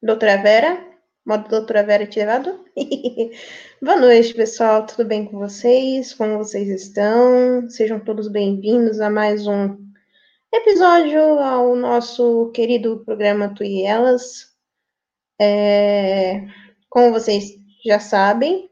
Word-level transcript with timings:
Doutora 0.00 0.36
Vera, 0.36 0.78
modo 1.26 1.48
doutora 1.48 1.82
Vera 1.82 2.04
ativado. 2.04 2.64
Boa 3.82 3.96
noite, 3.96 4.32
pessoal, 4.32 4.86
tudo 4.86 5.04
bem 5.04 5.24
com 5.24 5.40
vocês? 5.40 6.14
Como 6.14 6.38
vocês 6.38 6.68
estão? 6.68 7.68
Sejam 7.68 7.98
todos 7.98 8.28
bem-vindos 8.28 9.00
a 9.00 9.10
mais 9.10 9.48
um 9.48 9.76
episódio 10.54 11.20
ao 11.40 11.74
nosso 11.74 12.52
querido 12.52 13.02
programa 13.04 13.52
Tu 13.52 13.64
e 13.64 13.82
Elas. 13.82 14.54
É, 15.40 16.46
como 16.88 17.10
vocês 17.10 17.58
já 17.84 17.98
sabem, 17.98 18.70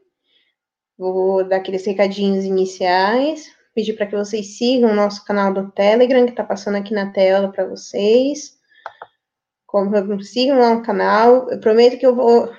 vou 0.97 1.43
dar 1.43 1.57
aqueles 1.57 1.85
recadinhos 1.85 2.45
iniciais, 2.45 3.53
pedir 3.75 3.97
para 3.97 4.07
que 4.07 4.15
vocês 4.15 4.57
sigam 4.57 4.91
o 4.91 4.95
nosso 4.95 5.25
canal 5.25 5.53
do 5.53 5.69
Telegram, 5.71 6.23
que 6.23 6.31
está 6.31 6.45
passando 6.45 6.77
aqui 6.77 6.93
na 6.93 7.11
tela 7.11 7.51
para 7.51 7.67
vocês. 7.67 8.56
Como, 9.85 10.23
sigam 10.23 10.59
lá 10.59 10.73
o 10.73 10.81
canal. 10.81 11.49
Eu 11.49 11.59
prometo 11.59 11.97
que 11.97 12.05
eu 12.05 12.15
vou 12.15 12.51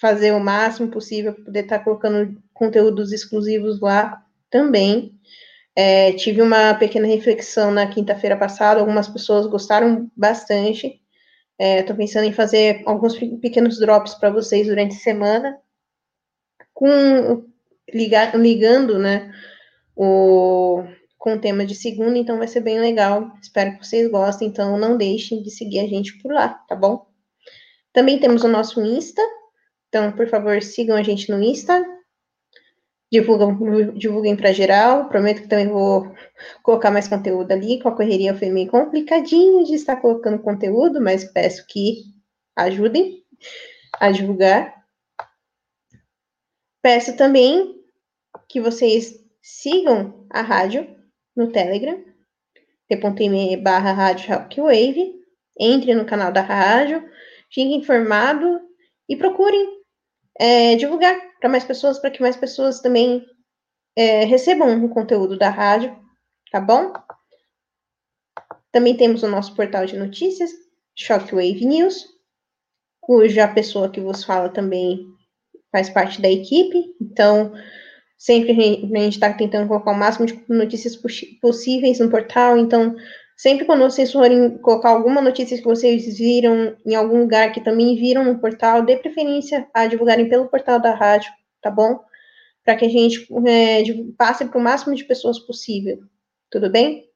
fazer 0.00 0.32
o 0.32 0.40
máximo 0.40 0.88
possível 0.90 1.34
para 1.34 1.44
poder 1.44 1.60
estar 1.60 1.78
tá 1.78 1.84
colocando 1.84 2.36
conteúdos 2.52 3.12
exclusivos 3.12 3.80
lá 3.80 4.24
também. 4.50 5.18
É, 5.76 6.12
tive 6.12 6.40
uma 6.40 6.74
pequena 6.74 7.06
reflexão 7.06 7.70
na 7.70 7.86
quinta-feira 7.86 8.36
passada, 8.36 8.80
algumas 8.80 9.08
pessoas 9.08 9.46
gostaram 9.46 10.10
bastante. 10.16 11.00
Estou 11.58 11.94
é, 11.94 11.96
pensando 11.96 12.24
em 12.24 12.32
fazer 12.32 12.82
alguns 12.86 13.16
pequenos 13.40 13.78
drops 13.78 14.14
para 14.14 14.30
vocês 14.30 14.66
durante 14.66 14.96
a 14.96 15.00
semana, 15.00 15.58
com 16.72 17.44
ligar, 17.92 18.36
ligando, 18.36 18.98
né, 18.98 19.32
o, 19.94 20.82
com 21.24 21.36
o 21.36 21.40
tema 21.40 21.64
de 21.64 21.74
segunda, 21.74 22.18
então 22.18 22.36
vai 22.36 22.46
ser 22.46 22.60
bem 22.60 22.78
legal. 22.78 23.32
Espero 23.40 23.78
que 23.78 23.86
vocês 23.86 24.10
gostem, 24.10 24.46
então 24.46 24.76
não 24.76 24.94
deixem 24.94 25.42
de 25.42 25.50
seguir 25.50 25.80
a 25.80 25.88
gente 25.88 26.18
por 26.18 26.30
lá, 26.30 26.50
tá 26.50 26.76
bom? 26.76 27.06
Também 27.94 28.20
temos 28.20 28.44
o 28.44 28.48
nosso 28.48 28.82
Insta, 28.82 29.22
então, 29.88 30.12
por 30.12 30.28
favor, 30.28 30.62
sigam 30.62 30.94
a 30.94 31.02
gente 31.02 31.30
no 31.30 31.42
Insta, 31.42 31.82
divulgam, 33.10 33.56
divulguem 33.94 34.36
para 34.36 34.52
geral. 34.52 35.08
Prometo 35.08 35.40
que 35.40 35.48
também 35.48 35.66
vou 35.66 36.14
colocar 36.62 36.90
mais 36.90 37.08
conteúdo 37.08 37.50
ali. 37.52 37.80
Com 37.80 37.88
a 37.88 37.96
correria 37.96 38.36
foi 38.36 38.50
meio 38.50 38.70
complicadinho 38.70 39.64
de 39.64 39.72
estar 39.72 39.96
colocando 39.96 40.42
conteúdo, 40.42 41.00
mas 41.00 41.24
peço 41.24 41.66
que 41.66 42.02
ajudem 42.54 43.24
a 43.98 44.10
divulgar. 44.10 44.74
Peço 46.82 47.16
também 47.16 47.82
que 48.46 48.60
vocês 48.60 49.24
sigam 49.40 50.26
a 50.28 50.42
rádio 50.42 50.94
no 51.36 51.50
Telegram, 51.50 52.02
t.me 52.88 53.56
barra 53.56 53.92
rádio 53.92 54.64
Wave, 54.64 55.14
entre 55.58 55.94
no 55.94 56.04
canal 56.04 56.32
da 56.32 56.40
rádio, 56.40 57.02
fiquem 57.48 57.76
informado 57.76 58.60
e 59.08 59.16
procurem 59.16 59.82
é, 60.38 60.76
divulgar 60.76 61.16
para 61.40 61.48
mais 61.48 61.64
pessoas, 61.64 61.98
para 61.98 62.10
que 62.10 62.22
mais 62.22 62.36
pessoas 62.36 62.80
também 62.80 63.24
é, 63.96 64.24
recebam 64.24 64.84
o 64.84 64.88
conteúdo 64.88 65.38
da 65.38 65.50
rádio, 65.50 65.96
tá 66.50 66.60
bom? 66.60 66.92
Também 68.72 68.96
temos 68.96 69.22
o 69.22 69.28
nosso 69.28 69.54
portal 69.54 69.86
de 69.86 69.96
notícias, 69.96 70.50
Shockwave 70.96 71.64
News, 71.64 72.06
cuja 73.00 73.46
pessoa 73.46 73.90
que 73.90 74.00
vos 74.00 74.24
fala 74.24 74.48
também 74.48 75.06
faz 75.70 75.90
parte 75.90 76.20
da 76.20 76.30
equipe, 76.30 76.94
então 77.00 77.52
sempre 78.24 78.52
a 78.52 79.00
gente 79.02 79.14
está 79.14 79.32
tentando 79.32 79.68
colocar 79.68 79.92
o 79.92 79.98
máximo 79.98 80.26
de 80.26 80.42
notícias 80.48 80.96
possíveis 81.40 81.98
no 81.98 82.10
portal, 82.10 82.56
então 82.56 82.96
Sempre 83.36 83.64
quando 83.64 83.82
vocês 83.82 84.12
forem 84.12 84.58
colocar 84.58 84.90
alguma 84.90 85.20
notícia 85.20 85.56
que 85.56 85.64
vocês 85.64 86.16
viram 86.16 86.76
em 86.86 86.94
algum 86.94 87.20
lugar 87.20 87.52
que 87.52 87.60
também 87.60 87.96
viram 87.96 88.24
no 88.24 88.38
portal, 88.38 88.82
dê 88.82 88.96
preferência 88.96 89.68
a 89.74 89.86
divulgarem 89.86 90.28
pelo 90.28 90.48
portal 90.48 90.80
da 90.80 90.94
rádio, 90.94 91.32
tá 91.60 91.70
bom? 91.70 91.98
Para 92.64 92.76
que 92.76 92.84
a 92.84 92.88
gente 92.88 93.26
é, 93.46 93.82
passe 94.16 94.44
para 94.44 94.58
o 94.58 94.62
máximo 94.62 94.94
de 94.94 95.04
pessoas 95.04 95.38
possível, 95.40 95.98
tudo 96.48 96.70
bem? 96.70 97.08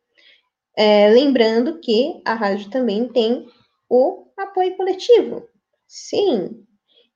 É, 0.77 1.09
lembrando 1.11 1.79
que 1.81 2.21
a 2.25 2.35
rádio 2.35 2.69
também 2.69 3.09
tem 3.09 3.47
o 3.89 4.27
apoio 4.37 4.77
coletivo. 4.77 5.49
Sim. 5.87 6.65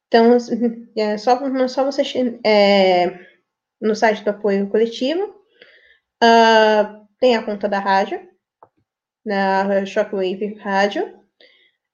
Então, 0.06 0.36
é 0.96 1.18
só, 1.18 1.40
só 1.68 1.84
você 1.84 2.38
é, 2.44 3.18
no 3.82 3.94
site 3.94 4.24
do 4.24 4.30
apoio 4.30 4.68
coletivo, 4.68 5.24
uh, 6.22 7.06
tem 7.20 7.36
a 7.36 7.42
conta 7.42 7.68
da 7.68 7.78
rádio, 7.78 8.20
na 9.24 9.84
Shockwave 9.84 10.54
Rádio. 10.54 11.20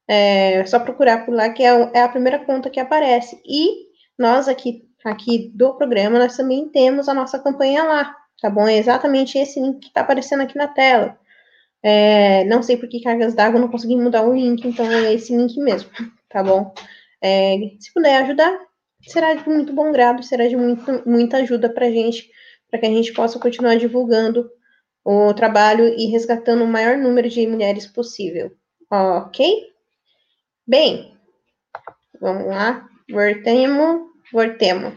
É 0.07 0.65
só 0.65 0.81
procurar 0.81 1.27
por 1.27 1.35
lá, 1.35 1.51
que 1.51 1.63
é, 1.63 1.91
é 1.95 2.03
a 2.03 2.09
primeira 2.09 2.39
conta 2.39 2.71
que 2.71 2.81
aparece. 2.81 3.41
E 3.45 3.89
nós 4.19 4.49
aqui, 4.49 4.89
aqui 5.05 5.51
do 5.55 5.75
programa, 5.75 6.19
nós 6.19 6.37
também 6.37 6.69
temos 6.69 7.09
a 7.09 7.15
nossa 7.15 7.39
campanha 7.39 7.85
lá, 7.85 8.17
tá 8.41 8.49
bom? 8.49 8.67
É 8.67 8.79
exatamente 8.79 9.39
esse 9.39 9.61
link 9.61 9.81
que 9.81 9.89
está 9.89 10.01
aparecendo 10.01 10.43
aqui 10.43 10.57
na 10.57 10.69
tela. 10.69 11.19
É, 11.83 12.45
não 12.45 12.63
sei 12.63 12.77
por 12.77 12.89
que 12.89 13.03
cargas 13.03 13.35
d'água, 13.35 13.61
não 13.61 13.69
consegui 13.69 13.97
mudar 13.97 14.23
o 14.23 14.35
link, 14.35 14.67
então 14.67 14.91
é 14.91 15.13
esse 15.13 15.37
link 15.37 15.59
mesmo, 15.59 15.91
tá 16.29 16.43
bom? 16.43 16.73
É, 17.23 17.57
se 17.79 17.93
puder 17.93 18.23
ajudar, 18.23 18.59
será 19.03 19.35
de 19.35 19.49
muito 19.49 19.73
bom 19.73 19.93
grado, 19.93 20.23
será 20.23 20.47
de 20.49 20.57
muito, 20.57 21.09
muita 21.09 21.39
ajuda 21.39 21.69
para 21.69 21.91
gente, 21.91 22.31
para 22.71 22.81
que 22.81 22.87
a 22.87 22.91
gente 22.91 23.13
possa 23.13 23.39
continuar 23.39 23.77
divulgando 23.77 24.51
o 25.05 25.33
trabalho 25.33 25.87
e 25.87 26.07
resgatando 26.07 26.65
o 26.65 26.67
maior 26.67 26.97
número 26.97 27.29
de 27.29 27.47
mulheres 27.47 27.87
possível. 27.87 28.53
Ok? 28.91 29.67
Bem, 30.67 31.17
vamos 32.21 32.47
lá. 32.47 32.89
Voltemos, 33.11 34.03
voltemos. 34.33 34.93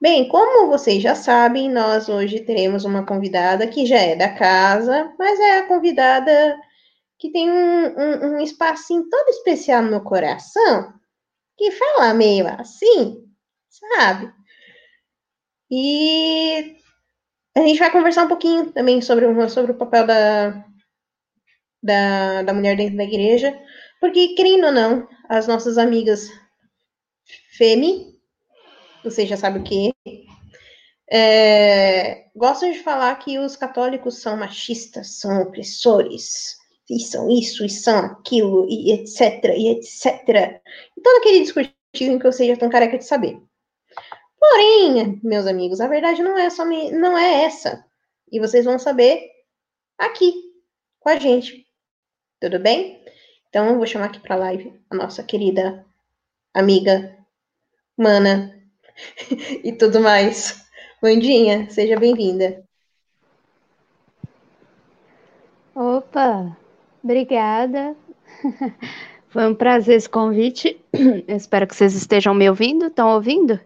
Bem, 0.00 0.26
como 0.28 0.68
vocês 0.68 1.02
já 1.02 1.14
sabem, 1.14 1.70
nós 1.70 2.08
hoje 2.08 2.40
teremos 2.40 2.84
uma 2.84 3.06
convidada 3.06 3.66
que 3.66 3.86
já 3.86 3.98
é 3.98 4.16
da 4.16 4.30
casa, 4.30 5.12
mas 5.18 5.38
é 5.38 5.58
a 5.58 5.66
convidada 5.66 6.58
que 7.18 7.30
tem 7.30 7.50
um, 7.50 7.86
um, 7.86 8.26
um 8.34 8.40
espacinho 8.40 9.08
todo 9.08 9.28
especial 9.28 9.82
no 9.82 9.90
meu 9.90 10.00
coração, 10.00 10.92
que 11.56 11.70
fala 11.70 12.14
meio 12.14 12.48
assim, 12.48 13.22
sabe? 13.72 14.32
E 15.70 16.76
a 17.56 17.60
gente 17.60 17.78
vai 17.78 17.90
conversar 17.90 18.24
um 18.24 18.28
pouquinho 18.28 18.72
também 18.72 19.00
sobre, 19.00 19.26
sobre 19.48 19.72
o 19.72 19.76
papel 19.76 20.06
da, 20.06 20.64
da, 21.82 22.42
da 22.42 22.54
mulher 22.54 22.76
dentro 22.76 22.96
da 22.96 23.04
igreja, 23.04 23.58
porque, 24.00 24.34
querendo 24.34 24.66
ou 24.66 24.72
não, 24.72 25.08
as 25.28 25.46
nossas 25.46 25.78
amigas 25.78 26.28
Femi, 27.56 28.18
você 29.02 29.26
já 29.26 29.36
sabe 29.36 29.58
o 29.58 29.62
que, 29.62 29.92
é, 31.10 32.26
gostam 32.34 32.70
de 32.70 32.78
falar 32.78 33.14
que 33.16 33.38
os 33.38 33.56
católicos 33.56 34.20
são 34.20 34.36
machistas, 34.36 35.18
são 35.20 35.42
opressores, 35.42 36.56
e 36.88 37.00
são 37.00 37.30
isso, 37.30 37.64
e 37.64 37.70
são 37.70 37.98
aquilo, 37.98 38.66
e 38.68 38.92
etc, 38.92 39.44
e 39.56 39.68
etc. 39.68 40.60
E 40.96 41.00
todo 41.02 41.18
aquele 41.18 41.40
discursinho 41.40 42.18
que 42.18 42.24
você 42.24 42.46
já 42.46 42.56
tão 42.56 42.70
careca 42.70 42.98
de 42.98 43.04
saber. 43.04 43.40
Porém, 44.42 45.20
meus 45.22 45.46
amigos, 45.46 45.80
a 45.80 45.86
verdade 45.86 46.20
não 46.20 46.36
é 46.36 46.50
só 46.50 46.64
me, 46.64 46.90
não 46.90 47.16
é 47.16 47.44
essa. 47.44 47.86
E 48.30 48.40
vocês 48.40 48.64
vão 48.64 48.76
saber 48.76 49.30
aqui 49.96 50.34
com 50.98 51.10
a 51.10 51.16
gente. 51.16 51.64
Tudo 52.40 52.58
bem? 52.58 53.00
Então 53.48 53.68
eu 53.68 53.76
vou 53.76 53.86
chamar 53.86 54.06
aqui 54.06 54.18
para 54.18 54.34
live 54.34 54.76
a 54.90 54.96
nossa 54.96 55.22
querida 55.22 55.86
amiga, 56.52 57.16
mana 57.96 58.52
e 59.62 59.70
tudo 59.74 60.00
mais. 60.00 60.66
Mandinha, 61.00 61.70
seja 61.70 61.96
bem-vinda. 61.96 62.64
Opa, 65.72 66.56
obrigada. 67.00 67.94
Foi 69.30 69.46
um 69.46 69.54
prazer 69.54 69.98
esse 69.98 70.08
convite. 70.08 70.84
Eu 71.28 71.36
espero 71.36 71.64
que 71.64 71.76
vocês 71.76 71.94
estejam 71.94 72.34
me 72.34 72.50
ouvindo. 72.50 72.86
Estão 72.86 73.14
ouvindo? 73.14 73.60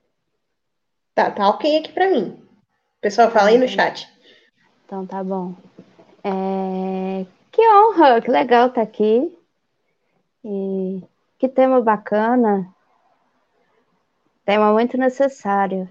Tá, 1.17 1.31
tá 1.31 1.49
ok 1.49 1.79
aqui 1.79 1.93
para 1.93 2.11
mim. 2.11 2.39
Pessoal, 3.01 3.31
fala 3.31 3.49
aí 3.49 3.57
no 3.57 3.67
chat. 3.67 4.07
Então 4.85 5.07
tá 5.07 5.25
bom. 5.25 5.55
É... 6.23 7.25
Que 7.51 7.63
honra, 7.63 8.21
que 8.21 8.31
legal 8.31 8.67
estar 8.69 8.83
tá 8.83 8.87
aqui. 8.87 9.35
E 10.45 11.03
que 11.39 11.49
tema 11.49 11.81
bacana. 11.81 12.71
Tema 14.45 14.75
muito 14.75 14.99
necessário. 14.99 15.89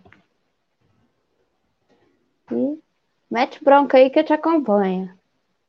E 2.51 2.80
mete 3.30 3.63
bronca 3.63 3.98
aí 3.98 4.12
que 4.12 4.19
eu 4.19 4.24
te 4.24 4.31
acompanho. 4.31 5.12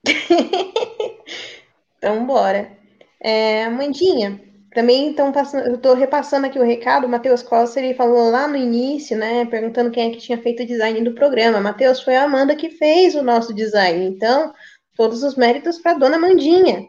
então, 1.97 2.27
bora. 2.27 2.77
É, 3.19 3.71
Mandinha, 3.71 4.39
também 4.77 5.09
estão 5.09 5.33
passando, 5.33 5.69
eu 5.69 5.77
estou 5.77 5.95
repassando 5.95 6.47
aqui 6.47 6.59
o 6.59 6.63
recado, 6.63 7.07
o 7.07 7.09
Matheus 7.09 7.43
Costa, 7.43 7.81
ele 7.81 7.95
falou 7.95 8.31
lá 8.31 8.47
no 8.47 8.59
início, 8.59 9.17
né, 9.17 9.47
perguntando 9.47 9.91
quem 9.91 10.11
é 10.11 10.13
que 10.13 10.21
tinha 10.21 10.37
feito 10.37 10.63
o 10.63 10.67
design 10.67 11.01
do 11.01 11.15
programa. 11.15 11.63
Matheus, 11.63 12.03
foi 12.03 12.15
a 12.15 12.25
Amanda 12.25 12.55
que 12.55 12.69
fez 12.69 13.15
o 13.15 13.23
nosso 13.23 13.55
design. 13.55 14.05
Então, 14.05 14.53
todos 14.95 15.23
os 15.23 15.35
méritos 15.35 15.79
para 15.79 15.97
dona 15.97 16.19
Mandinha. 16.19 16.87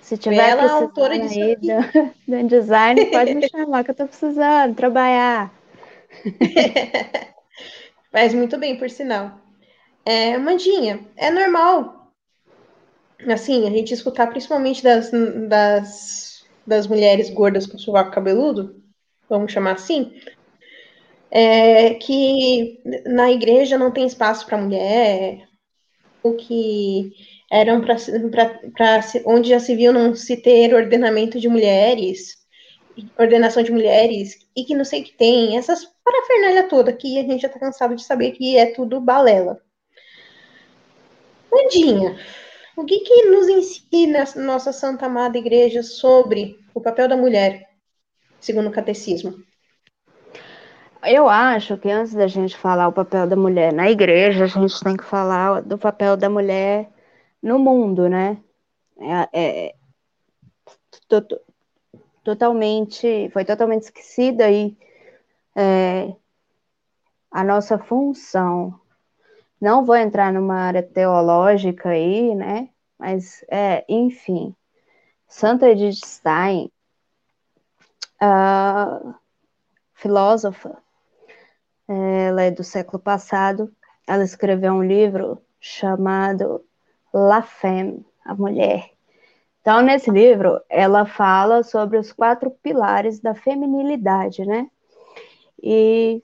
Se 0.00 0.16
tiver 0.16 0.36
ela 0.36 0.62
precisando 0.62 0.82
autora 0.84 1.18
disso 1.18 1.38
aí 1.38 1.56
do, 1.56 2.42
do 2.42 2.48
design, 2.48 3.04
pode 3.12 3.34
me 3.34 3.46
chamar 3.46 3.84
que 3.84 3.90
eu 3.90 3.94
tô 3.94 4.06
precisando 4.06 4.74
trabalhar. 4.74 5.52
Faz 8.10 8.32
muito 8.32 8.56
bem, 8.56 8.78
por 8.78 8.88
sinal. 8.88 9.38
É, 10.02 10.38
Mandinha, 10.38 11.00
é 11.14 11.30
normal, 11.30 12.10
assim, 13.30 13.66
a 13.68 13.70
gente 13.70 13.92
escutar 13.92 14.28
principalmente 14.28 14.82
das, 14.82 15.10
das, 15.46 16.31
das 16.66 16.86
mulheres 16.86 17.30
gordas 17.30 17.66
com 17.66 17.78
sovaco 17.78 18.12
cabeludo, 18.12 18.82
vamos 19.28 19.52
chamar 19.52 19.72
assim, 19.72 20.12
é, 21.30 21.94
que 21.94 22.80
na 23.06 23.30
igreja 23.32 23.78
não 23.78 23.90
tem 23.90 24.06
espaço 24.06 24.46
para 24.46 24.58
mulher, 24.58 25.48
o 26.22 26.34
que 26.34 27.12
eram 27.50 27.80
para 27.82 27.96
onde 29.26 29.50
já 29.50 29.58
se 29.58 29.74
viu 29.74 29.92
não 29.92 30.14
se 30.14 30.36
ter 30.36 30.74
ordenamento 30.74 31.40
de 31.40 31.48
mulheres, 31.48 32.36
ordenação 33.18 33.62
de 33.62 33.72
mulheres, 33.72 34.38
e 34.56 34.64
que 34.64 34.74
não 34.74 34.84
sei 34.84 35.00
o 35.00 35.04
que 35.04 35.12
tem, 35.12 35.56
essas 35.56 35.86
parafernália 36.04 36.68
toda 36.68 36.92
que 36.92 37.18
a 37.18 37.22
gente 37.22 37.40
já 37.40 37.48
está 37.48 37.58
cansado 37.58 37.94
de 37.94 38.04
saber 38.04 38.32
que 38.32 38.56
é 38.56 38.66
tudo 38.66 39.00
balela. 39.00 39.60
Mandinha, 41.50 42.18
o 42.76 42.84
que, 42.84 43.00
que 43.00 43.30
nos 43.30 43.48
ensina 43.48 44.24
a 44.24 44.40
nossa 44.40 44.72
Santa 44.72 45.06
Amada 45.06 45.38
Igreja 45.38 45.82
sobre 45.82 46.58
o 46.74 46.80
papel 46.80 47.08
da 47.08 47.16
mulher, 47.16 47.68
segundo 48.40 48.68
o 48.68 48.72
catecismo? 48.72 49.34
Eu 51.04 51.28
acho 51.28 51.76
que 51.78 51.90
antes 51.90 52.14
da 52.14 52.28
gente 52.28 52.56
falar 52.56 52.88
o 52.88 52.92
papel 52.92 53.26
da 53.26 53.34
mulher 53.34 53.72
na 53.72 53.90
igreja, 53.90 54.44
a 54.44 54.46
gente 54.46 54.80
tem 54.82 54.96
que 54.96 55.04
falar 55.04 55.60
do 55.62 55.76
papel 55.76 56.16
da 56.16 56.30
mulher 56.30 56.88
no 57.42 57.58
mundo, 57.58 58.08
né? 58.08 58.38
É, 58.98 59.28
é 59.32 59.74
to, 61.08 61.40
totalmente, 62.22 63.28
foi 63.32 63.44
totalmente 63.44 63.82
esquecida 63.82 64.44
aí 64.44 64.76
é, 65.56 66.14
a 67.30 67.42
nossa 67.42 67.78
função. 67.78 68.80
Não 69.62 69.84
vou 69.84 69.94
entrar 69.94 70.32
numa 70.32 70.56
área 70.56 70.82
teológica 70.82 71.90
aí, 71.90 72.34
né? 72.34 72.68
Mas, 72.98 73.44
é, 73.48 73.84
enfim, 73.88 74.52
Santa 75.28 75.70
Edith 75.70 76.04
Stein, 76.04 76.68
uh, 78.20 79.14
filósofa, 79.94 80.76
ela 81.86 82.42
é 82.42 82.50
do 82.50 82.64
século 82.64 82.98
passado, 82.98 83.72
ela 84.04 84.24
escreveu 84.24 84.72
um 84.72 84.82
livro 84.82 85.40
chamado 85.60 86.64
La 87.14 87.40
Femme, 87.40 88.04
a 88.24 88.34
Mulher. 88.34 88.90
Então, 89.60 89.80
nesse 89.80 90.10
livro, 90.10 90.60
ela 90.68 91.06
fala 91.06 91.62
sobre 91.62 91.98
os 91.98 92.10
quatro 92.10 92.50
pilares 92.50 93.20
da 93.20 93.32
feminilidade, 93.32 94.44
né? 94.44 94.68
E, 95.62 96.20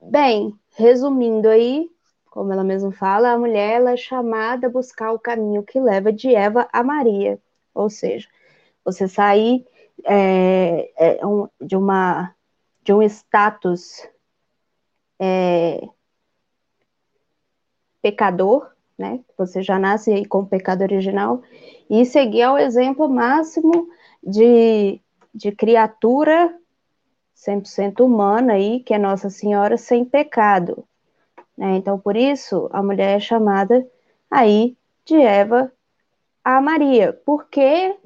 bem, 0.00 0.58
resumindo 0.74 1.50
aí, 1.50 1.92
como 2.32 2.50
ela 2.50 2.64
mesma 2.64 2.90
fala, 2.90 3.30
a 3.30 3.38
mulher 3.38 3.74
ela 3.74 3.92
é 3.92 3.96
chamada 3.96 4.66
a 4.66 4.70
buscar 4.70 5.12
o 5.12 5.18
caminho 5.18 5.62
que 5.62 5.78
leva 5.78 6.10
de 6.10 6.34
Eva 6.34 6.66
a 6.72 6.82
Maria. 6.82 7.38
Ou 7.74 7.90
seja, 7.90 8.26
você 8.82 9.06
sair 9.06 9.66
é, 10.02 10.90
é, 10.96 11.26
um, 11.26 11.46
de, 11.60 11.76
uma, 11.76 12.34
de 12.82 12.94
um 12.94 13.02
status 13.02 14.08
é, 15.20 15.86
pecador, 18.00 18.66
né? 18.96 19.20
Você 19.36 19.62
já 19.62 19.78
nasce 19.78 20.24
com 20.24 20.38
o 20.38 20.46
pecado 20.46 20.80
original, 20.80 21.42
e 21.90 22.06
seguir 22.06 22.44
ao 22.44 22.56
exemplo 22.56 23.10
máximo 23.10 23.90
de, 24.22 24.98
de 25.34 25.52
criatura 25.52 26.58
100% 27.36 28.00
humana 28.00 28.54
aí, 28.54 28.80
que 28.80 28.94
é 28.94 28.98
Nossa 28.98 29.28
Senhora 29.28 29.76
sem 29.76 30.02
pecado. 30.02 30.82
Né? 31.56 31.76
Então, 31.76 31.98
por 31.98 32.16
isso, 32.16 32.68
a 32.72 32.82
mulher 32.82 33.16
é 33.16 33.20
chamada 33.20 33.86
aí 34.30 34.76
de 35.04 35.16
Eva 35.16 35.72
a 36.44 36.60
Maria, 36.60 37.12
porque, 37.24 37.96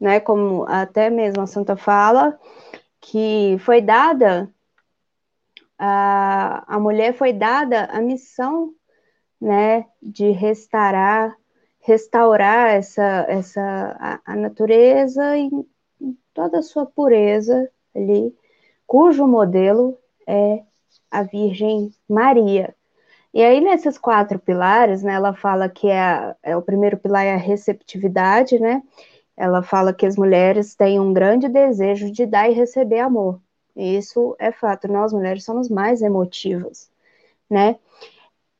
né, 0.00 0.18
como 0.20 0.64
até 0.68 1.08
mesmo 1.10 1.42
a 1.42 1.46
Santa 1.46 1.76
fala, 1.76 2.38
que 3.00 3.56
foi 3.60 3.80
dada 3.80 4.52
a, 5.78 6.64
a 6.74 6.80
mulher 6.80 7.14
foi 7.14 7.32
dada 7.32 7.84
a 7.86 8.00
missão 8.00 8.72
né, 9.40 9.86
de 10.02 10.30
restaurar, 10.30 11.36
restaurar 11.80 12.70
essa, 12.70 13.26
essa 13.28 13.96
a, 14.00 14.20
a 14.32 14.36
natureza 14.36 15.36
em, 15.36 15.50
em 16.00 16.18
toda 16.32 16.58
a 16.58 16.62
sua 16.62 16.86
pureza 16.86 17.70
ali, 17.94 18.34
cujo 18.86 19.26
modelo 19.26 19.98
é 20.26 20.62
a 21.10 21.22
Virgem 21.22 21.92
Maria. 22.08 22.75
E 23.36 23.44
aí, 23.44 23.60
nesses 23.60 23.98
quatro 23.98 24.38
pilares, 24.38 25.02
né, 25.02 25.12
ela 25.12 25.34
fala 25.34 25.68
que 25.68 25.90
é, 25.90 26.34
é, 26.42 26.56
o 26.56 26.62
primeiro 26.62 26.96
pilar 26.96 27.22
é 27.22 27.34
a 27.34 27.36
receptividade, 27.36 28.58
né? 28.58 28.82
Ela 29.36 29.62
fala 29.62 29.92
que 29.92 30.06
as 30.06 30.16
mulheres 30.16 30.74
têm 30.74 30.98
um 30.98 31.12
grande 31.12 31.46
desejo 31.46 32.10
de 32.10 32.24
dar 32.24 32.48
e 32.50 32.54
receber 32.54 33.00
amor. 33.00 33.38
Isso 33.76 34.34
é 34.38 34.50
fato, 34.50 34.88
nós 34.88 35.12
mulheres 35.12 35.44
somos 35.44 35.68
mais 35.68 36.00
emotivas, 36.00 36.90
né? 37.50 37.76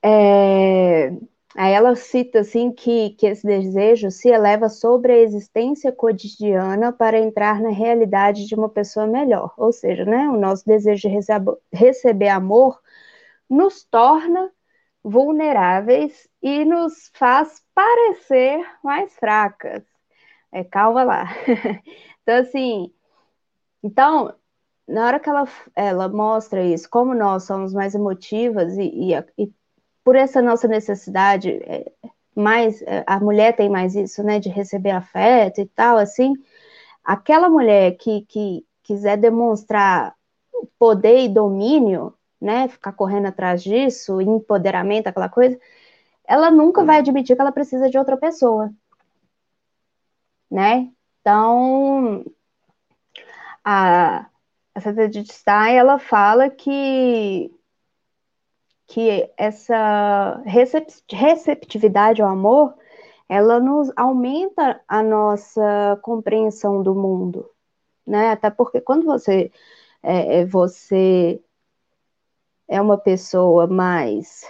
É, 0.02 1.10
aí 1.56 1.72
ela 1.72 1.96
cita 1.96 2.40
assim 2.40 2.70
que, 2.70 3.10
que 3.12 3.26
esse 3.28 3.46
desejo 3.46 4.10
se 4.10 4.28
eleva 4.28 4.68
sobre 4.68 5.10
a 5.14 5.18
existência 5.22 5.90
cotidiana 5.90 6.92
para 6.92 7.18
entrar 7.18 7.62
na 7.62 7.70
realidade 7.70 8.46
de 8.46 8.54
uma 8.54 8.68
pessoa 8.68 9.06
melhor. 9.06 9.54
Ou 9.56 9.72
seja, 9.72 10.04
né, 10.04 10.28
o 10.28 10.36
nosso 10.36 10.66
desejo 10.66 11.08
de 11.08 11.16
receber 11.72 12.28
amor 12.28 12.78
nos 13.48 13.82
torna 13.82 14.52
vulneráveis 15.06 16.28
e 16.42 16.64
nos 16.64 17.12
faz 17.14 17.62
parecer 17.72 18.66
mais 18.82 19.14
fracas. 19.14 19.84
É, 20.50 20.64
calma 20.64 21.04
lá. 21.04 21.26
então, 22.22 22.40
assim, 22.40 22.92
então, 23.82 24.34
na 24.86 25.06
hora 25.06 25.20
que 25.20 25.28
ela, 25.28 25.46
ela 25.76 26.08
mostra 26.08 26.64
isso, 26.64 26.90
como 26.90 27.14
nós 27.14 27.44
somos 27.44 27.72
mais 27.72 27.94
emotivas 27.94 28.76
e, 28.76 28.82
e, 28.82 29.14
e 29.38 29.52
por 30.02 30.16
essa 30.16 30.42
nossa 30.42 30.66
necessidade, 30.66 31.50
é, 31.50 31.92
mais 32.34 32.82
é, 32.82 33.04
a 33.06 33.20
mulher 33.20 33.54
tem 33.54 33.70
mais 33.70 33.94
isso, 33.94 34.24
né, 34.24 34.40
de 34.40 34.48
receber 34.48 34.90
afeto 34.90 35.60
e 35.60 35.66
tal, 35.66 35.98
assim, 35.98 36.32
aquela 37.04 37.48
mulher 37.48 37.96
que, 37.96 38.22
que 38.22 38.66
quiser 38.82 39.16
demonstrar 39.16 40.14
poder 40.78 41.24
e 41.24 41.28
domínio, 41.28 42.12
né, 42.40 42.68
ficar 42.68 42.92
correndo 42.92 43.26
atrás 43.26 43.62
disso, 43.62 44.20
empoderamento, 44.20 45.06
aquela 45.08 45.28
coisa, 45.28 45.58
ela 46.26 46.50
nunca 46.50 46.84
vai 46.84 46.98
admitir 46.98 47.36
que 47.36 47.42
ela 47.42 47.52
precisa 47.52 47.88
de 47.90 47.98
outra 47.98 48.16
pessoa, 48.16 48.72
né? 50.50 50.90
Então, 51.20 52.24
a, 53.64 54.26
a 54.74 54.80
Santa 54.80 55.10
ela 55.70 55.98
fala 55.98 56.50
que 56.50 57.50
que 58.88 59.28
essa 59.36 60.40
receptividade 61.10 62.22
ao 62.22 62.28
amor, 62.28 62.74
ela 63.28 63.58
nos 63.58 63.90
aumenta 63.96 64.80
a 64.86 65.02
nossa 65.02 65.98
compreensão 66.02 66.82
do 66.82 66.94
mundo, 66.94 67.50
né? 68.06 68.30
Até 68.30 68.48
porque 68.50 68.80
quando 68.80 69.04
você 69.04 69.50
é, 70.02 70.42
é 70.42 70.46
você 70.46 71.42
é 72.68 72.80
uma 72.80 72.98
pessoa 72.98 73.66
mais 73.66 74.44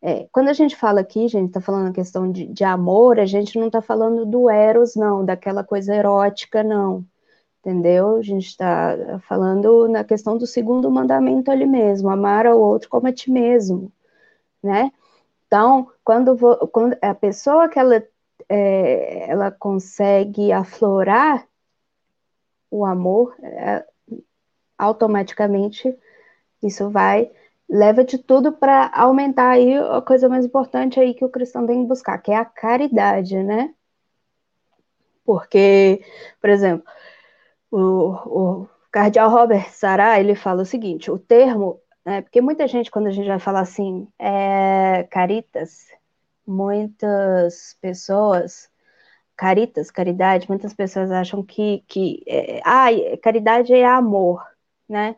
é, 0.00 0.28
quando 0.30 0.48
a 0.48 0.52
gente 0.52 0.76
fala 0.76 1.00
aqui, 1.00 1.24
a 1.24 1.28
gente 1.28 1.48
está 1.48 1.60
falando 1.60 1.88
a 1.88 1.92
questão 1.92 2.30
de, 2.30 2.46
de 2.46 2.62
amor, 2.62 3.18
a 3.18 3.26
gente 3.26 3.58
não 3.58 3.66
está 3.66 3.82
falando 3.82 4.24
do 4.24 4.48
eros, 4.48 4.94
não, 4.94 5.24
daquela 5.24 5.64
coisa 5.64 5.94
erótica, 5.94 6.62
não 6.62 7.04
entendeu? 7.60 8.16
A 8.16 8.22
gente 8.22 8.46
está 8.46 9.20
falando 9.28 9.88
na 9.88 10.04
questão 10.04 10.38
do 10.38 10.46
segundo 10.46 10.90
mandamento 10.90 11.50
ali 11.50 11.66
mesmo, 11.66 12.08
amar 12.08 12.46
ao 12.46 12.58
outro 12.58 12.88
como 12.88 13.08
a 13.08 13.12
ti 13.12 13.30
mesmo, 13.30 13.92
né? 14.62 14.90
Então, 15.46 15.90
quando, 16.04 16.36
quando 16.68 16.96
a 17.02 17.14
pessoa 17.14 17.68
que 17.68 17.78
ela, 17.78 18.02
é, 18.48 19.30
ela 19.30 19.50
consegue 19.50 20.52
aflorar 20.52 21.46
o 22.70 22.84
amor, 22.84 23.34
é, 23.42 23.84
automaticamente 24.76 25.96
isso 26.62 26.90
vai 26.90 27.30
leva 27.68 28.02
de 28.04 28.18
tudo 28.18 28.52
para 28.52 28.90
aumentar 28.94 29.50
aí 29.50 29.76
a 29.76 30.00
coisa 30.00 30.28
mais 30.28 30.44
importante 30.46 30.98
aí 30.98 31.14
que 31.14 31.24
o 31.24 31.28
cristão 31.28 31.66
tem 31.66 31.82
que 31.82 31.88
buscar, 31.88 32.18
que 32.18 32.32
é 32.32 32.36
a 32.36 32.44
caridade, 32.44 33.42
né? 33.42 33.74
Porque, 35.24 36.02
por 36.40 36.48
exemplo, 36.50 36.86
o, 37.70 38.62
o 38.62 38.68
cardeal 38.90 39.30
Robert 39.30 39.70
Sará, 39.70 40.18
ele 40.18 40.34
fala 40.34 40.62
o 40.62 40.66
seguinte, 40.66 41.10
o 41.10 41.18
termo, 41.18 41.80
né, 42.04 42.22
porque 42.22 42.40
muita 42.40 42.66
gente, 42.66 42.90
quando 42.90 43.08
a 43.08 43.10
gente 43.10 43.28
vai 43.28 43.38
falar 43.38 43.60
assim, 43.60 44.08
é, 44.18 45.04
caritas, 45.10 45.86
muitas 46.46 47.76
pessoas 47.80 48.70
caritas, 49.36 49.90
caridade, 49.90 50.48
muitas 50.48 50.74
pessoas 50.74 51.10
acham 51.12 51.42
que, 51.44 51.84
que 51.86 52.24
é, 52.26 52.60
ah, 52.64 52.88
caridade 53.22 53.72
é 53.72 53.86
amor, 53.86 54.42
né? 54.88 55.16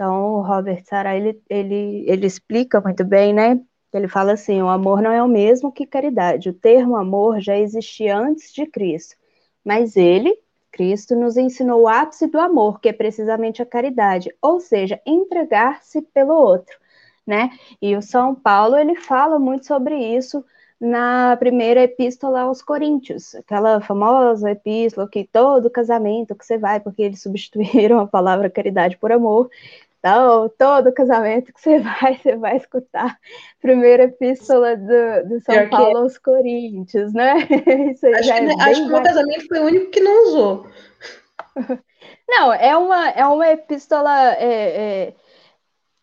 Então, 0.00 0.36
o 0.36 0.40
Robert 0.40 0.82
Sarah, 0.86 1.14
ele, 1.14 1.38
ele, 1.46 2.06
ele 2.08 2.26
explica 2.26 2.80
muito 2.80 3.04
bem, 3.04 3.34
né? 3.34 3.60
Ele 3.92 4.08
fala 4.08 4.32
assim, 4.32 4.62
o 4.62 4.68
amor 4.70 5.02
não 5.02 5.12
é 5.12 5.22
o 5.22 5.28
mesmo 5.28 5.70
que 5.70 5.84
caridade. 5.84 6.48
O 6.48 6.54
termo 6.54 6.96
amor 6.96 7.38
já 7.38 7.54
existia 7.58 8.16
antes 8.16 8.50
de 8.50 8.64
Cristo, 8.64 9.14
mas 9.62 9.98
ele, 9.98 10.34
Cristo, 10.72 11.14
nos 11.14 11.36
ensinou 11.36 11.82
o 11.82 11.88
ápice 11.88 12.26
do 12.26 12.40
amor, 12.40 12.80
que 12.80 12.88
é 12.88 12.94
precisamente 12.94 13.60
a 13.60 13.66
caridade, 13.66 14.34
ou 14.40 14.58
seja, 14.58 14.98
entregar-se 15.04 16.00
pelo 16.00 16.32
outro, 16.32 16.78
né? 17.26 17.50
E 17.82 17.94
o 17.94 18.00
São 18.00 18.34
Paulo, 18.34 18.78
ele 18.78 18.96
fala 18.96 19.38
muito 19.38 19.66
sobre 19.66 19.96
isso, 20.16 20.42
na 20.80 21.36
primeira 21.36 21.82
epístola 21.82 22.40
aos 22.40 22.62
Coríntios, 22.62 23.34
aquela 23.34 23.82
famosa 23.82 24.50
epístola 24.50 25.06
que 25.06 25.28
todo 25.30 25.68
casamento 25.68 26.34
que 26.34 26.46
você 26.46 26.56
vai, 26.56 26.80
porque 26.80 27.02
eles 27.02 27.20
substituíram 27.22 28.00
a 28.00 28.06
palavra 28.06 28.48
caridade 28.48 28.96
por 28.96 29.12
amor. 29.12 29.50
Então, 30.00 30.50
todo 30.58 30.92
casamento 30.92 31.52
que 31.52 31.60
você 31.60 31.78
vai, 32.00 32.16
você 32.16 32.36
vai 32.36 32.56
escutar 32.56 33.18
primeira 33.60 34.04
epístola 34.04 34.76
do, 34.76 35.28
do 35.28 35.40
São 35.42 35.68
Paulo 35.68 35.98
aos 35.98 36.18
Coríntios, 36.18 37.12
né? 37.12 37.34
Isso 37.92 38.06
acho 38.06 38.22
que, 38.24 38.30
é 38.30 38.62
acho 38.62 38.80
que 38.80 38.88
o 38.88 38.92
meu 38.92 39.02
casamento 39.02 39.46
foi 39.46 39.60
o 39.60 39.64
único 39.64 39.90
que 39.90 40.00
não 40.00 40.24
usou. 40.24 40.66
Não, 42.28 42.52
é 42.52 42.76
uma, 42.76 43.08
é 43.10 43.26
uma 43.26 43.48
epístola 43.48 44.34
é, 44.34 45.08
é, 45.08 45.14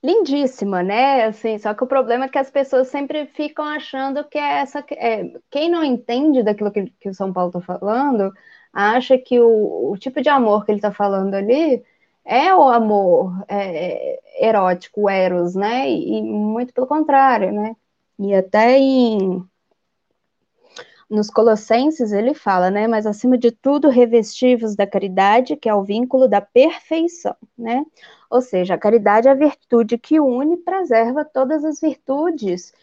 lindíssima, 0.04 0.84
né? 0.84 1.24
Assim, 1.24 1.58
só 1.58 1.74
que 1.74 1.84
o 1.84 1.88
problema 1.88 2.26
é 2.26 2.28
que 2.30 2.38
as 2.38 2.52
pessoas 2.52 2.90
sempre 2.90 3.26
ficam 3.28 3.66
achando 3.66 4.24
que 4.26 4.38
é 4.38 4.60
essa. 4.60 4.84
É, 4.92 5.24
quem 5.50 5.70
não 5.70 5.84
entende 5.84 6.44
daquilo 6.44 6.72
que, 6.72 6.92
que 7.00 7.10
o 7.10 7.14
São 7.14 7.32
Paulo 7.32 7.50
está 7.50 7.62
falando, 7.62 8.32
acha 8.74 9.18
que 9.18 9.40
o, 9.40 9.92
o, 9.92 9.98
tipo 9.98 10.22
de 10.22 10.30
amor 10.30 10.66
que 10.66 10.72
ele 10.72 10.80
está 10.80 10.92
falando 10.92 11.34
ali 11.34 11.84
é 12.28 12.54
o 12.54 12.64
amor 12.64 13.46
é, 13.48 14.20
erótico, 14.46 15.04
o 15.04 15.10
eros, 15.10 15.56
né? 15.56 15.90
E, 15.90 16.18
e 16.18 16.22
muito 16.22 16.74
pelo 16.74 16.86
contrário, 16.86 17.52
né? 17.54 17.76
E 18.20 18.34
até 18.36 18.78
em 18.78 19.48
nos 21.10 21.30
Colossenses 21.30 22.12
ele 22.12 22.34
fala, 22.34 22.70
né? 22.70 22.86
Mas 22.88 23.06
acima 23.06 23.38
de 23.38 23.52
tudo, 23.52 23.90
revestivos 23.90 24.76
da 24.76 24.86
caridade, 24.86 25.56
que 25.56 25.70
é 25.70 25.74
o 25.74 25.84
vínculo 25.84 26.28
da 26.28 26.42
perfeição, 26.42 27.36
né? 27.58 27.86
Ou 28.30 28.42
seja, 28.42 28.74
a 28.74 28.78
caridade 28.78 29.28
é 29.28 29.32
a 29.32 29.34
virtude 29.34 29.98
que 29.98 30.20
une 30.20 30.56
e 30.56 30.58
preserva 30.58 31.24
todas 31.24 31.64
as 31.64 31.80
virtudes 31.80 32.74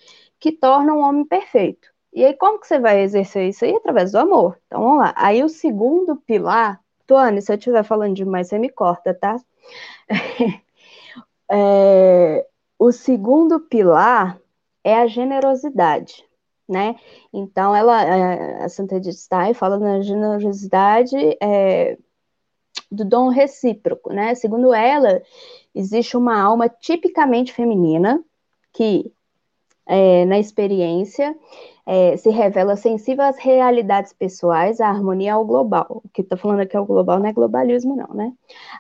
que 0.41 0.53
tornam 0.53 0.99
o 0.99 1.03
homem 1.03 1.27
perfeito. 1.27 1.89
E 2.15 2.25
aí, 2.25 2.35
como 2.35 2.59
que 2.61 2.67
você 2.67 2.79
vai 2.79 3.03
exercer 3.03 3.49
isso 3.49 3.65
aí? 3.65 3.75
Através 3.77 4.13
do 4.13 4.19
amor. 4.19 4.59
Então, 4.67 4.81
vamos 4.83 4.99
lá. 4.99 5.13
Aí, 5.17 5.43
o 5.43 5.49
segundo 5.49 6.17
pilar, 6.17 6.81
Tuane, 7.07 7.43
se 7.43 7.53
eu 7.53 7.57
estiver 7.57 7.85
falando 7.85 8.15
demais, 8.15 8.49
você 8.49 8.59
me 8.59 8.69
corta, 8.69 9.15
tá? 9.15 9.37
é, 11.51 12.47
o 12.79 12.93
segundo 12.93 13.61
pilar 13.61 14.39
é 14.83 14.97
a 14.97 15.07
generosidade 15.07 16.25
né? 16.69 16.97
Então, 17.33 17.75
ela, 17.75 18.03
é, 18.03 18.65
a 18.65 18.69
Santa 18.69 18.97
Edith 18.97 19.13
Stein 19.13 19.55
fala 19.55 19.79
na 19.79 20.01
generosidade 20.01 21.17
é, 21.41 21.99
do 22.91 23.05
dom 23.05 23.29
recíproco, 23.29 24.13
né? 24.13 24.35
Segundo 24.35 24.73
ela, 24.73 25.23
existe 25.75 26.17
uma 26.17 26.41
alma 26.41 26.69
tipicamente 26.69 27.53
feminina 27.53 28.23
que, 28.73 29.13
é, 29.87 30.25
na 30.25 30.39
experiência, 30.39 31.37
é, 31.87 32.17
se 32.17 32.31
revela 32.31 32.77
sensível 32.77 33.25
às 33.25 33.39
realidades 33.39 34.13
pessoais, 34.13 34.81
à 34.81 34.89
harmonia 34.89 35.35
ao 35.35 35.45
global. 35.45 36.03
O 36.05 36.09
que 36.09 36.23
está 36.23 36.37
falando 36.37 36.61
aqui 36.61 36.77
é 36.77 36.81
o 36.81 36.87
global, 36.87 37.19
não 37.19 37.27
é 37.27 37.33
globalismo, 37.33 37.95
não, 37.95 38.15
né? 38.15 38.33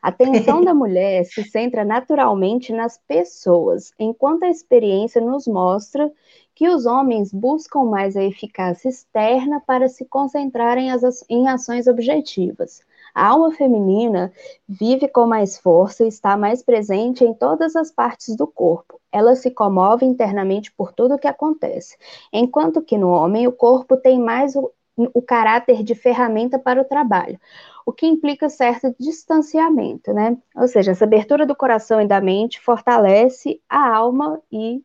A 0.02 0.08
atenção 0.08 0.62
da 0.64 0.72
mulher 0.72 1.24
se 1.24 1.42
centra 1.44 1.84
naturalmente 1.84 2.72
nas 2.72 2.98
pessoas, 3.06 3.92
enquanto 3.98 4.44
a 4.44 4.48
experiência 4.48 5.20
nos 5.20 5.46
mostra 5.46 6.10
que 6.54 6.68
os 6.68 6.86
homens 6.86 7.32
buscam 7.32 7.84
mais 7.84 8.16
a 8.16 8.22
eficácia 8.22 8.88
externa 8.88 9.60
para 9.60 9.88
se 9.88 10.04
concentrarem 10.04 10.88
em 11.28 11.48
ações 11.48 11.86
objetivas. 11.86 12.80
A 13.14 13.28
alma 13.28 13.52
feminina 13.52 14.32
vive 14.68 15.06
com 15.06 15.26
mais 15.26 15.56
força 15.56 16.04
e 16.04 16.08
está 16.08 16.36
mais 16.36 16.62
presente 16.62 17.24
em 17.24 17.32
todas 17.32 17.76
as 17.76 17.90
partes 17.90 18.36
do 18.36 18.46
corpo. 18.46 19.00
Ela 19.12 19.36
se 19.36 19.50
comove 19.52 20.04
internamente 20.04 20.72
por 20.72 20.92
tudo 20.92 21.14
o 21.14 21.18
que 21.18 21.28
acontece, 21.28 21.96
enquanto 22.32 22.82
que 22.82 22.98
no 22.98 23.08
homem 23.10 23.46
o 23.46 23.52
corpo 23.52 23.96
tem 23.96 24.18
mais 24.18 24.56
o, 24.56 24.72
o 24.96 25.22
caráter 25.22 25.84
de 25.84 25.94
ferramenta 25.94 26.58
para 26.58 26.80
o 26.80 26.84
trabalho, 26.84 27.38
o 27.86 27.92
que 27.92 28.06
implica 28.06 28.48
certo 28.48 28.94
distanciamento, 28.98 30.12
né? 30.12 30.36
Ou 30.56 30.66
seja, 30.66 30.90
essa 30.90 31.04
abertura 31.04 31.46
do 31.46 31.54
coração 31.54 32.00
e 32.00 32.08
da 32.08 32.20
mente 32.20 32.60
fortalece 32.60 33.60
a 33.68 33.94
alma 33.94 34.40
e 34.50 34.82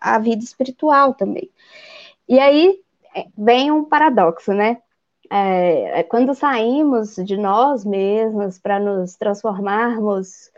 a 0.00 0.18
vida 0.18 0.44
espiritual 0.44 1.14
também. 1.14 1.50
E 2.28 2.38
aí 2.38 2.80
é, 3.14 3.26
vem 3.36 3.70
um 3.70 3.84
paradoxo, 3.84 4.52
né? 4.52 4.82
É, 5.30 6.00
é 6.00 6.02
quando 6.02 6.34
saímos 6.34 7.16
de 7.16 7.36
nós 7.36 7.84
mesmos 7.84 8.58
para 8.58 8.78
nos 8.78 9.16
transformarmos 9.16 10.50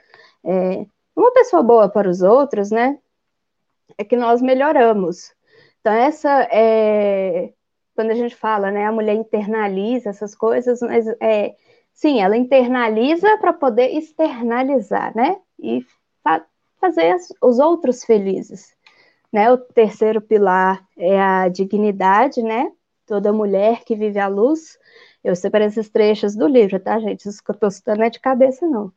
é, 0.44 0.87
uma 1.16 1.32
pessoa 1.32 1.62
boa 1.62 1.88
para 1.88 2.08
os 2.08 2.22
outros, 2.22 2.70
né? 2.70 2.98
É 3.96 4.04
que 4.04 4.16
nós 4.16 4.40
melhoramos. 4.40 5.32
Então, 5.80 5.92
essa 5.92 6.48
é. 6.50 7.52
Quando 7.94 8.10
a 8.10 8.14
gente 8.14 8.37
fala, 8.37 8.70
né? 8.70 8.87
A 8.87 8.92
mulher 8.92 9.14
internaliza 9.14 10.10
essas 10.10 10.34
coisas, 10.34 10.80
mas 10.80 11.06
é. 11.20 11.54
Sim, 11.92 12.20
ela 12.20 12.37
internaliza 12.37 13.38
para 13.38 13.52
poder 13.52 13.88
externalizar, 13.88 15.16
né? 15.16 15.37
E 15.58 15.84
fazer 16.80 17.10
as, 17.10 17.32
os 17.42 17.58
outros 17.58 18.04
felizes. 18.04 18.76
Né? 19.32 19.50
O 19.52 19.58
terceiro 19.58 20.20
pilar 20.20 20.87
é 20.96 21.20
a 21.20 21.48
dignidade, 21.48 22.42
né? 22.42 22.70
Toda 23.09 23.33
mulher 23.33 23.85
que 23.85 23.97
vive 23.97 24.19
à 24.19 24.29
luz. 24.29 24.79
Eu 25.25 25.35
separei 25.35 25.67
esses 25.67 25.88
trechos 25.88 26.37
do 26.37 26.47
livro, 26.47 26.79
tá, 26.79 27.00
gente? 27.00 27.29
Isso 27.29 27.43
que 27.43 27.50
eu 27.50 27.55
estou 27.55 27.71
citando 27.71 28.03
é 28.03 28.11
de 28.11 28.21
cabeça, 28.21 28.67
não. 28.67 28.93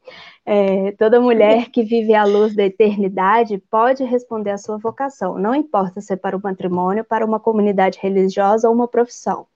É, 0.45 0.91
toda 0.91 1.19
mulher 1.19 1.69
que 1.71 1.81
vive 1.81 2.13
à 2.13 2.23
luz 2.23 2.55
da 2.55 2.63
eternidade 2.63 3.57
pode 3.71 4.03
responder 4.03 4.51
à 4.51 4.57
sua 4.57 4.77
vocação, 4.77 5.39
não 5.39 5.55
importa 5.55 5.99
se 5.99 6.13
é 6.13 6.15
para 6.15 6.37
o 6.37 6.41
matrimônio, 6.41 7.03
para 7.03 7.25
uma 7.25 7.39
comunidade 7.39 7.97
religiosa 7.99 8.67
ou 8.67 8.75
uma 8.75 8.87
profissão. 8.87 9.47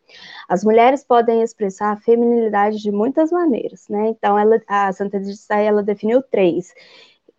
As 0.48 0.64
mulheres 0.64 1.04
podem 1.04 1.42
expressar 1.42 1.92
a 1.92 1.98
feminilidade 1.98 2.78
de 2.78 2.92
muitas 2.92 3.32
maneiras, 3.32 3.88
né? 3.90 4.10
Então, 4.10 4.38
ela, 4.38 4.60
a 4.68 4.92
Santa 4.94 5.20
de 5.20 5.34
ela 5.50 5.84
definiu 5.84 6.22
três. 6.24 6.74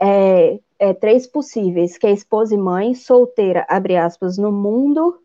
É, 0.00 0.60
é, 0.78 0.92
três 0.92 1.26
possíveis, 1.26 1.96
que 1.96 2.06
é 2.06 2.12
esposa 2.12 2.54
e 2.54 2.58
mãe, 2.58 2.94
solteira, 2.94 3.64
abre 3.68 3.96
aspas, 3.96 4.36
no 4.36 4.52
mundo, 4.52 5.18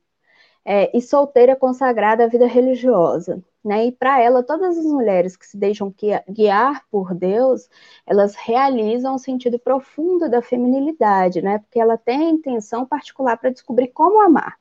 é, 0.66 0.96
e 0.96 1.02
solteira 1.02 1.56
consagrada 1.56 2.24
à 2.24 2.28
vida 2.28 2.46
religiosa. 2.46 3.44
Né? 3.64 3.88
E 3.88 3.92
para 3.92 4.20
ela, 4.20 4.42
todas 4.44 4.78
as 4.78 4.86
mulheres 4.86 5.38
que 5.38 5.46
se 5.46 5.56
deixam 5.58 5.94
guiar 6.30 6.84
por 6.90 7.14
Deus, 7.14 7.70
elas 8.08 8.36
realizam 8.36 9.14
o 9.14 9.16
um 9.16 9.20
sentido 9.20 9.60
profundo 9.60 10.30
da 10.30 10.42
feminilidade, 10.42 11.42
né? 11.44 11.60
Porque 11.60 11.80
ela 11.80 11.96
tem 11.96 12.28
a 12.28 12.30
intenção 12.30 12.86
particular 12.86 13.38
para 13.38 13.52
descobrir 13.52 13.90
como 13.90 14.20
amar, 14.22 14.58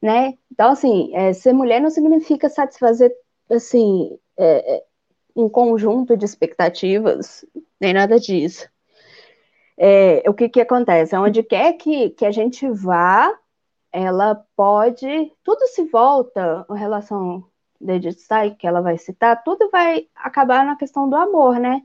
né? 0.00 0.38
Então, 0.52 0.70
assim, 0.70 1.10
é, 1.14 1.32
ser 1.32 1.52
mulher 1.52 1.80
não 1.80 1.90
significa 1.90 2.48
satisfazer, 2.48 3.12
assim, 3.50 4.16
é, 4.36 4.76
é 4.76 4.84
um 5.34 5.48
conjunto 5.48 6.16
de 6.16 6.24
expectativas, 6.24 7.44
nem 7.80 7.92
nada 7.92 8.20
disso 8.20 8.70
é, 9.76 10.22
o 10.28 10.34
que, 10.34 10.48
que 10.48 10.60
acontece? 10.60 11.16
Onde 11.16 11.42
quer 11.42 11.72
que, 11.74 12.10
que 12.10 12.24
a 12.24 12.30
gente 12.30 12.68
vá, 12.68 13.36
ela 13.92 14.44
pode. 14.56 15.32
Tudo 15.44 15.66
se 15.68 15.84
volta 15.84 16.66
em 16.70 16.76
relação 16.76 17.44
de 17.80 17.92
Edith 17.94 18.26
que 18.58 18.66
ela 18.66 18.80
vai 18.80 18.96
citar, 18.96 19.42
tudo 19.42 19.68
vai 19.70 20.06
acabar 20.14 20.64
na 20.64 20.76
questão 20.76 21.08
do 21.08 21.16
amor, 21.16 21.58
né? 21.58 21.82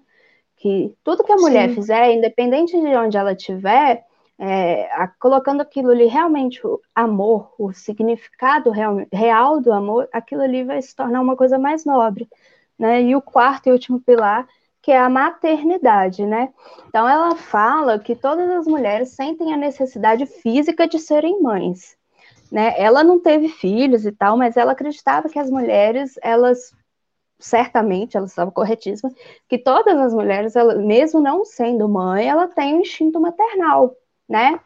Que 0.56 0.96
tudo 1.04 1.24
que 1.24 1.32
a 1.32 1.38
mulher 1.38 1.70
Sim. 1.70 1.76
fizer, 1.76 2.14
independente 2.14 2.80
de 2.80 2.96
onde 2.96 3.18
ela 3.18 3.34
estiver, 3.34 4.06
é, 4.40 4.92
a, 4.94 5.08
colocando 5.08 5.62
aquilo 5.62 5.92
ali 5.92 6.06
realmente 6.06 6.66
o 6.66 6.80
amor, 6.96 7.54
o 7.60 7.74
significado 7.74 8.70
real, 8.72 8.98
real 9.12 9.60
do 9.60 9.74
amor, 9.74 10.08
aquilo 10.12 10.42
ali 10.42 10.64
vai 10.64 10.82
se 10.82 10.96
tornar 10.96 11.22
uma 11.22 11.36
coisa 11.36 11.60
mais 11.60 11.86
nobre. 11.86 12.28
Né? 12.78 13.02
E 13.04 13.16
o 13.16 13.22
quarto 13.22 13.68
e 13.68 13.72
último 13.72 14.00
pilar 14.00 14.48
que 14.88 14.92
é 14.94 14.98
a 14.98 15.10
maternidade, 15.10 16.26
né? 16.26 16.54
Então 16.88 17.06
ela 17.10 17.36
fala 17.36 18.00
que 18.00 18.16
todas 18.16 18.50
as 18.50 18.66
mulheres 18.66 19.10
sentem 19.10 19.54
a 19.54 19.58
necessidade 19.58 20.26
física 20.26 20.88
de 20.88 20.98
serem 20.98 21.42
mães, 21.42 21.97
né? 22.52 22.74
Ela 22.78 23.04
não 23.04 23.20
teve 23.20 23.50
filhos 23.50 24.06
e 24.06 24.12
tal, 24.12 24.38
mas 24.38 24.58
ela 24.58 24.72
acreditava 24.72 25.30
que 25.30 25.40
as 25.40 25.50
mulheres, 25.50 26.16
elas 26.22 26.74
certamente, 27.40 28.18
ela 28.18 28.26
estava 28.26 28.52
corretíssima, 28.52 29.12
que 29.48 29.58
todas 29.58 29.98
as 29.98 30.14
mulheres, 30.14 30.56
ela, 30.56 30.76
mesmo 30.76 31.20
não 31.20 31.46
sendo 31.46 31.88
mãe, 31.88 32.28
ela 32.28 32.48
tem 32.48 32.76
um 32.76 32.82
instinto 32.82 33.20
maternal, 33.20 33.96
né? 34.28 34.60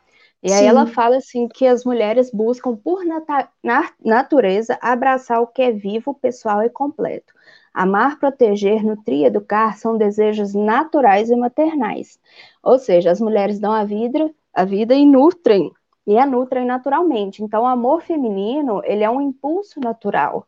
E 0.43 0.51
aí 0.51 0.59
Sim. 0.59 0.67
ela 0.67 0.88
fala 0.88 1.17
assim 1.17 1.47
que 1.47 1.67
as 1.67 1.83
mulheres 1.85 2.31
buscam 2.31 2.75
por 2.75 3.05
nat 3.05 3.50
na 3.63 3.91
natureza 4.03 4.77
abraçar 4.81 5.39
o 5.39 5.47
que 5.47 5.61
é 5.61 5.71
vivo, 5.71 6.15
pessoal 6.15 6.63
e 6.63 6.69
completo. 6.69 7.33
Amar, 7.73 8.19
proteger, 8.19 8.83
nutrir, 8.83 9.25
educar 9.25 9.77
são 9.77 9.97
desejos 9.97 10.53
naturais 10.53 11.29
e 11.29 11.35
maternais. 11.35 12.19
Ou 12.63 12.79
seja, 12.79 13.11
as 13.11 13.21
mulheres 13.21 13.59
dão 13.59 13.71
a 13.71 13.83
vida, 13.83 14.31
a 14.53 14.65
vida 14.65 14.95
e 14.95 15.05
nutrem, 15.05 15.71
e 16.05 16.17
a 16.17 16.25
nutrem 16.25 16.65
naturalmente. 16.65 17.43
Então, 17.43 17.63
o 17.63 17.67
amor 17.67 18.01
feminino, 18.01 18.81
ele 18.86 19.03
é 19.03 19.10
um 19.10 19.22
impulso 19.22 19.79
natural, 19.79 20.48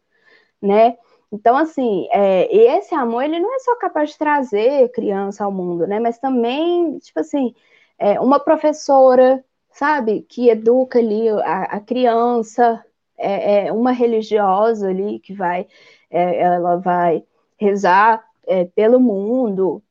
né? 0.61 0.97
Então, 1.31 1.57
assim, 1.57 2.07
é, 2.11 2.53
esse 2.55 2.93
amor, 2.95 3.23
ele 3.23 3.39
não 3.39 3.55
é 3.55 3.59
só 3.59 3.75
capaz 3.77 4.11
de 4.11 4.17
trazer 4.17 4.91
criança 4.91 5.43
ao 5.45 5.51
mundo, 5.51 5.87
né? 5.87 5.99
Mas 5.99 6.19
também, 6.19 6.97
tipo 6.99 7.19
assim, 7.19 7.55
é, 7.97 8.19
uma 8.19 8.39
professora, 8.39 9.43
sabe, 9.71 10.21
que 10.29 10.49
educa 10.49 10.99
ali 10.99 11.29
a, 11.29 11.63
a 11.63 11.79
criança, 11.79 12.83
é, 13.17 13.67
é, 13.67 13.71
uma 13.71 13.91
religiosa 13.91 14.89
ali 14.89 15.19
que 15.19 15.33
vai, 15.33 15.67
é, 16.09 16.39
ela 16.41 16.77
vai 16.77 17.23
rezar 17.57 18.23
é, 18.47 18.65
pelo 18.65 18.99
mundo, 18.99 19.81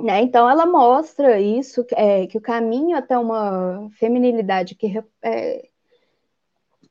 né? 0.00 0.20
Então 0.22 0.48
ela 0.48 0.66
mostra 0.66 1.40
isso, 1.40 1.84
é, 1.92 2.26
que 2.26 2.38
o 2.38 2.40
caminho 2.40 2.96
até 2.96 3.18
uma 3.18 3.88
feminilidade 3.98 4.74
que 4.74 5.02
é, 5.22 5.68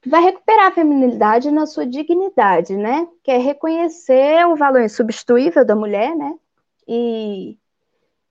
vai 0.05 0.21
recuperar 0.21 0.67
a 0.67 0.71
feminilidade 0.71 1.49
na 1.51 1.65
sua 1.65 1.85
dignidade, 1.85 2.75
né? 2.75 3.07
Que 3.23 3.31
é 3.31 3.37
reconhecer 3.37 4.45
o 4.47 4.55
valor 4.55 4.81
insubstituível 4.81 5.65
da 5.65 5.75
mulher, 5.75 6.15
né? 6.15 6.35
E 6.87 7.57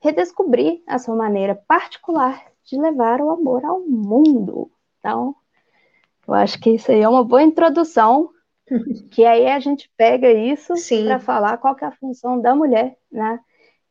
redescobrir 0.01 0.83
a 0.87 0.99
sua 0.99 1.17
maneira 1.17 1.55
particular 1.55 2.45
de 2.65 2.81
levar 2.81 3.21
o 3.21 3.31
amor 3.31 3.65
ao 3.65 3.81
mundo. 3.81 4.71
Então, 4.99 5.35
eu 6.27 6.35
acho 6.35 6.61
que 6.61 6.71
isso 6.71 6.91
aí 6.91 7.01
é 7.01 7.09
uma 7.09 7.25
boa 7.25 7.43
introdução, 7.43 8.31
que 9.11 9.25
aí 9.25 9.47
a 9.47 9.59
gente 9.59 9.91
pega 9.97 10.31
isso 10.31 10.75
para 11.05 11.19
falar 11.19 11.59
qual 11.59 11.77
é 11.81 11.85
a 11.85 11.93
função 11.93 12.41
da 12.41 12.55
mulher 12.55 12.97
na 13.11 13.41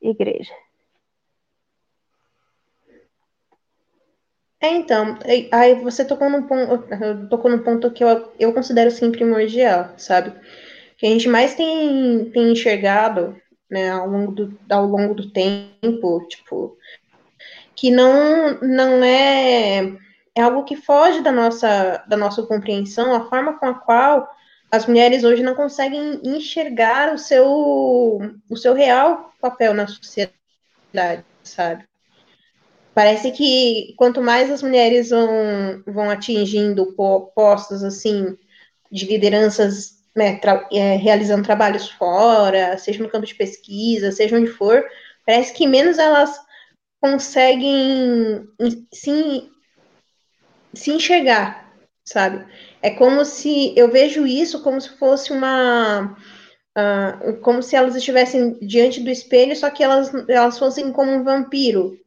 igreja. 0.01 0.53
É, 4.63 4.69
então, 4.69 5.19
aí 5.51 5.75
você 5.81 6.05
tocou 6.05 6.29
num 6.29 6.43
ponto, 6.43 6.87
tocou 7.27 7.51
num 7.51 7.61
ponto 7.61 7.91
que 7.91 8.01
eu, 8.01 8.31
eu 8.39 8.53
considero 8.53 8.89
sim 8.89 9.11
primordial, 9.11 9.93
sabe? 9.97 10.31
Que 10.97 11.05
a 11.05 11.09
gente 11.09 11.27
mais 11.27 11.53
tem, 11.53 12.29
tem 12.31 12.53
enxergado, 12.53 13.35
né, 13.69 13.89
ao 13.89 14.07
longo 14.07 14.31
do, 14.31 14.57
ao 14.69 14.85
longo 14.85 15.13
do 15.13 15.29
tempo, 15.31 16.25
tipo, 16.29 16.77
que 17.75 17.91
não, 17.91 18.57
não 18.61 19.03
é, 19.03 19.97
é 20.33 20.41
algo 20.41 20.63
que 20.63 20.77
foge 20.77 21.21
da 21.21 21.31
nossa, 21.33 22.01
da 22.07 22.15
nossa 22.15 22.41
compreensão, 22.43 23.13
a 23.13 23.27
forma 23.27 23.59
com 23.59 23.65
a 23.65 23.73
qual 23.73 24.33
as 24.71 24.85
mulheres 24.85 25.25
hoje 25.25 25.43
não 25.43 25.55
conseguem 25.55 26.21
enxergar 26.23 27.13
o 27.13 27.17
seu, 27.17 27.45
o 28.49 28.55
seu 28.55 28.73
real 28.73 29.33
papel 29.41 29.73
na 29.73 29.87
sociedade, 29.87 31.25
sabe? 31.43 31.83
Parece 32.93 33.31
que 33.31 33.93
quanto 33.97 34.21
mais 34.21 34.51
as 34.51 34.61
mulheres 34.61 35.09
vão, 35.09 35.83
vão 35.87 36.09
atingindo 36.09 36.93
postos 37.35 37.83
assim 37.83 38.37
de 38.91 39.05
lideranças, 39.05 40.03
né, 40.15 40.37
tra 40.37 40.67
é, 40.71 40.95
realizando 40.95 41.43
trabalhos 41.43 41.89
fora, 41.89 42.77
seja 42.77 43.01
no 43.01 43.09
campo 43.09 43.25
de 43.25 43.33
pesquisa, 43.33 44.11
seja 44.11 44.37
onde 44.37 44.47
for, 44.47 44.85
parece 45.25 45.53
que 45.53 45.65
menos 45.65 45.97
elas 45.97 46.39
conseguem 47.01 48.47
se, 48.93 49.49
se 50.73 50.91
enxergar, 50.91 51.73
sabe? 52.05 52.45
É 52.81 52.91
como 52.91 53.25
se 53.25 53.73
eu 53.75 53.91
vejo 53.91 54.27
isso 54.27 54.61
como 54.61 54.79
se 54.79 54.89
fosse 54.97 55.33
uma 55.33 56.15
uh, 56.77 57.37
como 57.41 57.63
se 57.63 57.75
elas 57.75 57.95
estivessem 57.95 58.59
diante 58.59 58.99
do 59.01 59.09
espelho, 59.09 59.55
só 59.55 59.69
que 59.69 59.83
elas, 59.83 60.11
elas 60.29 60.59
fossem 60.59 60.91
como 60.91 61.11
um 61.11 61.23
vampiro, 61.23 61.97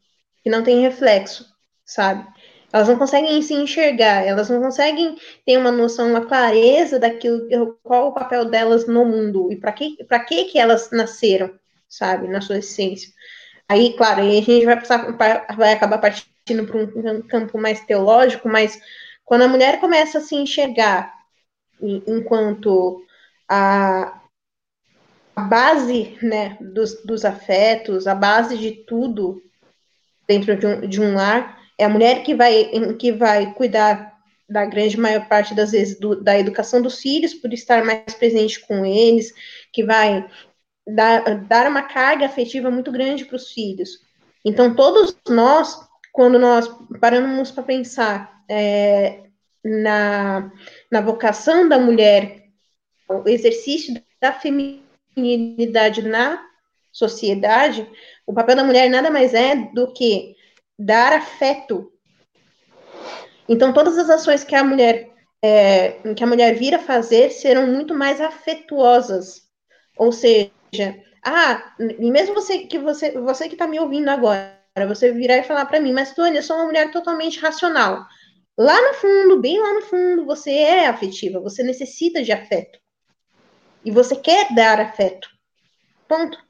que 0.46 0.50
não 0.50 0.62
tem 0.62 0.80
reflexo, 0.80 1.44
sabe? 1.84 2.24
Elas 2.72 2.86
não 2.86 2.96
conseguem 2.96 3.42
se 3.42 3.52
enxergar, 3.52 4.24
elas 4.24 4.48
não 4.48 4.62
conseguem 4.62 5.16
ter 5.44 5.58
uma 5.58 5.72
noção, 5.72 6.08
uma 6.08 6.24
clareza 6.24 7.00
daquilo, 7.00 7.76
qual 7.82 8.06
o 8.06 8.12
papel 8.12 8.44
delas 8.44 8.86
no 8.86 9.04
mundo 9.04 9.50
e 9.50 9.56
para 9.56 9.72
que, 9.72 10.44
que 10.44 10.56
elas 10.56 10.92
nasceram, 10.92 11.52
sabe, 11.88 12.28
na 12.28 12.40
sua 12.40 12.58
essência. 12.58 13.12
Aí, 13.68 13.96
claro, 13.96 14.20
aí 14.20 14.38
a 14.38 14.40
gente 14.40 14.64
vai 14.64 14.76
passar, 14.76 15.16
vai 15.56 15.72
acabar 15.72 15.98
partindo 15.98 16.64
para 16.64 17.12
um 17.12 17.22
campo 17.22 17.58
mais 17.58 17.84
teológico, 17.84 18.48
mas 18.48 18.80
quando 19.24 19.42
a 19.42 19.48
mulher 19.48 19.80
começa 19.80 20.18
a 20.18 20.20
se 20.20 20.36
enxergar 20.36 21.12
enquanto 21.82 23.04
a, 23.48 24.20
a 25.34 25.40
base 25.40 26.16
né, 26.22 26.56
dos, 26.60 27.02
dos 27.04 27.24
afetos, 27.24 28.06
a 28.06 28.14
base 28.14 28.56
de 28.56 28.70
tudo 28.84 29.42
dentro 30.26 30.56
de 30.56 30.66
um, 30.66 30.80
de 30.80 31.00
um 31.00 31.14
lar, 31.14 31.60
é 31.78 31.84
a 31.84 31.88
mulher 31.88 32.22
que 32.22 32.34
vai, 32.34 32.70
que 32.98 33.12
vai 33.12 33.52
cuidar 33.54 34.16
da 34.48 34.64
grande 34.64 34.98
maior 34.98 35.26
parte 35.28 35.54
das 35.54 35.72
vezes 35.72 35.98
do, 35.98 36.22
da 36.22 36.38
educação 36.38 36.80
dos 36.80 37.00
filhos, 37.00 37.34
por 37.34 37.52
estar 37.52 37.84
mais 37.84 38.14
presente 38.14 38.60
com 38.60 38.86
eles, 38.86 39.32
que 39.72 39.84
vai 39.84 40.26
dar, 40.86 41.44
dar 41.46 41.68
uma 41.68 41.82
carga 41.82 42.26
afetiva 42.26 42.70
muito 42.70 42.92
grande 42.92 43.24
para 43.24 43.36
os 43.36 43.50
filhos. 43.52 44.00
Então, 44.44 44.74
todos 44.74 45.16
nós, 45.28 45.76
quando 46.12 46.38
nós 46.38 46.70
paramos 47.00 47.50
para 47.50 47.64
pensar 47.64 48.42
é, 48.48 49.24
na, 49.64 50.52
na 50.90 51.00
vocação 51.00 51.68
da 51.68 51.78
mulher, 51.78 52.44
o 53.08 53.28
exercício 53.28 54.00
da 54.20 54.32
feminilidade 54.32 56.02
na 56.02 56.40
sociedade, 56.96 57.86
o 58.26 58.32
papel 58.32 58.56
da 58.56 58.64
mulher 58.64 58.88
nada 58.88 59.10
mais 59.10 59.34
é 59.34 59.54
do 59.54 59.92
que 59.92 60.34
dar 60.78 61.12
afeto. 61.12 61.92
Então, 63.46 63.72
todas 63.72 63.98
as 63.98 64.08
ações 64.08 64.42
que 64.42 64.54
a 64.54 64.64
mulher 64.64 65.12
é, 65.42 66.14
que 66.14 66.24
a 66.24 66.26
mulher 66.26 66.54
vira 66.54 66.78
fazer 66.78 67.30
serão 67.30 67.66
muito 67.66 67.94
mais 67.94 68.18
afetuosas. 68.20 69.42
Ou 69.98 70.10
seja, 70.10 70.50
ah, 71.22 71.74
e 71.78 72.10
mesmo 72.10 72.34
você 72.34 72.60
que 72.60 72.78
você 72.78 73.12
você 73.12 73.46
que 73.46 73.54
está 73.54 73.66
me 73.66 73.78
ouvindo 73.78 74.08
agora, 74.08 74.56
você 74.88 75.12
virar 75.12 75.36
e 75.36 75.42
falar 75.42 75.66
para 75.66 75.80
mim, 75.80 75.92
mas 75.92 76.14
Tônia, 76.14 76.38
eu 76.38 76.42
sou 76.42 76.56
uma 76.56 76.66
mulher 76.66 76.90
totalmente 76.90 77.38
racional. 77.40 78.06
Lá 78.58 78.80
no 78.88 78.94
fundo, 78.94 79.40
bem 79.40 79.60
lá 79.60 79.74
no 79.74 79.82
fundo, 79.82 80.24
você 80.24 80.50
é 80.50 80.86
afetiva, 80.86 81.40
você 81.40 81.62
necessita 81.62 82.22
de 82.22 82.32
afeto. 82.32 82.78
E 83.84 83.90
você 83.90 84.16
quer 84.16 84.54
dar 84.54 84.80
afeto. 84.80 85.28
Ponto 86.08 86.45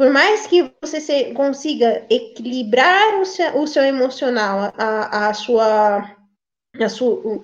por 0.00 0.08
mais 0.08 0.46
que 0.46 0.72
você 0.80 0.98
se, 0.98 1.34
consiga 1.34 2.06
equilibrar 2.08 3.20
o 3.20 3.26
seu, 3.26 3.58
o 3.58 3.66
seu 3.66 3.82
emocional, 3.82 4.72
a, 4.78 5.28
a 5.28 5.34
sua, 5.34 5.98
a 5.98 6.16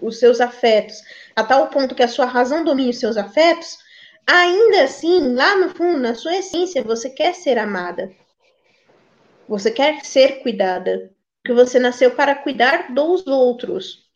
os 0.00 0.18
seus 0.18 0.40
afetos, 0.40 1.02
a 1.36 1.44
tal 1.44 1.68
ponto 1.68 1.94
que 1.94 2.02
a 2.02 2.08
sua 2.08 2.24
razão 2.24 2.64
domine 2.64 2.88
os 2.88 2.98
seus 2.98 3.18
afetos, 3.18 3.76
ainda 4.26 4.84
assim, 4.84 5.34
lá 5.34 5.54
no 5.58 5.68
fundo, 5.68 5.98
na 5.98 6.14
sua 6.14 6.34
essência, 6.34 6.82
você 6.82 7.10
quer 7.10 7.34
ser 7.34 7.58
amada. 7.58 8.10
Você 9.46 9.70
quer 9.70 10.02
ser 10.02 10.42
cuidada. 10.42 11.10
Porque 11.42 11.52
você 11.52 11.78
nasceu 11.78 12.12
para 12.12 12.34
cuidar 12.34 12.94
dos 12.94 13.26
outros. 13.26 14.06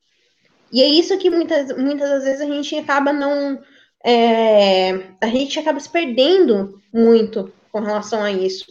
E 0.72 0.80
é 0.80 0.86
isso 0.86 1.18
que 1.18 1.28
muitas, 1.28 1.76
muitas 1.76 2.08
das 2.08 2.24
vezes 2.24 2.40
a 2.40 2.46
gente 2.46 2.74
acaba 2.74 3.12
não. 3.12 3.62
É, 4.02 4.92
a 5.20 5.26
gente 5.26 5.60
acaba 5.60 5.78
se 5.78 5.90
perdendo 5.90 6.80
muito 6.90 7.52
com 7.72 7.80
relação 7.80 8.22
a 8.22 8.30
isso. 8.30 8.66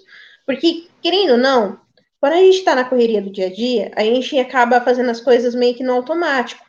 Porque, 0.46 0.88
querendo 1.02 1.34
ou 1.34 1.38
não, 1.38 1.80
quando 2.20 2.34
a 2.34 2.38
gente 2.38 2.58
está 2.58 2.76
na 2.76 2.84
correria 2.84 3.22
do 3.22 3.32
dia 3.32 3.48
a 3.48 3.54
dia, 3.54 3.92
a 3.96 4.04
gente 4.04 4.38
acaba 4.38 4.82
fazendo 4.82 5.10
as 5.10 5.22
coisas 5.22 5.56
meio 5.56 5.76
que 5.76 5.84
no 5.84 5.94
automático. 5.94 6.66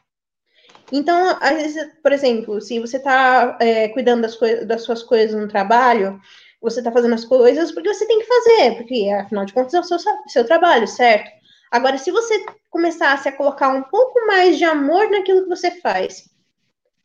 Então, 0.93 1.37
às 1.41 1.57
vezes, 1.57 1.93
por 2.03 2.13
exemplo, 2.13 2.61
se 2.61 2.81
você 2.81 2.97
está 2.97 3.57
é, 3.61 3.89
cuidando 3.89 4.23
das, 4.23 4.39
das 4.67 4.83
suas 4.83 5.03
coisas 5.03 5.41
no 5.41 5.49
trabalho, 5.49 6.21
você 6.61 6.81
está 6.81 6.91
fazendo 6.93 7.15
as 7.15 7.25
coisas 7.25 7.73
porque 7.73 7.93
você 7.93 8.07
tem 8.07 8.19
que 8.19 8.27
fazer, 8.27 8.77
porque 8.77 9.09
afinal 9.11 9.45
de 9.45 9.53
contas 9.53 9.75
é 9.75 9.81
o 9.81 9.85
seu, 9.85 9.99
seu 10.27 10.45
trabalho, 10.45 10.87
certo? 10.87 11.31
Agora, 11.71 11.97
se 11.97 12.11
você 12.11 12.45
começasse 12.69 13.29
a 13.29 13.33
colocar 13.33 13.69
um 13.69 13.83
pouco 13.85 14.27
mais 14.27 14.59
de 14.59 14.65
amor 14.65 15.09
naquilo 15.09 15.45
que 15.45 15.49
você 15.49 15.71
faz, 15.81 16.29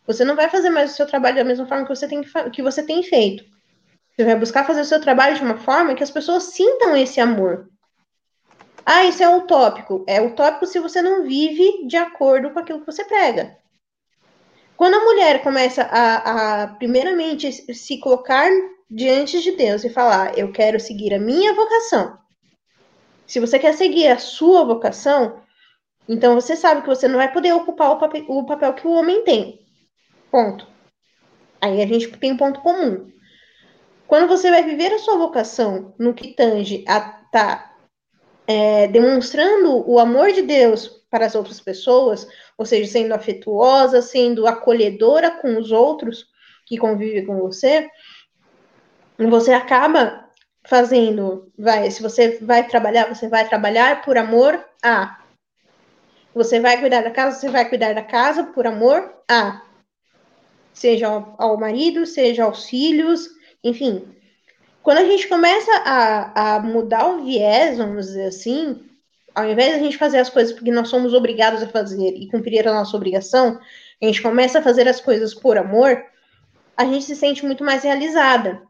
você 0.05 0.25
não 0.25 0.35
vai 0.35 0.49
fazer 0.49 0.69
mais 0.69 0.91
o 0.91 0.95
seu 0.95 1.05
trabalho 1.05 1.35
da 1.35 1.43
mesma 1.43 1.67
forma 1.67 1.85
que 1.85 1.95
você 1.95 2.07
tem, 2.07 2.21
que 2.51 2.61
você 2.61 2.83
tem 2.83 3.03
feito. 3.03 3.45
Você 4.15 4.23
vai 4.23 4.35
buscar 4.35 4.65
fazer 4.65 4.81
o 4.81 4.85
seu 4.85 5.01
trabalho 5.01 5.35
de 5.35 5.41
uma 5.41 5.57
forma 5.57 5.93
que 5.93 6.03
as 6.03 6.11
pessoas 6.11 6.43
sintam 6.43 6.95
esse 6.95 7.19
amor. 7.19 7.69
Ah, 8.85 9.03
isso 9.05 9.21
é 9.21 9.27
utópico. 9.27 10.05
É 10.07 10.21
utópico 10.21 10.65
se 10.65 10.79
você 10.79 11.01
não 11.01 11.23
vive 11.23 11.85
de 11.87 11.97
acordo 11.97 12.51
com 12.51 12.59
aquilo 12.59 12.79
que 12.79 12.85
você 12.85 13.03
prega. 13.03 13.57
Quando 14.77 14.95
a 14.95 15.03
mulher 15.03 15.41
começa 15.41 15.83
a, 15.83 16.63
a 16.63 16.67
primeiramente, 16.67 17.51
se 17.51 17.99
colocar 17.99 18.49
diante 18.89 19.41
de 19.41 19.51
Deus 19.51 19.83
e 19.83 19.89
falar: 19.89 20.37
Eu 20.37 20.51
quero 20.51 20.79
seguir 20.79 21.13
a 21.13 21.19
minha 21.19 21.53
vocação. 21.53 22.17
Se 23.25 23.39
você 23.39 23.57
quer 23.57 23.73
seguir 23.73 24.07
a 24.07 24.19
sua 24.19 24.63
vocação, 24.63 25.41
Então 26.07 26.35
você 26.35 26.55
sabe 26.55 26.81
que 26.81 26.87
você 26.87 27.07
não 27.07 27.17
vai 27.17 27.33
poder 27.33 27.51
ocupar 27.53 27.91
o 27.91 27.97
papel, 27.97 28.23
o 28.27 28.45
papel 28.45 28.73
que 28.75 28.87
o 28.87 28.91
homem 28.91 29.23
tem. 29.23 29.59
Ponto. 30.29 30.67
Aí 31.59 31.81
a 31.81 31.87
gente 31.87 32.07
tem 32.17 32.33
um 32.33 32.37
ponto 32.37 32.61
comum. 32.61 33.11
Quando 34.07 34.27
você 34.27 34.49
vai 34.51 34.63
viver 34.63 34.93
a 34.93 34.99
sua 34.99 35.17
vocação 35.17 35.93
no 35.97 36.13
que 36.13 36.33
tange 36.33 36.83
a 36.87 36.99
tá 36.99 37.75
é, 38.47 38.87
demonstrando 38.87 39.89
o 39.89 39.99
amor 39.99 40.31
de 40.31 40.41
Deus 40.41 40.87
para 41.09 41.25
as 41.25 41.35
outras 41.35 41.59
pessoas, 41.59 42.27
ou 42.57 42.65
seja, 42.65 42.91
sendo 42.91 43.13
afetuosa, 43.13 44.01
sendo 44.01 44.45
acolhedora 44.45 45.31
com 45.31 45.57
os 45.57 45.71
outros 45.71 46.27
que 46.65 46.77
convivem 46.77 47.25
com 47.25 47.39
você, 47.39 47.89
você 49.17 49.53
acaba 49.53 50.25
fazendo, 50.65 51.51
vai, 51.57 51.89
se 51.89 52.01
você 52.01 52.37
vai 52.41 52.67
trabalhar, 52.67 53.07
você 53.07 53.27
vai 53.27 53.47
trabalhar 53.47 54.03
por 54.03 54.17
amor 54.17 54.63
a. 54.83 55.19
Você 56.33 56.59
vai 56.59 56.79
cuidar 56.79 57.01
da 57.01 57.11
casa, 57.11 57.39
você 57.39 57.49
vai 57.49 57.67
cuidar 57.69 57.93
da 57.93 58.01
casa 58.01 58.43
por 58.45 58.67
amor 58.67 59.13
a. 59.29 59.61
Seja 60.73 61.07
ao, 61.07 61.35
ao 61.37 61.57
marido, 61.57 62.05
seja 62.05 62.43
aos 62.43 62.65
filhos, 62.65 63.29
enfim. 63.65 64.03
Quando 64.83 64.99
a 64.99 65.05
gente 65.05 65.27
começa 65.27 65.71
a, 65.83 66.55
a 66.55 66.59
mudar 66.59 67.07
o 67.07 67.23
viés, 67.23 67.77
vamos 67.79 68.05
dizer 68.05 68.27
assim, 68.27 68.79
ao 69.33 69.49
invés 69.49 69.71
de 69.71 69.75
a 69.79 69.83
gente 69.83 69.97
fazer 69.97 70.19
as 70.19 70.29
coisas 70.29 70.53
porque 70.53 70.71
nós 70.71 70.87
somos 70.87 71.13
obrigados 71.13 71.63
a 71.63 71.67
fazer 71.67 72.13
e 72.15 72.27
cumprir 72.27 72.67
a 72.67 72.73
nossa 72.73 72.95
obrigação, 72.95 73.59
a 74.01 74.05
gente 74.05 74.21
começa 74.21 74.59
a 74.59 74.61
fazer 74.61 74.87
as 74.87 75.01
coisas 75.01 75.33
por 75.33 75.57
amor, 75.57 76.05
a 76.77 76.85
gente 76.85 77.03
se 77.03 77.15
sente 77.15 77.43
muito 77.43 77.63
mais 77.63 77.83
realizada. 77.83 78.61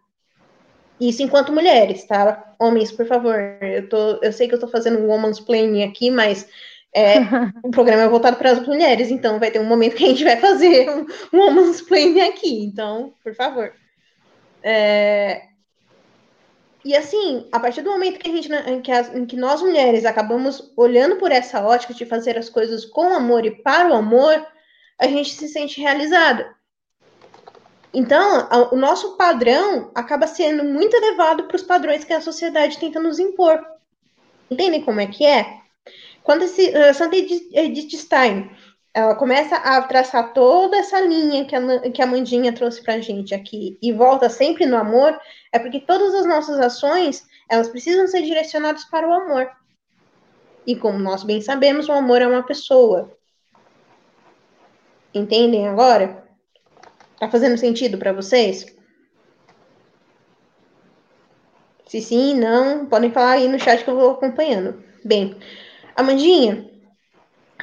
Isso 1.00 1.22
enquanto 1.22 1.52
mulheres, 1.52 2.06
tá? 2.06 2.56
Homens, 2.58 2.94
por 2.94 3.06
favor, 3.06 3.38
eu, 3.62 3.90
tô, 3.90 4.20
eu 4.22 4.32
sei 4.32 4.48
que 4.48 4.56
eu 4.56 4.60
tô 4.60 4.70
fazendo 4.70 5.00
um 5.00 5.08
woman's 5.08 5.42
planning 5.42 5.84
aqui, 5.84 6.10
mas 6.10 6.48
é, 6.96 7.20
o 7.62 7.70
programa 7.70 8.04
é 8.04 8.08
voltado 8.08 8.38
para 8.38 8.52
as 8.52 8.66
mulheres, 8.66 9.12
então 9.12 9.38
vai 9.38 9.52
ter 9.52 9.60
um 9.60 9.66
momento 9.66 9.98
que 9.98 10.06
a 10.06 10.08
gente 10.08 10.24
vai 10.24 10.38
fazer 10.38 10.90
um, 10.90 11.06
woman's 11.34 11.82
planning 11.82 12.22
aqui, 12.22 12.64
então, 12.64 13.14
por 13.22 13.36
favor. 13.36 13.74
É, 14.68 15.44
e 16.84 16.96
assim, 16.96 17.48
a 17.52 17.60
partir 17.60 17.84
do 17.84 17.92
momento 17.92 18.18
que 18.18 18.28
a 18.28 18.32
gente, 18.32 18.52
em 18.52 18.82
que, 18.82 18.92
as, 18.92 19.14
em 19.14 19.26
que 19.28 19.36
nós 19.36 19.62
mulheres 19.62 20.06
acabamos 20.06 20.74
olhando 20.76 21.18
por 21.18 21.32
essa 21.32 21.64
ótica 21.64 21.94
de 21.94 22.06
fazer 22.06 22.36
as 22.36 22.50
coisas 22.50 22.84
com 22.84 23.14
amor 23.14 23.46
e 23.46 23.52
para 23.52 23.90
o 23.90 23.94
amor, 23.94 24.44
a 25.00 25.08
gente 25.08 25.36
se 25.36 25.48
sente 25.48 25.80
realizada. 25.80 26.56
Então, 27.94 28.50
o 28.72 28.76
nosso 28.76 29.16
padrão 29.18 29.92
acaba 29.96 30.28
sendo 30.28 30.64
muito 30.64 30.96
elevado 30.96 31.44
para 31.44 31.56
os 31.56 31.64
padrões 31.64 32.04
que 32.04 32.12
a 32.12 32.20
sociedade 32.20 32.80
tenta 32.80 33.00
nos 33.00 33.20
impor. 33.20 33.64
Entendem 34.50 34.84
como 34.84 35.00
é 35.00 35.08
que 35.08 35.26
é? 35.26 35.60
Quando 36.24 36.44
esse, 36.44 36.70
uh, 36.70 36.94
Santa 36.94 37.16
Edith 37.16 37.98
Stein 37.98 38.50
ela 38.96 39.14
começa 39.14 39.58
a 39.58 39.82
traçar 39.82 40.32
toda 40.34 40.78
essa 40.78 41.02
linha 41.02 41.44
que 41.44 41.54
a, 41.54 41.92
que 41.92 42.02
a 42.02 42.08
Mandinha 42.08 42.54
trouxe 42.54 42.82
para 42.82 42.94
a 42.94 43.02
gente 43.02 43.36
aqui 43.36 43.78
e 43.82 43.92
volta 43.92 44.30
sempre 44.30 44.66
no 44.66 44.78
amor, 44.78 45.20
é 45.52 45.60
porque 45.60 45.82
todas 45.82 46.16
as 46.16 46.26
nossas 46.26 46.58
ações 46.62 47.28
elas 47.50 47.68
precisam 47.68 48.08
ser 48.08 48.22
direcionadas 48.22 48.86
para 48.86 49.06
o 49.06 49.14
amor. 49.14 49.52
E 50.66 50.78
como 50.78 50.98
nós 50.98 51.24
bem 51.24 51.42
sabemos, 51.42 51.90
o 51.90 51.92
amor 51.92 52.22
é 52.22 52.28
uma 52.28 52.44
pessoa. 52.44 53.12
Entendem 55.14 55.68
agora? 55.68 56.26
Tá 57.20 57.30
fazendo 57.30 57.58
sentido 57.58 57.98
para 57.98 58.14
vocês? 58.14 58.66
Se 61.86 62.00
sim, 62.00 62.34
não, 62.34 62.86
podem 62.86 63.12
falar 63.12 63.32
aí 63.32 63.50
no 63.50 63.60
chat 63.60 63.84
que 63.84 63.90
eu 63.90 63.98
vou 63.98 64.12
acompanhando. 64.12 64.82
Bem, 65.04 65.36
Amandinha, 65.98 66.75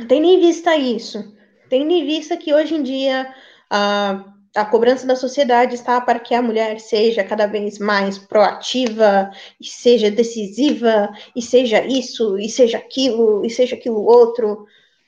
tendo 0.07 0.27
em 0.27 0.41
vista 0.41 0.77
isso, 0.77 1.35
tendo 1.69 1.91
em 1.91 2.05
vista 2.05 2.37
que 2.37 2.53
hoje 2.53 2.75
em 2.75 2.83
dia 2.83 3.33
a, 3.71 4.25
a 4.55 4.65
cobrança 4.65 5.07
da 5.07 5.17
sociedade 5.17 5.75
está 5.75 6.01
para 6.01 6.19
que 6.19 6.35
a 6.35 6.43
mulher 6.43 6.79
seja 6.79 7.25
cada 7.25 7.47
vez 7.47 7.79
mais 7.79 8.19
proativa, 8.19 9.31
e 9.61 9.67
seja 9.67 10.11
decisiva, 10.11 11.11
e 11.35 11.41
seja 11.41 11.85
isso, 11.85 12.39
e 12.39 12.49
seja 12.49 12.79
aquilo, 12.79 13.45
e 13.45 13.51
seja 13.51 13.75
aquilo 13.75 14.05
outro, 14.05 14.67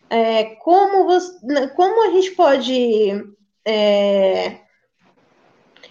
é, 0.08 0.56
como, 0.56 1.04
você, 1.04 1.68
como 1.74 2.08
a 2.08 2.10
gente 2.10 2.30
pode 2.32 3.34
é, 3.64 4.60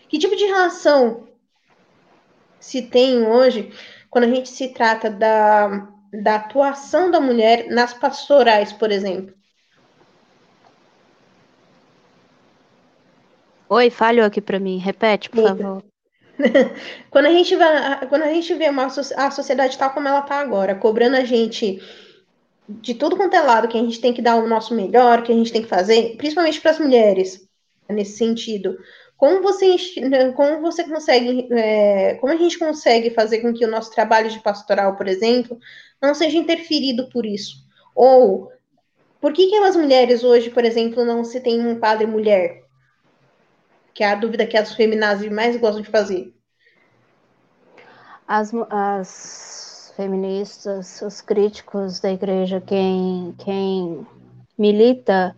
que 0.07 0.19
tipo 0.19 0.35
de 0.35 0.45
relação 0.45 1.27
se 2.59 2.83
tem 2.83 3.25
hoje 3.25 3.71
quando 4.09 4.25
a 4.25 4.27
gente 4.27 4.47
se 4.47 4.69
trata 4.69 5.09
da, 5.09 5.92
da 6.21 6.35
atuação 6.35 7.09
da 7.09 7.19
mulher 7.19 7.67
nas 7.69 7.93
pastorais, 7.93 8.71
por 8.71 8.91
exemplo? 8.91 9.33
Oi, 13.67 13.89
falhou 13.89 14.25
aqui 14.25 14.39
para 14.39 14.59
mim. 14.59 14.77
Repete, 14.77 15.29
por 15.29 15.39
Eita. 15.39 15.49
favor. 15.55 15.83
quando 17.09 17.25
a 17.25 17.31
gente 17.31 17.55
vai, 17.55 18.07
quando 18.07 18.23
a 18.23 18.33
gente 18.33 18.53
vê 18.53 18.65
a 18.67 19.31
sociedade 19.31 19.77
tal 19.77 19.91
como 19.91 20.07
ela 20.07 20.19
está 20.19 20.39
agora, 20.39 20.75
cobrando 20.75 21.15
a 21.15 21.23
gente 21.23 21.81
de 22.67 22.93
tudo 22.93 23.17
quanto 23.17 23.35
é 23.35 23.41
lado 23.41 23.67
que 23.67 23.77
a 23.77 23.81
gente 23.81 23.99
tem 23.99 24.13
que 24.13 24.21
dar 24.21 24.35
o 24.35 24.47
nosso 24.47 24.75
melhor, 24.75 25.23
que 25.23 25.31
a 25.31 25.35
gente 25.35 25.51
tem 25.51 25.61
que 25.61 25.67
fazer, 25.67 26.15
principalmente 26.17 26.61
para 26.61 26.71
as 26.71 26.79
mulheres, 26.79 27.47
nesse 27.89 28.17
sentido. 28.17 28.77
Como 29.23 29.41
você, 29.41 29.77
como 30.35 30.59
você 30.59 30.83
consegue, 30.83 31.47
é, 31.53 32.15
como 32.15 32.33
a 32.33 32.35
gente 32.35 32.59
consegue 32.59 33.09
fazer 33.09 33.39
com 33.39 33.53
que 33.53 33.63
o 33.63 33.71
nosso 33.71 33.89
trabalho 33.89 34.29
de 34.29 34.37
pastoral, 34.41 34.97
por 34.97 35.07
exemplo, 35.07 35.57
não 36.01 36.13
seja 36.13 36.37
interferido 36.37 37.07
por 37.07 37.25
isso? 37.25 37.65
Ou 37.95 38.51
por 39.21 39.31
que, 39.31 39.47
que 39.47 39.55
as 39.55 39.77
mulheres 39.77 40.25
hoje, 40.25 40.49
por 40.49 40.65
exemplo, 40.65 41.05
não 41.05 41.23
se 41.23 41.39
tem 41.39 41.65
um 41.65 41.79
padre 41.79 42.05
mulher? 42.05 42.65
Que 43.93 44.03
é 44.03 44.11
a 44.11 44.15
dúvida 44.15 44.45
que 44.45 44.57
as 44.57 44.75
feminazes 44.75 45.31
mais 45.31 45.55
gostam 45.55 45.81
de 45.81 45.89
fazer. 45.89 46.33
As, 48.27 48.51
as 48.69 49.93
feministas, 49.95 51.01
os 51.01 51.21
críticos 51.21 52.01
da 52.01 52.11
igreja, 52.11 52.59
quem, 52.59 53.33
quem 53.37 54.05
milita 54.57 55.33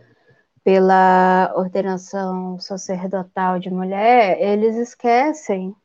pela 0.66 1.54
ordenação 1.56 2.60
sacerdotal 2.60 3.60
de 3.60 3.70
mulher, 3.70 4.42
eles 4.42 4.76
esquecem 4.78 5.76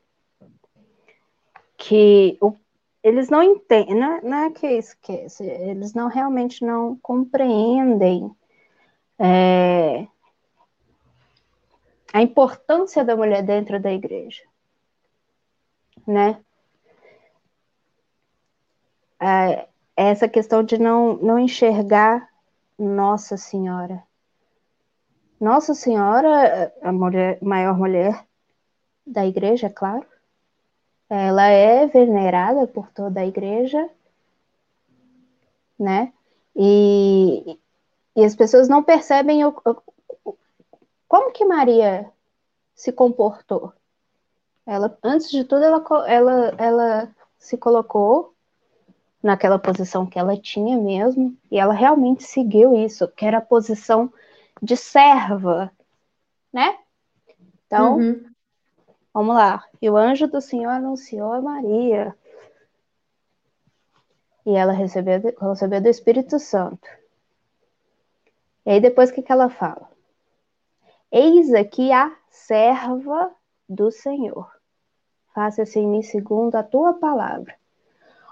que 1.76 2.38
o, 2.40 2.56
eles 3.02 3.28
não 3.28 3.42
entendem, 3.42 3.94
não, 3.94 4.12
é, 4.14 4.20
não 4.22 4.36
é 4.38 4.50
que 4.50 4.66
esquecem, 4.66 5.46
eles 5.46 5.92
não 5.92 6.08
realmente 6.08 6.64
não 6.64 6.96
compreendem 7.02 8.34
é, 9.18 10.08
a 12.10 12.22
importância 12.22 13.04
da 13.04 13.14
mulher 13.14 13.42
dentro 13.42 13.78
da 13.78 13.92
igreja, 13.92 14.42
né? 16.06 16.42
É, 19.20 19.68
essa 19.94 20.26
questão 20.26 20.62
de 20.62 20.78
não, 20.78 21.18
não 21.18 21.38
enxergar 21.38 22.26
Nossa 22.78 23.36
Senhora 23.36 24.08
nossa 25.40 25.74
Senhora, 25.74 26.72
a 26.82 26.92
mulher, 26.92 27.38
maior 27.40 27.76
mulher 27.76 28.26
da 29.06 29.26
igreja, 29.26 29.68
é 29.68 29.70
claro, 29.70 30.06
ela 31.08 31.46
é 31.48 31.86
venerada 31.86 32.66
por 32.66 32.90
toda 32.92 33.20
a 33.20 33.26
igreja, 33.26 33.88
né? 35.78 36.12
E, 36.54 37.58
e 38.14 38.24
as 38.24 38.36
pessoas 38.36 38.68
não 38.68 38.82
percebem 38.82 39.44
o, 39.44 39.54
o, 40.24 40.36
como 41.08 41.32
que 41.32 41.44
Maria 41.44 42.10
se 42.74 42.92
comportou. 42.92 43.72
Ela, 44.66 44.96
antes 45.02 45.30
de 45.30 45.42
tudo, 45.44 45.64
ela, 45.64 45.82
ela, 46.06 46.54
ela 46.58 47.16
se 47.38 47.56
colocou 47.56 48.34
naquela 49.22 49.58
posição 49.58 50.06
que 50.06 50.18
ela 50.18 50.36
tinha 50.36 50.76
mesmo, 50.78 51.36
e 51.50 51.58
ela 51.58 51.74
realmente 51.74 52.24
seguiu 52.24 52.76
isso, 52.76 53.08
que 53.08 53.24
era 53.24 53.38
a 53.38 53.42
posição 53.42 54.12
de 54.62 54.76
serva, 54.76 55.72
né? 56.52 56.78
Então, 57.66 57.96
uhum. 57.96 58.24
vamos 59.12 59.34
lá. 59.34 59.64
E 59.80 59.88
o 59.88 59.96
anjo 59.96 60.26
do 60.26 60.40
Senhor 60.40 60.70
anunciou 60.70 61.32
a 61.32 61.40
Maria. 61.40 62.16
E 64.44 64.52
ela 64.52 64.72
recebeu, 64.72 65.20
recebeu 65.40 65.80
do 65.80 65.88
Espírito 65.88 66.38
Santo. 66.38 66.88
E 68.66 68.70
aí 68.70 68.80
depois 68.80 69.10
o 69.10 69.14
que, 69.14 69.22
que 69.22 69.32
ela 69.32 69.48
fala? 69.48 69.88
Eis 71.10 71.52
aqui 71.54 71.92
a 71.92 72.14
serva 72.28 73.30
do 73.68 73.90
Senhor. 73.90 74.50
Faça-se 75.34 75.78
em 75.78 75.86
mim 75.86 76.02
segundo 76.02 76.56
a 76.56 76.62
tua 76.62 76.94
palavra. 76.94 77.54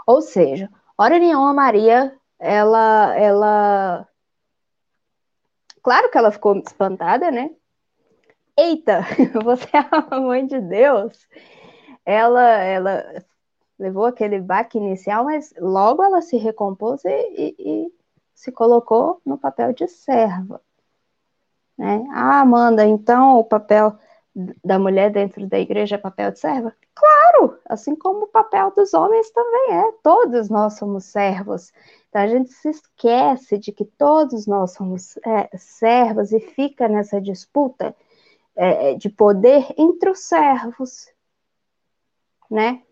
Ou 0.07 0.21
seja, 0.21 0.69
hora 0.97 1.19
nenhuma 1.19 1.55
Maria, 1.55 2.17
ela, 2.39 3.17
ela 3.17 4.09
Claro 5.89 6.11
que 6.11 6.19
ela 6.19 6.31
ficou 6.31 6.55
espantada, 6.59 7.31
né? 7.31 7.51
Eita, 8.55 9.01
você 9.43 9.67
é 9.75 9.89
a 9.91 10.21
mãe 10.21 10.47
de 10.47 10.61
Deus. 10.61 11.27
Ela, 12.05 12.43
ela 12.63 13.25
levou 13.79 14.05
aquele 14.05 14.39
baque 14.39 14.77
inicial, 14.77 15.25
mas 15.25 15.55
logo 15.59 16.03
ela 16.03 16.21
se 16.21 16.37
recompôs 16.37 17.03
e, 17.07 17.09
e, 17.09 17.57
e 17.59 17.93
se 18.35 18.53
colocou 18.53 19.23
no 19.25 19.39
papel 19.39 19.73
de 19.73 19.89
serva. 19.89 20.61
Né? 21.79 22.07
Ah, 22.13 22.41
Amanda, 22.43 22.85
então 22.85 23.39
o 23.39 23.45
papel 23.45 23.99
da 24.63 24.79
mulher 24.79 25.11
dentro 25.11 25.47
da 25.47 25.59
igreja 25.59 25.95
é 25.95 25.99
papel 25.99 26.33
de 26.33 26.39
serva? 26.39 26.77
Claro, 26.95 27.28
assim 27.65 27.95
como 27.95 28.25
o 28.25 28.29
papel 28.29 28.71
dos 28.71 28.95
homens 28.95 29.31
também 29.31 29.73
é. 29.73 29.93
Todos 30.03 30.49
nós 30.49 30.79
somos 30.79 31.05
servos. 31.05 31.73
Então 32.09 32.23
a 32.23 32.27
gente 32.27 32.51
se 32.51 32.69
esquece 32.71 33.59
de 33.59 33.73
que 33.73 33.85
todos 33.85 34.47
nós 34.47 34.73
somos 34.73 35.17
é, 35.19 35.57
servos 35.57 36.33
e 36.33 36.41
fica 36.41 36.89
nessa 36.89 37.21
disputa 37.21 37.95
é, 38.57 38.95
de 38.95 39.09
poder 39.09 39.67
entre 39.77 40.11
os 40.11 40.21
servos, 40.21 41.13
né? 42.51 42.83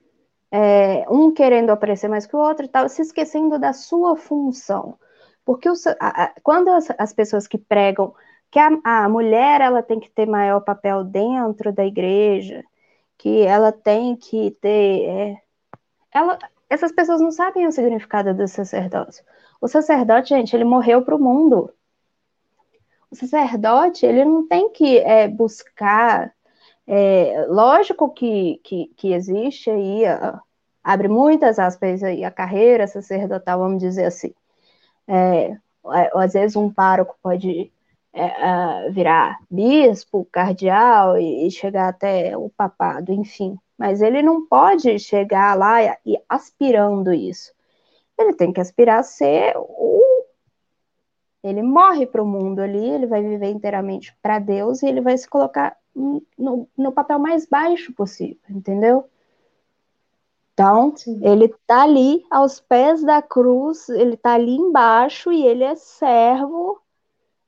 É, 0.51 1.05
um 1.11 1.33
querendo 1.33 1.71
aparecer 1.71 2.09
mais 2.09 2.25
que 2.25 2.37
o 2.37 2.39
outro 2.39 2.65
e 2.65 2.69
tal, 2.69 2.89
se 2.89 3.03
esquecendo 3.03 3.59
da 3.59 3.73
sua 3.73 4.17
função. 4.17 4.99
Porque 5.45 5.69
os, 5.69 5.87
a, 5.87 5.95
a, 6.01 6.33
quando 6.43 6.69
as, 6.69 6.89
as 6.99 7.13
pessoas 7.13 7.47
que 7.47 7.59
pregam 7.59 8.15
que 8.51 8.59
a, 8.59 8.71
a 8.85 9.09
mulher 9.09 9.61
ela 9.61 9.83
tem 9.83 9.99
que 10.01 10.11
ter 10.11 10.27
maior 10.27 10.61
papel 10.61 11.05
dentro 11.05 11.73
da 11.73 11.85
igreja, 11.85 12.65
que 13.19 13.43
ela 13.43 13.73
tem 13.73 14.17
que 14.17 14.51
ter. 14.61 15.05
É, 15.05 15.43
ela, 16.13 16.39
essas 16.69 16.93
pessoas 16.93 17.21
não 17.21 17.31
sabem 17.31 17.67
o 17.67 17.73
significado 17.73 18.35
do 18.35 18.47
sacerdócio. 18.49 19.25
O 19.61 19.69
sacerdote, 19.69 20.31
gente, 20.31 20.55
ele 20.55 20.65
morreu 20.65 21.03
para 21.03 21.15
o 21.15 21.19
mundo. 21.19 21.73
O 23.11 23.17
sacerdote, 23.17 24.05
ele 24.05 24.25
não 24.25 24.47
tem 24.47 24.71
que 24.71 24.99
é, 24.99 25.29
buscar. 25.29 26.35
É, 26.87 27.47
lógico 27.49 28.11
que, 28.11 28.61
que, 28.63 28.87
que 28.97 29.13
existe 29.13 29.71
aí, 29.71 30.03
abre 30.85 31.09
muitas 31.09 31.59
aspas 31.59 32.03
aí, 32.03 32.25
a 32.25 32.31
carreira 32.31 32.87
sacerdotal, 32.87 33.59
vamos 33.59 33.81
dizer 33.81 34.05
assim. 34.05 34.33
É, 35.09 35.57
às 36.15 36.33
vezes 36.33 36.57
um 36.57 36.73
pároco 36.73 37.17
pode 37.23 37.73
é, 38.19 38.91
virar 38.91 39.39
bispo, 39.51 40.27
cardeal 40.33 41.19
e, 41.19 41.47
e, 41.47 41.51
chegar 41.51 41.89
até 41.89 42.37
o 42.37 42.49
papado, 42.49 43.13
enfim. 43.13 43.59
Mas 43.77 44.01
ele 44.01 44.23
não 44.23 44.47
pode 44.47 44.99
chegar 44.99 45.57
lá 45.57 45.83
e, 45.83 46.15
e 46.15 46.19
aspirando 46.27 47.13
isso. 47.13 47.53
Ele 48.19 48.33
tem 48.33 48.53
que 48.53 48.61
aspirar 48.61 49.01
a 49.01 49.03
ser 49.03 49.53
o. 49.57 50.01
Ele 51.45 51.63
morre 51.63 52.07
para 52.07 52.23
o 52.23 52.27
mundo 52.27 52.61
ali, 52.61 52.89
ele 52.89 53.07
vai 53.07 53.23
viver 53.23 53.51
inteiramente 53.51 54.17
para 54.23 54.39
Deus 54.39 54.83
e 54.83 54.87
ele 54.87 55.01
vai 55.01 55.17
se 55.17 55.29
colocar 55.29 55.77
no, 55.95 56.69
no 56.77 56.91
papel 56.91 57.19
mais 57.19 57.47
baixo 57.47 57.93
possível, 57.93 58.41
entendeu? 58.49 59.09
Então, 60.55 60.97
Sim. 60.97 61.21
ele 61.23 61.45
está 61.45 61.83
ali 61.83 62.25
aos 62.31 62.59
pés 62.61 63.05
da 63.05 63.21
cruz, 63.21 63.91
ele 63.91 64.15
está 64.15 64.33
ali 64.33 64.57
embaixo 64.57 65.31
e 65.31 65.47
ele 65.47 65.63
é 65.63 65.77
servo 65.77 66.81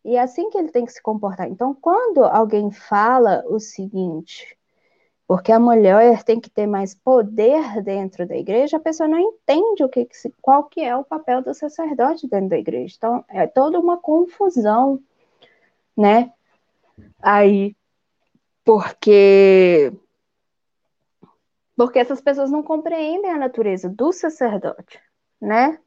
e 0.08 0.16
é 0.16 0.20
assim 0.20 0.48
que 0.48 0.56
ele 0.56 0.70
tem 0.70 0.86
que 0.86 0.92
se 0.92 1.02
comportar. 1.02 1.46
Então, 1.48 1.74
quando 1.74 2.24
alguém 2.24 2.70
fala 2.70 3.44
o 3.46 3.60
seguinte, 3.60 4.56
porque 5.26 5.52
a 5.52 5.60
mulher 5.60 6.22
tem 6.24 6.40
que 6.40 6.48
ter 6.48 6.66
mais 6.66 6.94
poder 6.94 7.82
dentro 7.82 8.26
da 8.26 8.34
igreja, 8.34 8.78
a 8.78 8.80
pessoa 8.80 9.06
não 9.06 9.18
entende 9.18 9.84
o 9.84 9.88
que, 9.88 10.08
qual 10.40 10.64
que 10.64 10.80
é 10.80 10.96
o 10.96 11.04
papel 11.04 11.42
do 11.42 11.52
sacerdote 11.52 12.26
dentro 12.26 12.48
da 12.48 12.58
igreja. 12.58 12.94
Então, 12.96 13.22
é 13.28 13.46
toda 13.46 13.78
uma 13.78 13.98
confusão, 13.98 14.98
né? 15.94 16.32
Aí, 17.20 17.76
porque 18.64 19.92
porque 21.76 21.98
essas 21.98 22.22
pessoas 22.22 22.50
não 22.50 22.62
compreendem 22.62 23.30
a 23.30 23.38
natureza 23.38 23.90
do 23.90 24.10
sacerdote, 24.10 24.98
né? 25.38 25.78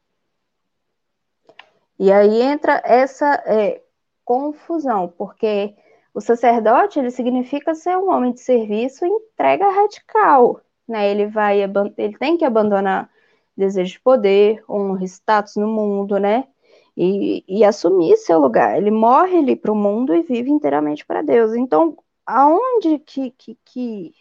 E 1.98 2.12
aí 2.12 2.40
entra 2.40 2.80
essa 2.84 3.34
é, 3.46 3.82
confusão, 4.24 5.12
porque 5.16 5.74
o 6.14 6.20
sacerdote 6.20 6.98
ele 6.98 7.10
significa 7.10 7.74
ser 7.74 7.96
um 7.96 8.10
homem 8.10 8.32
de 8.32 8.40
serviço 8.40 9.04
e 9.04 9.08
entrega 9.08 9.68
radical, 9.68 10.60
né? 10.86 11.10
Ele 11.10 11.26
vai 11.26 11.62
ele 11.62 12.18
tem 12.18 12.36
que 12.36 12.44
abandonar 12.44 13.10
desejo 13.56 13.92
de 13.92 14.00
poder, 14.00 14.62
honra, 14.68 15.04
status 15.04 15.56
no 15.56 15.66
mundo, 15.66 16.18
né? 16.18 16.46
E, 16.96 17.44
e 17.48 17.64
assumir 17.64 18.16
seu 18.18 18.38
lugar. 18.38 18.76
Ele 18.76 18.90
morre 18.90 19.38
ali 19.38 19.56
para 19.56 19.72
o 19.72 19.76
mundo 19.76 20.14
e 20.14 20.22
vive 20.22 20.50
inteiramente 20.50 21.06
para 21.06 21.22
Deus. 21.22 21.54
Então, 21.54 21.96
aonde 22.26 22.98
que, 22.98 23.30
que, 23.30 23.58
que, 23.64 24.14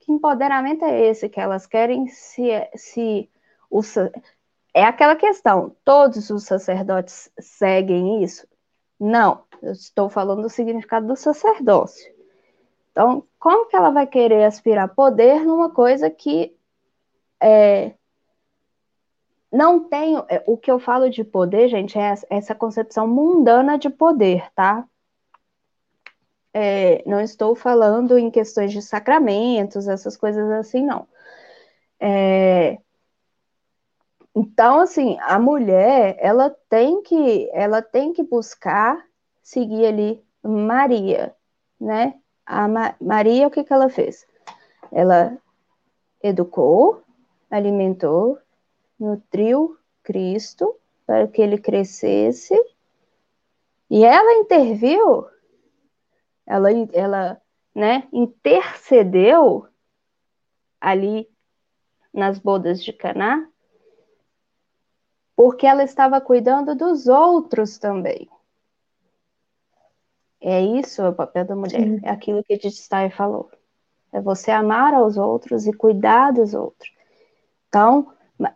que 0.00 0.12
empoderamento 0.12 0.84
é 0.84 1.06
esse 1.06 1.28
que 1.28 1.40
elas 1.40 1.66
querem 1.66 2.08
se, 2.08 2.48
se 2.74 3.30
o, 3.70 3.82
é 4.78 4.84
aquela 4.84 5.16
questão: 5.16 5.74
todos 5.84 6.30
os 6.30 6.44
sacerdotes 6.44 7.30
seguem 7.40 8.22
isso? 8.22 8.46
Não, 8.98 9.44
eu 9.62 9.72
estou 9.72 10.08
falando 10.08 10.42
do 10.42 10.48
significado 10.48 11.06
do 11.06 11.16
sacerdócio. 11.16 12.12
Então, 12.92 13.24
como 13.38 13.66
que 13.66 13.76
ela 13.76 13.90
vai 13.90 14.06
querer 14.06 14.44
aspirar 14.44 14.94
poder 14.94 15.44
numa 15.44 15.70
coisa 15.70 16.10
que 16.10 16.56
é, 17.40 17.94
não 19.52 19.80
tem. 19.88 20.16
É, 20.28 20.42
o 20.46 20.56
que 20.56 20.70
eu 20.70 20.78
falo 20.78 21.10
de 21.10 21.24
poder, 21.24 21.68
gente, 21.68 21.98
é 21.98 22.14
essa 22.30 22.54
concepção 22.54 23.06
mundana 23.06 23.78
de 23.78 23.90
poder, 23.90 24.50
tá? 24.54 24.86
É, 26.52 27.02
não 27.06 27.20
estou 27.20 27.54
falando 27.54 28.18
em 28.18 28.30
questões 28.30 28.72
de 28.72 28.82
sacramentos, 28.82 29.86
essas 29.86 30.16
coisas 30.16 30.50
assim, 30.52 30.84
não. 30.84 31.06
É, 32.00 32.78
então, 34.40 34.78
assim, 34.78 35.18
a 35.22 35.36
mulher, 35.36 36.16
ela 36.20 36.48
tem 36.68 37.02
que, 37.02 37.50
ela 37.52 37.82
tem 37.82 38.12
que 38.12 38.22
buscar 38.22 39.04
seguir 39.42 39.84
ali 39.84 40.24
Maria, 40.40 41.34
né? 41.80 42.14
A 42.46 42.68
Ma 42.68 42.94
Maria, 43.00 43.48
o 43.48 43.50
que 43.50 43.64
que 43.64 43.72
ela 43.72 43.88
fez? 43.90 44.24
Ela 44.92 45.36
educou, 46.22 47.02
alimentou, 47.50 48.38
nutriu 48.96 49.76
Cristo 50.04 50.72
para 51.04 51.26
que 51.26 51.42
ele 51.42 51.58
crescesse. 51.58 52.54
E 53.90 54.04
ela 54.04 54.34
interviu, 54.34 55.26
ela, 56.46 56.68
ela 56.92 57.42
né, 57.74 58.06
intercedeu 58.12 59.66
ali 60.80 61.28
nas 62.14 62.38
bodas 62.38 62.84
de 62.84 62.92
Caná 62.92 63.44
porque 65.38 65.68
ela 65.68 65.84
estava 65.84 66.20
cuidando 66.20 66.74
dos 66.74 67.06
outros 67.06 67.78
também. 67.78 68.28
É 70.40 70.60
isso 70.60 71.00
o 71.06 71.14
papel 71.14 71.44
da 71.44 71.54
mulher, 71.54 71.80
Sim. 71.80 72.00
é 72.02 72.10
aquilo 72.10 72.42
que 72.42 72.58
Stein 72.68 73.08
falou. 73.10 73.48
É 74.12 74.20
você 74.20 74.50
amar 74.50 74.94
aos 74.94 75.16
outros 75.16 75.64
e 75.64 75.72
cuidar 75.72 76.32
dos 76.32 76.54
outros. 76.54 76.92
Então, 77.68 78.12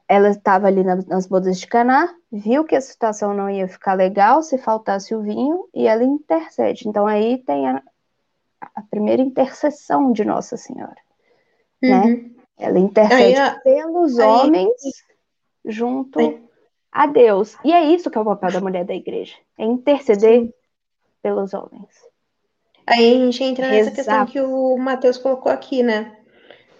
ela 0.08 0.30
estava 0.30 0.66
ali 0.66 0.82
nas 0.82 1.24
bodas 1.28 1.60
de 1.60 1.68
Caná, 1.68 2.12
viu 2.32 2.64
que 2.64 2.74
a 2.74 2.80
situação 2.80 3.32
não 3.32 3.48
ia 3.48 3.68
ficar 3.68 3.94
legal 3.94 4.42
se 4.42 4.58
faltasse 4.58 5.14
o 5.14 5.22
vinho 5.22 5.68
e 5.72 5.86
ela 5.86 6.02
intercede. 6.02 6.88
Então 6.88 7.06
aí 7.06 7.38
tem 7.38 7.68
a, 7.68 7.80
a 8.60 8.82
primeira 8.82 9.22
intercessão 9.22 10.10
de 10.10 10.24
Nossa 10.24 10.56
Senhora, 10.56 10.96
né? 11.80 12.00
uhum. 12.00 12.06
né? 12.08 12.30
Ela 12.58 12.78
intercede 12.80 13.60
pelos 13.62 14.18
aí, 14.18 14.26
homens 14.26 14.82
junto 15.64 16.18
aí, 16.18 16.51
a 16.92 17.06
Deus. 17.06 17.56
E 17.64 17.72
é 17.72 17.84
isso 17.86 18.10
que 18.10 18.18
é 18.18 18.20
o 18.20 18.24
papel 18.24 18.52
da 18.52 18.60
mulher 18.60 18.84
da 18.84 18.94
igreja: 18.94 19.34
é 19.58 19.64
interceder 19.64 20.42
Sim. 20.42 20.52
pelos 21.22 21.54
homens. 21.54 21.88
Aí 22.86 23.16
a 23.16 23.24
gente 23.24 23.42
entra 23.42 23.68
nessa 23.68 23.90
Exato. 23.90 23.96
questão 23.96 24.26
que 24.26 24.40
o 24.40 24.76
Mateus 24.76 25.16
colocou 25.16 25.50
aqui, 25.50 25.82
né? 25.82 26.16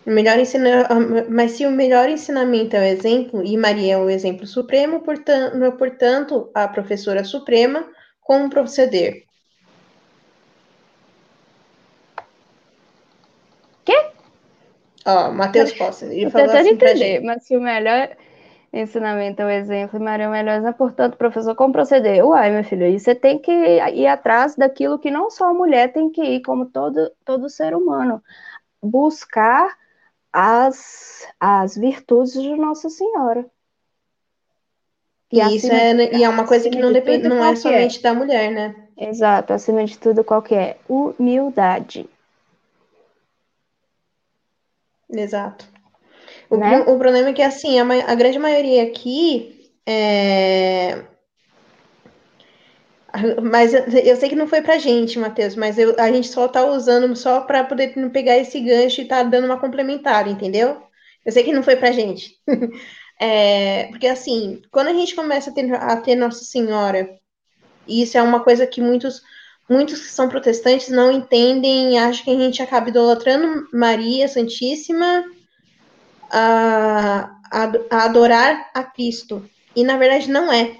O 0.05 0.11
melhor 0.11 0.37
ensina... 0.39 0.89
Mas 1.31 1.53
se 1.53 1.65
o 1.65 1.71
melhor 1.71 2.09
ensinamento 2.09 2.75
é 2.75 2.81
o 2.81 2.83
exemplo, 2.83 3.45
e 3.45 3.57
Maria 3.57 3.95
é 3.95 3.99
o 3.99 4.11
exemplo 4.11 4.47
supremo, 4.47 5.01
portanto, 5.01 5.73
portanto 5.79 6.51
a 6.53 6.67
professora 6.67 7.23
suprema, 7.23 7.89
como 8.21 8.51
proceder? 8.51 9.23
Quê? 13.85 14.11
Ó, 15.07 15.31
Mateus 15.31 15.73
Costa. 15.73 16.07
Ele 16.07 16.31
falou 16.31 16.51
assim 16.51 16.71
entender, 16.71 17.21
mas 17.21 17.45
se 17.45 17.57
o 17.57 17.61
melhor 17.61 18.17
ensinamento 18.73 19.43
é 19.43 19.45
o 19.45 19.51
exemplo 19.51 19.99
e 19.99 20.03
Maria 20.03 20.31
Melhosa, 20.31 20.73
portanto, 20.73 21.17
professor, 21.17 21.55
como 21.55 21.73
proceder? 21.73 22.25
Uai, 22.25 22.51
meu 22.51 22.65
filho, 22.65 22.87
aí 22.87 22.99
você 22.99 23.15
tem 23.15 23.39
que 23.39 23.53
ir 23.53 24.07
atrás 24.07 24.57
daquilo 24.57 24.99
que 24.99 25.11
não 25.11 25.31
só 25.31 25.51
a 25.51 25.55
mulher 25.55 25.93
tem 25.93 26.11
que 26.11 26.23
ir, 26.23 26.43
como 26.43 26.67
todo, 26.67 27.13
todo 27.25 27.51
ser 27.51 27.75
humano. 27.75 28.23
Buscar 28.83 29.77
as, 30.33 31.29
as 31.39 31.77
virtudes 31.77 32.33
de 32.33 32.57
Nossa 32.57 32.89
Senhora. 32.89 33.45
E, 35.31 35.41
isso 35.57 35.71
é, 35.73 35.95
de, 35.95 36.17
e 36.17 36.25
é 36.25 36.29
uma 36.29 36.47
coisa 36.47 36.69
que 36.69 36.79
não 36.79 36.93
depende, 36.93 37.29
não 37.29 37.45
é 37.45 37.57
somente 37.57 37.99
é. 37.99 38.03
da 38.03 38.15
mulher, 38.15 38.51
né? 38.51 38.75
Exato, 38.97 39.53
acima 39.53 39.85
de 39.85 39.99
tudo, 39.99 40.23
qual 40.23 40.43
que 40.43 40.55
é? 40.55 40.79
Humildade. 40.89 42.09
Exato. 45.11 45.72
O, 46.53 46.57
né? 46.59 46.81
o 46.81 46.99
problema 46.99 47.31
é 47.31 47.33
que, 47.33 47.41
assim, 47.41 47.81
a, 47.81 47.85
a 48.13 48.15
grande 48.15 48.39
maioria 48.39 48.83
aqui 48.83 49.71
É... 49.87 51.03
Mas 53.43 53.73
eu, 53.75 54.17
sei 54.17 54.29
que 54.29 54.37
não 54.37 54.47
foi 54.47 54.63
pra 54.63 54.79
gente, 54.79 55.19
Matheus, 55.19 55.55
mas 55.55 55.79
eu, 55.79 55.95
a 55.99 56.11
gente 56.11 56.29
só 56.29 56.49
tá 56.49 56.65
usando 56.65 57.15
só 57.17 57.43
para 57.43 57.65
poder 57.65 57.95
pegar 58.11 58.39
esse 58.39 58.59
gancho 58.61 59.01
e 59.03 59.07
tá 59.07 59.23
dando 59.23 59.45
uma 59.45 59.61
complementar, 59.61 60.29
entendeu? 60.29 60.83
Eu 61.25 61.33
sei 61.33 61.43
que 61.43 61.53
não 61.53 61.63
foi 61.63 61.77
pra 61.77 61.93
gente. 61.93 62.37
é, 63.21 63.89
porque 63.89 64.07
assim, 64.07 64.63
quando 64.71 64.89
a 64.89 64.95
gente 64.95 65.15
começa 65.15 65.51
a 65.51 65.55
ter, 65.55 65.75
a 65.75 65.97
ter 65.97 66.17
Nossa 66.17 66.45
Senhora, 66.45 67.09
e 67.87 68.03
isso 68.03 68.17
é 68.17 68.23
uma 68.23 68.41
coisa 68.41 68.67
que 68.67 68.81
muitos, 68.81 69.23
muitos 69.69 70.01
que 70.01 70.11
são 70.11 70.29
protestantes 70.29 70.89
não 70.89 71.13
entendem, 71.13 71.99
acham 71.99 72.25
que 72.25 72.31
a 72.31 72.39
gente 72.39 72.63
acaba 72.63 72.89
idolatrando 72.89 73.69
Maria 73.73 74.27
Santíssima 74.29 75.25
a, 76.33 77.39
a, 77.51 78.05
adorar 78.05 78.71
a 78.75 78.83
Cristo. 78.83 79.49
E 79.77 79.85
na 79.85 79.97
verdade 79.99 80.31
não 80.31 80.51
é. 80.51 80.77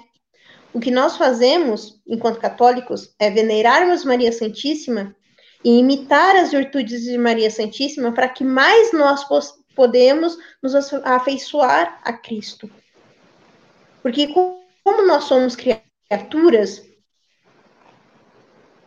O 0.73 0.79
que 0.79 0.89
nós 0.89 1.15
fazemos, 1.15 2.01
enquanto 2.07 2.39
católicos, 2.39 3.13
é 3.19 3.29
venerarmos 3.29 4.03
Maria 4.03 4.31
Santíssima 4.31 5.15
e 5.63 5.77
imitar 5.77 6.35
as 6.35 6.51
virtudes 6.51 7.03
de 7.03 7.17
Maria 7.17 7.51
Santíssima 7.51 8.11
para 8.11 8.27
que 8.27 8.43
mais 8.43 8.91
nós 8.91 9.23
podemos 9.75 10.37
nos 10.61 10.73
afeiçoar 11.03 12.01
a 12.03 12.11
Cristo. 12.11 12.69
Porque 14.01 14.27
como 14.27 15.07
nós 15.07 15.25
somos 15.25 15.55
criaturas, 15.55 16.83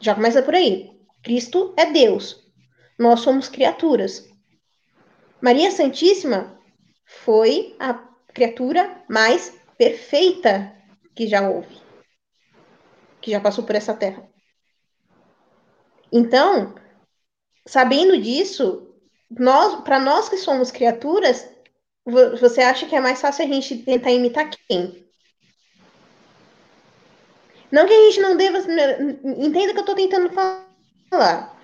já 0.00 0.14
começa 0.14 0.42
por 0.42 0.54
aí. 0.54 0.90
Cristo 1.22 1.72
é 1.76 1.86
Deus. 1.86 2.44
Nós 2.98 3.20
somos 3.20 3.48
criaturas. 3.48 4.28
Maria 5.40 5.70
Santíssima 5.70 6.55
foi 7.26 7.74
a 7.80 7.94
criatura 8.32 9.02
mais 9.08 9.52
perfeita 9.76 10.72
que 11.12 11.26
já 11.26 11.50
houve, 11.50 11.76
que 13.20 13.32
já 13.32 13.40
passou 13.40 13.64
por 13.64 13.74
essa 13.74 13.92
terra. 13.92 14.22
Então, 16.12 16.76
sabendo 17.66 18.16
disso, 18.16 18.94
nós, 19.28 19.82
para 19.82 19.98
nós 19.98 20.28
que 20.28 20.36
somos 20.36 20.70
criaturas, 20.70 21.50
você 22.04 22.60
acha 22.60 22.86
que 22.86 22.94
é 22.94 23.00
mais 23.00 23.20
fácil 23.20 23.44
a 23.44 23.48
gente 23.48 23.78
tentar 23.78 24.12
imitar 24.12 24.48
quem? 24.48 25.04
Não 27.72 27.86
que 27.88 27.92
a 27.92 28.04
gente 28.04 28.20
não 28.20 28.36
deva. 28.36 28.58
Entenda 28.58 29.72
que 29.72 29.78
eu 29.78 29.80
estou 29.80 29.96
tentando 29.96 30.30
falar. 30.30 31.55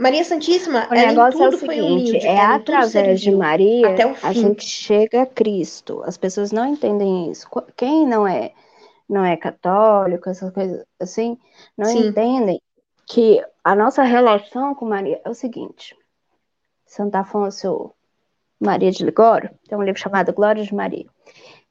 Maria 0.00 0.24
Santíssima, 0.24 0.88
o 0.90 0.94
negócio 0.94 1.42
é 1.42 1.48
o 1.48 1.52
seguinte, 1.52 1.82
humilde, 1.82 2.26
é 2.26 2.40
através 2.40 3.20
de 3.20 3.30
Maria 3.30 3.86
a 4.22 4.32
gente 4.32 4.64
chega 4.64 5.20
a 5.20 5.26
Cristo. 5.26 6.02
As 6.06 6.16
pessoas 6.16 6.50
não 6.50 6.64
entendem 6.66 7.30
isso. 7.30 7.46
Quem 7.76 8.06
não 8.06 8.26
é 8.26 8.52
não 9.06 9.22
é 9.22 9.36
católico, 9.36 10.30
essas 10.30 10.50
coisas 10.54 10.86
assim, 10.98 11.36
não 11.76 11.84
Sim. 11.84 12.06
entendem 12.06 12.62
que 13.06 13.44
a 13.62 13.74
nossa 13.74 14.02
relação 14.02 14.74
com 14.74 14.86
Maria 14.86 15.20
é 15.22 15.28
o 15.28 15.34
seguinte. 15.34 15.94
Santo 16.86 17.16
Afonso 17.16 17.92
Maria 18.58 18.90
de 18.90 19.04
Ligório 19.04 19.50
tem 19.68 19.76
um 19.76 19.82
livro 19.82 20.00
chamado 20.00 20.32
Glória 20.32 20.64
de 20.64 20.74
Maria. 20.74 21.06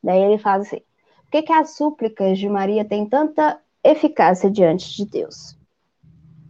Daí 0.04 0.22
ele 0.22 0.38
fala 0.38 0.62
assim: 0.62 0.82
por 1.24 1.32
que, 1.32 1.42
que 1.42 1.54
as 1.54 1.72
súplicas 1.72 2.38
de 2.38 2.48
Maria 2.48 2.86
têm 2.86 3.10
tanta 3.10 3.60
eficácia 3.84 4.52
diante 4.52 4.96
de 4.96 5.06
Deus? 5.06 5.58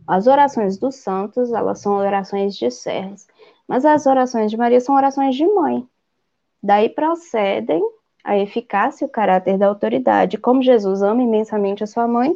As 0.10 0.26
orações 0.26 0.76
dos 0.80 0.96
santos, 0.96 1.54
elas 1.54 1.82
são 1.82 1.94
orações 1.98 2.58
de 2.58 2.72
servos, 2.72 3.28
mas 3.68 3.86
as 3.86 4.08
orações 4.08 4.50
de 4.50 4.58
Maria 4.58 4.82
são 4.82 4.96
orações 4.96 5.36
de 5.36 5.46
mãe. 5.46 5.88
Daí 6.64 6.90
procedem 6.90 7.80
a 8.24 8.36
eficácia 8.36 9.06
e 9.06 9.08
o 9.08 9.12
caráter 9.12 9.60
da 9.60 9.68
autoridade. 9.68 10.40
Como 10.40 10.64
Jesus 10.64 11.04
ama 11.04 11.22
imensamente 11.22 11.84
a 11.84 11.88
sua 11.88 12.08
mãe, 12.08 12.36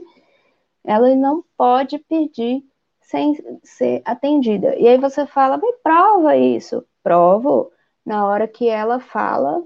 ela 0.83 1.15
não 1.15 1.43
pode 1.57 1.97
pedir 1.97 2.63
sem 3.01 3.35
ser 3.63 4.03
atendida. 4.05 4.75
E 4.75 4.87
aí 4.87 4.99
você 4.99 5.25
fala, 5.25 5.57
mas 5.57 5.75
prova 5.81 6.37
isso. 6.37 6.85
Provo 7.01 7.71
na 8.05 8.27
hora 8.27 8.47
que 8.47 8.69
ela 8.69 8.99
fala, 8.99 9.63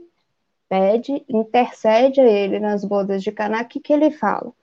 pede, 0.70 1.26
intercede 1.28 2.22
a 2.22 2.26
ele 2.26 2.58
nas 2.58 2.86
bodas 2.86 3.22
de 3.22 3.34
Caná, 3.34 3.64
o 3.64 3.66
que 3.66 3.82
ele 3.92 4.12
fala? 4.12 4.54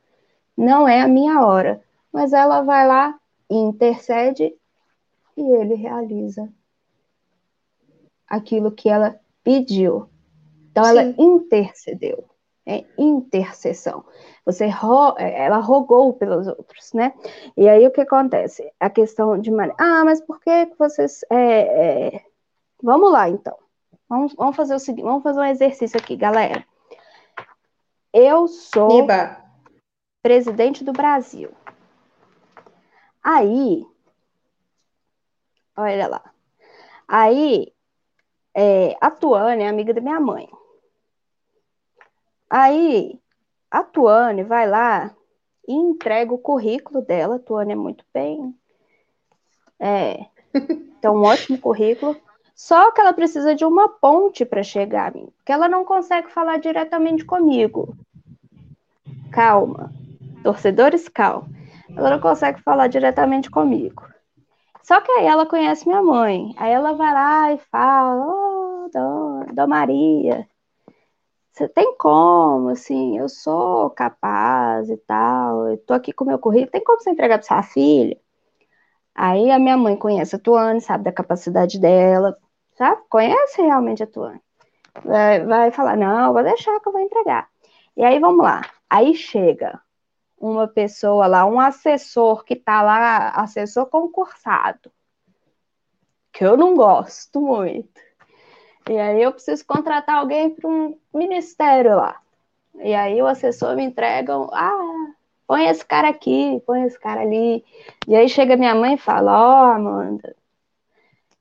Não 0.57 0.89
é 0.89 1.03
a 1.03 1.09
minha 1.09 1.45
hora. 1.45 1.83
Mas 2.11 2.33
ela 2.33 2.63
vai 2.63 2.89
lá, 2.89 3.15
intercede 3.51 4.55
e 5.37 5.43
ele 5.43 5.75
realiza 5.75 6.53
aquilo 8.27 8.73
que 8.73 8.89
ela 8.89 9.19
pediu. 9.43 10.09
Então, 10.71 10.85
Sim. 10.85 10.91
ela 10.91 11.15
intercedeu. 11.19 12.25
É 12.67 12.83
intercessão. 12.97 14.05
Você 14.47 14.67
ro 14.69 15.15
ela 15.19 15.59
rogou 15.59 16.15
pelos 16.15 16.47
outros, 16.47 16.95
né? 16.95 17.13
E 17.57 17.69
aí 17.69 17.87
o 17.87 17.91
que 17.91 18.01
acontece? 18.01 18.73
A 18.81 18.89
questão 18.89 19.39
de 19.39 19.51
ah, 19.79 20.03
mas 20.05 20.21
por 20.23 20.41
que 20.41 20.73
vocês 20.79 21.25
é, 21.31 22.17
é... 22.17 22.25
Vamos 22.83 23.13
lá, 23.13 23.29
então. 23.29 23.57
Vamos, 24.09 24.35
vamos 24.35 24.57
fazer 24.57 24.75
o 24.75 24.79
seguinte, 24.79 25.05
vamos 25.05 25.23
fazer 25.23 25.41
um 25.41 25.45
exercício 25.45 25.99
aqui, 25.99 26.17
galera. 26.17 26.65
Eu 28.13 28.49
sou 28.49 29.03
Iba. 29.03 29.37
presidente 30.23 30.85
do 30.85 30.93
Brasil. 30.93 31.51
Aí, 33.25 33.87
olha 35.75 36.07
lá. 36.07 36.23
Aí, 37.09 37.73
é, 38.55 38.95
a 39.01 39.11
Tuane 39.11 39.63
é 39.63 39.69
amiga 39.69 39.95
da 39.95 40.01
minha 40.03 40.21
mãe. 40.21 40.47
Aí, 42.51 43.19
a 43.71 43.83
Tuane 43.83 44.43
vai 44.43 44.69
lá 44.69 45.11
e 45.67 45.73
entrega 45.73 46.35
o 46.35 46.39
currículo 46.39 47.01
dela. 47.01 47.37
A 47.37 47.39
Tuane 47.39 47.73
é 47.73 47.77
muito 47.77 48.05
bem. 48.13 48.55
É, 49.81 50.27
tem 51.01 51.11
um 51.11 51.23
ótimo 51.23 51.59
currículo. 51.59 52.21
Só 52.55 52.93
que 52.93 53.01
ela 53.01 53.15
precisa 53.15 53.55
de 53.55 53.65
uma 53.65 53.89
ponte 53.89 54.45
para 54.45 54.63
chegar 54.63 55.09
a 55.09 55.15
mim, 55.15 55.29
porque 55.39 55.51
ela 55.51 55.67
não 55.67 55.83
consegue 55.83 56.31
falar 56.31 56.59
diretamente 56.59 57.25
comigo. 57.25 57.97
Calma. 59.33 59.91
Torcedores, 60.43 61.09
calma 61.09 61.64
ela 61.91 62.11
não 62.11 62.21
consegue 62.21 62.63
falar 62.63 62.89
diretamente 62.89 63.51
comigo. 63.51 64.03
Só 64.83 65.01
que 65.01 65.11
aí 65.13 65.27
ela 65.27 65.47
conhece 65.47 65.87
minha 65.89 66.03
mãe. 66.03 66.55
Aí 66.59 66.73
ela 66.73 66.93
vai 66.93 67.13
lá 67.13 67.53
e 67.53 67.59
fala: 67.59 68.27
Ô, 68.27 68.87
oh, 68.87 69.45
Dona, 69.55 69.67
Maria, 69.67 70.47
você 71.53 71.69
tem 71.69 71.97
como, 71.97 72.71
assim, 72.71 73.19
eu 73.19 73.29
sou 73.29 73.91
capaz 73.91 74.91
e 74.91 74.97
tal, 74.99 75.69
eu 75.71 75.79
tô 75.79 75.95
aqui 75.95 76.13
com 76.13 76.25
meu 76.25 76.39
currículo, 76.39 76.71
tem 76.73 76.83
como 76.83 77.01
você 77.01 77.11
entregar 77.11 77.39
para 77.39 77.47
sua 77.47 77.63
filha? 77.63 78.19
Aí 79.15 79.51
a 79.51 79.59
minha 79.59 79.77
mãe 79.77 79.97
conhece 79.97 80.37
a 80.37 80.39
Tuane, 80.39 80.81
sabe 80.81 81.05
da 81.05 81.13
capacidade 81.13 81.79
dela, 81.81 82.37
sabe? 82.77 83.03
Conhece 83.09 83.63
realmente 83.63 84.03
a 84.03 84.07
Tuane. 84.07 84.41
Vai, 85.05 85.45
vai 85.47 85.71
falar: 85.71 85.97
Não, 85.97 86.33
vou 86.33 86.43
deixar 86.43 86.81
que 86.81 86.89
eu 86.89 86.93
vou 86.93 87.01
entregar. 87.01 87.49
E 87.97 88.05
aí 88.05 88.19
vamos 88.19 88.45
lá. 88.45 88.63
Aí 88.91 89.15
chega 89.15 89.81
uma 90.39 90.69
pessoa 90.69 91.27
lá, 91.27 91.47
um 91.47 91.61
assessor 91.61 92.45
que 92.45 92.55
está 92.55 92.83
lá, 92.83 93.31
assessor 93.31 93.87
concursado, 93.87 94.91
que 96.33 96.45
eu 96.45 96.57
não 96.57 96.75
gosto 96.75 97.41
muito. 97.41 98.01
E 98.89 98.99
aí 98.99 99.23
eu 99.23 99.33
preciso 99.33 99.65
contratar 99.67 100.17
alguém 100.17 100.51
para 100.51 100.69
um 100.69 100.99
ministério 101.13 101.97
lá. 101.97 102.21
E 102.77 102.95
aí 102.95 103.23
o 103.23 103.27
assessor 103.27 103.77
me 103.77 103.85
entrega, 103.85 104.35
ah, 104.53 105.15
põe 105.47 105.67
esse 105.67 105.85
cara 105.85 106.09
aqui, 106.09 106.63
põe 106.67 106.83
esse 106.85 106.99
cara 106.99 107.23
ali. 107.23 107.65
E 108.07 108.15
aí 108.15 108.29
chega 108.29 108.57
minha 108.57 108.75
mãe 108.75 108.95
e 108.95 108.99
fala, 108.99 109.33
ó, 109.33 109.69
oh, 109.69 109.73
Amanda, 109.73 110.37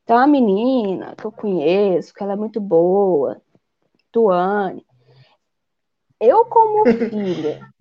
tem 0.06 0.16
uma 0.16 0.28
menina 0.28 1.16
que 1.18 1.26
eu 1.26 1.32
conheço, 1.32 2.14
que 2.14 2.24
ela 2.24 2.34
é 2.34 2.38
muito 2.38 2.62
boa, 2.62 3.42
Tuane. 4.12 4.86
Eu, 6.20 6.46
como 6.46 6.86
filha, 6.86 7.73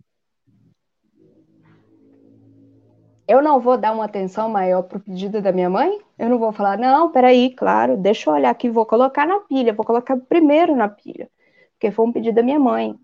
eu 3.26 3.40
não 3.40 3.60
vou 3.60 3.78
dar 3.78 3.92
uma 3.92 4.04
atenção 4.04 4.48
maior 4.48 4.82
pro 4.82 5.00
pedido 5.00 5.40
da 5.40 5.52
minha 5.52 5.70
mãe? 5.70 6.00
Eu 6.18 6.28
não 6.28 6.38
vou 6.38 6.52
falar, 6.52 6.76
não, 6.76 7.10
peraí, 7.10 7.54
claro, 7.54 7.96
deixa 7.96 8.28
eu 8.28 8.34
olhar 8.34 8.50
aqui, 8.50 8.68
vou 8.68 8.84
colocar 8.84 9.26
na 9.26 9.40
pilha, 9.40 9.72
vou 9.72 9.84
colocar 9.84 10.16
primeiro 10.16 10.74
na 10.74 10.88
pilha, 10.88 11.30
porque 11.72 11.90
foi 11.90 12.06
um 12.06 12.12
pedido 12.12 12.34
da 12.34 12.42
minha 12.42 12.58
mãe. 12.58 12.98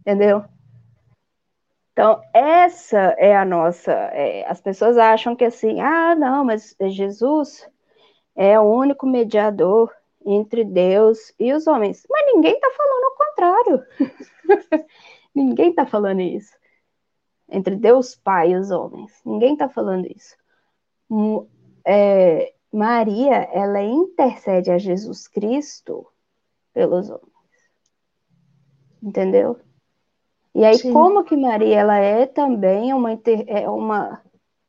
Entendeu? 0.00 0.44
Então, 1.92 2.20
essa 2.32 3.14
é 3.18 3.36
a 3.36 3.44
nossa. 3.44 3.92
É, 3.92 4.46
as 4.48 4.60
pessoas 4.60 4.96
acham 4.96 5.36
que 5.36 5.44
assim, 5.44 5.80
ah, 5.80 6.14
não, 6.14 6.44
mas 6.44 6.74
Jesus 6.80 7.68
é 8.34 8.58
o 8.58 8.62
único 8.62 9.06
mediador 9.06 9.92
entre 10.24 10.64
Deus 10.64 11.34
e 11.38 11.52
os 11.52 11.66
homens. 11.66 12.06
Mas 12.10 12.26
ninguém 12.34 12.54
está 12.54 12.70
falando 12.70 13.04
o 13.04 13.16
contrário. 13.16 14.86
ninguém 15.34 15.70
está 15.70 15.84
falando 15.84 16.20
isso 16.20 16.61
entre 17.52 17.76
Deus 17.76 18.16
Pai 18.16 18.52
e 18.52 18.56
os 18.56 18.70
homens. 18.70 19.12
Ninguém 19.24 19.52
está 19.52 19.68
falando 19.68 20.06
isso. 20.06 20.36
É, 21.84 22.52
Maria, 22.72 23.48
ela 23.52 23.82
intercede 23.82 24.70
a 24.70 24.78
Jesus 24.78 25.28
Cristo 25.28 26.06
pelos 26.72 27.10
homens. 27.10 27.32
entendeu? 29.02 29.58
E 30.54 30.64
aí, 30.64 30.78
Sim. 30.78 30.92
como 30.92 31.24
que 31.24 31.36
Maria, 31.36 31.80
ela 31.80 31.98
é 31.98 32.26
também 32.26 32.92
uma, 32.92 33.12
é 33.46 33.68
uma 33.68 34.22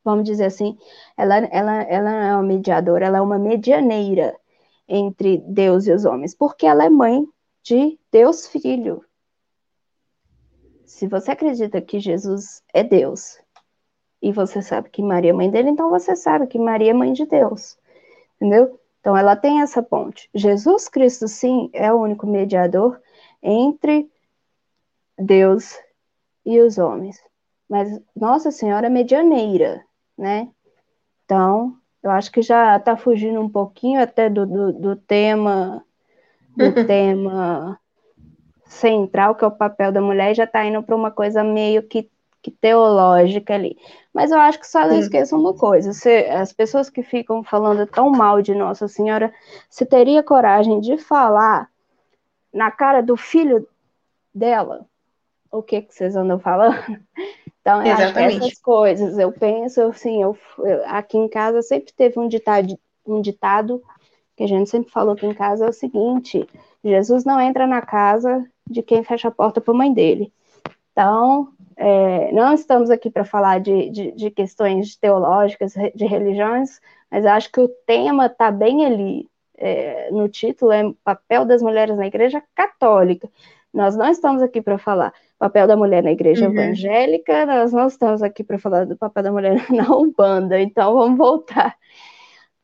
vamos 0.04 0.24
dizer 0.24 0.44
assim, 0.44 0.76
ela, 1.16 1.36
ela, 1.36 1.82
ela 1.82 2.10
é 2.10 2.34
uma 2.34 2.42
mediadora, 2.42 3.06
ela 3.06 3.18
é 3.18 3.20
uma 3.20 3.38
medianeira 3.38 4.36
entre 4.86 5.38
Deus 5.38 5.86
e 5.86 5.92
os 5.92 6.04
homens, 6.04 6.34
porque 6.34 6.66
ela 6.66 6.84
é 6.84 6.90
mãe 6.90 7.26
de 7.62 7.98
Deus 8.12 8.46
Filho. 8.46 9.02
Se 10.94 11.08
você 11.08 11.32
acredita 11.32 11.80
que 11.80 11.98
Jesus 11.98 12.62
é 12.72 12.84
Deus, 12.84 13.40
e 14.22 14.30
você 14.30 14.62
sabe 14.62 14.90
que 14.90 15.02
Maria 15.02 15.30
é 15.30 15.32
mãe 15.32 15.50
dele, 15.50 15.70
então 15.70 15.90
você 15.90 16.14
sabe 16.14 16.46
que 16.46 16.56
Maria 16.56 16.92
é 16.92 16.94
mãe 16.94 17.12
de 17.12 17.26
Deus. 17.26 17.76
Entendeu? 18.36 18.78
Então 19.00 19.16
ela 19.16 19.34
tem 19.34 19.60
essa 19.60 19.82
ponte. 19.82 20.30
Jesus 20.32 20.88
Cristo, 20.88 21.26
sim, 21.26 21.68
é 21.72 21.92
o 21.92 22.00
único 22.00 22.28
mediador 22.28 23.00
entre 23.42 24.08
Deus 25.18 25.76
e 26.46 26.60
os 26.60 26.78
homens. 26.78 27.20
Mas 27.68 28.00
Nossa 28.14 28.52
Senhora 28.52 28.86
é 28.86 28.90
medianeira, 28.90 29.84
né? 30.16 30.48
Então, 31.24 31.76
eu 32.04 32.10
acho 32.12 32.30
que 32.30 32.40
já 32.40 32.76
está 32.76 32.96
fugindo 32.96 33.40
um 33.40 33.50
pouquinho 33.50 34.00
até 34.00 34.30
do, 34.30 34.46
do, 34.46 34.72
do 34.72 34.96
tema 34.96 35.84
do 36.56 36.72
tema 36.86 37.80
central, 38.74 39.34
que 39.34 39.44
é 39.44 39.48
o 39.48 39.50
papel 39.50 39.92
da 39.92 40.00
mulher, 40.00 40.34
já 40.34 40.44
está 40.44 40.64
indo 40.64 40.82
para 40.82 40.96
uma 40.96 41.10
coisa 41.10 41.42
meio 41.42 41.82
que, 41.82 42.08
que, 42.42 42.50
teológica 42.50 43.54
ali. 43.54 43.76
Mas 44.12 44.30
eu 44.30 44.38
acho 44.38 44.60
que 44.60 44.66
só 44.66 44.86
não 44.86 44.98
esqueça 44.98 45.36
uma 45.36 45.54
coisa: 45.54 45.92
se, 45.92 46.26
as 46.26 46.52
pessoas 46.52 46.90
que 46.90 47.02
ficam 47.02 47.42
falando 47.42 47.86
tão 47.86 48.10
mal 48.10 48.42
de 48.42 48.54
Nossa 48.54 48.88
Senhora, 48.88 49.32
se 49.68 49.86
teria 49.86 50.22
coragem 50.22 50.80
de 50.80 50.98
falar 50.98 51.68
na 52.52 52.70
cara 52.70 53.02
do 53.02 53.16
filho 53.16 53.66
dela 54.34 54.86
o 55.54 55.62
que, 55.62 55.82
que 55.82 55.94
vocês 55.94 56.16
andam 56.16 56.38
falando? 56.38 56.74
Então, 57.60 57.82
eu 57.82 57.94
acho 57.94 58.12
que 58.12 58.18
essas 58.18 58.60
coisas, 58.60 59.18
eu 59.18 59.32
penso 59.32 59.80
assim, 59.84 60.22
eu, 60.22 60.36
eu, 60.58 60.84
aqui 60.84 61.16
em 61.16 61.26
casa 61.26 61.62
sempre 61.62 61.94
teve 61.94 62.20
um 62.20 62.28
ditado, 62.28 62.78
um 63.06 63.22
ditado 63.22 63.82
que 64.36 64.44
a 64.44 64.46
gente 64.46 64.68
sempre 64.68 64.92
falou 64.92 65.14
aqui 65.14 65.24
em 65.24 65.32
casa, 65.32 65.64
é 65.64 65.70
o 65.70 65.72
seguinte, 65.72 66.46
Jesus 66.84 67.24
não 67.24 67.40
entra 67.40 67.66
na 67.66 67.80
casa 67.80 68.44
de 68.68 68.82
quem 68.82 69.02
fecha 69.04 69.28
a 69.28 69.30
porta 69.30 69.60
para 69.60 69.72
a 69.72 69.76
mãe 69.76 69.92
dele. 69.92 70.32
Então, 70.92 71.48
é, 71.76 72.32
não 72.32 72.54
estamos 72.54 72.90
aqui 72.90 73.10
para 73.10 73.24
falar 73.24 73.60
de, 73.60 73.90
de, 73.90 74.12
de, 74.12 74.30
questões 74.30 74.96
teológicas, 74.96 75.74
de 75.94 76.06
religiões, 76.06 76.80
mas 77.10 77.26
acho 77.26 77.50
que 77.50 77.60
o 77.60 77.68
tema 77.86 78.26
está 78.26 78.50
bem 78.50 78.86
ali 78.86 79.28
é, 79.56 80.10
no 80.10 80.28
título, 80.28 80.72
é 80.72 80.92
papel 81.02 81.44
das 81.44 81.62
mulheres 81.62 81.96
na 81.96 82.06
igreja 82.06 82.42
católica. 82.54 83.28
Nós 83.72 83.96
não 83.96 84.08
estamos 84.08 84.40
aqui 84.40 84.62
para 84.62 84.78
falar 84.78 85.12
papel 85.38 85.66
da 85.66 85.76
mulher 85.76 86.02
na 86.02 86.12
igreja 86.12 86.46
uhum. 86.46 86.52
evangélica, 86.52 87.44
nós 87.44 87.72
não 87.72 87.88
estamos 87.88 88.22
aqui 88.22 88.44
para 88.44 88.58
falar 88.58 88.86
do 88.86 88.96
papel 88.96 89.24
da 89.24 89.32
mulher 89.32 89.54
na 89.70 89.94
Umbanda, 89.94 90.60
então 90.60 90.94
vamos 90.94 91.18
voltar. 91.18 91.76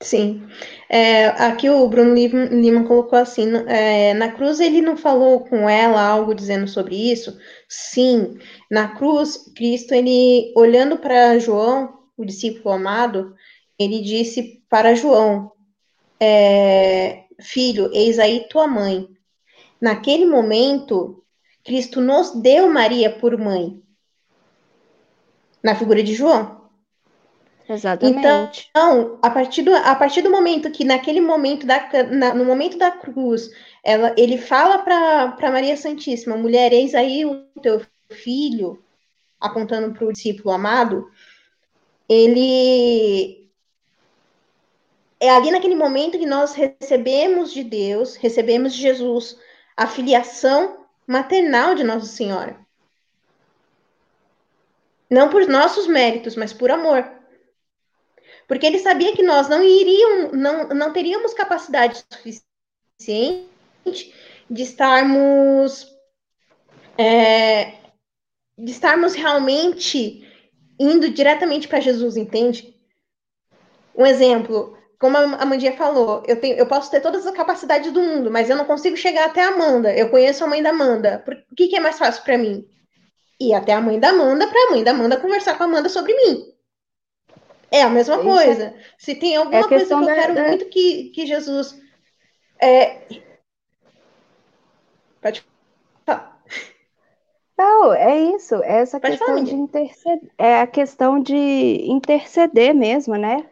Sim. 0.02 0.48
É, 0.88 1.26
aqui 1.26 1.68
o 1.68 1.86
Bruno 1.88 2.14
Lima 2.14 2.84
colocou 2.86 3.18
assim: 3.18 3.54
é, 3.66 4.14
na 4.14 4.32
cruz 4.32 4.58
ele 4.58 4.80
não 4.80 4.96
falou 4.96 5.40
com 5.40 5.68
ela 5.68 6.02
algo 6.02 6.34
dizendo 6.34 6.66
sobre 6.66 6.96
isso? 7.12 7.38
Sim. 7.68 8.38
Na 8.70 8.88
cruz, 8.96 9.52
Cristo, 9.54 9.92
ele 9.92 10.52
olhando 10.56 10.96
para 10.98 11.38
João, 11.38 12.00
o 12.16 12.24
discípulo 12.24 12.74
amado, 12.74 13.34
ele 13.78 14.00
disse 14.00 14.62
para 14.70 14.94
João: 14.94 15.52
é, 16.18 17.24
Filho, 17.40 17.90
eis 17.92 18.18
aí 18.18 18.48
tua 18.48 18.66
mãe. 18.66 19.06
Naquele 19.80 20.24
momento, 20.26 21.22
Cristo 21.64 22.00
nos 22.00 22.30
deu 22.40 22.70
Maria 22.70 23.10
por 23.10 23.36
mãe, 23.38 23.82
na 25.62 25.74
figura 25.74 26.02
de 26.02 26.14
João. 26.14 26.59
Exatamente. 27.72 28.68
Então, 28.70 29.18
a 29.22 29.30
partir 29.30 29.62
do, 29.62 29.72
a 29.72 29.94
partir 29.94 30.22
do 30.22 30.30
momento 30.30 30.72
que, 30.72 30.84
naquele 30.84 31.20
momento, 31.20 31.64
da, 31.64 31.88
na, 32.10 32.34
no 32.34 32.44
momento 32.44 32.76
da 32.76 32.90
cruz, 32.90 33.48
ela, 33.84 34.12
ele 34.18 34.36
fala 34.36 34.78
para 34.78 35.52
Maria 35.52 35.76
Santíssima, 35.76 36.36
mulher, 36.36 36.72
eis 36.72 36.96
aí 36.96 37.24
o 37.24 37.44
teu 37.62 37.80
filho, 38.10 38.82
apontando 39.38 39.94
para 39.94 40.04
o 40.04 40.12
discípulo 40.12 40.50
amado, 40.50 41.08
ele. 42.08 43.48
É 45.20 45.30
ali 45.30 45.52
naquele 45.52 45.76
momento 45.76 46.18
que 46.18 46.26
nós 46.26 46.54
recebemos 46.54 47.52
de 47.52 47.62
Deus, 47.62 48.16
recebemos 48.16 48.74
de 48.74 48.80
Jesus 48.80 49.38
a 49.76 49.86
filiação 49.86 50.86
maternal 51.06 51.74
de 51.76 51.84
Nossa 51.84 52.06
Senhora. 52.06 52.58
Não 55.08 55.28
por 55.28 55.46
nossos 55.46 55.86
méritos, 55.86 56.34
mas 56.34 56.52
por 56.52 56.70
amor. 56.70 57.19
Porque 58.50 58.66
ele 58.66 58.80
sabia 58.80 59.14
que 59.14 59.22
nós 59.22 59.48
não 59.48 59.62
iríamos, 59.62 60.36
não, 60.36 60.68
não 60.70 60.92
teríamos 60.92 61.32
capacidade 61.32 62.04
suficiente 62.12 63.46
de 64.50 64.62
estarmos 64.64 65.86
é, 66.98 67.74
de 68.58 68.72
estarmos 68.72 69.14
realmente 69.14 70.28
indo 70.80 71.08
diretamente 71.10 71.68
para 71.68 71.78
Jesus, 71.78 72.16
entende? 72.16 72.74
Um 73.94 74.04
exemplo, 74.04 74.76
como 74.98 75.16
a 75.16 75.22
Amandia 75.36 75.76
falou, 75.76 76.24
eu, 76.26 76.40
tenho, 76.40 76.56
eu 76.56 76.66
posso 76.66 76.90
ter 76.90 76.98
todas 76.98 77.24
as 77.24 77.36
capacidades 77.36 77.92
do 77.92 78.02
mundo, 78.02 78.32
mas 78.32 78.50
eu 78.50 78.56
não 78.56 78.64
consigo 78.64 78.96
chegar 78.96 79.26
até 79.26 79.44
a 79.44 79.50
Amanda. 79.50 79.94
Eu 79.94 80.10
conheço 80.10 80.42
a 80.42 80.48
mãe 80.48 80.60
da 80.60 80.70
Amanda. 80.70 81.24
O 81.52 81.54
que, 81.54 81.68
que 81.68 81.76
é 81.76 81.80
mais 81.80 81.96
fácil 81.96 82.24
para 82.24 82.36
mim? 82.36 82.66
Ir 83.40 83.54
até 83.54 83.74
a 83.74 83.80
mãe 83.80 84.00
da 84.00 84.08
Amanda 84.08 84.48
para 84.48 84.66
a 84.66 84.70
mãe 84.72 84.82
da 84.82 84.90
Amanda 84.90 85.20
conversar 85.20 85.56
com 85.56 85.62
a 85.62 85.66
Amanda 85.66 85.88
sobre 85.88 86.12
mim. 86.14 86.49
É 87.70 87.82
a 87.82 87.88
mesma 87.88 88.16
Isso 88.16 88.24
coisa. 88.24 88.64
É... 88.64 88.74
Se 88.98 89.14
tem 89.14 89.36
alguma 89.36 89.60
é 89.60 89.68
coisa 89.68 89.86
que 89.86 89.92
eu 89.92 90.04
da, 90.04 90.14
quero 90.14 90.34
da... 90.34 90.48
muito 90.48 90.64
que, 90.66 91.10
que 91.10 91.26
Jesus. 91.26 91.80
É... 92.60 93.00
Pode 95.20 95.46
falar. 96.04 96.42
Não, 97.56 97.92
é 97.92 98.18
isso. 98.34 98.56
É 98.64 98.80
essa 98.80 98.98
Pode 98.98 99.12
questão 99.12 99.34
falar, 99.34 99.44
de 99.44 99.54
interceder. 99.54 100.30
É 100.36 100.60
a 100.60 100.66
questão 100.66 101.22
de 101.22 101.34
interceder 101.34 102.74
mesmo, 102.74 103.14
né? 103.14 103.48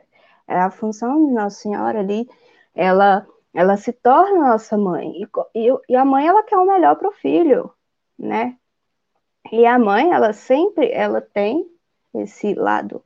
É 0.48 0.58
a 0.58 0.70
função 0.70 1.26
de 1.26 1.32
Nossa 1.32 1.60
Senhora 1.60 2.00
ali, 2.00 2.26
ela, 2.74 3.26
ela 3.52 3.76
se 3.76 3.92
torna 3.92 4.48
nossa 4.48 4.78
mãe. 4.78 5.12
E, 5.12 5.28
e, 5.54 5.68
e 5.90 5.94
a 5.96 6.04
mãe, 6.06 6.26
ela 6.26 6.42
quer 6.42 6.56
o 6.56 6.66
melhor 6.66 6.96
para 6.96 7.08
o 7.08 7.12
filho, 7.12 7.70
né? 8.18 8.56
E 9.52 9.66
a 9.66 9.78
mãe, 9.78 10.10
ela 10.10 10.32
sempre, 10.32 10.90
ela 10.90 11.20
tem 11.20 11.66
esse 12.14 12.54
lado 12.54 13.04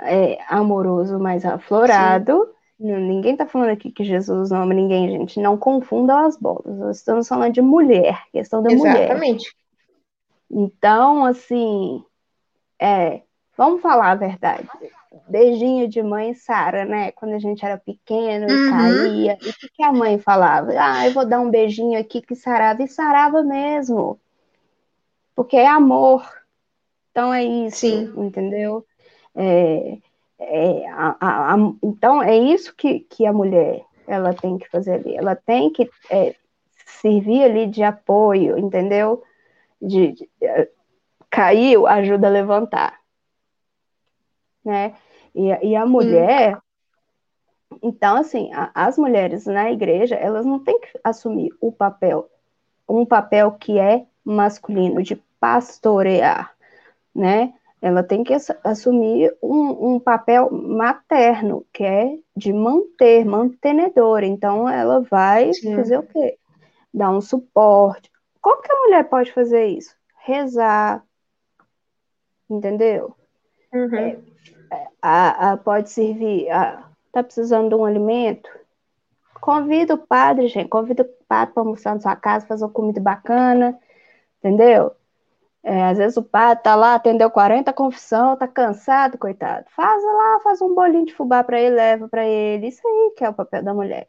é, 0.00 0.38
amoroso 0.48 1.18
mais 1.18 1.44
aflorado. 1.44 2.48
Sim. 2.78 2.94
Ninguém 2.94 3.32
está 3.32 3.46
falando 3.46 3.70
aqui 3.70 3.90
que 3.90 4.04
Jesus 4.04 4.50
não 4.50 4.62
ama 4.62 4.74
ninguém, 4.74 5.08
gente. 5.10 5.40
Não 5.40 5.56
confundam 5.56 6.26
as 6.26 6.36
bolas. 6.36 6.76
Nós 6.78 6.98
estamos 6.98 7.26
falando 7.26 7.52
de 7.52 7.62
mulher, 7.62 8.22
questão 8.30 8.62
da 8.62 8.70
Exatamente. 8.70 8.94
mulher. 8.94 9.10
Exatamente. 9.10 9.56
Então, 10.50 11.24
assim, 11.24 12.04
é, 12.78 13.22
vamos 13.56 13.80
falar 13.80 14.10
a 14.10 14.14
verdade 14.14 14.68
beijinho 15.28 15.88
de 15.88 16.02
mãe 16.02 16.34
Sara, 16.34 16.84
né? 16.84 17.12
Quando 17.12 17.34
a 17.34 17.38
gente 17.38 17.64
era 17.64 17.78
pequeno 17.78 18.48
e 18.48 18.52
uhum. 18.52 18.70
caía. 18.70 19.38
E 19.40 19.48
o 19.48 19.52
que, 19.54 19.68
que, 19.68 19.82
a 19.82 19.92
mãe 19.92 20.18
falava? 20.18 20.72
Ah, 20.76 21.06
eu 21.06 21.12
vou 21.12 21.26
dar 21.26 21.40
um 21.40 21.50
beijinho 21.50 21.98
aqui 21.98 22.20
que 22.20 22.34
sarava. 22.34 22.82
E 22.82 22.88
sarava 22.88 23.42
mesmo. 23.42 24.20
Porque 25.34 25.56
é 25.56 25.66
amor. 25.66 26.28
Então 27.10 27.32
é 27.32 27.44
isso, 27.44 27.78
Sim. 27.78 28.12
entendeu? 28.16 28.84
É, 29.36 29.98
é, 30.38 30.88
a, 30.88 31.16
a, 31.20 31.54
a, 31.54 31.56
então 31.82 32.22
é 32.22 32.36
isso 32.36 32.74
que, 32.74 33.00
que 33.00 33.26
a 33.26 33.32
mulher 33.32 33.84
ela 34.06 34.32
tem 34.34 34.58
que 34.58 34.68
fazer 34.68 34.94
ali. 34.94 35.16
Ela 35.16 35.34
tem 35.34 35.70
que 35.70 35.90
é, 36.10 36.34
servir 36.86 37.42
ali 37.42 37.66
de 37.66 37.82
apoio, 37.82 38.58
entendeu? 38.58 39.22
De, 39.80 40.12
de, 40.12 40.30
de, 40.40 40.68
caiu, 41.30 41.86
ajuda 41.86 42.28
a 42.28 42.30
levantar. 42.30 43.00
Né? 44.64 44.94
E, 45.34 45.48
e 45.68 45.76
a 45.76 45.84
mulher, 45.84 46.56
hum. 47.70 47.78
então, 47.82 48.16
assim, 48.16 48.50
as 48.74 48.96
mulheres 48.96 49.46
na 49.46 49.70
igreja, 49.70 50.14
elas 50.14 50.46
não 50.46 50.58
têm 50.58 50.80
que 50.80 50.88
assumir 51.04 51.50
o 51.60 51.70
papel, 51.70 52.28
um 52.88 53.04
papel 53.04 53.52
que 53.52 53.78
é 53.78 54.06
masculino, 54.24 55.02
de 55.02 55.16
pastorear, 55.38 56.54
né? 57.14 57.52
Ela 57.80 58.02
tem 58.02 58.24
que 58.24 58.34
assumir 58.64 59.36
um, 59.42 59.94
um 59.94 60.00
papel 60.00 60.50
materno, 60.50 61.64
que 61.72 61.84
é 61.84 62.18
de 62.34 62.52
manter, 62.52 63.24
mantenedora. 63.24 64.24
Então, 64.26 64.68
ela 64.68 65.00
vai 65.02 65.52
Sim. 65.52 65.76
fazer 65.76 65.98
o 65.98 66.02
quê? 66.02 66.38
Dar 66.92 67.10
um 67.10 67.20
suporte. 67.20 68.10
Como 68.40 68.62
que 68.62 68.72
a 68.72 68.82
mulher 68.82 69.04
pode 69.08 69.32
fazer 69.32 69.66
isso? 69.66 69.94
Rezar, 70.24 71.04
entendeu? 72.48 73.14
Uhum. 73.72 74.22
É, 74.72 74.86
a, 75.02 75.52
a, 75.52 75.56
pode 75.56 75.90
servir, 75.90 76.46
está 77.06 77.22
precisando 77.22 77.68
de 77.68 77.74
um 77.74 77.84
alimento? 77.84 78.48
Convida 79.40 79.94
o 79.94 79.98
padre, 79.98 80.48
gente, 80.48 80.68
convida 80.68 81.02
o 81.02 81.26
padre 81.28 81.54
para 81.54 81.62
almoçar 81.62 81.94
na 81.94 82.00
sua 82.00 82.16
casa, 82.16 82.46
fazer 82.46 82.64
uma 82.64 82.70
comida 82.70 83.00
bacana, 83.00 83.78
entendeu? 84.38 84.92
É, 85.68 85.82
às 85.82 85.98
vezes 85.98 86.16
o 86.16 86.22
padre 86.22 86.62
tá 86.62 86.76
lá, 86.76 86.94
atendeu 86.94 87.28
40 87.28 87.72
confissão, 87.72 88.36
tá 88.36 88.46
cansado, 88.46 89.18
coitado. 89.18 89.66
Faz 89.70 90.00
lá, 90.00 90.40
faz 90.44 90.62
um 90.62 90.72
bolinho 90.72 91.06
de 91.06 91.12
fubá 91.12 91.42
para 91.42 91.60
ele, 91.60 91.74
leva 91.74 92.08
para 92.08 92.24
ele. 92.24 92.68
Isso 92.68 92.86
aí 92.86 93.14
que 93.16 93.24
é 93.24 93.28
o 93.28 93.34
papel 93.34 93.64
da 93.64 93.74
mulher, 93.74 94.06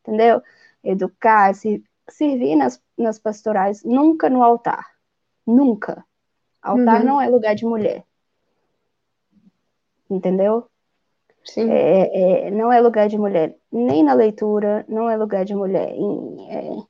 entendeu? 0.00 0.40
Educar, 0.84 1.52
se, 1.56 1.82
servir 2.08 2.54
nas, 2.54 2.80
nas 2.96 3.18
pastorais, 3.18 3.82
nunca 3.82 4.30
no 4.30 4.44
altar. 4.44 4.86
Nunca. 5.44 6.04
Altar 6.62 7.00
uhum. 7.00 7.06
não 7.06 7.20
é 7.20 7.28
lugar 7.28 7.56
de 7.56 7.66
mulher. 7.66 8.04
Entendeu? 10.08 10.70
Sim. 11.44 11.68
É, 11.68 12.46
é, 12.46 12.50
não 12.52 12.72
é 12.72 12.80
lugar 12.80 13.08
de 13.08 13.18
mulher, 13.18 13.56
nem 13.72 14.04
na 14.04 14.14
leitura, 14.14 14.84
não 14.88 15.10
é 15.10 15.16
lugar 15.16 15.44
de 15.44 15.52
mulher. 15.52 15.90
Em, 15.96 16.86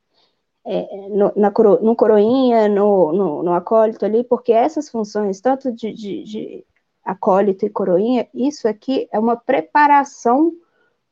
é, 0.65 1.07
é, 1.07 1.09
no, 1.09 1.33
na 1.35 1.51
no 1.81 1.97
coroinha, 1.97 2.69
no, 2.69 3.13
no, 3.13 3.43
no, 3.43 3.53
acólito 3.53 4.05
ali, 4.05 4.23
porque 4.23 4.53
essas 4.53 4.89
funções, 4.89 5.41
tanto 5.41 5.73
de, 5.73 5.93
de, 5.93 6.23
de 6.23 6.67
acólito 7.05 7.67
e 7.67 7.71
coroinha, 7.71 8.29
isso 8.33 8.69
aqui 8.69 9.09
é 9.13 9.19
uma 9.19 9.37
preparação 9.37 10.53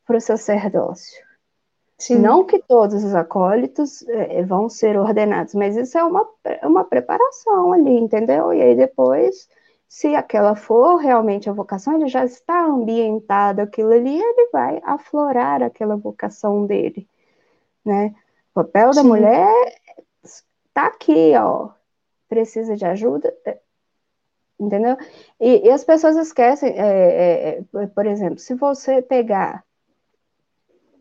para 0.07 0.17
o 0.17 0.21
sacerdócio. 0.21 1.21
Sim. 1.99 2.19
Não 2.19 2.45
que 2.45 2.59
todos 2.61 3.05
os 3.05 3.15
acólitos 3.15 4.03
é, 4.09 4.43
vão 4.43 4.69
ser 4.69 4.97
ordenados, 4.97 5.55
mas 5.55 5.77
isso 5.77 5.99
é 5.99 6.03
uma, 6.03 6.27
é 6.45 6.67
uma 6.67 6.85
preparação 6.85 7.73
ali, 7.73 7.91
entendeu? 7.99 8.55
E 8.55 8.63
aí 8.63 8.75
depois, 8.75 9.49
se 9.87 10.15
aquela 10.15 10.57
for 10.57 10.97
realmente 10.97 11.51
a 11.51 11.53
vocação, 11.53 11.97
ele 11.97 12.09
já 12.09 12.25
está 12.25 12.65
ambientado 12.65 13.61
aquilo 13.61 13.93
ali, 13.93 14.19
ele 14.19 14.49
vai 14.51 14.81
aflorar 14.83 15.63
aquela 15.63 15.97
vocação 15.97 16.65
dele, 16.65 17.07
né? 17.85 18.15
O 18.55 18.65
papel 18.65 18.87
da 18.89 19.03
Sim. 19.03 19.09
mulher 19.09 19.49
tá 20.75 20.87
aqui, 20.87 21.33
ó. 21.37 21.71
Precisa 22.29 22.77
de 22.77 22.85
ajuda, 22.85 23.35
é, 23.45 23.59
entendeu? 24.59 24.97
E, 25.41 25.67
e 25.67 25.71
as 25.71 25.85
pessoas 25.85 26.17
esquecem, 26.17 26.71
é, 26.71 27.59
é, 27.59 27.65
é, 27.75 27.87
por 27.89 28.07
exemplo, 28.07 28.39
se 28.39 28.55
você 28.55 29.03
pegar 29.03 29.65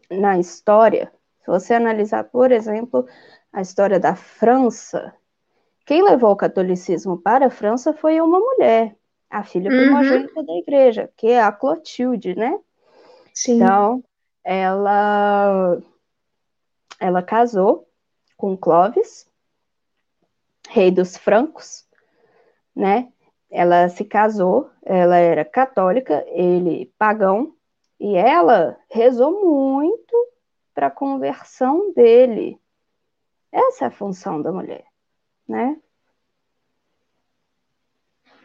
na 0.10 0.40
história, 0.40 1.12
se 1.42 1.48
você 1.48 1.74
analisar, 1.76 2.24
por 2.26 2.52
exemplo, 2.52 3.06
a 3.54 3.62
história 3.62 4.00
da 4.00 4.16
França, 4.16 5.14
quem 5.86 6.04
levou 6.04 6.32
o 6.32 6.36
catolicismo 6.36 7.18
para 7.18 7.48
a 7.48 7.52
França 7.52 7.94
foi 7.94 8.20
uma 8.22 8.40
mulher, 8.40 8.96
a 9.30 9.44
filha 9.44 9.70
uhum. 9.72 9.78
primogênita 9.78 10.44
da 10.44 10.54
igreja, 10.54 11.10
que 11.16 11.28
é 11.28 11.42
a 11.42 11.52
Clotilde, 11.52 12.36
né? 12.36 12.60
Sim. 13.34 13.56
Então, 13.56 14.04
ela 14.44 15.80
ela 17.00 17.24
casou 17.24 17.88
com 18.36 18.58
Clovis, 18.58 19.28
rei 20.70 20.92
dos 20.92 21.18
francos, 21.18 21.88
né? 22.76 23.12
Ela 23.50 23.90
se 23.90 24.06
casou, 24.06 24.70
ela 24.84 25.18
era 25.18 25.44
católica, 25.44 26.24
ele 26.28 26.94
pagão, 26.98 27.56
e 28.00 28.16
ela 28.16 28.78
rezou 28.90 29.44
muito 29.44 30.16
para 30.74 30.88
a 30.88 30.92
conversão 30.92 31.92
dele. 31.94 32.60
Essa 33.52 33.86
é 33.86 33.88
a 33.88 33.92
função 33.92 34.42
da 34.42 34.52
mulher, 34.52 34.86
né? 35.48 35.78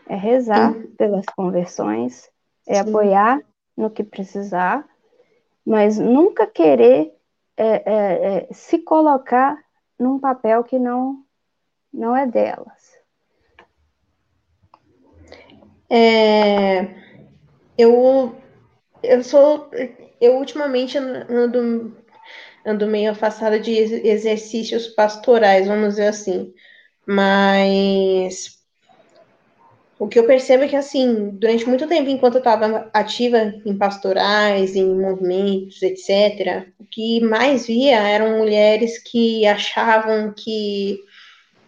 É 0.07 0.16
rezar 0.16 0.72
Sim. 0.72 0.86
pelas 0.96 1.24
conversões, 1.26 2.30
é 2.66 2.74
Sim. 2.74 2.90
apoiar 2.90 3.40
no 3.76 3.90
que 3.90 4.02
precisar, 4.02 4.88
mas 5.64 5.98
nunca 5.98 6.46
querer 6.46 7.13
é, 7.57 7.66
é, 7.66 8.36
é, 8.36 8.48
se 8.52 8.78
colocar 8.78 9.57
num 9.98 10.18
papel 10.18 10.64
que 10.64 10.78
não, 10.78 11.24
não 11.92 12.16
é 12.16 12.26
delas. 12.26 12.94
É, 15.88 16.94
eu, 17.78 18.34
eu 19.02 19.22
sou. 19.22 19.70
Eu 20.20 20.36
ultimamente 20.38 20.96
ando, 20.98 21.96
ando 22.64 22.86
meio 22.86 23.11
afastada 23.12 23.61
de 23.61 23.72
exercícios 23.72 24.88
pastorais, 24.88 25.66
vamos 25.68 25.90
dizer 25.90 26.09
assim. 26.09 26.52
Mas 27.07 28.63
o 30.05 30.09
que 30.09 30.18
eu 30.18 30.26
percebo 30.26 30.64
é 30.64 30.68
que, 30.68 30.76
assim, 30.76 31.30
durante 31.30 31.66
muito 31.66 31.86
tempo, 31.86 32.11
enquanto 32.11 32.34
eu 32.34 32.40
estava 32.40 32.90
ativa 32.92 33.55
em 33.64 33.76
pastorais, 33.78 34.76
em 34.76 34.84
movimentos, 34.84 35.80
etc., 35.80 36.68
o 36.78 36.84
que 36.84 37.20
mais 37.20 37.66
via 37.66 37.96
eram 37.96 38.36
mulheres 38.36 38.98
que 38.98 39.46
achavam 39.46 40.34
que, 40.36 40.98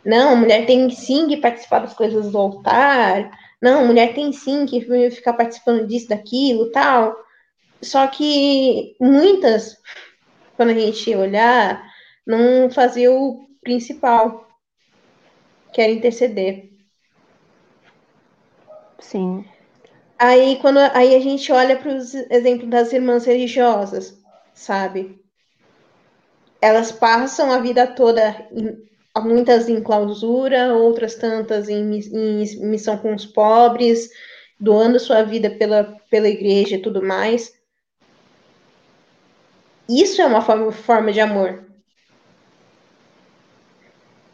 não, 0.04 0.36
mulher 0.36 0.66
tem 0.66 0.90
sim 0.90 1.26
que 1.28 1.38
participar 1.38 1.78
das 1.78 1.94
coisas 1.94 2.30
do 2.30 2.36
altar, 2.36 3.30
não, 3.62 3.86
mulher 3.86 4.14
tem 4.14 4.30
sim 4.34 4.66
que 4.66 4.82
ficar 5.10 5.32
participando 5.32 5.86
disso, 5.86 6.08
daquilo, 6.08 6.70
tal. 6.70 7.16
Só 7.80 8.06
que 8.06 8.96
muitas, 9.00 9.78
quando 10.56 10.70
a 10.70 10.74
gente 10.74 11.14
olhar, 11.14 11.82
não 12.26 12.68
fazia 12.70 13.10
o 13.10 13.46
principal, 13.62 14.46
que 15.72 15.80
era 15.80 15.90
interceder. 15.90 16.75
Sim. 19.10 19.44
Aí, 20.18 20.58
quando, 20.60 20.78
aí 20.78 21.14
a 21.14 21.20
gente 21.20 21.52
olha 21.52 21.76
para 21.76 21.94
os 21.94 22.12
exemplos 22.14 22.68
das 22.68 22.92
irmãs 22.92 23.24
religiosas, 23.24 24.18
sabe? 24.52 25.20
Elas 26.60 26.90
passam 26.90 27.52
a 27.52 27.58
vida 27.58 27.86
toda, 27.86 28.48
muitas 29.22 29.68
em 29.68 29.80
clausura, 29.80 30.74
outras 30.74 31.14
tantas 31.14 31.68
em, 31.68 32.00
em 32.00 32.66
missão 32.66 32.98
com 32.98 33.14
os 33.14 33.24
pobres, 33.24 34.10
doando 34.58 34.98
sua 34.98 35.22
vida 35.22 35.50
pela, 35.50 35.84
pela 36.10 36.28
igreja 36.28 36.74
e 36.74 36.82
tudo 36.82 37.00
mais. 37.00 37.54
Isso 39.88 40.20
é 40.20 40.26
uma 40.26 40.40
forma, 40.42 40.72
forma 40.72 41.12
de 41.12 41.20
amor. 41.20 41.65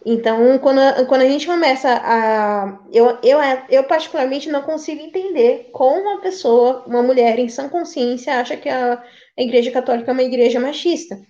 Então, 0.05 0.59
quando 0.59 0.81
a, 0.81 1.05
quando 1.05 1.23
a 1.23 1.29
gente 1.29 1.47
começa 1.47 1.89
a. 1.89 2.79
Eu, 2.93 3.19
eu, 3.23 3.39
eu, 3.69 3.85
particularmente, 3.85 4.51
não 4.51 4.63
consigo 4.63 5.01
entender 5.01 5.71
como 5.73 6.01
uma 6.01 6.21
pessoa, 6.21 6.83
uma 6.87 7.03
mulher 7.03 7.39
em 7.39 7.49
sã 7.49 7.69
consciência, 7.69 8.41
acha 8.41 8.57
que 8.57 8.69
a, 8.69 8.95
a 8.95 9.43
Igreja 9.43 9.71
Católica 9.71 10.11
é 10.11 10.13
uma 10.13 10.23
igreja 10.23 10.59
machista. 10.59 11.21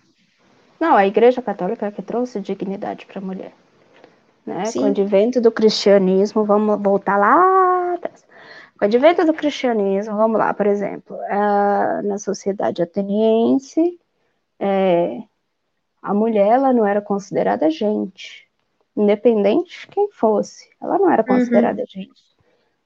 Não, 0.81 0.97
a 0.97 1.07
Igreja 1.07 1.43
Católica 1.43 1.87
é 1.87 1.91
que 1.91 2.03
trouxe 2.03 2.41
dignidade 2.41 3.05
para 3.05 3.19
a 3.19 3.25
mulher. 3.25 3.53
Né? 4.47 4.65
Com 4.73 4.81
o 4.81 4.87
advento 4.87 5.41
do 5.41 5.53
cristianismo, 5.53 6.45
vamos 6.45 6.83
voltar 6.83 7.19
lá 7.19 7.95
atrás. 7.95 8.25
Com 8.79 8.85
o 8.85 8.89
advento 8.89 9.25
do 9.25 9.35
cristianismo, 9.35 10.17
vamos 10.17 10.39
lá, 10.39 10.53
por 10.55 10.67
exemplo, 10.67 11.17
na 12.05 12.19
sociedade 12.19 12.83
ateniense, 12.83 13.99
é, 14.59 15.19
a 16.01 16.13
mulher 16.13 16.49
ela 16.49 16.73
não 16.73 16.87
era 16.87 17.01
considerada 17.01 17.71
gente 17.71 18.51
independente 18.97 19.81
de 19.81 19.89
quem 19.89 20.11
fosse. 20.11 20.69
Ela 20.81 20.99
não 20.99 21.11
era 21.11 21.25
considerada 21.25 21.81
uhum. 21.81 21.87
gente, 21.87 22.23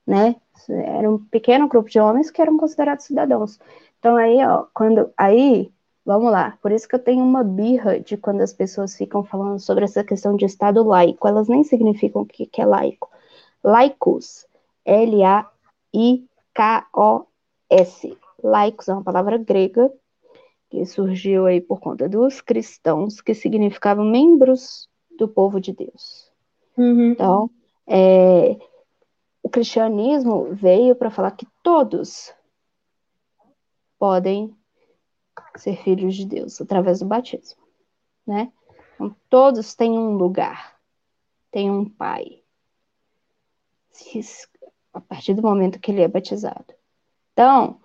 né? 0.05 0.35
Era 0.69 1.09
um 1.09 1.17
pequeno 1.17 1.67
grupo 1.67 1.89
de 1.89 1.99
homens 1.99 2.31
que 2.31 2.41
eram 2.41 2.57
considerados 2.57 3.05
cidadãos. 3.05 3.59
Então 3.99 4.15
aí, 4.15 4.37
ó, 4.45 4.65
quando 4.73 5.11
aí, 5.17 5.71
vamos 6.05 6.31
lá, 6.31 6.57
por 6.61 6.71
isso 6.71 6.87
que 6.87 6.95
eu 6.95 7.03
tenho 7.03 7.23
uma 7.23 7.43
birra 7.43 7.99
de 7.99 8.15
quando 8.17 8.41
as 8.41 8.53
pessoas 8.53 8.95
ficam 8.95 9.23
falando 9.23 9.59
sobre 9.59 9.83
essa 9.85 10.03
questão 10.03 10.35
de 10.35 10.45
Estado 10.45 10.83
laico, 10.83 11.27
elas 11.27 11.47
nem 11.47 11.63
significam 11.63 12.21
o 12.21 12.25
que, 12.25 12.45
que 12.45 12.61
é 12.61 12.65
laico. 12.65 13.09
Laicos, 13.63 14.45
L-A-I-K-O-S. 14.85 15.47
Laicos 18.43 18.87
é 18.87 18.93
uma 18.93 19.03
palavra 19.03 19.37
grega 19.37 19.91
que 20.69 20.85
surgiu 20.85 21.45
aí 21.45 21.61
por 21.61 21.79
conta 21.79 22.09
dos 22.09 22.41
cristãos, 22.41 23.21
que 23.21 23.33
significavam 23.33 24.05
membros 24.05 24.87
do 25.17 25.27
povo 25.27 25.59
de 25.59 25.73
Deus. 25.73 26.31
Uhum. 26.77 27.11
Então, 27.11 27.49
é, 27.85 28.57
o 29.41 29.49
cristianismo 29.49 30.53
veio 30.53 30.95
para 30.95 31.09
falar 31.09 31.31
que 31.31 31.47
todos 31.63 32.33
podem 33.97 34.55
ser 35.55 35.77
filhos 35.77 36.15
de 36.15 36.25
Deus 36.25 36.59
através 36.61 36.99
do 36.99 37.05
batismo, 37.05 37.61
né? 38.25 38.51
Então, 38.95 39.15
todos 39.29 39.75
têm 39.75 39.91
um 39.91 40.15
lugar, 40.15 40.77
têm 41.51 41.69
um 41.69 41.87
pai, 41.87 42.43
a 44.93 45.01
partir 45.01 45.33
do 45.33 45.41
momento 45.41 45.79
que 45.79 45.91
ele 45.91 46.01
é 46.01 46.07
batizado. 46.07 46.73
Então, 47.33 47.79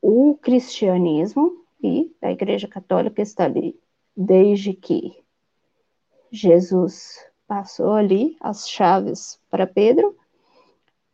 o 0.00 0.36
cristianismo 0.36 1.64
e 1.82 2.14
a 2.20 2.30
Igreja 2.30 2.68
Católica 2.68 3.22
está 3.22 3.44
ali 3.44 3.78
desde 4.16 4.72
que 4.74 5.21
Jesus 6.32 7.18
passou 7.46 7.92
ali 7.92 8.36
as 8.40 8.66
chaves 8.68 9.38
para 9.50 9.66
Pedro. 9.66 10.16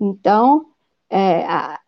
Então, 0.01 0.71
é, 1.11 1.45
a, 1.45 1.81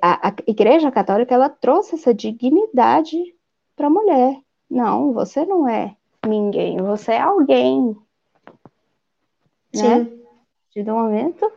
a, 0.00 0.28
a, 0.28 0.34
Igreja 0.46 0.90
Católica 0.90 1.34
ela 1.34 1.50
trouxe 1.50 1.96
essa 1.96 2.14
dignidade 2.14 3.18
para 3.76 3.88
a 3.88 3.90
mulher. 3.90 4.40
Não, 4.70 5.12
você 5.12 5.44
não 5.44 5.68
é 5.68 5.94
ninguém, 6.26 6.78
você 6.78 7.12
é 7.12 7.20
alguém. 7.20 7.94
né? 9.74 9.94
A 9.94 10.04
partir 10.64 10.82
do 10.82 10.94
momento 10.94 11.52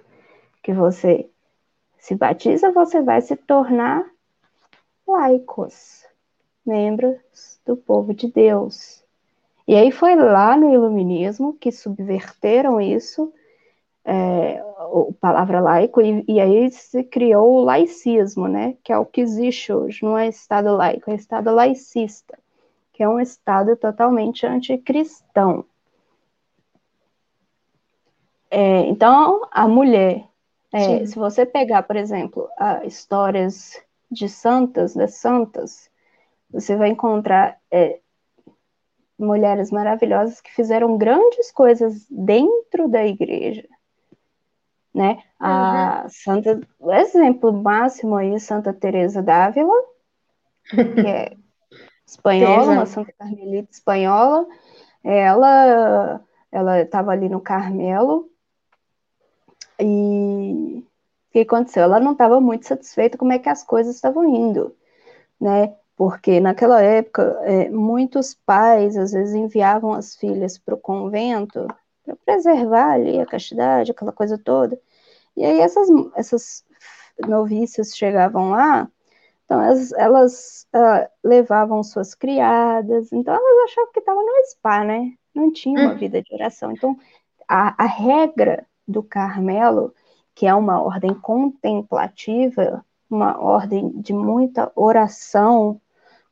que 0.61 0.73
você 0.73 1.29
se 1.97 2.13
batiza, 2.13 2.71
você 2.73 3.01
vai 3.01 3.21
se 3.21 3.37
tornar 3.37 4.05
laicos, 5.07 6.05
membros 6.65 7.59
do 7.65 7.77
povo 7.77 8.13
de 8.13 8.27
Deus. 8.27 8.98
E 9.69 9.75
aí 9.75 9.91
foi 9.91 10.15
lá 10.15 10.57
no 10.57 10.73
iluminismo 10.73 11.53
que 11.53 11.71
subverteram 11.71 12.81
isso, 12.81 13.31
é, 14.03 14.57
a 14.57 15.13
palavra 15.21 15.59
laico, 15.59 16.01
e, 16.01 16.25
e, 16.27 16.39
aí 16.39 16.71
se 16.71 17.03
criou 17.03 17.51
o 17.51 17.63
laicismo, 17.63 18.47
né, 18.47 18.75
que 18.83 18.91
é 18.91 18.97
o 18.97 19.05
que 19.05 19.21
existe 19.21 19.71
hoje, 19.71 20.03
não 20.03 20.17
é 20.17 20.27
Estado 20.27 20.75
laico, 20.75 21.11
é 21.11 21.13
Estado 21.13 21.53
laicista, 21.53 22.35
que 22.91 23.03
é 23.03 23.07
um 23.07 23.19
Estado 23.19 23.75
totalmente 23.75 24.43
anticristão. 24.43 25.63
É, 28.49 28.79
então, 28.87 29.47
a 29.51 29.67
mulher, 29.67 30.25
é, 30.73 31.05
se 31.05 31.13
você 31.13 31.45
pegar, 31.45 31.83
por 31.83 31.95
exemplo, 31.95 32.49
histórias 32.85 33.79
de 34.09 34.27
santas, 34.27 34.95
das 34.95 35.13
santas, 35.13 35.91
você 36.49 36.75
vai 36.75 36.89
encontrar 36.89 37.59
é, 37.69 37.99
mulheres 39.19 39.69
maravilhosas 39.69 40.39
que 40.39 40.51
fizeram 40.51 40.97
grandes 40.97 41.51
coisas 41.51 42.05
dentro 42.09 42.87
da 42.87 43.05
igreja, 43.05 43.67
né? 44.93 45.21
A 45.39 46.03
uhum. 46.03 46.09
Santa, 46.09 46.61
o 46.79 46.91
exemplo 46.91 47.51
máximo 47.51 48.15
aí, 48.15 48.39
Santa 48.39 48.73
Teresa 48.73 49.21
d'Ávila, 49.21 49.75
que 50.69 51.07
é 51.07 51.33
espanhola, 52.07 52.71
uma 52.71 52.85
Santa 52.85 53.11
Carmelita 53.17 53.69
espanhola, 53.71 54.47
ela 55.03 56.21
ela 56.51 56.81
estava 56.81 57.11
ali 57.11 57.29
no 57.29 57.39
Carmelo 57.39 58.27
e 59.79 60.83
o 61.29 61.31
que 61.31 61.39
aconteceu? 61.39 61.83
Ela 61.83 61.99
não 61.99 62.13
estava 62.13 62.41
muito 62.41 62.67
satisfeita 62.67 63.17
como 63.17 63.31
é 63.31 63.39
que 63.39 63.49
as 63.49 63.63
coisas 63.63 63.95
estavam 63.95 64.25
indo, 64.25 64.75
né? 65.39 65.75
Porque 65.99 66.39
naquela 66.39 66.81
época, 66.81 67.23
é, 67.43 67.69
muitos 67.69 68.33
pais 68.33 68.95
às 68.95 69.11
vezes 69.11 69.35
enviavam 69.35 69.91
as 69.91 70.15
filhas 70.15 70.57
para 70.57 70.73
o 70.73 70.77
convento 70.77 71.67
para 72.05 72.15
preservar 72.15 72.93
ali 72.93 73.19
a 73.19 73.25
castidade, 73.25 73.91
aquela 73.91 74.13
coisa 74.13 74.37
toda. 74.37 74.79
E 75.35 75.43
aí 75.43 75.59
essas, 75.59 75.89
essas 76.15 76.63
noviças 77.27 77.97
chegavam 77.97 78.51
lá, 78.51 78.89
então 79.43 79.61
elas, 79.61 79.91
elas 79.91 80.67
uh, 80.73 81.05
levavam 81.21 81.83
suas 81.83 82.15
criadas, 82.15 83.11
então 83.11 83.33
elas 83.33 83.69
achavam 83.69 83.91
que 83.91 83.99
estavam 83.99 84.25
no 84.25 84.45
spa, 84.45 84.85
né? 84.85 85.11
Não 85.35 85.51
tinha 85.51 85.81
uma 85.81 85.95
hum. 85.95 85.97
vida 85.97 86.21
de 86.21 86.33
oração. 86.33 86.71
Então 86.71 86.97
a, 87.45 87.83
a 87.83 87.85
regra 87.85 88.65
do 88.87 89.03
Carmelo, 89.03 89.93
que 90.33 90.47
é 90.47 90.55
uma 90.55 90.81
ordem 90.81 91.13
contemplativa, 91.13 92.85
uma 93.09 93.37
ordem 93.37 93.89
de 93.99 94.13
muita 94.13 94.71
oração, 94.77 95.81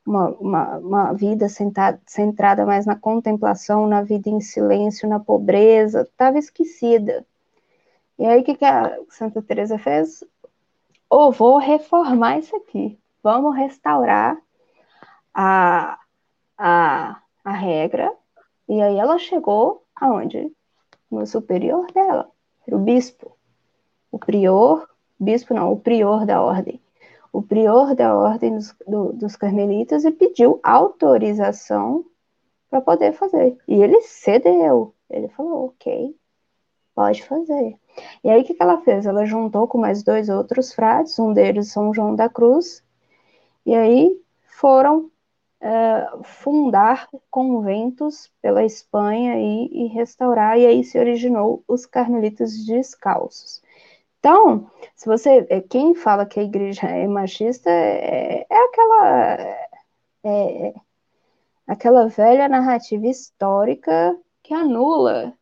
uma, 0.08 0.28
uma, 0.40 0.78
uma 0.78 1.12
vida 1.12 1.48
sentada, 1.48 2.00
centrada 2.06 2.64
mais 2.64 2.86
na 2.86 2.96
contemplação, 2.96 3.86
na 3.86 4.02
vida 4.02 4.30
em 4.30 4.40
silêncio, 4.40 5.08
na 5.08 5.20
pobreza, 5.20 6.02
estava 6.02 6.38
esquecida. 6.38 7.26
E 8.18 8.24
aí 8.24 8.40
o 8.40 8.44
que, 8.44 8.54
que 8.54 8.64
a 8.64 8.98
Santa 9.10 9.42
Teresa 9.42 9.78
fez? 9.78 10.24
Ou 11.10 11.28
oh, 11.28 11.32
vou 11.32 11.58
reformar 11.58 12.38
isso 12.38 12.56
aqui, 12.56 12.98
vamos 13.22 13.54
restaurar 13.54 14.36
a, 15.34 15.98
a, 16.56 17.20
a 17.44 17.52
regra. 17.52 18.12
E 18.68 18.80
aí 18.80 18.96
ela 18.98 19.18
chegou 19.18 19.84
aonde? 19.94 20.50
No 21.10 21.26
superior 21.26 21.86
dela, 21.92 22.30
o 22.66 22.78
bispo. 22.78 23.36
O 24.10 24.18
prior, 24.18 24.88
bispo 25.20 25.54
não, 25.54 25.72
o 25.72 25.78
prior 25.78 26.24
da 26.24 26.42
ordem. 26.42 26.80
O 27.32 27.42
prior 27.42 27.94
da 27.94 28.16
ordem 28.16 28.54
dos, 28.54 28.74
do, 28.86 29.12
dos 29.12 29.36
carmelitas 29.36 30.04
e 30.04 30.10
pediu 30.10 30.60
autorização 30.62 32.04
para 32.70 32.80
poder 32.80 33.12
fazer. 33.12 33.56
E 33.66 33.82
ele 33.82 34.00
cedeu. 34.02 34.94
Ele 35.10 35.28
falou, 35.28 35.66
ok, 35.66 36.14
pode 36.94 37.22
fazer. 37.22 37.78
E 38.22 38.30
aí 38.30 38.42
o 38.42 38.44
que, 38.44 38.54
que 38.54 38.62
ela 38.62 38.80
fez? 38.80 39.06
Ela 39.06 39.24
juntou 39.24 39.66
com 39.66 39.78
mais 39.78 40.02
dois 40.02 40.28
outros 40.28 40.72
frades, 40.72 41.18
um 41.18 41.32
deles 41.32 41.72
São 41.72 41.92
João 41.94 42.14
da 42.14 42.28
Cruz, 42.28 42.82
e 43.64 43.74
aí 43.74 44.20
foram 44.46 45.10
uh, 45.60 46.24
fundar 46.24 47.08
conventos 47.30 48.30
pela 48.40 48.64
Espanha 48.64 49.38
e, 49.38 49.84
e, 49.84 49.86
restaurar, 49.86 50.58
e 50.58 50.66
aí 50.66 50.84
se 50.84 50.98
originou 50.98 51.62
os 51.68 51.86
carmelitas 51.86 52.64
descalços. 52.64 53.62
Então, 54.18 54.70
se 54.96 55.06
você, 55.06 55.46
é, 55.48 55.60
quem 55.60 55.94
fala 55.94 56.26
que 56.26 56.40
a 56.40 56.42
igreja 56.42 56.86
é 56.86 57.06
machista 57.06 57.70
é, 57.70 58.46
é 58.48 58.64
aquela, 58.64 59.34
é, 60.24 60.74
aquela 61.66 62.08
velha 62.08 62.48
narrativa 62.48 63.06
histórica 63.06 64.18
que 64.42 64.52
anula 64.54 65.32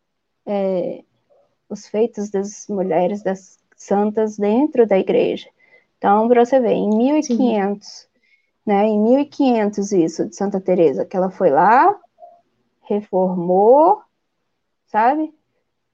é, 0.45 1.03
os 1.69 1.87
feitos 1.89 2.31
das 2.31 2.67
mulheres, 2.69 3.23
das 3.23 3.59
santas 3.77 4.37
dentro 4.37 4.87
da 4.87 4.99
igreja. 4.99 5.49
Então, 5.99 6.29
para 6.29 6.45
você 6.45 6.61
ver, 6.61 6.73
em 6.73 6.91
1500, 6.91 7.89
Sim 7.89 8.07
né, 8.67 8.85
em 8.85 8.99
1500 9.01 9.93
isso, 9.93 10.29
de 10.29 10.35
Santa 10.35 10.61
Teresa, 10.61 11.07
que 11.07 11.17
ela 11.17 11.31
foi 11.31 11.51
lá, 11.51 11.97
reformou, 12.83 14.03
sabe? 14.87 15.33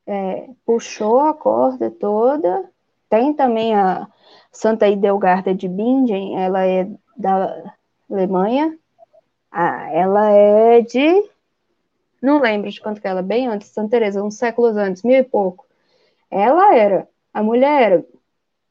É, 0.07 0.49
puxou 0.65 1.21
a 1.21 1.35
corda 1.35 1.91
toda. 1.91 2.72
Tem 3.13 3.35
também 3.35 3.75
a 3.75 4.09
Santa 4.51 4.89
Idelgarda 4.89 5.55
de 5.55 5.69
Bingen, 5.69 6.35
ela 6.41 6.65
é 6.67 6.89
da 7.15 7.63
Alemanha. 8.11 8.75
Ah, 9.51 9.87
ela 9.93 10.31
é 10.31 10.81
de. 10.81 11.29
Não 12.23 12.41
lembro 12.41 12.71
de 12.71 12.81
quanto 12.81 13.03
que 13.03 13.07
ela, 13.07 13.21
bem 13.21 13.49
antes 13.49 13.69
Santa 13.69 13.91
Teresa, 13.91 14.25
uns 14.25 14.37
séculos 14.37 14.79
antes, 14.79 15.03
mil 15.03 15.19
e 15.19 15.23
pouco. 15.23 15.67
Ela 16.31 16.75
era, 16.75 17.07
a 17.35 17.43
mulher 17.43 18.03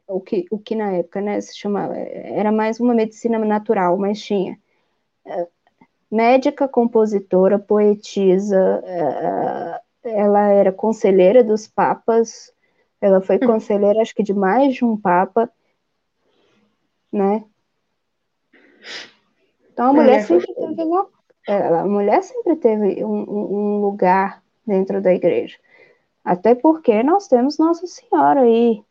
o 0.07 0.19
que, 0.19 0.47
o 0.49 0.57
que 0.57 0.73
na 0.73 0.91
época 0.93 1.21
né, 1.21 1.39
se 1.39 1.55
chamava, 1.55 1.95
era 1.95 2.51
mais 2.51 2.79
uma 2.79 2.95
medicina 2.95 3.37
natural, 3.37 3.95
mas 3.95 4.19
tinha 4.19 4.57
é, 5.23 5.47
médica, 6.09 6.67
compositora, 6.67 7.59
poetisa, 7.59 8.81
é, 8.85 9.81
ela 10.03 10.49
era 10.49 10.71
conselheira 10.71 11.43
dos 11.43 11.67
papas, 11.67 12.51
ela 13.01 13.19
foi 13.21 13.39
conselheira, 13.39 14.01
acho 14.01 14.15
que 14.15 14.23
de 14.23 14.33
mais 14.33 14.75
de 14.75 14.85
um 14.85 14.95
papa, 14.95 15.51
né? 17.11 17.43
Então 19.73 19.89
a 19.89 19.93
mulher 19.93 20.21
sempre 20.21 20.53
teve 20.53 20.83
uma, 20.83 21.09
a 21.47 21.85
mulher 21.85 22.23
sempre 22.23 22.55
teve 22.55 23.03
um, 23.03 23.29
um 23.29 23.81
lugar 23.81 24.43
dentro 24.65 25.01
da 25.01 25.13
igreja. 25.13 25.57
Até 26.23 26.53
porque 26.53 27.01
nós 27.01 27.27
temos 27.27 27.57
Nossa 27.57 27.87
Senhora 27.87 28.41
aí, 28.41 28.83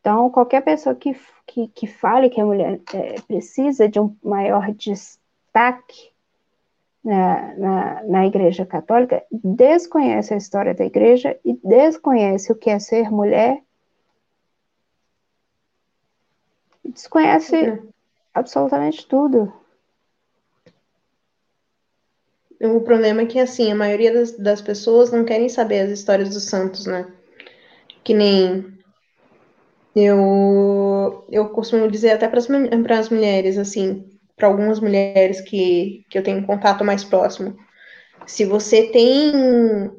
então, 0.00 0.30
qualquer 0.30 0.62
pessoa 0.62 0.94
que, 0.94 1.14
que, 1.46 1.68
que 1.68 1.86
fale 1.86 2.30
que 2.30 2.40
a 2.40 2.46
mulher 2.46 2.80
é, 2.94 3.20
precisa 3.20 3.86
de 3.88 4.00
um 4.00 4.16
maior 4.22 4.72
destaque 4.72 6.09
na, 7.04 7.54
na, 7.56 8.02
na 8.04 8.26
Igreja 8.26 8.66
Católica 8.66 9.24
desconhece 9.30 10.34
a 10.34 10.36
história 10.36 10.74
da 10.74 10.84
Igreja 10.84 11.38
e 11.44 11.54
desconhece 11.64 12.52
o 12.52 12.54
que 12.54 12.70
é 12.70 12.78
ser 12.78 13.10
mulher, 13.10 13.62
desconhece 16.84 17.56
uhum. 17.56 17.88
absolutamente 18.34 19.06
tudo. 19.06 19.52
O 22.62 22.80
problema 22.82 23.22
é 23.22 23.26
que, 23.26 23.38
assim, 23.38 23.72
a 23.72 23.74
maioria 23.74 24.12
das, 24.12 24.32
das 24.32 24.60
pessoas 24.60 25.10
não 25.10 25.24
querem 25.24 25.48
saber 25.48 25.80
as 25.80 25.90
histórias 25.90 26.28
dos 26.28 26.44
santos, 26.44 26.84
né? 26.84 27.10
Que 28.04 28.12
nem 28.12 28.78
eu, 29.96 31.24
eu 31.30 31.48
costumo 31.48 31.90
dizer 31.90 32.10
até 32.10 32.28
para 32.28 32.98
as 32.98 33.08
mulheres, 33.08 33.56
assim, 33.56 34.09
para 34.40 34.48
algumas 34.48 34.80
mulheres 34.80 35.40
que, 35.42 36.04
que 36.08 36.18
eu 36.18 36.22
tenho 36.22 36.44
contato 36.46 36.82
mais 36.82 37.04
próximo, 37.04 37.56
se 38.26 38.46
você 38.46 38.84
tem, 38.84 39.92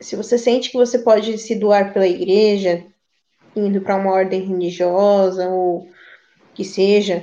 se 0.00 0.16
você 0.16 0.36
sente 0.36 0.70
que 0.70 0.76
você 0.76 0.98
pode 0.98 1.38
se 1.38 1.54
doar 1.54 1.92
pela 1.92 2.06
igreja, 2.06 2.84
indo 3.54 3.80
para 3.80 3.96
uma 3.96 4.10
ordem 4.10 4.42
religiosa 4.42 5.48
ou 5.48 5.88
que 6.54 6.64
seja, 6.64 7.22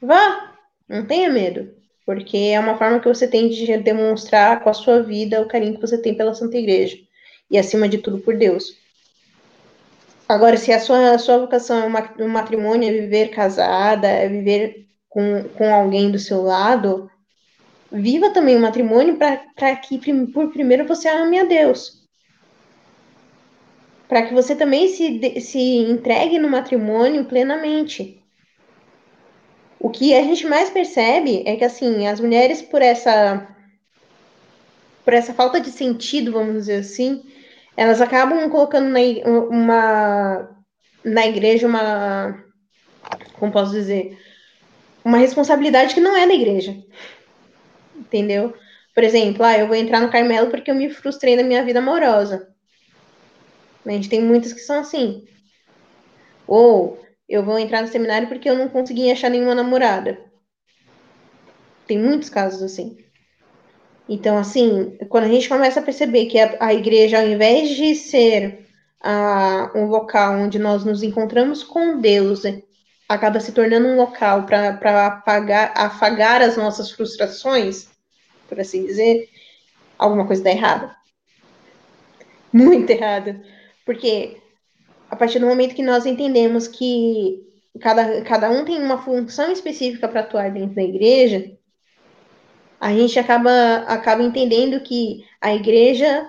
vá, 0.00 0.54
não 0.88 1.04
tenha 1.04 1.30
medo, 1.30 1.74
porque 2.06 2.36
é 2.36 2.58
uma 2.58 2.78
forma 2.78 2.98
que 2.98 3.08
você 3.08 3.28
tem 3.28 3.50
de 3.50 3.76
demonstrar 3.76 4.60
com 4.60 4.70
a 4.70 4.74
sua 4.74 5.02
vida 5.02 5.42
o 5.42 5.48
carinho 5.48 5.74
que 5.74 5.80
você 5.80 5.98
tem 5.98 6.14
pela 6.14 6.34
Santa 6.34 6.56
Igreja 6.56 6.96
e 7.50 7.58
acima 7.58 7.88
de 7.88 7.98
tudo 7.98 8.18
por 8.20 8.36
Deus. 8.36 8.74
Agora, 10.26 10.56
se 10.56 10.72
a 10.72 10.80
sua, 10.80 11.10
a 11.10 11.18
sua 11.18 11.38
vocação 11.38 11.78
é 11.82 12.24
um 12.24 12.28
matrimônio, 12.28 12.88
é 12.88 12.92
viver 12.92 13.28
casada, 13.28 14.08
é 14.08 14.26
viver 14.26 14.86
com, 15.14 15.44
com 15.56 15.72
alguém 15.72 16.10
do 16.10 16.18
seu 16.18 16.42
lado, 16.42 17.08
viva 17.90 18.30
também 18.30 18.56
o 18.56 18.60
matrimônio 18.60 19.16
para 19.16 19.76
que, 19.76 19.98
por 20.32 20.50
primeiro, 20.50 20.86
você 20.86 21.08
ame 21.08 21.38
a 21.38 21.44
Deus. 21.44 22.02
para 24.08 24.26
que 24.26 24.34
você 24.34 24.56
também 24.56 24.88
se, 24.88 25.40
se 25.40 25.58
entregue 25.58 26.38
no 26.38 26.48
matrimônio 26.50 27.24
plenamente. 27.24 28.20
O 29.78 29.88
que 29.88 30.14
a 30.14 30.22
gente 30.22 30.46
mais 30.46 30.68
percebe 30.68 31.44
é 31.46 31.56
que 31.56 31.64
assim, 31.64 32.06
as 32.08 32.20
mulheres 32.20 32.60
por 32.60 32.82
essa 32.82 33.48
por 35.04 35.12
essa 35.14 35.34
falta 35.34 35.60
de 35.60 35.70
sentido, 35.70 36.32
vamos 36.32 36.54
dizer 36.54 36.76
assim, 36.76 37.22
elas 37.76 38.00
acabam 38.00 38.48
colocando 38.48 38.88
na, 38.88 39.00
uma, 39.48 40.48
na 41.04 41.26
igreja 41.26 41.66
uma. 41.66 42.42
Como 43.38 43.52
posso 43.52 43.72
dizer? 43.72 44.18
Uma 45.04 45.18
responsabilidade 45.18 45.94
que 45.94 46.00
não 46.00 46.16
é 46.16 46.26
da 46.26 46.34
igreja. 46.34 46.76
Entendeu? 47.96 48.54
Por 48.94 49.04
exemplo, 49.04 49.44
ah, 49.44 49.58
eu 49.58 49.66
vou 49.66 49.76
entrar 49.76 50.00
no 50.00 50.10
Carmelo 50.10 50.50
porque 50.50 50.70
eu 50.70 50.74
me 50.74 50.88
frustrei 50.88 51.36
na 51.36 51.42
minha 51.42 51.64
vida 51.64 51.80
amorosa. 51.80 52.48
A 53.84 53.90
gente 53.90 54.08
tem 54.08 54.22
muitas 54.22 54.52
que 54.52 54.60
são 54.60 54.78
assim. 54.80 55.26
Ou 56.46 56.98
eu 57.28 57.44
vou 57.44 57.58
entrar 57.58 57.82
no 57.82 57.88
seminário 57.88 58.28
porque 58.28 58.48
eu 58.48 58.56
não 58.56 58.68
consegui 58.68 59.10
achar 59.10 59.28
nenhuma 59.28 59.54
namorada. 59.54 60.18
Tem 61.86 61.98
muitos 61.98 62.30
casos 62.30 62.62
assim. 62.62 62.96
Então, 64.08 64.36
assim, 64.36 64.96
quando 65.08 65.24
a 65.24 65.28
gente 65.28 65.48
começa 65.48 65.80
a 65.80 65.82
perceber 65.82 66.26
que 66.26 66.38
a, 66.38 66.56
a 66.60 66.74
igreja, 66.74 67.18
ao 67.18 67.26
invés 67.26 67.70
de 67.70 67.94
ser 67.94 68.66
a, 69.02 69.70
um 69.74 69.86
local 69.86 70.34
onde 70.40 70.58
nós 70.58 70.84
nos 70.84 71.02
encontramos 71.02 71.62
com 71.62 72.00
Deus, 72.00 72.44
né, 72.44 72.62
acaba 73.08 73.40
se 73.40 73.52
tornando 73.52 73.88
um 73.88 73.96
local 73.96 74.44
para 74.44 75.72
afagar 75.74 76.42
as 76.42 76.56
nossas 76.56 76.90
frustrações, 76.90 77.88
por 78.48 78.60
assim 78.60 78.84
dizer, 78.84 79.28
alguma 79.98 80.26
coisa 80.26 80.40
está 80.42 80.50
errada. 80.50 80.96
Muito 82.52 82.90
errada. 82.90 83.42
Porque 83.84 84.40
a 85.10 85.16
partir 85.16 85.38
do 85.38 85.46
momento 85.46 85.74
que 85.74 85.82
nós 85.82 86.06
entendemos 86.06 86.66
que 86.66 87.42
cada, 87.80 88.22
cada 88.22 88.50
um 88.50 88.64
tem 88.64 88.82
uma 88.82 89.02
função 89.02 89.50
específica 89.50 90.08
para 90.08 90.20
atuar 90.20 90.50
dentro 90.50 90.74
da 90.74 90.82
igreja, 90.82 91.56
a 92.80 92.92
gente 92.92 93.18
acaba, 93.18 93.84
acaba 93.86 94.22
entendendo 94.22 94.80
que 94.80 95.24
a 95.40 95.54
igreja 95.54 96.28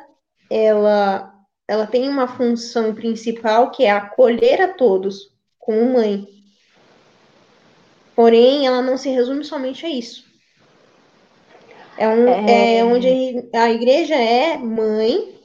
ela, 0.50 1.34
ela 1.68 1.88
tem 1.88 2.08
uma 2.08 2.28
função 2.28 2.94
principal 2.94 3.72
que 3.72 3.84
é 3.84 3.92
acolher 3.92 4.62
a 4.62 4.74
todos 4.74 5.34
como 5.60 5.94
mãe. 5.94 6.35
Porém, 8.16 8.66
ela 8.66 8.82
não 8.82 8.98
se 8.98 9.10
resume 9.10 9.44
somente 9.44 9.86
a 9.86 9.90
isso. 9.90 10.24
É, 11.98 12.08
um, 12.08 12.28
é... 12.28 12.78
é 12.78 12.84
onde 12.84 13.08
a 13.54 13.70
igreja 13.70 14.16
é 14.16 14.58
mãe 14.58 15.36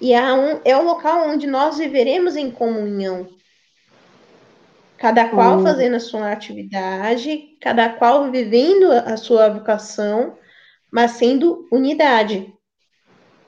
e 0.00 0.14
é, 0.14 0.32
um, 0.32 0.60
é 0.64 0.76
o 0.76 0.82
local 0.82 1.28
onde 1.28 1.46
nós 1.46 1.78
viveremos 1.78 2.36
em 2.36 2.50
comunhão. 2.50 3.28
Cada 4.96 5.28
qual 5.28 5.58
hum. 5.58 5.62
fazendo 5.62 5.96
a 5.96 6.00
sua 6.00 6.30
atividade, 6.30 7.56
cada 7.60 7.88
qual 7.88 8.30
vivendo 8.30 8.90
a 8.92 9.16
sua 9.16 9.48
vocação, 9.48 10.36
mas 10.90 11.12
sendo 11.12 11.66
unidade. 11.72 12.52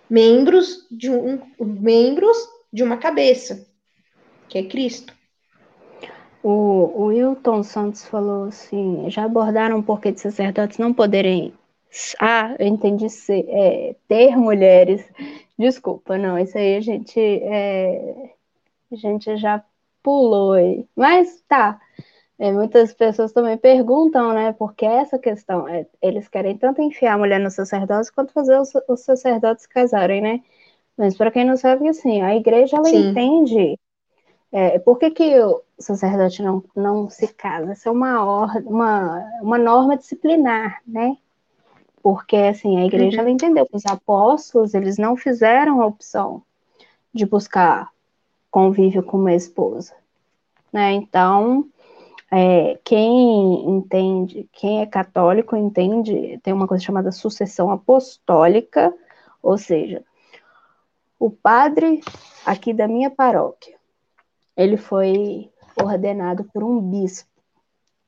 Membros 0.09 0.87
de 0.91 1.11
um 1.11 1.41
membros 1.59 2.37
de 2.73 2.83
uma 2.83 2.99
cabeça, 2.99 3.67
que 4.49 4.59
é 4.59 4.63
Cristo. 4.63 5.15
O, 6.43 6.49
o 6.49 7.05
Wilton 7.07 7.63
Santos 7.63 8.05
falou 8.07 8.45
assim: 8.45 9.09
já 9.09 9.25
abordaram 9.25 9.79
o 9.79 9.83
porquê 9.83 10.11
de 10.13 10.21
sacerdotes 10.21 10.79
não 10.79 10.93
poderem. 10.93 11.55
Ah, 12.21 12.57
eu 12.59 12.67
entendi 12.67 13.09
ser, 13.09 13.45
é, 13.49 13.95
ter 14.09 14.37
mulheres. 14.37 15.05
Desculpa, 15.59 16.17
não, 16.19 16.39
isso 16.39 16.57
aí 16.57 16.77
a 16.77 16.81
gente, 16.81 17.21
é, 17.21 18.33
a 18.91 18.97
gente 18.97 19.37
já 19.37 19.63
pulou 20.03 20.53
aí. 20.53 20.87
Mas 20.97 21.43
tá. 21.49 21.81
É, 22.39 22.51
muitas 22.51 22.93
pessoas 22.93 23.31
também 23.33 23.57
perguntam, 23.57 24.33
né, 24.33 24.53
porque 24.55 24.85
essa 24.85 25.17
questão, 25.17 25.69
é, 25.69 25.87
eles 26.01 26.27
querem 26.29 26.59
tanto 26.59 26.83
enfiar 26.83 27.15
a 27.15 27.19
mulher 27.19 27.39
no 27.39 27.51
sacerdócio 27.51 28.13
quanto 28.13 28.33
fazer 28.33 28.59
os, 28.59 28.73
os 28.89 29.01
sacerdotes 29.03 29.65
casarem, 29.67 30.21
né? 30.21 30.43
Mas 30.97 31.17
para 31.17 31.31
quem 31.31 31.45
não 31.45 31.57
sabe, 31.57 31.89
assim, 31.89 32.21
a 32.21 32.35
igreja 32.35 32.79
ela 32.79 32.89
Sim. 32.89 33.11
entende 33.11 33.79
é, 34.53 34.79
por 34.79 34.99
que, 34.99 35.11
que 35.11 35.41
o 35.41 35.63
sacerdote 35.79 36.43
não, 36.43 36.63
não 36.77 37.09
se 37.09 37.27
casa? 37.29 37.73
Isso 37.73 37.89
é 37.89 37.93
uma, 37.93 38.23
or, 38.23 38.51
uma, 38.67 39.27
uma 39.41 39.57
norma 39.59 39.97
disciplinar, 39.97 40.83
né? 40.87 41.17
Porque, 42.03 42.37
assim, 42.37 42.79
a 42.79 42.85
igreja 42.85 43.17
uhum. 43.17 43.23
ela 43.23 43.31
entendeu 43.31 43.65
que 43.67 43.77
os 43.77 43.87
apóstolos, 43.87 44.75
eles 44.75 44.99
não 44.99 45.17
fizeram 45.17 45.81
a 45.81 45.87
opção 45.87 46.43
de 47.15 47.25
buscar 47.25 47.91
convívio 48.51 49.03
com 49.03 49.17
uma 49.17 49.33
esposa, 49.33 49.95
né? 50.71 50.93
Então, 50.93 51.67
é, 52.31 52.79
quem 52.85 53.71
entende, 53.71 54.49
quem 54.53 54.83
é 54.83 54.87
católico 54.87 55.57
entende, 55.57 56.39
tem 56.43 56.53
uma 56.53 56.67
coisa 56.67 56.85
chamada 56.85 57.11
sucessão 57.11 57.71
apostólica, 57.71 58.93
ou 59.43 59.57
seja, 59.57 60.05
o 61.19 61.31
padre 61.31 62.01
aqui 62.45 62.75
da 62.75 62.89
minha 62.89 63.11
paróquia, 63.11 63.77
ele 64.63 64.77
foi 64.77 65.51
ordenado 65.77 66.45
por 66.45 66.63
um 66.63 66.81
bispo. 66.81 67.29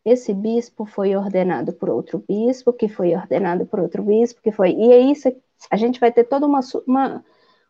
Esse 0.04 0.32
bispo 0.34 0.84
foi 0.84 1.16
ordenado 1.16 1.72
por 1.72 1.88
outro 1.88 2.22
bispo, 2.28 2.72
que 2.72 2.88
foi 2.88 3.14
ordenado 3.14 3.66
por 3.66 3.80
outro 3.80 4.02
bispo, 4.02 4.40
que 4.42 4.52
foi. 4.52 4.72
E 4.72 4.92
é 4.92 4.98
isso, 4.98 5.34
a 5.70 5.76
gente 5.76 5.98
vai 5.98 6.12
ter 6.12 6.24
toda 6.24 6.46
uma, 6.46 6.60
uma, 6.86 7.24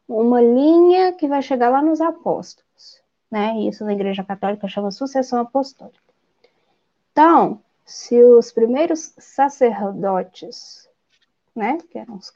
uma 0.08 0.42
linha 0.42 1.12
que 1.12 1.28
vai 1.28 1.40
chegar 1.40 1.70
lá 1.70 1.80
nos 1.80 2.00
apóstolos, 2.00 3.00
né? 3.30 3.56
Isso 3.60 3.84
na 3.84 3.92
Igreja 3.92 4.24
Católica 4.24 4.68
chama 4.68 4.90
sucessão 4.90 5.40
apostólica. 5.40 6.02
Então, 7.12 7.60
se 7.86 8.20
os 8.22 8.50
primeiros 8.50 9.14
sacerdotes, 9.18 10.88
né, 11.54 11.78
que 11.90 11.96
eram 11.96 12.16
os, 12.16 12.32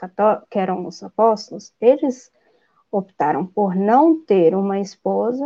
que 0.48 0.58
eram 0.58 0.86
os 0.86 1.02
apóstolos, 1.02 1.74
eles 1.80 2.30
optaram 2.90 3.44
por 3.44 3.74
não 3.74 4.18
ter 4.24 4.54
uma 4.54 4.78
esposa, 4.78 5.44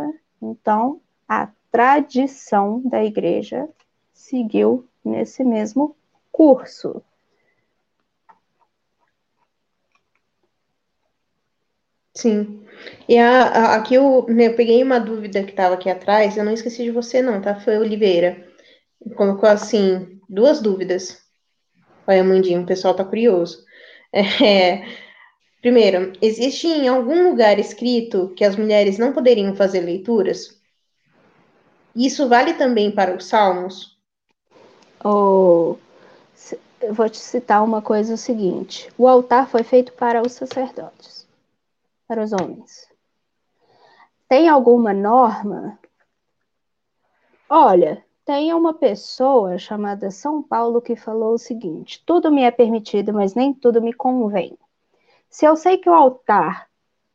então 0.51 1.01
a 1.27 1.49
tradição 1.71 2.81
da 2.85 3.03
igreja 3.03 3.67
seguiu 4.13 4.87
nesse 5.03 5.43
mesmo 5.43 5.95
curso. 6.31 7.01
Sim. 12.15 12.63
E 13.09 13.17
a, 13.17 13.43
a, 13.43 13.75
aqui 13.75 13.95
eu, 13.95 14.25
né, 14.27 14.47
eu 14.47 14.55
peguei 14.55 14.83
uma 14.83 14.99
dúvida 14.99 15.43
que 15.43 15.51
estava 15.51 15.75
aqui 15.75 15.89
atrás, 15.89 16.37
eu 16.37 16.43
não 16.43 16.53
esqueci 16.53 16.83
de 16.83 16.91
você 16.91 17.21
não, 17.21 17.41
tá? 17.41 17.59
Foi 17.59 17.77
Oliveira 17.77 18.53
colocou 19.15 19.49
assim, 19.49 20.19
duas 20.29 20.61
dúvidas. 20.61 21.21
Olha, 22.07 22.23
Mandinho, 22.23 22.63
o 22.63 22.65
pessoal 22.65 22.95
tá 22.95 23.05
curioso. 23.05 23.63
É, 24.43 24.85
primeiro, 25.63 26.11
existe 26.21 26.67
em 26.67 26.89
algum 26.89 27.29
lugar 27.29 27.57
escrito 27.57 28.33
que 28.35 28.43
as 28.43 28.57
mulheres 28.57 28.97
não 28.97 29.13
poderiam 29.13 29.55
fazer 29.55 29.79
leituras? 29.79 30.61
Isso 31.95 32.27
vale 32.27 32.55
também 32.55 32.91
para 32.91 33.15
os 33.15 33.25
salmos? 33.25 33.97
Oh, 35.01 35.77
eu 36.81 36.93
vou 36.93 37.09
te 37.09 37.17
citar 37.17 37.63
uma 37.63 37.81
coisa 37.81 38.15
o 38.15 38.17
seguinte: 38.17 38.91
o 38.97 39.07
altar 39.07 39.47
foi 39.47 39.63
feito 39.63 39.93
para 39.93 40.21
os 40.21 40.33
sacerdotes, 40.33 41.25
para 42.09 42.21
os 42.21 42.33
homens. 42.33 42.85
Tem 44.27 44.49
alguma 44.49 44.93
norma? 44.93 45.79
Olha, 47.47 48.03
tem 48.25 48.53
uma 48.53 48.73
pessoa 48.73 49.57
chamada 49.57 50.11
São 50.11 50.43
Paulo 50.43 50.81
que 50.81 50.97
falou 50.97 51.35
o 51.35 51.39
seguinte: 51.39 52.03
tudo 52.05 52.29
me 52.29 52.41
é 52.41 52.51
permitido, 52.51 53.13
mas 53.13 53.33
nem 53.33 53.53
tudo 53.53 53.81
me 53.81 53.93
convém. 53.93 54.57
Se 55.33 55.45
eu 55.45 55.55
sei 55.55 55.79
que 55.79 55.89
o 55.89 55.93
altar 55.95 56.69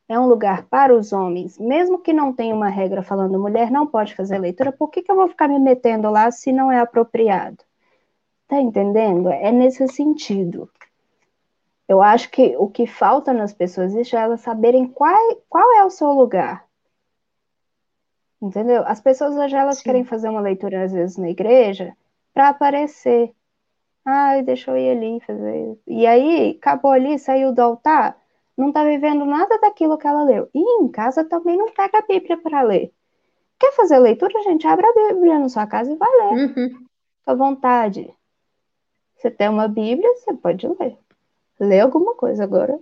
é 0.09 0.19
um 0.19 0.27
lugar 0.27 0.65
para 0.65 0.93
os 0.93 1.13
homens, 1.13 1.57
mesmo 1.57 1.97
que 1.97 2.11
não 2.11 2.33
tenha 2.33 2.53
uma 2.53 2.67
regra 2.67 3.01
falando 3.01 3.39
mulher 3.39 3.71
não 3.71 3.87
pode 3.87 4.13
fazer 4.13 4.37
leitura, 4.37 4.73
por 4.73 4.89
que, 4.89 5.01
que 5.01 5.09
eu 5.09 5.15
vou 5.15 5.29
ficar 5.29 5.47
me 5.47 5.57
metendo 5.57 6.09
lá 6.09 6.29
se 6.29 6.51
não 6.51 6.69
é 6.69 6.81
apropriado? 6.81 7.63
Tá 8.45 8.59
entendendo? 8.59 9.29
É 9.29 9.53
nesse 9.53 9.87
sentido. 9.87 10.69
Eu 11.87 12.01
acho 12.01 12.29
que 12.29 12.57
o 12.57 12.67
que 12.67 12.85
falta 12.85 13.31
nas 13.31 13.53
pessoas 13.53 13.95
é 13.95 14.17
elas 14.17 14.41
saberem 14.41 14.85
qual, 14.85 15.15
qual 15.47 15.73
é 15.77 15.85
o 15.85 15.89
seu 15.89 16.09
lugar. 16.09 16.65
Entendeu? 18.41 18.83
As 18.85 18.99
pessoas 18.99 19.33
hoje 19.37 19.55
elas 19.55 19.77
Sim. 19.77 19.83
querem 19.85 20.03
fazer 20.03 20.27
uma 20.27 20.41
leitura 20.41 20.83
às 20.83 20.91
vezes 20.91 21.15
na 21.15 21.29
igreja 21.29 21.95
para 22.33 22.49
aparecer. 22.49 23.33
Ai, 24.11 24.41
deixa 24.41 24.71
eu 24.71 24.77
ir 24.77 24.89
ali 24.89 25.19
fazer. 25.19 25.79
E 25.85 26.07
aí, 26.07 26.57
acabou 26.59 26.89
ali, 26.89 27.19
saiu 27.19 27.53
do 27.53 27.61
altar, 27.61 28.17
não 28.57 28.69
está 28.69 28.83
vivendo 28.83 29.23
nada 29.23 29.59
daquilo 29.59 29.99
que 29.99 30.07
ela 30.07 30.23
leu. 30.23 30.49
E 30.51 30.81
em 30.81 30.87
casa 30.87 31.23
também 31.23 31.55
não 31.55 31.71
pega 31.71 31.99
a 31.99 32.01
Bíblia 32.01 32.35
para 32.37 32.63
ler. 32.63 32.91
Quer 33.59 33.71
fazer 33.73 33.99
leitura, 33.99 34.41
gente? 34.41 34.65
Abre 34.65 34.87
a 34.87 34.93
Bíblia 34.93 35.37
na 35.37 35.47
sua 35.47 35.67
casa 35.67 35.91
e 35.91 35.95
vai 35.95 36.09
ler. 36.09 36.49
Uhum. 36.57 36.85
à 37.27 37.35
vontade. 37.35 38.11
Você 39.15 39.29
tem 39.29 39.47
uma 39.47 39.67
Bíblia, 39.67 40.09
você 40.15 40.33
pode 40.33 40.67
ler. 40.67 40.97
Lê 41.59 41.79
alguma 41.79 42.15
coisa 42.15 42.43
agora. 42.43 42.79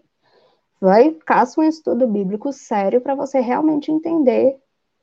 Vai, 0.80 1.12
caça 1.26 1.60
um 1.60 1.64
estudo 1.64 2.08
bíblico 2.08 2.54
sério 2.54 3.02
para 3.02 3.16
você 3.16 3.42
realmente 3.42 3.92
entender 3.92 4.58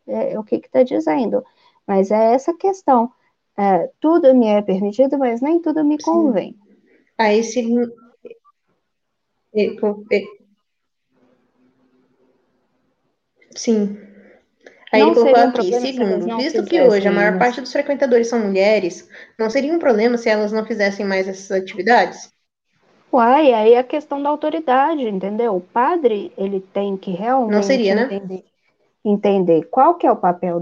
é, 0.06 0.38
o 0.38 0.44
que 0.44 0.56
está 0.56 0.82
dizendo. 0.82 1.44
Mas 1.86 2.10
é 2.10 2.32
essa 2.32 2.54
questão. 2.54 3.12
É, 3.56 3.88
tudo 4.00 4.34
me 4.34 4.46
é 4.46 4.60
permitido, 4.62 5.18
mas 5.18 5.40
nem 5.40 5.60
tudo 5.60 5.84
me 5.84 5.96
convém. 5.98 6.52
Sim. 6.52 6.58
Aí 7.16 7.44
se 7.44 7.62
Sim. 13.54 13.98
Aí 14.92 15.00
não 15.00 15.08
ele 15.08 15.20
colocou 15.20 15.42
aqui, 15.42 15.80
segundo, 15.80 16.36
visto 16.36 16.64
que 16.64 16.80
hoje 16.80 17.08
a 17.08 17.12
maior 17.12 17.38
parte 17.38 17.60
dos 17.60 17.72
frequentadores 17.72 18.28
são 18.28 18.38
mulheres, 18.38 19.08
não 19.38 19.50
seria 19.50 19.72
um 19.72 19.78
problema 19.78 20.16
se 20.16 20.28
elas 20.28 20.52
não 20.52 20.64
fizessem 20.64 21.04
mais 21.04 21.26
essas 21.26 21.50
atividades? 21.50 22.32
Uai, 23.12 23.52
aí 23.52 23.72
é 23.74 23.78
a 23.78 23.84
questão 23.84 24.22
da 24.22 24.28
autoridade, 24.28 25.02
entendeu? 25.02 25.56
O 25.56 25.60
padre, 25.60 26.32
ele 26.36 26.60
tem 26.60 26.96
que 26.96 27.12
realmente 27.12 27.54
não 27.54 27.62
seria, 27.62 27.94
né? 27.94 28.02
entender, 28.04 28.44
entender 29.04 29.64
qual 29.64 29.94
que 29.94 30.06
é 30.06 30.10
o 30.10 30.16
papel 30.16 30.60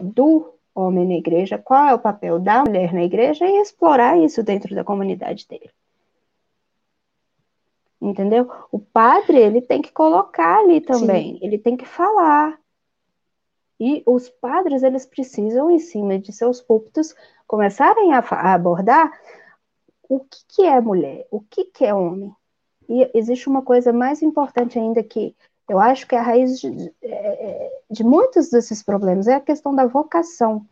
do 0.00 0.53
homem 0.74 1.06
na 1.06 1.14
igreja, 1.14 1.56
qual 1.56 1.86
é 1.86 1.94
o 1.94 1.98
papel 1.98 2.38
da 2.38 2.64
mulher 2.64 2.92
na 2.92 3.04
igreja 3.04 3.46
e 3.46 3.60
explorar 3.60 4.18
isso 4.18 4.42
dentro 4.42 4.74
da 4.74 4.82
comunidade 4.82 5.46
dele. 5.48 5.70
Entendeu? 8.00 8.50
O 8.70 8.78
padre, 8.78 9.38
ele 9.38 9.62
tem 9.62 9.80
que 9.80 9.92
colocar 9.92 10.58
ali 10.58 10.80
também, 10.80 11.34
Sim. 11.34 11.38
ele 11.42 11.58
tem 11.58 11.76
que 11.76 11.86
falar. 11.86 12.58
E 13.80 14.02
os 14.06 14.28
padres, 14.28 14.82
eles 14.82 15.06
precisam, 15.06 15.70
em 15.70 15.78
cima 15.78 16.18
de 16.18 16.32
seus 16.32 16.60
púlpitos, 16.60 17.14
começarem 17.46 18.12
a, 18.12 18.18
a 18.18 18.54
abordar 18.54 19.10
o 20.08 20.20
que, 20.20 20.38
que 20.48 20.62
é 20.62 20.80
mulher, 20.80 21.26
o 21.30 21.40
que, 21.40 21.64
que 21.64 21.84
é 21.84 21.94
homem. 21.94 22.34
E 22.88 23.10
existe 23.14 23.48
uma 23.48 23.62
coisa 23.62 23.92
mais 23.92 24.22
importante 24.22 24.78
ainda 24.78 25.02
que 25.02 25.34
eu 25.68 25.78
acho 25.78 26.06
que 26.06 26.14
a 26.14 26.22
raiz 26.22 26.60
de, 26.60 26.92
é, 27.02 27.70
de 27.90 28.04
muitos 28.04 28.50
desses 28.50 28.82
problemas 28.82 29.26
é 29.26 29.34
a 29.34 29.40
questão 29.40 29.74
da 29.74 29.86
vocação. 29.86 30.66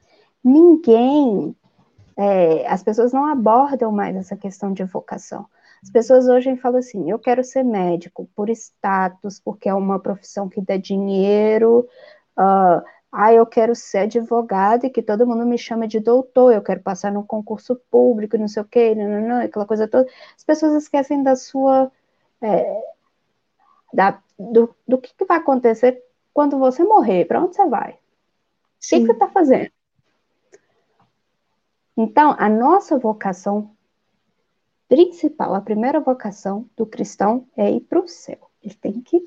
Ninguém, 0.44 1.56
é, 2.16 2.66
as 2.66 2.82
pessoas 2.82 3.12
não 3.12 3.26
abordam 3.26 3.90
mais 3.90 4.16
essa 4.16 4.36
questão 4.36 4.72
de 4.72 4.84
vocação. 4.84 5.46
As 5.82 5.90
pessoas 5.90 6.28
hoje 6.28 6.56
falam 6.56 6.78
assim: 6.78 7.10
eu 7.10 7.18
quero 7.18 7.42
ser 7.42 7.64
médico 7.64 8.28
por 8.36 8.48
status, 8.50 9.40
porque 9.40 9.68
é 9.68 9.74
uma 9.74 9.98
profissão 9.98 10.48
que 10.48 10.60
dá 10.60 10.76
dinheiro. 10.76 11.88
Uh, 12.38 12.82
ah, 13.12 13.32
eu 13.32 13.44
quero 13.44 13.74
ser 13.74 13.98
advogado 13.98 14.86
e 14.86 14.90
que 14.90 15.02
todo 15.02 15.26
mundo 15.26 15.44
me 15.44 15.58
chame 15.58 15.86
de 15.86 16.00
doutor, 16.00 16.54
eu 16.54 16.62
quero 16.62 16.80
passar 16.80 17.12
no 17.12 17.22
concurso 17.24 17.76
público, 17.90 18.38
não 18.38 18.48
sei 18.48 18.62
o 18.62 18.64
quê, 18.64 18.94
não, 18.94 19.06
não, 19.06 19.28
não, 19.28 19.40
aquela 19.42 19.66
coisa 19.66 19.86
toda. 19.86 20.08
As 20.34 20.42
pessoas 20.44 20.82
esquecem 20.82 21.22
da 21.22 21.36
sua. 21.36 21.92
É, 22.40 22.82
da, 23.92 24.22
do, 24.38 24.74
do 24.86 24.98
que, 24.98 25.14
que 25.14 25.24
vai 25.24 25.38
acontecer 25.38 26.02
quando 26.32 26.58
você 26.58 26.82
morrer, 26.82 27.26
para 27.26 27.42
onde 27.42 27.54
você 27.54 27.66
vai? 27.66 27.92
O 27.92 27.98
que, 28.80 29.00
que 29.00 29.06
você 29.06 29.12
está 29.12 29.28
fazendo? 29.28 29.70
Então, 31.96 32.34
a 32.38 32.48
nossa 32.48 32.98
vocação 32.98 33.70
principal, 34.88 35.54
a 35.54 35.60
primeira 35.60 36.00
vocação 36.00 36.68
do 36.76 36.86
cristão 36.86 37.46
é 37.56 37.70
ir 37.70 37.80
para 37.80 38.00
o 38.00 38.08
céu. 38.08 38.50
Ele 38.62 38.74
tem 38.74 39.00
que. 39.00 39.22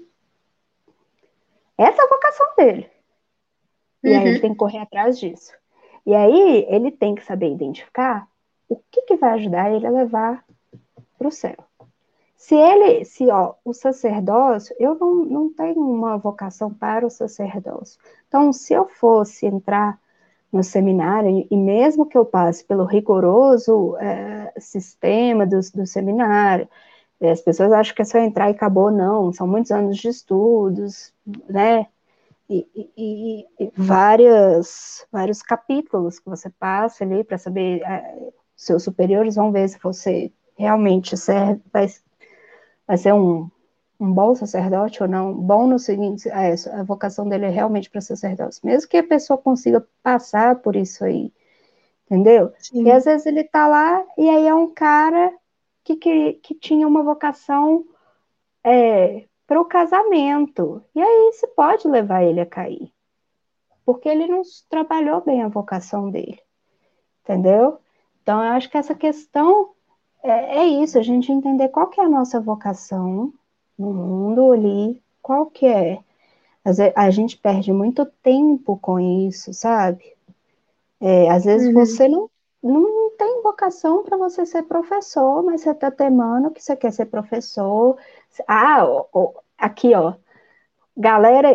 Essa 1.78 2.02
é 2.02 2.06
a 2.06 2.10
vocação 2.10 2.48
dele. 2.58 2.90
E 4.04 4.10
uhum. 4.10 4.16
aí 4.16 4.28
ele 4.28 4.36
uhum. 4.36 4.42
tem 4.42 4.52
que 4.52 4.58
correr 4.58 4.80
atrás 4.80 5.20
disso. 5.20 5.54
E 6.06 6.14
aí 6.14 6.66
ele 6.70 6.92
tem 6.92 7.16
que 7.16 7.26
saber 7.26 7.52
identificar 7.52 8.28
o 8.70 8.76
que, 8.92 9.02
que 9.04 9.16
vai 9.16 9.34
ajudar 9.34 9.72
ele 9.72 9.88
a 9.88 9.92
levar 9.92 10.46
para 11.18 11.28
o 11.28 11.32
céu. 11.32 11.58
Se 12.36 12.56
ele, 12.56 13.06
se 13.06 13.30
ó, 13.30 13.54
o 13.64 13.74
sacerdócio, 13.74 14.76
eu 14.80 14.96
não, 14.96 15.26
não 15.26 15.54
tenho 15.54 15.80
uma 15.80 16.18
vocação 16.18 16.74
para 16.74 17.06
o 17.06 17.10
sacerdócio. 17.10 18.00
Então, 18.28 18.52
se 18.54 18.74
eu 18.74 18.88
fosse 18.88 19.46
entrar 19.46 20.00
no 20.52 20.64
seminário, 20.64 21.48
e 21.50 21.58
mesmo 21.58 22.06
que 22.06 22.18
eu 22.18 22.26
passe 22.26 22.64
pelo 22.64 22.86
rigoroso 22.86 23.98
é, 23.98 24.54
sistema 24.58 25.46
do, 25.46 25.60
do 25.74 25.86
seminário, 25.86 26.68
é, 27.20 27.32
as 27.32 27.42
pessoas 27.42 27.72
acham 27.72 27.96
que 27.96 28.02
é 28.02 28.06
só 28.06 28.18
entrar 28.20 28.50
e 28.50 28.54
acabou, 28.54 28.92
não, 28.92 29.34
são 29.34 29.48
muitos 29.48 29.72
anos 29.72 29.98
de 29.98 30.08
estudos, 30.10 31.14
né, 31.50 31.88
e, 32.50 32.68
e, 32.96 33.48
e 33.60 33.72
várias, 33.76 35.06
vários 35.12 35.42
capítulos 35.42 36.20
que 36.20 36.30
você 36.30 36.50
passa 36.50 37.04
ali 37.04 37.24
para 37.24 37.38
saber, 37.38 37.82
é, 37.82 38.30
seus 38.56 38.84
superiores 38.84 39.36
vão 39.36 39.52
ver 39.52 39.68
se 39.68 39.80
você 39.82 40.32
realmente 40.58 41.18
serve, 41.18 41.62
vai, 41.74 41.88
vai 42.88 42.98
ser 42.98 43.14
um, 43.14 43.50
um 44.00 44.14
bom 44.14 44.36
sacerdote 44.36 45.02
ou 45.02 45.10
não, 45.10 45.34
bom 45.34 45.68
no 45.68 45.80
seguinte, 45.80 46.30
a, 46.30 46.44
é, 46.44 46.56
a 46.74 46.84
vocação 46.84 47.28
dele 47.28 47.46
é 47.46 47.50
realmente 47.50 47.90
para 47.90 48.02
sacerdote, 48.02 48.60
mesmo 48.64 48.90
que 48.90 48.98
a 48.98 49.08
pessoa 49.08 49.38
consiga 49.38 49.86
passar 50.04 50.58
por 50.58 50.76
isso 50.76 51.04
aí, 51.04 51.34
entendeu? 52.06 52.54
Sim. 52.60 52.84
E 52.84 52.92
às 52.92 53.06
vezes 53.06 53.26
ele 53.26 53.44
tá 53.44 53.68
lá 53.68 54.04
e 54.18 54.30
aí 54.30 54.48
é 54.48 54.54
um 54.54 54.74
cara 54.74 55.34
que, 55.84 55.96
que, 55.96 56.34
que 56.34 56.56
tinha 56.56 56.88
uma 56.88 57.04
vocação 57.04 57.86
é, 58.64 59.26
para 59.48 59.62
o 59.62 59.66
casamento, 59.66 60.84
e 60.94 61.02
aí 61.02 61.32
se 61.34 61.48
pode 61.50 61.88
levar 61.88 62.24
ele 62.24 62.42
a 62.42 62.46
cair, 62.46 62.92
porque 63.86 64.10
ele 64.10 64.28
não 64.28 64.42
trabalhou 64.70 65.22
bem 65.22 65.44
a 65.44 65.48
vocação 65.48 66.10
dele, 66.10 66.42
entendeu? 67.24 67.80
Então 68.22 68.44
eu 68.44 68.52
acho 68.54 68.70
que 68.70 68.78
essa 68.78 68.96
questão 68.96 69.75
é, 70.26 70.58
é 70.60 70.66
isso, 70.66 70.98
a 70.98 71.04
gente 71.04 71.32
entender 71.32 71.70
qual 71.70 71.88
que 71.88 72.02
é 72.02 72.06
a 72.06 72.10
nossa 72.10 72.40
vocação, 72.40 73.34
no 73.78 73.94
mundo 73.94 74.52
ali, 74.52 75.02
qual 75.22 75.46
que 75.48 75.66
é? 75.66 76.00
A 76.96 77.12
gente 77.12 77.38
perde 77.38 77.72
muito 77.72 78.06
tempo 78.24 78.78
com 78.78 79.00
isso, 79.00 79.54
sabe? 79.54 80.16
É, 81.00 81.30
às 81.30 81.46
vezes 81.46 81.68
uhum. 81.68 81.74
você 81.74 82.08
não, 82.08 82.30
não 82.64 83.12
tem 83.12 83.44
vocação 83.44 84.04
para 84.04 84.18
você 84.18 84.46
ser 84.46 84.64
professor, 84.64 85.44
mas 85.44 85.62
você 85.62 85.72
está 85.72 85.92
temando 85.92 86.50
que 86.50 86.64
você 86.64 86.76
quer 86.76 86.92
ser 86.92 87.06
professor. 87.06 87.98
Ah, 88.48 88.84
ó, 88.84 89.06
ó, 89.14 89.34
aqui, 89.58 89.94
ó. 89.94 90.16
Galera, 90.98 91.50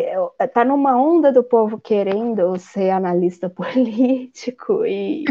tá 0.53 0.63
numa 0.63 0.95
onda 0.95 1.31
do 1.31 1.43
povo 1.43 1.79
querendo 1.79 2.57
ser 2.59 2.91
analista 2.91 3.49
político 3.51 4.85
e, 4.85 5.25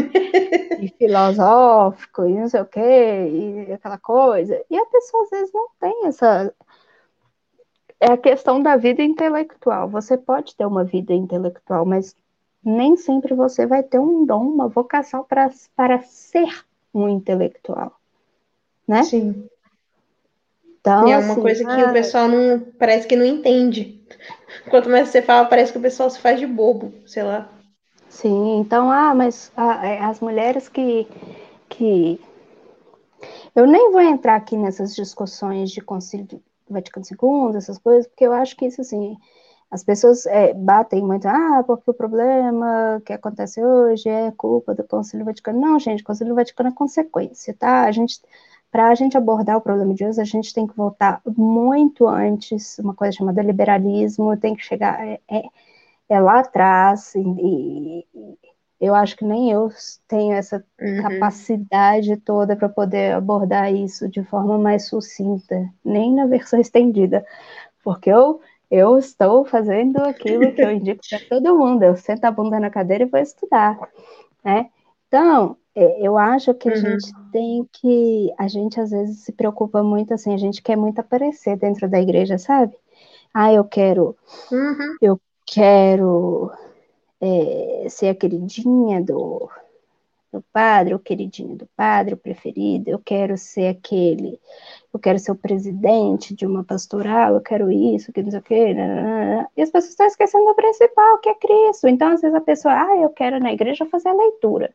e 0.81 0.89
filosófico 0.97 2.25
e 2.25 2.33
não 2.33 2.49
sei 2.49 2.61
o 2.61 2.65
quê, 2.65 2.79
e 2.79 3.71
aquela 3.71 3.97
coisa. 3.97 4.61
E 4.69 4.77
a 4.77 4.85
pessoa 4.85 5.23
às 5.23 5.29
vezes 5.29 5.53
não 5.53 5.69
tem 5.79 6.07
essa, 6.07 6.53
é 8.01 8.11
a 8.11 8.17
questão 8.17 8.61
da 8.61 8.75
vida 8.75 9.03
intelectual. 9.03 9.87
Você 9.87 10.17
pode 10.17 10.55
ter 10.55 10.65
uma 10.65 10.83
vida 10.83 11.13
intelectual, 11.13 11.85
mas 11.85 12.15
nem 12.63 12.97
sempre 12.97 13.35
você 13.35 13.65
vai 13.65 13.83
ter 13.83 13.99
um 13.99 14.25
dom, 14.25 14.43
uma 14.43 14.67
vocação 14.67 15.23
para, 15.23 15.51
para 15.75 16.01
ser 16.01 16.65
um 16.93 17.07
intelectual, 17.07 17.95
né? 18.87 19.03
Sim. 19.03 19.47
Então, 20.81 21.07
e 21.07 21.11
é 21.11 21.17
uma 21.17 21.33
assim, 21.33 21.41
coisa 21.41 21.63
que 21.63 21.83
o 21.83 21.93
pessoal 21.93 22.27
não 22.27 22.59
parece 22.77 23.07
que 23.07 23.15
não 23.15 23.25
entende. 23.25 24.03
Quanto 24.69 24.89
mais 24.89 25.09
você 25.09 25.21
fala, 25.21 25.47
parece 25.47 25.71
que 25.71 25.77
o 25.77 25.81
pessoal 25.81 26.09
se 26.09 26.19
faz 26.19 26.39
de 26.39 26.47
bobo, 26.47 26.93
sei 27.05 27.23
lá. 27.23 27.49
Sim, 28.09 28.59
então, 28.59 28.91
ah, 28.91 29.13
mas 29.13 29.51
ah, 29.55 29.85
é, 29.85 29.99
as 29.99 30.19
mulheres 30.19 30.67
que, 30.67 31.07
que. 31.69 32.19
Eu 33.55 33.67
nem 33.67 33.91
vou 33.91 34.01
entrar 34.01 34.35
aqui 34.35 34.57
nessas 34.57 34.95
discussões 34.95 35.71
de 35.71 35.81
concílio 35.81 36.41
Vaticano 36.67 37.05
II, 37.05 37.57
essas 37.57 37.77
coisas, 37.77 38.07
porque 38.07 38.25
eu 38.25 38.33
acho 38.33 38.55
que 38.57 38.65
isso, 38.65 38.81
assim, 38.81 39.15
as 39.69 39.83
pessoas 39.83 40.25
é, 40.25 40.53
batem 40.53 41.01
muito, 41.01 41.27
ah, 41.27 41.63
porque 41.65 41.91
o 41.91 41.93
problema 41.93 43.01
que 43.05 43.13
acontece 43.13 43.63
hoje 43.63 44.09
é 44.09 44.31
culpa 44.31 44.73
do 44.73 44.83
Concílio 44.83 45.25
Vaticano. 45.25 45.61
Não, 45.61 45.79
gente, 45.79 46.01
o 46.01 46.05
Concílio 46.05 46.35
Vaticano 46.35 46.69
é 46.69 46.73
consequência, 46.73 47.55
tá? 47.57 47.83
A 47.83 47.91
gente, 47.91 48.19
para 48.71 48.87
a 48.87 48.95
gente 48.95 49.17
abordar 49.17 49.57
o 49.57 49.61
problema 49.61 49.93
de 49.93 50.05
hoje, 50.05 50.21
a 50.21 50.25
gente 50.25 50.53
tem 50.53 50.65
que 50.65 50.75
voltar 50.75 51.21
muito 51.25 52.07
antes, 52.07 52.79
uma 52.79 52.95
coisa 52.95 53.17
chamada 53.17 53.41
liberalismo, 53.41 54.37
tem 54.37 54.55
que 54.55 54.63
chegar, 54.63 55.05
é, 55.05 55.19
é, 55.29 55.43
é 56.07 56.19
lá 56.19 56.39
atrás, 56.39 57.13
e, 57.15 58.07
e 58.13 58.37
eu 58.79 58.95
acho 58.95 59.15
que 59.17 59.25
nem 59.25 59.51
eu 59.51 59.69
tenho 60.07 60.33
essa 60.33 60.65
uhum. 60.81 61.03
capacidade 61.03 62.15
toda 62.17 62.55
para 62.55 62.69
poder 62.69 63.13
abordar 63.13 63.71
isso 63.71 64.09
de 64.09 64.23
forma 64.23 64.57
mais 64.57 64.87
sucinta, 64.87 65.69
nem 65.83 66.15
na 66.15 66.25
versão 66.25 66.59
estendida, 66.59 67.25
porque 67.83 68.09
eu, 68.09 68.39
eu 68.71 68.97
estou 68.97 69.43
fazendo 69.43 69.97
aquilo 69.97 70.51
que 70.53 70.61
eu 70.61 70.71
indico 70.71 71.01
para 71.09 71.19
todo 71.29 71.57
mundo, 71.57 71.83
eu 71.83 71.95
sento 71.97 72.23
a 72.23 72.31
bunda 72.31 72.59
na 72.59 72.69
cadeira 72.69 73.03
e 73.03 73.07
vou 73.07 73.19
estudar, 73.19 73.77
né? 74.43 74.69
Então, 75.07 75.57
é, 75.75 76.05
eu 76.05 76.17
acho 76.17 76.53
que 76.53 76.69
a 76.69 76.73
uhum. 76.73 76.79
gente 76.79 77.11
tem 77.31 77.67
que, 77.71 78.33
a 78.37 78.47
gente 78.47 78.79
às 78.79 78.91
vezes 78.91 79.19
se 79.19 79.31
preocupa 79.31 79.81
muito 79.81 80.13
assim, 80.13 80.33
a 80.33 80.37
gente 80.37 80.61
quer 80.61 80.75
muito 80.75 80.99
aparecer 80.99 81.57
dentro 81.57 81.89
da 81.89 81.99
igreja, 81.99 82.37
sabe? 82.37 82.75
Ah, 83.33 83.53
eu 83.53 83.63
quero, 83.63 84.15
uhum. 84.51 84.97
eu 85.01 85.21
quero 85.45 86.51
é, 87.21 87.87
ser 87.89 88.09
a 88.09 88.15
queridinha 88.15 89.01
do, 89.01 89.49
do 90.31 90.43
padre, 90.51 90.93
o 90.93 90.99
queridinho 90.99 91.55
do 91.55 91.65
padre, 91.75 92.15
o 92.15 92.17
preferido, 92.17 92.89
eu 92.89 92.99
quero 92.99 93.37
ser 93.37 93.67
aquele, 93.67 94.37
eu 94.93 94.99
quero 94.99 95.19
ser 95.19 95.31
o 95.31 95.35
presidente 95.35 96.35
de 96.35 96.45
uma 96.45 96.65
pastoral, 96.65 97.35
eu 97.35 97.41
quero 97.41 97.71
isso, 97.71 98.11
que 98.11 98.21
não 98.21 98.31
sei 98.31 98.39
o 98.39 98.43
quê, 98.43 98.75
e 99.55 99.61
as 99.61 99.69
pessoas 99.69 99.91
estão 99.91 100.05
esquecendo 100.05 100.45
do 100.45 100.55
principal, 100.55 101.17
que 101.19 101.29
é 101.29 101.33
Cristo. 101.35 101.87
Então, 101.87 102.09
às 102.09 102.21
vezes 102.21 102.35
a 102.35 102.41
pessoa, 102.41 102.73
ah, 102.73 102.97
eu 102.97 103.09
quero 103.09 103.39
na 103.39 103.53
igreja 103.53 103.85
fazer 103.85 104.09
a 104.09 104.13
leitura, 104.13 104.73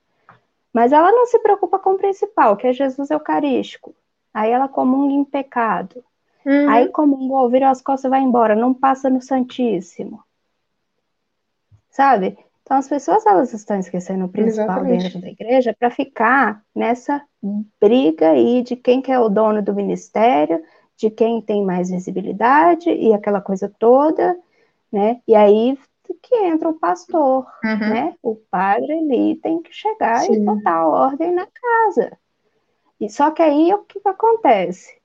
mas 0.77 0.93
ela 0.93 1.11
não 1.11 1.25
se 1.25 1.39
preocupa 1.39 1.79
com 1.79 1.95
o 1.95 1.97
principal, 1.97 2.55
que 2.55 2.67
é 2.67 2.73
Jesus 2.75 3.11
Eucarístico. 3.11 3.95
Aí 4.35 4.51
ela 4.51 4.69
comunga 4.69 5.15
em 5.15 5.25
pecado. 5.25 6.05
Uhum. 6.45 6.69
Aí 6.69 6.89
comungou, 6.89 7.49
vira 7.49 7.71
as 7.71 7.81
costas 7.81 8.05
e 8.05 8.11
vai 8.11 8.21
embora, 8.21 8.55
não 8.55 8.75
passa 8.75 9.09
no 9.09 9.23
Santíssimo. 9.23 10.23
Sabe? 11.89 12.37
Então, 12.63 12.77
as 12.77 12.87
pessoas 12.87 13.25
elas 13.25 13.55
estão 13.55 13.79
esquecendo 13.79 14.27
o 14.27 14.29
principal 14.29 14.67
Exatamente. 14.67 15.05
dentro 15.05 15.21
da 15.23 15.29
igreja 15.31 15.75
para 15.79 15.89
ficar 15.89 16.63
nessa 16.75 17.23
briga 17.81 18.33
aí 18.33 18.63
de 18.63 18.77
quem 18.77 19.01
que 19.01 19.11
é 19.11 19.19
o 19.19 19.31
dono 19.31 19.63
do 19.63 19.73
ministério, 19.73 20.63
de 20.95 21.09
quem 21.09 21.41
tem 21.41 21.65
mais 21.65 21.89
visibilidade 21.89 22.91
e 22.91 23.15
aquela 23.15 23.41
coisa 23.41 23.73
toda, 23.79 24.39
né? 24.93 25.23
E 25.27 25.35
aí 25.35 25.79
que 26.15 26.35
entra 26.37 26.69
o 26.69 26.79
pastor, 26.79 27.47
uhum. 27.65 27.79
né? 27.79 28.15
O 28.23 28.37
padre 28.51 28.93
ali 28.93 29.37
tem 29.37 29.63
que 29.63 29.73
chegar 29.73 30.21
Sim. 30.21 30.35
e 30.35 30.41
botar 30.41 30.87
ordem 30.87 31.33
na 31.33 31.47
casa. 31.47 32.17
E 33.01 33.09
só 33.09 33.31
que 33.31 33.43
aí 33.43 33.73
o 33.75 33.85
que, 33.85 34.01
que 34.01 34.09
acontece? 34.09 34.97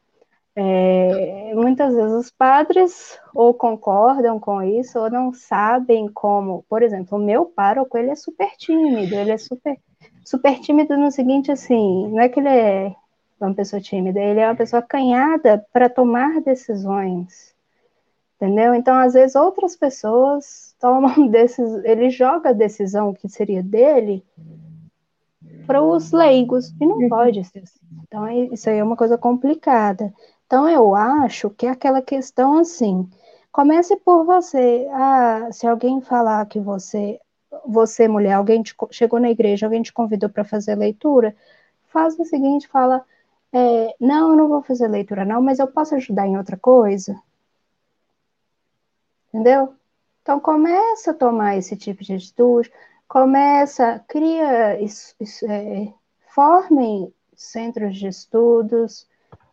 É, 0.53 1.53
muitas 1.55 1.95
vezes 1.95 2.11
os 2.11 2.31
padres 2.31 3.17
ou 3.33 3.53
concordam 3.53 4.37
com 4.37 4.61
isso 4.61 4.99
ou 4.99 5.09
não 5.09 5.33
sabem 5.33 6.07
como. 6.09 6.65
Por 6.69 6.83
exemplo, 6.83 7.17
o 7.17 7.21
meu 7.21 7.45
pároco 7.45 7.97
ele 7.97 8.11
é 8.11 8.15
super 8.15 8.51
tímido, 8.57 9.15
ele 9.15 9.31
é 9.31 9.37
super 9.37 9.77
super 10.25 10.59
tímido 10.59 10.97
no 10.97 11.11
seguinte 11.11 11.51
assim, 11.51 12.07
não 12.09 12.19
é 12.19 12.29
que 12.29 12.39
ele 12.39 12.49
é 12.49 12.95
uma 13.39 13.53
pessoa 13.53 13.81
tímida, 13.81 14.19
ele 14.19 14.39
é 14.39 14.47
uma 14.47 14.55
pessoa 14.55 14.79
acanhada 14.79 15.65
para 15.73 15.89
tomar 15.89 16.41
decisões, 16.41 17.55
entendeu? 18.35 18.73
Então, 18.73 18.95
às 18.95 19.13
vezes 19.13 19.35
outras 19.35 19.75
pessoas 19.75 20.70
tomam 20.81 21.27
decisões, 21.27 21.85
ele 21.85 22.09
joga 22.09 22.49
a 22.49 22.53
decisão 22.53 23.13
que 23.13 23.29
seria 23.29 23.63
dele 23.63 24.25
para 25.65 25.81
os 25.81 26.11
leigos 26.11 26.73
e 26.81 26.85
não 26.85 26.97
uhum. 26.97 27.07
pode 27.09 27.43
ser 27.45 27.59
assim. 27.59 27.79
Então, 28.03 28.27
isso 28.51 28.69
aí 28.69 28.77
é 28.77 28.83
uma 28.83 28.97
coisa 28.97 29.17
complicada. 29.17 30.13
Então, 30.45 30.67
eu 30.67 30.95
acho 30.95 31.49
que 31.51 31.65
é 31.65 31.69
aquela 31.69 32.01
questão 32.01 32.57
assim: 32.57 33.07
comece 33.51 33.95
por 33.95 34.25
você. 34.25 34.87
Ah, 34.91 35.47
se 35.51 35.65
alguém 35.65 36.01
falar 36.01 36.45
que 36.47 36.59
você, 36.59 37.19
você 37.65 38.07
mulher, 38.07 38.33
alguém 38.33 38.61
te, 38.61 38.75
chegou 38.89 39.19
na 39.19 39.29
igreja, 39.29 39.65
alguém 39.65 39.81
te 39.81 39.93
convidou 39.93 40.29
para 40.29 40.43
fazer 40.43 40.75
leitura, 40.75 41.35
faz 41.87 42.19
o 42.19 42.25
seguinte: 42.25 42.67
fala, 42.67 43.05
é, 43.53 43.95
não, 43.99 44.31
eu 44.31 44.35
não 44.35 44.47
vou 44.49 44.61
fazer 44.61 44.87
leitura, 44.87 45.23
não, 45.23 45.41
mas 45.41 45.59
eu 45.59 45.67
posso 45.67 45.95
ajudar 45.95 46.27
em 46.27 46.37
outra 46.37 46.57
coisa. 46.57 47.15
Entendeu? 49.29 49.73
Então, 50.21 50.39
começa 50.39 51.11
a 51.11 51.13
tomar 51.15 51.57
esse 51.57 51.75
tipo 51.75 52.03
de 52.03 52.13
atitude, 52.13 52.71
começa, 53.07 54.03
cria, 54.07 54.77
é, 54.79 55.93
formem 56.33 57.13
centros 57.35 57.97
de 57.97 58.07
estudos, 58.07 59.07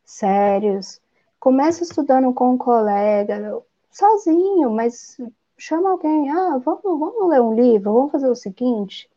sérios. 0.05 1.01
Começa 1.41 1.83
estudando 1.83 2.33
com 2.35 2.53
um 2.55 2.59
colega, 2.59 3.61
sozinho, 3.91 4.71
mas 4.71 5.16
chama 5.57 5.91
alguém. 5.91 6.31
Ah, 6.31 6.59
vamos, 6.59 6.83
vamos 6.83 7.29
ler 7.29 7.41
um 7.41 7.55
livro, 7.55 7.93
vamos 7.93 8.12
fazer 8.12 8.29
o 8.29 8.35
seguinte: 8.35 9.09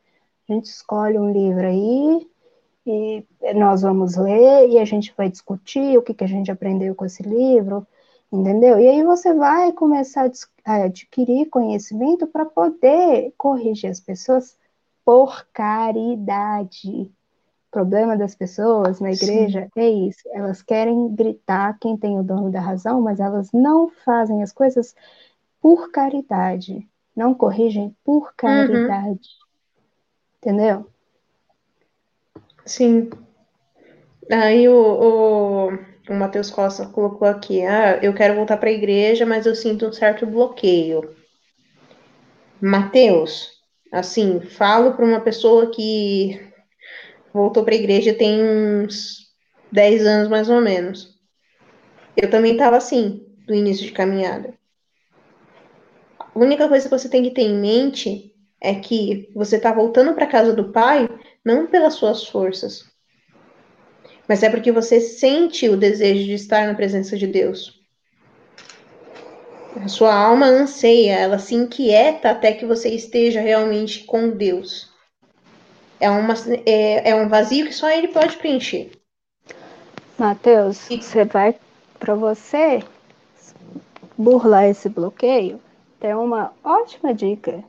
a 0.49 0.53
gente 0.53 0.65
escolhe 0.65 1.17
um 1.19 1.31
livro 1.31 1.65
aí 1.65 2.29
e 2.85 3.25
nós 3.55 3.81
vamos 3.81 4.15
ler 4.15 4.69
e 4.69 4.79
a 4.79 4.85
gente 4.85 5.13
vai 5.15 5.29
discutir 5.29 5.97
o 5.97 6.01
que, 6.01 6.13
que 6.13 6.23
a 6.23 6.27
gente 6.27 6.51
aprendeu 6.51 6.95
com 6.95 7.05
esse 7.05 7.23
livro, 7.23 7.85
entendeu? 8.31 8.79
E 8.79 8.87
aí 8.87 9.03
você 9.03 9.33
vai 9.33 9.71
começar 9.73 10.31
a 10.65 10.83
adquirir 10.83 11.49
conhecimento 11.49 12.27
para 12.27 12.45
poder 12.45 13.33
corrigir 13.37 13.89
as 13.89 13.99
pessoas 13.99 14.57
por 15.03 15.45
caridade 15.53 17.11
problema 17.71 18.17
das 18.17 18.35
pessoas 18.35 18.99
na 18.99 19.11
igreja 19.11 19.69
Sim. 19.73 19.79
é 19.79 19.89
isso. 19.89 20.21
Elas 20.33 20.61
querem 20.61 21.15
gritar 21.15 21.79
quem 21.79 21.95
tem 21.95 22.19
o 22.19 22.23
dono 22.23 22.51
da 22.51 22.59
razão, 22.59 23.01
mas 23.01 23.19
elas 23.19 23.51
não 23.53 23.89
fazem 23.89 24.43
as 24.43 24.51
coisas 24.51 24.93
por 25.61 25.89
caridade. 25.89 26.87
Não 27.15 27.33
corrigem 27.33 27.95
por 28.03 28.25
uhum. 28.25 28.33
caridade. 28.35 29.09
Uhum. 29.09 29.17
Entendeu? 30.37 30.87
Sim. 32.65 33.09
Aí 34.29 34.67
o, 34.67 34.75
o, 34.75 35.69
o 36.09 36.13
Matheus 36.13 36.49
Costa 36.51 36.87
colocou 36.87 37.27
aqui: 37.27 37.61
ah, 37.63 37.99
eu 38.01 38.13
quero 38.13 38.35
voltar 38.35 38.57
para 38.57 38.69
a 38.69 38.73
igreja, 38.73 39.25
mas 39.25 39.45
eu 39.45 39.55
sinto 39.55 39.87
um 39.87 39.93
certo 39.93 40.25
bloqueio. 40.25 41.15
Mateus, 42.61 43.49
assim, 43.91 44.39
falo 44.39 44.93
para 44.93 45.05
uma 45.05 45.19
pessoa 45.19 45.71
que 45.71 46.39
voltou 47.33 47.63
para 47.63 47.73
a 47.73 47.77
igreja 47.77 48.13
tem 48.13 48.39
uns 48.43 49.31
10 49.71 50.05
anos 50.05 50.27
mais 50.27 50.49
ou 50.49 50.61
menos. 50.61 51.19
Eu 52.15 52.29
também 52.29 52.53
estava 52.53 52.77
assim, 52.77 53.25
do 53.47 53.55
início 53.55 53.85
de 53.85 53.91
caminhada. 53.91 54.53
A 56.19 56.39
única 56.39 56.67
coisa 56.67 56.87
que 56.87 56.97
você 56.97 57.09
tem 57.09 57.23
que 57.23 57.31
ter 57.31 57.41
em 57.41 57.59
mente 57.59 58.31
é 58.61 58.75
que 58.75 59.29
você 59.33 59.55
está 59.55 59.73
voltando 59.73 60.13
para 60.13 60.27
casa 60.27 60.53
do 60.53 60.71
Pai 60.71 61.09
não 61.43 61.65
pelas 61.67 61.95
suas 61.95 62.27
forças, 62.27 62.90
mas 64.31 64.43
é 64.43 64.49
porque 64.49 64.71
você 64.71 65.01
sente 65.01 65.67
o 65.67 65.75
desejo 65.75 66.23
de 66.23 66.35
estar 66.35 66.65
na 66.65 66.73
presença 66.73 67.17
de 67.17 67.27
Deus. 67.27 67.81
A 69.83 69.89
sua 69.89 70.15
alma 70.15 70.45
anseia, 70.45 71.19
ela 71.19 71.37
se 71.37 71.53
inquieta 71.53 72.29
até 72.29 72.53
que 72.53 72.65
você 72.65 72.87
esteja 72.87 73.41
realmente 73.41 74.05
com 74.05 74.29
Deus. 74.29 74.89
É, 75.99 76.09
uma, 76.09 76.33
é, 76.65 77.09
é 77.09 77.13
um 77.13 77.27
vazio 77.27 77.65
que 77.65 77.73
só 77.73 77.89
ele 77.89 78.07
pode 78.07 78.37
preencher. 78.37 78.91
Mateus, 80.17 80.89
e... 80.89 81.03
você 81.03 81.25
vai 81.25 81.53
para 81.99 82.15
você 82.15 82.81
burlar 84.17 84.69
esse 84.69 84.87
bloqueio, 84.87 85.59
tem 85.99 86.15
uma 86.15 86.53
ótima 86.63 87.13
dica. 87.13 87.61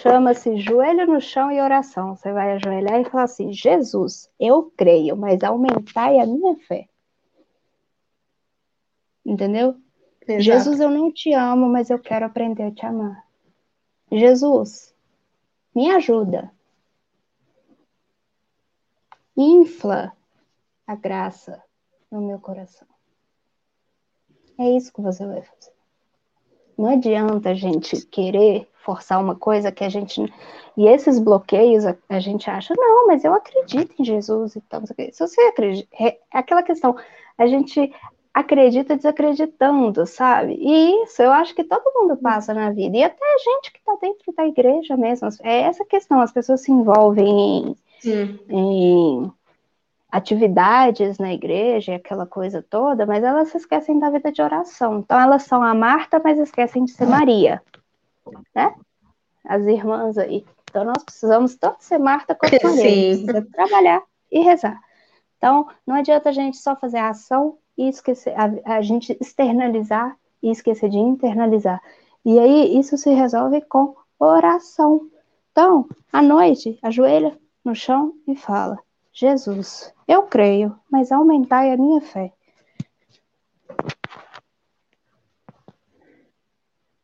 Chama-se 0.00 0.56
joelho 0.58 1.06
no 1.06 1.20
chão 1.20 1.50
e 1.50 1.60
oração. 1.60 2.16
Você 2.16 2.32
vai 2.32 2.52
ajoelhar 2.52 3.00
e 3.00 3.04
falar 3.04 3.24
assim: 3.24 3.52
Jesus, 3.52 4.30
eu 4.38 4.70
creio, 4.76 5.16
mas 5.16 5.42
aumentai 5.42 6.18
a 6.18 6.26
minha 6.26 6.56
fé. 6.56 6.88
Entendeu? 9.24 9.76
Exato. 10.26 10.42
Jesus, 10.42 10.80
eu 10.80 10.90
não 10.90 11.12
te 11.12 11.32
amo, 11.32 11.68
mas 11.68 11.90
eu 11.90 11.98
quero 11.98 12.26
aprender 12.26 12.64
a 12.64 12.70
te 12.70 12.84
amar. 12.84 13.24
Jesus, 14.10 14.94
me 15.74 15.90
ajuda 15.90 16.52
infla 19.36 20.16
a 20.86 20.94
graça 20.94 21.62
no 22.10 22.22
meu 22.22 22.40
coração. 22.40 22.88
É 24.58 24.70
isso 24.70 24.92
que 24.92 25.02
você 25.02 25.26
vai 25.26 25.42
fazer. 25.42 25.75
Não 26.76 26.90
adianta 26.90 27.50
a 27.50 27.54
gente 27.54 28.04
querer 28.06 28.68
forçar 28.84 29.20
uma 29.20 29.34
coisa 29.34 29.72
que 29.72 29.84
a 29.84 29.88
gente. 29.88 30.22
E 30.76 30.86
esses 30.86 31.18
bloqueios, 31.18 31.86
a, 31.86 31.96
a 32.08 32.20
gente 32.20 32.48
acha, 32.50 32.74
não, 32.76 33.06
mas 33.06 33.24
eu 33.24 33.32
acredito 33.34 33.94
em 33.98 34.04
Jesus 34.04 34.56
e 34.56 34.60
tal. 34.62 34.82
Se 34.86 35.18
você 35.18 35.40
acredita. 35.42 35.88
É 35.98 36.18
aquela 36.32 36.62
questão, 36.62 36.96
a 37.38 37.46
gente 37.46 37.92
acredita 38.32 38.96
desacreditando, 38.96 40.06
sabe? 40.06 40.56
E 40.60 41.04
isso 41.04 41.22
eu 41.22 41.32
acho 41.32 41.54
que 41.54 41.64
todo 41.64 41.92
mundo 41.94 42.16
passa 42.18 42.52
na 42.52 42.70
vida. 42.70 42.96
E 42.96 43.02
até 43.02 43.24
a 43.24 43.38
gente 43.38 43.72
que 43.72 43.78
está 43.78 43.96
dentro 44.00 44.32
da 44.36 44.46
igreja 44.46 44.96
mesmo. 44.96 45.28
É 45.42 45.62
essa 45.62 45.84
questão, 45.84 46.20
as 46.20 46.32
pessoas 46.32 46.60
se 46.60 46.70
envolvem 46.70 47.68
em 47.70 47.76
em 48.48 49.32
atividades 50.10 51.18
na 51.18 51.32
igreja, 51.32 51.96
aquela 51.96 52.26
coisa 52.26 52.62
toda, 52.62 53.04
mas 53.04 53.22
elas 53.24 53.48
se 53.48 53.56
esquecem 53.56 53.98
da 53.98 54.10
vida 54.10 54.30
de 54.30 54.40
oração. 54.40 54.98
Então 54.98 55.20
elas 55.20 55.42
são 55.42 55.62
a 55.62 55.74
Marta, 55.74 56.20
mas 56.22 56.38
esquecem 56.38 56.84
de 56.84 56.92
ser 56.92 57.06
Maria, 57.06 57.62
né? 58.54 58.74
As 59.44 59.62
irmãs 59.64 60.16
aí. 60.16 60.44
Então 60.70 60.84
nós 60.84 61.02
precisamos 61.02 61.56
tanto 61.56 61.82
ser 61.82 61.98
Marta 61.98 62.34
quanto 62.34 62.62
Maria. 62.62 63.16
Sim. 63.16 63.26
trabalhar 63.52 64.02
e 64.30 64.40
rezar. 64.40 64.80
Então 65.36 65.68
não 65.86 65.96
adianta 65.96 66.28
a 66.28 66.32
gente 66.32 66.56
só 66.56 66.76
fazer 66.76 66.98
a 66.98 67.10
ação 67.10 67.58
e 67.76 67.88
esquecer, 67.88 68.34
a, 68.36 68.76
a 68.76 68.82
gente 68.82 69.16
externalizar 69.20 70.16
e 70.42 70.50
esquecer 70.50 70.88
de 70.88 70.98
internalizar. 70.98 71.80
E 72.24 72.38
aí 72.38 72.78
isso 72.78 72.96
se 72.96 73.10
resolve 73.10 73.60
com 73.62 73.94
oração. 74.18 75.08
Então, 75.52 75.88
à 76.12 76.22
noite, 76.22 76.78
ajoelha, 76.82 77.38
no 77.64 77.74
chão 77.74 78.14
e 78.26 78.36
fala: 78.36 78.78
Jesus, 79.18 79.94
eu 80.06 80.24
creio, 80.24 80.78
mas 80.92 81.10
aumentai 81.10 81.72
a 81.72 81.76
minha 81.78 82.02
fé. 82.02 82.34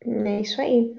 É 0.04 0.40
isso 0.42 0.60
aí. 0.60 0.94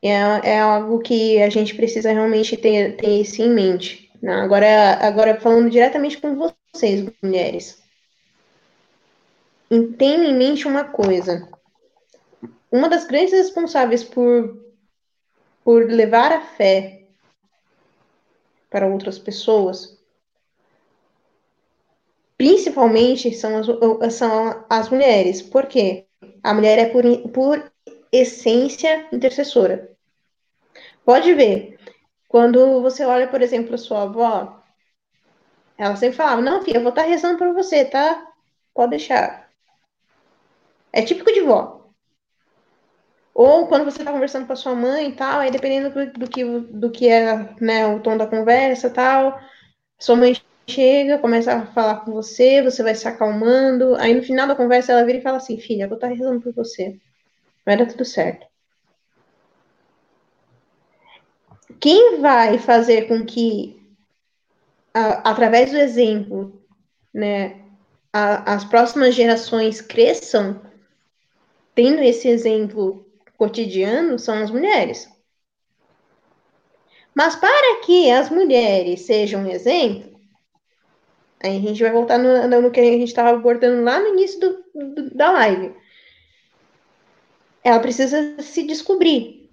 É, 0.00 0.10
é 0.10 0.60
algo 0.60 1.00
que 1.00 1.42
a 1.42 1.50
gente 1.50 1.74
precisa 1.74 2.12
realmente 2.12 2.56
ter, 2.56 2.96
ter 2.96 3.20
isso 3.20 3.42
em 3.42 3.50
mente. 3.50 4.12
Não, 4.22 4.34
agora, 4.34 4.94
agora 5.04 5.40
falando 5.40 5.68
diretamente 5.68 6.20
com 6.20 6.36
vocês, 6.36 7.10
mulheres. 7.20 7.82
Tenham 9.98 10.22
em 10.22 10.36
mente 10.36 10.68
uma 10.68 10.84
coisa. 10.84 11.48
Uma 12.70 12.88
das 12.88 13.08
grandes 13.08 13.32
responsáveis 13.32 14.04
por, 14.04 14.56
por 15.64 15.84
levar 15.90 16.30
a 16.30 16.42
fé 16.42 17.08
para 18.70 18.86
outras 18.86 19.18
pessoas, 19.18 19.97
principalmente 22.38 23.34
são 23.34 23.58
as, 23.58 24.14
são 24.14 24.64
as 24.70 24.88
mulheres. 24.88 25.42
Por 25.42 25.66
quê? 25.66 26.06
A 26.42 26.54
mulher 26.54 26.78
é 26.78 26.86
por, 26.86 27.04
por 27.32 27.70
essência 28.12 29.08
intercessora. 29.12 29.90
Pode 31.04 31.34
ver, 31.34 31.78
quando 32.28 32.80
você 32.80 33.04
olha, 33.04 33.26
por 33.28 33.42
exemplo, 33.42 33.74
a 33.74 33.78
sua 33.78 34.02
avó, 34.02 34.62
ela 35.76 35.96
sempre 35.96 36.16
falava, 36.16 36.40
não, 36.40 36.62
filha, 36.62 36.78
eu 36.78 36.82
vou 36.82 36.90
estar 36.90 37.02
rezando 37.02 37.38
por 37.38 37.52
você, 37.52 37.84
tá? 37.84 38.26
Pode 38.74 38.90
deixar. 38.90 39.50
É 40.92 41.02
típico 41.02 41.32
de 41.32 41.40
vó. 41.40 41.90
Ou 43.34 43.68
quando 43.68 43.84
você 43.84 44.00
está 44.00 44.12
conversando 44.12 44.46
com 44.46 44.52
a 44.52 44.56
sua 44.56 44.74
mãe 44.74 45.10
e 45.10 45.12
tal, 45.12 45.40
aí 45.40 45.50
dependendo 45.50 45.90
do, 45.90 46.12
do, 46.20 46.28
que, 46.28 46.44
do 46.44 46.90
que 46.90 47.08
é 47.08 47.54
né, 47.60 47.86
o 47.86 48.00
tom 48.00 48.16
da 48.16 48.26
conversa 48.26 48.90
tal, 48.90 49.40
sua 49.98 50.16
mãe 50.16 50.34
chega, 50.68 51.18
começa 51.18 51.52
a 51.54 51.66
falar 51.66 52.04
com 52.04 52.12
você, 52.12 52.62
você 52.62 52.82
vai 52.82 52.94
se 52.94 53.08
acalmando, 53.08 53.94
aí 53.96 54.14
no 54.14 54.22
final 54.22 54.46
da 54.46 54.54
conversa 54.54 54.92
ela 54.92 55.04
vira 55.04 55.18
e 55.18 55.22
fala 55.22 55.38
assim, 55.38 55.58
filha, 55.58 55.84
eu 55.84 55.88
vou 55.88 55.96
estar 55.96 56.08
rezando 56.08 56.40
por 56.40 56.52
você. 56.52 56.98
Vai 57.64 57.76
dar 57.76 57.86
tudo 57.86 58.04
certo. 58.04 58.46
Quem 61.80 62.20
vai 62.20 62.58
fazer 62.58 63.08
com 63.08 63.24
que, 63.24 63.80
a, 64.92 65.30
através 65.30 65.70
do 65.70 65.78
exemplo, 65.78 66.60
né, 67.14 67.60
a, 68.12 68.54
as 68.54 68.64
próximas 68.64 69.14
gerações 69.14 69.80
cresçam 69.80 70.60
tendo 71.74 72.02
esse 72.02 72.28
exemplo 72.28 73.06
cotidiano 73.36 74.18
são 74.18 74.42
as 74.42 74.50
mulheres. 74.50 75.08
Mas 77.14 77.36
para 77.36 77.80
que 77.84 78.10
as 78.10 78.30
mulheres 78.30 79.02
sejam 79.02 79.42
um 79.42 79.50
exemplo, 79.50 80.17
aí 81.42 81.56
a 81.56 81.60
gente 81.60 81.82
vai 81.82 81.92
voltar 81.92 82.18
no, 82.18 82.60
no 82.60 82.70
que 82.70 82.80
a 82.80 82.84
gente 82.84 83.04
estava 83.04 83.30
abordando 83.30 83.82
lá 83.82 84.00
no 84.00 84.08
início 84.08 84.40
do, 84.40 84.94
do, 84.94 85.14
da 85.14 85.30
live. 85.32 85.74
Ela 87.62 87.80
precisa 87.80 88.40
se 88.40 88.62
descobrir. 88.64 89.50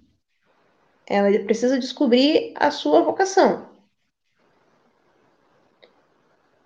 Ela 1.06 1.38
precisa 1.44 1.78
descobrir 1.78 2.52
a 2.56 2.70
sua 2.70 3.02
vocação. 3.02 3.68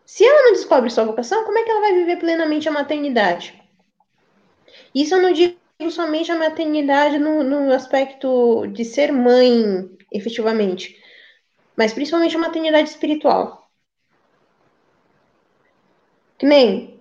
Se 0.07 0.25
ela 0.25 0.43
não 0.43 0.53
descobre 0.53 0.91
sua 0.91 1.05
vocação, 1.05 1.45
como 1.45 1.59
é 1.59 1.62
que 1.62 1.71
ela 1.71 1.81
vai 1.81 1.95
viver 1.95 2.16
plenamente 2.16 2.68
a 2.68 2.73
maternidade? 2.73 3.61
Isso 4.95 5.14
eu 5.14 5.23
não 5.23 5.33
digo 5.33 5.57
somente 5.91 6.33
a 6.33 6.37
maternidade 6.37 7.18
no, 7.18 7.43
no 7.43 7.73
aspecto 7.73 8.66
de 8.66 8.85
ser 8.85 9.12
mãe, 9.12 9.89
efetivamente, 10.12 11.01
mas 11.77 11.93
principalmente 11.93 12.37
a 12.37 12.41
maternidade 12.41 12.89
espiritual. 12.89 13.59
Que 16.41 16.47
nem 16.47 16.99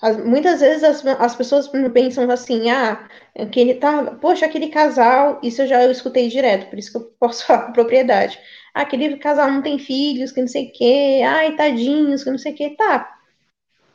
as, 0.00 0.16
muitas 0.24 0.60
vezes 0.60 0.82
as, 0.82 1.04
as 1.06 1.36
pessoas 1.36 1.68
pensam 1.92 2.30
assim, 2.30 2.70
ah, 2.70 3.06
aquele 3.38 3.74
tá, 3.74 4.14
poxa, 4.14 4.46
aquele 4.46 4.68
casal, 4.70 5.38
isso 5.42 5.60
eu 5.62 5.66
já 5.66 5.84
eu 5.84 5.90
escutei 5.90 6.28
direto, 6.28 6.70
por 6.70 6.78
isso 6.78 6.92
que 6.92 6.96
eu 6.96 7.12
posso 7.20 7.44
falar 7.46 7.66
com 7.66 7.72
propriedade. 7.74 8.38
Ah, 8.74 8.80
aquele 8.82 9.18
casal 9.18 9.50
não 9.50 9.60
tem 9.60 9.78
filhos, 9.78 10.32
que 10.32 10.40
não 10.40 10.48
sei 10.48 10.68
o 10.68 10.72
quê, 10.72 11.20
ai, 11.22 11.54
tadinhos, 11.54 12.24
que 12.24 12.30
não 12.30 12.38
sei 12.38 12.52
o 12.52 12.54
quê, 12.56 12.70
tá. 12.78 13.14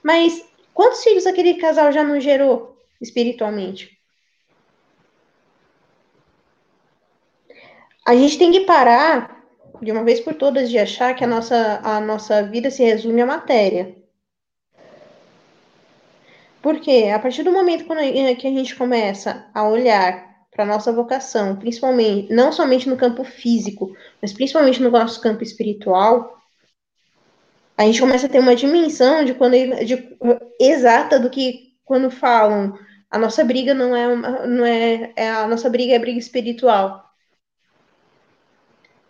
Mas 0.03 0.45
quantos 0.75 1.03
filhos 1.03 1.25
aquele 1.25 1.55
casal 1.55 1.91
já 1.91 2.03
não 2.03 2.19
gerou 2.19 2.77
espiritualmente? 3.01 3.97
A 8.05 8.15
gente 8.15 8.37
tem 8.37 8.51
que 8.51 8.61
parar 8.61 9.43
de 9.81 9.91
uma 9.91 10.03
vez 10.03 10.19
por 10.19 10.35
todas 10.35 10.69
de 10.69 10.77
achar 10.77 11.15
que 11.15 11.23
a 11.23 11.27
nossa, 11.27 11.79
a 11.83 11.99
nossa 11.99 12.43
vida 12.43 12.69
se 12.69 12.83
resume 12.83 13.21
à 13.21 13.25
matéria. 13.25 14.02
Porque 16.63 17.11
a 17.13 17.19
partir 17.19 17.43
do 17.43 17.51
momento 17.51 17.85
que 17.85 18.47
a 18.47 18.51
gente 18.51 18.73
começa 18.73 19.45
a 19.53 19.67
olhar 19.67 20.33
para 20.49 20.63
a 20.63 20.67
nossa 20.67 20.93
vocação, 20.93 21.57
principalmente, 21.57 22.31
não 22.31 22.53
somente 22.53 22.87
no 22.87 22.95
campo 22.95 23.25
físico, 23.25 23.93
mas 24.21 24.31
principalmente 24.31 24.81
no 24.81 24.89
nosso 24.89 25.19
campo 25.19 25.43
espiritual, 25.43 26.41
a 27.77 27.83
gente 27.83 27.99
começa 27.99 28.27
a 28.27 28.29
ter 28.29 28.39
uma 28.39 28.55
dimensão 28.55 29.25
de 29.25 29.33
quando 29.33 29.55
de, 29.85 30.17
exata 30.57 31.19
do 31.19 31.29
que 31.29 31.73
quando 31.83 32.09
falam 32.09 32.79
a 33.11 33.19
nossa 33.19 33.43
briga 33.43 33.73
não 33.73 33.93
é, 33.93 34.07
uma, 34.07 34.47
não 34.47 34.65
é, 34.65 35.11
é 35.17 35.29
a 35.29 35.45
nossa 35.47 35.69
briga 35.69 35.93
é 35.93 35.99
briga 35.99 36.17
espiritual. 36.17 37.03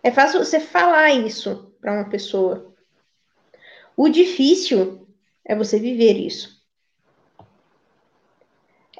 É 0.02 0.10
fácil 0.10 0.40
você 0.40 0.58
falar 0.58 1.10
isso 1.12 1.72
para 1.80 1.92
uma 1.92 2.08
pessoa. 2.10 2.74
O 3.96 4.08
difícil 4.08 5.06
é 5.44 5.54
você 5.54 5.78
viver 5.78 6.18
isso. 6.18 6.53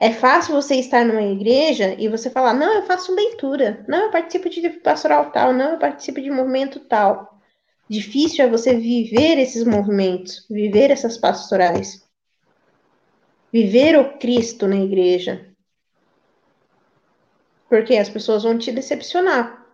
É 0.05 0.13
fácil 0.13 0.55
você 0.55 0.75
estar 0.75 1.03
numa 1.03 1.23
igreja 1.23 1.97
e 1.99 2.09
você 2.09 2.29
falar: 2.29 2.53
não, 2.53 2.75
eu 2.75 2.83
faço 2.83 3.15
leitura, 3.15 3.83
não, 3.89 4.03
eu 4.03 4.11
participo 4.11 4.51
de 4.51 4.69
pastoral 4.69 5.31
tal, 5.31 5.55
não, 5.55 5.71
eu 5.71 5.79
participo 5.79 6.21
de 6.21 6.31
movimento 6.31 6.79
tal. 6.79 7.41
Difícil 7.89 8.45
é 8.45 8.49
você 8.51 8.75
viver 8.75 9.39
esses 9.39 9.65
movimentos, 9.65 10.47
viver 10.51 10.91
essas 10.91 11.17
pastorais. 11.17 12.07
Viver 13.51 13.99
o 13.99 14.19
Cristo 14.19 14.69
na 14.69 14.77
igreja. 14.77 15.51
Porque 17.71 17.97
as 17.97 18.11
pessoas 18.11 18.43
vão 18.43 18.59
te 18.59 18.71
decepcionar. 18.73 19.67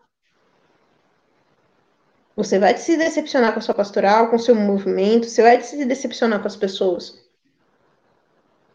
Você 2.36 2.56
vai 2.56 2.76
se 2.76 2.96
decepcionar 2.96 3.52
com 3.52 3.58
a 3.58 3.62
sua 3.62 3.74
pastoral, 3.74 4.30
com 4.30 4.36
o 4.36 4.38
seu 4.38 4.54
movimento, 4.54 5.26
você 5.26 5.42
vai 5.42 5.60
se 5.60 5.84
decepcionar 5.84 6.40
com 6.40 6.46
as 6.46 6.56
pessoas. 6.56 7.29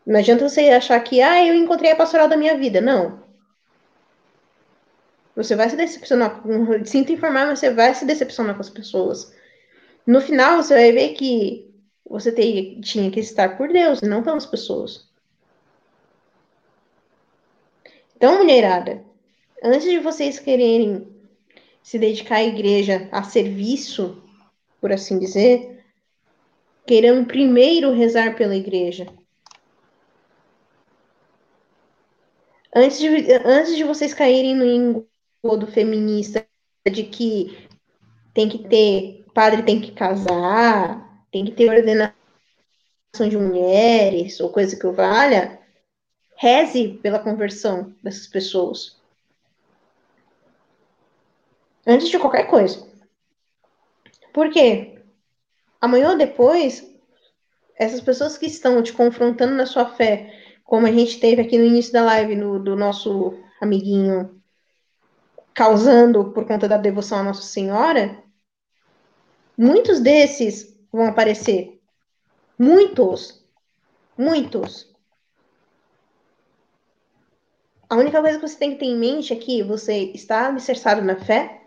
Não 0.06 0.20
adianta 0.20 0.48
você 0.48 0.70
achar 0.70 1.00
que, 1.00 1.22
ah, 1.22 1.46
eu 1.46 1.56
encontrei 1.56 1.92
a 1.92 1.96
pastoral 1.96 2.28
da 2.28 2.38
minha 2.38 2.58
vida. 2.58 2.80
Não. 2.80 3.24
Você 5.36 5.56
vai 5.56 5.70
se 5.70 5.76
decepcionar. 5.76 6.42
Sinto 6.86 7.12
informar, 7.12 7.48
mas 7.48 7.60
você 7.60 7.72
vai 7.72 7.94
se 7.94 8.06
decepcionar 8.06 8.56
com 8.56 8.62
as 8.62 8.70
pessoas. 8.70 9.34
No 10.06 10.22
final, 10.22 10.62
você 10.62 10.76
vai 10.76 10.92
ver 10.92 11.14
que 11.14 11.74
você 12.08 12.32
tem, 12.32 12.80
tinha 12.82 13.10
que 13.10 13.20
estar 13.20 13.58
por 13.58 13.68
Deus 13.70 14.02
e 14.02 14.06
não 14.06 14.22
pelas 14.22 14.46
pessoas. 14.46 15.10
Então, 18.16 18.38
mulherada, 18.38 19.04
antes 19.62 19.90
de 19.90 20.00
vocês 20.00 20.40
quererem 20.40 21.08
se 21.82 22.00
dedicar 22.00 22.36
à 22.36 22.44
igreja, 22.44 23.10
a 23.12 23.24
serviço, 23.24 24.24
por 24.80 24.92
assim 24.92 25.20
dizer, 25.20 25.84
queiram 26.86 27.26
primeiro 27.26 27.92
rezar 27.92 28.36
pela 28.36 28.56
igreja. 28.56 29.08
Antes 32.78 33.00
de, 33.00 33.08
antes 33.46 33.78
de 33.78 33.86
vocês 33.86 34.14
caírem 34.14 34.54
no 34.54 34.66
engodo 35.42 35.66
feminista 35.66 36.46
de 36.92 37.04
que 37.04 37.70
tem 38.34 38.50
que 38.50 38.68
ter, 38.68 39.24
padre 39.34 39.64
tem 39.64 39.80
que 39.80 39.94
casar, 39.94 41.26
tem 41.32 41.46
que 41.46 41.54
ter 41.54 41.70
ordenação 41.70 42.14
de 43.30 43.38
mulheres, 43.38 44.42
ou 44.42 44.52
coisa 44.52 44.78
que 44.78 44.86
o 44.86 44.92
valha, 44.92 45.58
reze 46.36 47.00
pela 47.02 47.18
conversão 47.18 47.96
dessas 48.04 48.28
pessoas 48.28 49.00
antes 51.88 52.10
de 52.10 52.20
qualquer 52.20 52.50
coisa. 52.50 52.86
Por 54.34 54.50
quê? 54.52 55.02
Amanhã 55.80 56.10
ou 56.12 56.18
depois, 56.18 56.86
essas 57.78 58.02
pessoas 58.02 58.38
que 58.38 58.48
estão 58.48 58.84
te 58.84 58.92
confrontando 58.92 59.54
na 59.54 59.66
sua 59.66 59.86
fé, 59.86 60.45
como 60.66 60.86
a 60.88 60.92
gente 60.92 61.20
teve 61.20 61.42
aqui 61.42 61.58
no 61.58 61.64
início 61.64 61.94
da 61.94 62.04
live 62.04 62.36
no, 62.36 62.60
do 62.60 62.76
nosso 62.76 63.34
amiguinho 63.62 64.42
causando 65.54 66.32
por 66.34 66.46
conta 66.46 66.68
da 66.68 66.76
devoção 66.76 67.20
à 67.20 67.24
Nossa 67.24 67.44
Senhora, 67.44 68.22
muitos 69.58 70.02
desses 70.02 70.78
vão 70.92 71.08
aparecer. 71.08 71.82
Muitos. 72.60 73.42
Muitos. 74.18 74.94
A 77.88 77.96
única 77.96 78.20
coisa 78.20 78.40
que 78.40 78.48
você 78.48 78.58
tem 78.58 78.72
que 78.72 78.80
ter 78.80 78.86
em 78.86 78.98
mente 78.98 79.32
é 79.32 79.36
que 79.38 79.64
você 79.64 80.12
está 80.14 80.48
alicerçado 80.48 81.02
na 81.02 81.16
fé, 81.16 81.62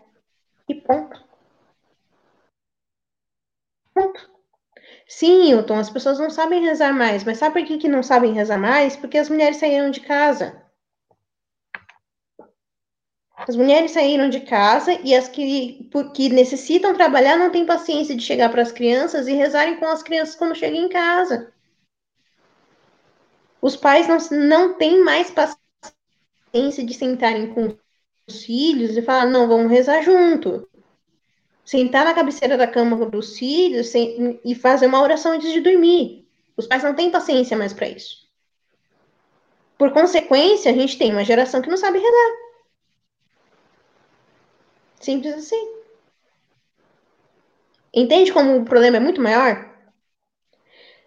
e 0.67 0.75
ponto. 0.75 1.23
Ponto. 3.93 4.38
Sim, 5.09 5.49
Hilton, 5.49 5.79
as 5.79 5.89
pessoas 5.89 6.19
não 6.19 6.29
sabem 6.29 6.63
rezar 6.63 6.93
mais, 6.93 7.23
mas 7.23 7.39
sabe 7.39 7.59
por 7.59 7.67
que, 7.67 7.79
que 7.79 7.89
não 7.89 8.03
sabem 8.03 8.31
rezar 8.31 8.59
mais? 8.59 8.95
Porque 8.95 9.17
as 9.17 9.27
mulheres 9.27 9.57
saíram 9.57 9.89
de 9.89 10.01
casa. 10.01 10.63
As 13.35 13.55
mulheres 13.55 13.91
saíram 13.91 14.29
de 14.29 14.41
casa 14.41 14.93
e 15.03 15.15
as 15.15 15.27
que, 15.27 15.89
que 16.13 16.29
necessitam 16.29 16.93
trabalhar 16.93 17.37
não 17.37 17.51
têm 17.51 17.65
paciência 17.65 18.15
de 18.15 18.21
chegar 18.21 18.51
para 18.51 18.61
as 18.61 18.71
crianças 18.71 19.27
e 19.27 19.33
rezarem 19.33 19.77
com 19.79 19.87
as 19.87 20.03
crianças 20.03 20.35
quando 20.35 20.55
chegam 20.55 20.79
em 20.79 20.89
casa. 20.89 21.51
Os 23.59 23.75
pais 23.75 24.07
não, 24.07 24.17
não 24.47 24.73
têm 24.75 25.03
mais 25.03 25.31
paciência 25.31 26.85
de 26.85 26.93
sentarem 26.93 27.51
com 27.51 27.75
os 28.27 28.43
filhos 28.43 28.95
e 28.95 29.01
falar, 29.01 29.25
não, 29.25 29.47
vamos 29.47 29.71
rezar 29.71 30.03
junto. 30.03 30.68
Sentar 31.69 32.03
na 32.03 32.15
cabeceira 32.15 32.57
da 32.57 32.65
cama 32.65 33.05
dos 33.05 33.37
filhos 33.37 33.89
sem, 33.89 34.41
e 34.43 34.55
fazer 34.55 34.87
uma 34.87 35.03
oração 35.03 35.33
antes 35.33 35.53
de 35.53 35.61
dormir. 35.61 36.27
Os 36.57 36.65
pais 36.65 36.81
não 36.81 36.95
têm 36.95 37.11
paciência 37.11 37.55
mais 37.55 37.73
para 37.73 37.87
isso. 37.87 38.27
Por 39.77 39.93
consequência, 39.93 40.71
a 40.71 40.73
gente 40.73 40.97
tem 40.97 41.11
uma 41.11 41.23
geração 41.23 41.61
que 41.61 41.69
não 41.69 41.77
sabe 41.77 41.99
rezar. 41.99 42.31
Simples 44.99 45.35
assim. 45.35 45.75
Entende 47.93 48.33
como 48.33 48.57
o 48.57 48.65
problema 48.65 48.97
é 48.97 48.99
muito 48.99 49.21
maior? 49.21 49.71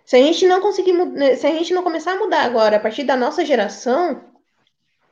Se 0.05 0.15
a 0.15 0.21
gente 0.21 0.47
não 0.47 0.61
conseguir, 0.61 0.95
se 1.39 1.45
a 1.45 1.55
gente 1.55 1.75
não 1.75 1.83
começar 1.83 2.13
a 2.13 2.21
mudar 2.21 2.43
agora, 2.43 2.77
a 2.77 2.81
partir 2.81 3.03
da 3.03 3.17
nossa 3.17 3.45
geração, 3.45 4.33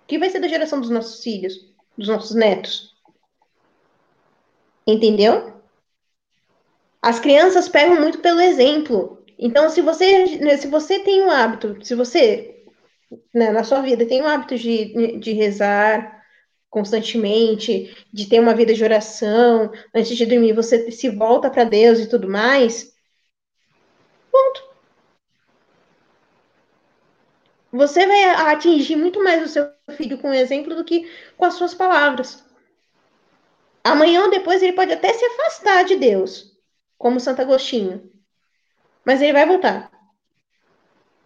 o 0.05 0.07
que 0.07 0.17
vai 0.17 0.31
ser 0.31 0.39
da 0.39 0.47
geração 0.47 0.81
dos 0.81 0.91
nossos 0.91 1.21
filhos, 1.25 1.55
dos 1.99 2.07
nossos 2.07 2.37
netos? 2.37 3.00
Entendeu? 4.91 5.61
As 7.01 7.21
crianças 7.21 7.69
pegam 7.69 8.01
muito 8.01 8.19
pelo 8.19 8.41
exemplo. 8.41 9.25
Então, 9.39 9.71
se 9.71 9.81
você, 9.81 10.57
se 10.59 10.67
você 10.67 10.99
tem 10.99 11.23
um 11.23 11.31
hábito, 11.31 11.79
se 11.85 11.95
você 11.95 12.65
né, 13.33 13.51
na 13.51 13.65
sua 13.65 13.81
vida 13.81 14.05
tem 14.05 14.21
o 14.23 14.27
hábito 14.27 14.57
de, 14.57 15.19
de 15.19 15.33
rezar 15.33 16.21
constantemente, 16.69 17.97
de 18.13 18.29
ter 18.29 18.41
uma 18.41 18.55
vida 18.55 18.75
de 18.75 18.85
oração, 18.85 19.73
antes 19.95 20.17
de 20.17 20.27
dormir 20.27 20.53
você 20.53 20.91
se 20.91 21.09
volta 21.09 21.51
para 21.51 21.65
Deus 21.65 21.99
e 21.99 22.09
tudo 22.09 22.29
mais, 22.29 22.95
ponto. 24.31 24.71
Você 27.73 28.07
vai 28.07 28.25
atingir 28.53 28.97
muito 28.97 29.23
mais 29.23 29.45
o 29.45 29.49
seu 29.49 29.69
filho 29.97 30.19
com 30.19 30.31
o 30.31 30.35
exemplo 30.35 30.75
do 30.75 30.85
que 30.85 31.09
com 31.37 31.45
as 31.45 31.55
suas 31.55 31.73
palavras. 31.73 32.45
Amanhã 33.83 34.25
ou 34.25 34.31
depois 34.31 34.63
ele 34.63 34.75
pode 34.75 34.93
até 34.93 35.13
se 35.13 35.25
afastar 35.25 35.85
de 35.85 35.97
Deus, 35.97 36.57
como 36.99 37.21
Santo 37.21 37.41
Agostinho. 37.41 38.11
Mas 39.05 39.23
ele 39.23 39.33
vai 39.33 39.47
voltar. 39.47 39.91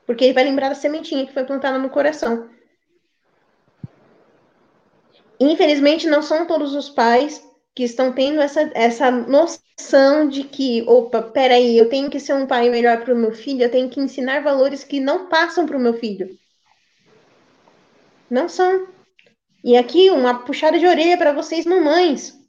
Porque 0.06 0.24
ele 0.24 0.34
vai 0.34 0.44
lembrar 0.44 0.68
da 0.68 0.74
sementinha 0.74 1.26
que 1.26 1.32
foi 1.32 1.44
plantada 1.44 1.78
no 1.78 1.90
coração. 1.90 2.48
Infelizmente, 5.40 6.06
não 6.06 6.22
são 6.22 6.46
todos 6.46 6.74
os 6.74 6.88
pais 6.88 7.42
que 7.74 7.82
estão 7.82 8.12
tendo 8.12 8.40
essa, 8.40 8.70
essa 8.74 9.10
noção 9.10 10.28
de 10.28 10.44
que, 10.44 10.82
opa, 10.86 11.22
peraí, 11.22 11.76
eu 11.76 11.88
tenho 11.88 12.08
que 12.08 12.20
ser 12.20 12.34
um 12.34 12.46
pai 12.46 12.70
melhor 12.70 13.02
para 13.02 13.12
o 13.12 13.16
meu 13.16 13.32
filho, 13.32 13.62
eu 13.62 13.70
tenho 13.70 13.90
que 13.90 14.00
ensinar 14.00 14.44
valores 14.44 14.84
que 14.84 15.00
não 15.00 15.28
passam 15.28 15.66
para 15.66 15.76
o 15.76 15.80
meu 15.80 15.94
filho. 15.94 16.38
Não 18.30 18.48
são. 18.48 18.86
E 19.64 19.76
aqui, 19.76 20.10
uma 20.10 20.44
puxada 20.44 20.78
de 20.78 20.86
orelha 20.86 21.18
para 21.18 21.32
vocês, 21.32 21.66
mamães, 21.66 22.43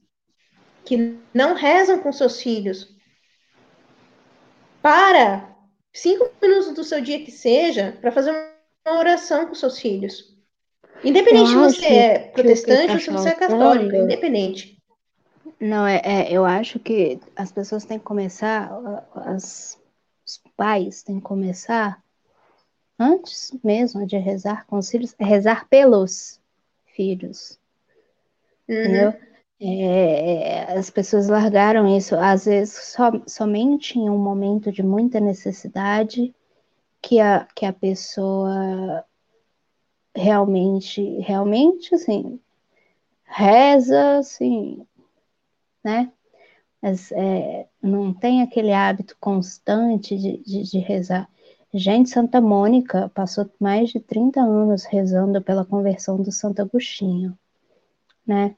que 0.85 1.17
não 1.33 1.55
rezam 1.55 1.99
com 1.99 2.13
seus 2.13 2.41
filhos. 2.41 2.95
Para 4.81 5.49
cinco 5.91 6.29
minutos 6.41 6.73
do 6.73 6.83
seu 6.83 7.01
dia 7.01 7.23
que 7.23 7.31
seja 7.31 7.97
para 7.99 8.11
fazer 8.11 8.31
uma 8.31 8.99
oração 8.99 9.47
com 9.47 9.55
seus 9.55 9.79
filhos. 9.79 10.35
Independente 11.03 11.49
se 11.49 11.55
você 11.55 11.85
é 11.85 12.19
protestante 12.19 12.93
ou 12.93 12.99
se 12.99 13.09
você 13.09 13.29
é 13.29 13.35
católico, 13.35 13.95
independente. 13.95 14.81
Não, 15.59 15.85
é, 15.85 16.01
é, 16.03 16.31
eu 16.31 16.45
acho 16.45 16.79
que 16.79 17.19
as 17.35 17.51
pessoas 17.51 17.85
têm 17.85 17.97
que 17.97 18.05
começar, 18.05 18.71
as, 19.15 19.79
os 20.25 20.41
pais 20.55 21.01
têm 21.01 21.15
que 21.15 21.25
começar 21.25 22.03
antes 22.99 23.51
mesmo 23.63 24.05
de 24.05 24.17
rezar 24.17 24.65
com 24.67 24.77
os 24.77 24.89
filhos, 24.89 25.15
é 25.17 25.25
rezar 25.25 25.67
pelos 25.67 26.39
filhos. 26.95 27.59
Uhum. 28.67 28.75
Entendeu? 28.75 29.13
É, 29.59 30.73
as 30.77 30.89
pessoas 30.89 31.27
largaram 31.29 31.87
isso, 31.97 32.15
às 32.15 32.45
vezes, 32.45 32.73
so, 32.73 33.03
somente 33.27 33.97
em 33.97 34.09
um 34.09 34.17
momento 34.17 34.71
de 34.71 34.83
muita 34.83 35.19
necessidade 35.19 36.35
que 37.01 37.19
a, 37.21 37.47
que 37.55 37.65
a 37.65 37.73
pessoa 37.73 39.05
realmente, 40.15 41.01
realmente, 41.19 41.93
assim, 41.95 42.39
reza, 43.25 44.19
assim, 44.19 44.85
né? 45.83 46.11
Mas 46.81 47.11
é, 47.11 47.67
não 47.81 48.13
tem 48.13 48.41
aquele 48.41 48.73
hábito 48.73 49.17
constante 49.19 50.17
de, 50.17 50.37
de, 50.37 50.63
de 50.63 50.79
rezar. 50.79 51.29
Gente, 51.73 52.09
Santa 52.09 52.41
Mônica 52.41 53.09
passou 53.13 53.49
mais 53.59 53.89
de 53.89 53.99
30 53.99 54.41
anos 54.41 54.85
rezando 54.85 55.41
pela 55.41 55.65
conversão 55.65 56.21
do 56.21 56.31
Santo 56.31 56.61
Agostinho, 56.61 57.37
né? 58.25 58.55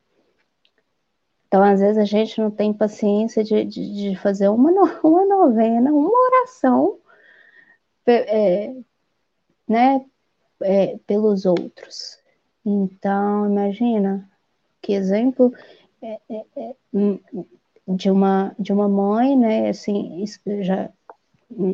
Então, 1.48 1.64
às 1.64 1.80
vezes, 1.80 1.98
a 1.98 2.06
gente 2.06 2.40
não 2.42 2.52
tem 2.52 2.74
paciência 2.74 3.44
de, 3.44 3.64
de, 3.64 4.12
de 4.12 4.16
fazer 4.18 4.50
uma, 4.50 4.70
uma 5.02 5.26
novena, 5.26 5.92
uma 5.94 6.12
oração, 6.12 7.00
é, 8.06 8.74
né, 9.68 10.06
é, 10.62 10.98
pelos 11.08 11.46
outros. 11.46 12.20
Então, 12.66 13.46
imagina 13.46 14.30
que 14.82 14.94
exemplo 14.94 15.54
é, 16.02 16.20
é, 16.30 16.46
é 16.56 16.76
hum, 16.94 17.20
de, 17.88 18.12
uma, 18.12 18.54
de 18.60 18.74
uma 18.74 18.90
mãe, 18.90 19.38
né, 19.38 19.70
assim, 19.70 20.24
já, 20.62 20.90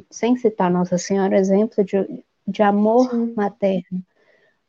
sem 0.10 0.36
citar 0.38 0.70
Nossa 0.70 0.98
Senhora, 0.98 1.38
exemplo 1.38 1.84
de, 1.84 2.24
de 2.48 2.62
amor 2.62 3.10
Sim. 3.10 3.34
materno. 3.36 4.04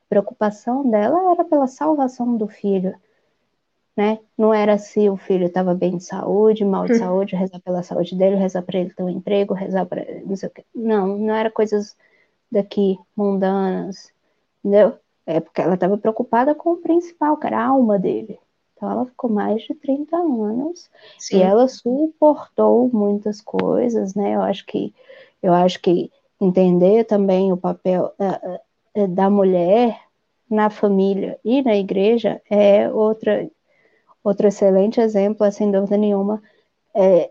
A 0.04 0.08
preocupação 0.08 0.88
dela 0.88 1.32
era 1.32 1.44
pela 1.44 1.66
salvação 1.66 2.36
do 2.36 2.48
filho 2.48 2.94
né? 3.96 4.18
Não 4.36 4.52
era 4.52 4.76
se 4.76 5.08
o 5.08 5.16
filho 5.16 5.46
estava 5.46 5.74
bem 5.74 5.96
de 5.96 6.04
saúde, 6.04 6.64
mal 6.64 6.86
de 6.86 6.94
hum. 6.94 6.98
saúde, 6.98 7.36
rezar 7.36 7.60
pela 7.60 7.82
saúde 7.82 8.16
dele, 8.16 8.36
rezar 8.36 8.62
para 8.62 8.78
ele 8.78 8.90
ter 8.90 9.02
um 9.02 9.08
emprego, 9.08 9.54
rezar 9.54 9.86
para 9.86 10.04
não 10.24 10.36
sei 10.36 10.48
o 10.48 10.52
quê. 10.52 10.64
Não, 10.74 11.16
não 11.18 11.34
era 11.34 11.50
coisas 11.50 11.96
daqui 12.50 12.98
mundanas, 13.16 14.12
entendeu? 14.64 14.94
É 15.26 15.40
porque 15.40 15.60
ela 15.60 15.74
estava 15.74 15.96
preocupada 15.96 16.54
com 16.54 16.72
o 16.72 16.76
principal, 16.76 17.36
que 17.36 17.46
era 17.46 17.58
a 17.58 17.66
alma 17.66 17.98
dele. 17.98 18.38
Então 18.74 18.90
ela 18.90 19.06
ficou 19.06 19.30
mais 19.30 19.62
de 19.62 19.74
30 19.74 20.16
anos 20.16 20.90
Sim. 21.18 21.38
e 21.38 21.42
ela 21.42 21.68
suportou 21.68 22.90
muitas 22.92 23.40
coisas, 23.40 24.14
né? 24.14 24.34
Eu 24.34 24.42
acho 24.42 24.66
que 24.66 24.92
eu 25.42 25.52
acho 25.52 25.80
que 25.80 26.10
entender 26.40 27.04
também 27.04 27.52
o 27.52 27.56
papel 27.56 28.12
uh, 28.18 29.00
uh, 29.00 29.08
da 29.08 29.30
mulher 29.30 30.00
na 30.50 30.68
família 30.68 31.38
e 31.44 31.62
na 31.62 31.76
igreja 31.76 32.42
é 32.50 32.90
outra 32.90 33.48
Outro 34.24 34.48
excelente 34.48 35.02
exemplo, 35.02 35.50
sem 35.52 35.70
dúvida 35.70 35.98
nenhuma, 35.98 36.42
é 36.94 37.30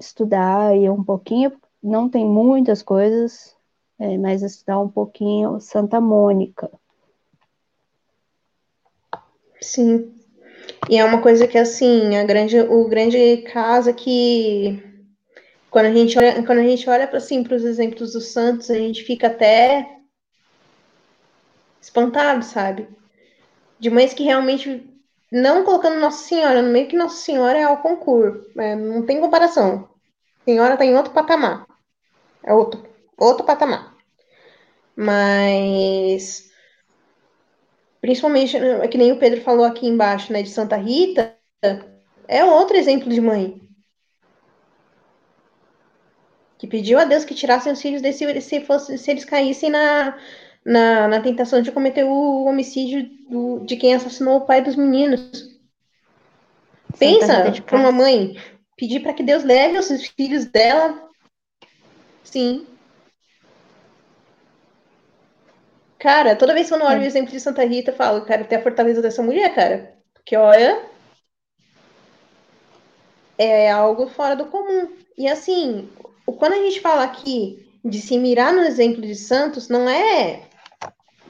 estudar 0.00 0.76
e 0.76 0.90
um 0.90 1.04
pouquinho, 1.04 1.52
não 1.80 2.08
tem 2.08 2.26
muitas 2.26 2.82
coisas, 2.82 3.56
é, 3.96 4.18
mas 4.18 4.42
estudar 4.42 4.80
um 4.80 4.88
pouquinho 4.88 5.60
Santa 5.60 6.00
Mônica. 6.00 6.68
Sim. 9.60 10.12
E 10.88 10.98
é 10.98 11.04
uma 11.04 11.22
coisa 11.22 11.46
que 11.46 11.56
assim, 11.56 12.16
a 12.16 12.24
grande, 12.24 12.58
o 12.58 12.88
grande 12.88 13.38
caso 13.52 13.90
é 13.90 13.92
que 13.92 14.82
quando 15.70 15.86
a 15.86 15.92
gente 15.92 16.18
olha, 16.18 16.42
quando 16.42 16.58
a 16.58 16.64
gente 16.64 16.90
olha 16.90 17.06
para 17.06 17.18
assim, 17.18 17.40
os 17.42 17.64
exemplos 17.64 18.12
dos 18.14 18.32
santos, 18.32 18.68
a 18.70 18.74
gente 18.74 19.04
fica 19.04 19.28
até 19.28 19.98
espantado, 21.80 22.44
sabe? 22.44 22.88
De 23.78 23.88
mães 23.90 24.12
que 24.12 24.24
realmente 24.24 24.90
não 25.30 25.64
colocando 25.64 26.00
Nossa 26.00 26.24
Senhora 26.24 26.60
no 26.60 26.70
meio, 26.70 26.88
que 26.88 26.96
Nossa 26.96 27.16
Senhora 27.16 27.58
é 27.58 27.62
ao 27.62 27.78
concurso. 27.82 28.44
É, 28.58 28.74
não 28.74 29.04
tem 29.06 29.20
comparação. 29.20 29.88
Senhora 30.44 30.74
está 30.74 30.84
em 30.84 30.96
outro 30.96 31.12
patamar. 31.12 31.66
É 32.42 32.52
outro, 32.52 32.82
outro 33.16 33.44
patamar. 33.44 33.94
Mas. 34.96 36.50
Principalmente, 38.00 38.56
é 38.56 38.88
que 38.88 38.98
nem 38.98 39.12
o 39.12 39.18
Pedro 39.18 39.42
falou 39.42 39.64
aqui 39.64 39.86
embaixo, 39.86 40.32
né, 40.32 40.42
de 40.42 40.48
Santa 40.48 40.76
Rita, 40.76 41.36
é 42.26 42.42
outro 42.44 42.76
exemplo 42.76 43.10
de 43.10 43.20
mãe. 43.20 43.60
Que 46.58 46.66
pediu 46.66 46.98
a 46.98 47.04
Deus 47.04 47.24
que 47.24 47.34
tirassem 47.34 47.72
os 47.72 47.80
filhos 47.80 48.00
desse, 48.00 48.40
se, 48.40 48.60
fosse, 48.60 48.96
se 48.96 49.10
eles 49.10 49.24
caíssem 49.24 49.68
na, 49.70 50.18
na, 50.70 51.08
na 51.08 51.20
tentação 51.20 51.60
de 51.60 51.72
cometer 51.72 52.04
o 52.04 52.44
homicídio 52.44 53.10
do, 53.28 53.58
de 53.66 53.74
quem 53.74 53.92
assassinou 53.92 54.36
o 54.36 54.46
pai 54.46 54.62
dos 54.62 54.76
meninos. 54.76 55.50
Pensa 56.96 57.50
para 57.66 57.76
uma 57.76 57.90
mãe 57.90 58.36
pedir 58.76 59.00
para 59.00 59.12
que 59.12 59.24
Deus 59.24 59.42
leve 59.42 59.78
os 59.78 60.06
filhos 60.06 60.44
dela. 60.44 61.10
Sim. 62.22 62.64
Cara, 65.98 66.36
toda 66.36 66.54
vez 66.54 66.68
que 66.68 66.74
eu 66.74 66.78
não 66.78 66.86
olho 66.86 67.00
é. 67.00 67.04
o 67.04 67.06
exemplo 67.06 67.32
de 67.32 67.40
Santa 67.40 67.64
Rita, 67.64 67.90
eu 67.90 67.96
falo, 67.96 68.24
cara, 68.24 68.44
tem 68.44 68.56
a 68.56 68.62
fortaleza 68.62 69.02
dessa 69.02 69.24
mulher, 69.24 69.52
cara. 69.52 69.98
que 70.24 70.36
olha, 70.36 70.84
é 73.36 73.72
algo 73.72 74.06
fora 74.06 74.36
do 74.36 74.46
comum. 74.46 74.88
E 75.18 75.26
assim, 75.26 75.90
quando 76.24 76.52
a 76.52 76.62
gente 76.62 76.80
fala 76.80 77.02
aqui 77.02 77.68
de 77.84 78.00
se 78.00 78.16
mirar 78.16 78.52
no 78.52 78.62
exemplo 78.62 79.02
de 79.02 79.16
santos, 79.16 79.68
não 79.68 79.88
é 79.88 80.48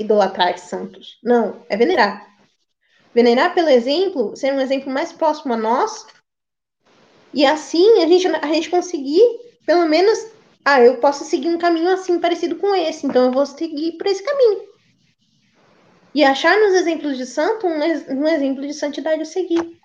idolatrar 0.00 0.58
santos, 0.58 1.18
não, 1.22 1.64
é 1.68 1.76
venerar. 1.76 2.28
Venerar 3.14 3.54
pelo 3.54 3.68
exemplo, 3.68 4.36
ser 4.36 4.52
um 4.52 4.60
exemplo 4.60 4.92
mais 4.92 5.12
próximo 5.12 5.52
a 5.54 5.56
nós, 5.56 6.06
e 7.32 7.44
assim 7.46 8.02
a 8.02 8.06
gente, 8.06 8.26
a 8.26 8.46
gente 8.46 8.70
conseguir, 8.70 9.22
pelo 9.66 9.86
menos, 9.86 10.18
ah, 10.64 10.80
eu 10.80 10.96
posso 10.98 11.24
seguir 11.24 11.48
um 11.48 11.58
caminho 11.58 11.90
assim 11.90 12.18
parecido 12.18 12.56
com 12.56 12.74
esse, 12.74 13.06
então 13.06 13.26
eu 13.26 13.32
vou 13.32 13.46
seguir 13.46 13.92
por 13.92 14.06
esse 14.06 14.22
caminho. 14.24 14.68
E 16.14 16.24
achar 16.24 16.58
nos 16.58 16.74
exemplos 16.74 17.16
de 17.16 17.24
santo 17.24 17.66
um, 17.66 17.78
um 17.78 18.26
exemplo 18.26 18.66
de 18.66 18.74
santidade 18.74 19.22
a 19.22 19.24
seguir. 19.24 19.78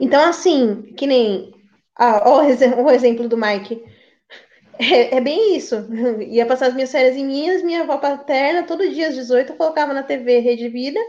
Então, 0.00 0.20
assim, 0.28 0.92
que 0.96 1.06
nem 1.06 1.54
ah, 1.96 2.22
ó, 2.26 2.42
o 2.82 2.90
exemplo 2.90 3.28
do 3.28 3.36
Mike. 3.36 3.82
É, 4.78 5.16
é, 5.16 5.20
bem 5.20 5.56
isso. 5.56 5.76
Ia 6.28 6.46
passar 6.46 6.68
as 6.68 6.74
minhas 6.74 6.90
férias 6.90 7.16
em 7.16 7.24
Minas, 7.24 7.62
minha 7.62 7.82
avó 7.82 7.98
paterna, 7.98 8.66
todo 8.66 8.88
dia 8.90 9.08
às 9.08 9.14
18 9.14 9.52
eu 9.52 9.56
colocava 9.56 9.92
na 9.92 10.02
TV 10.02 10.40
Rede 10.40 10.68
Vida 10.68 11.00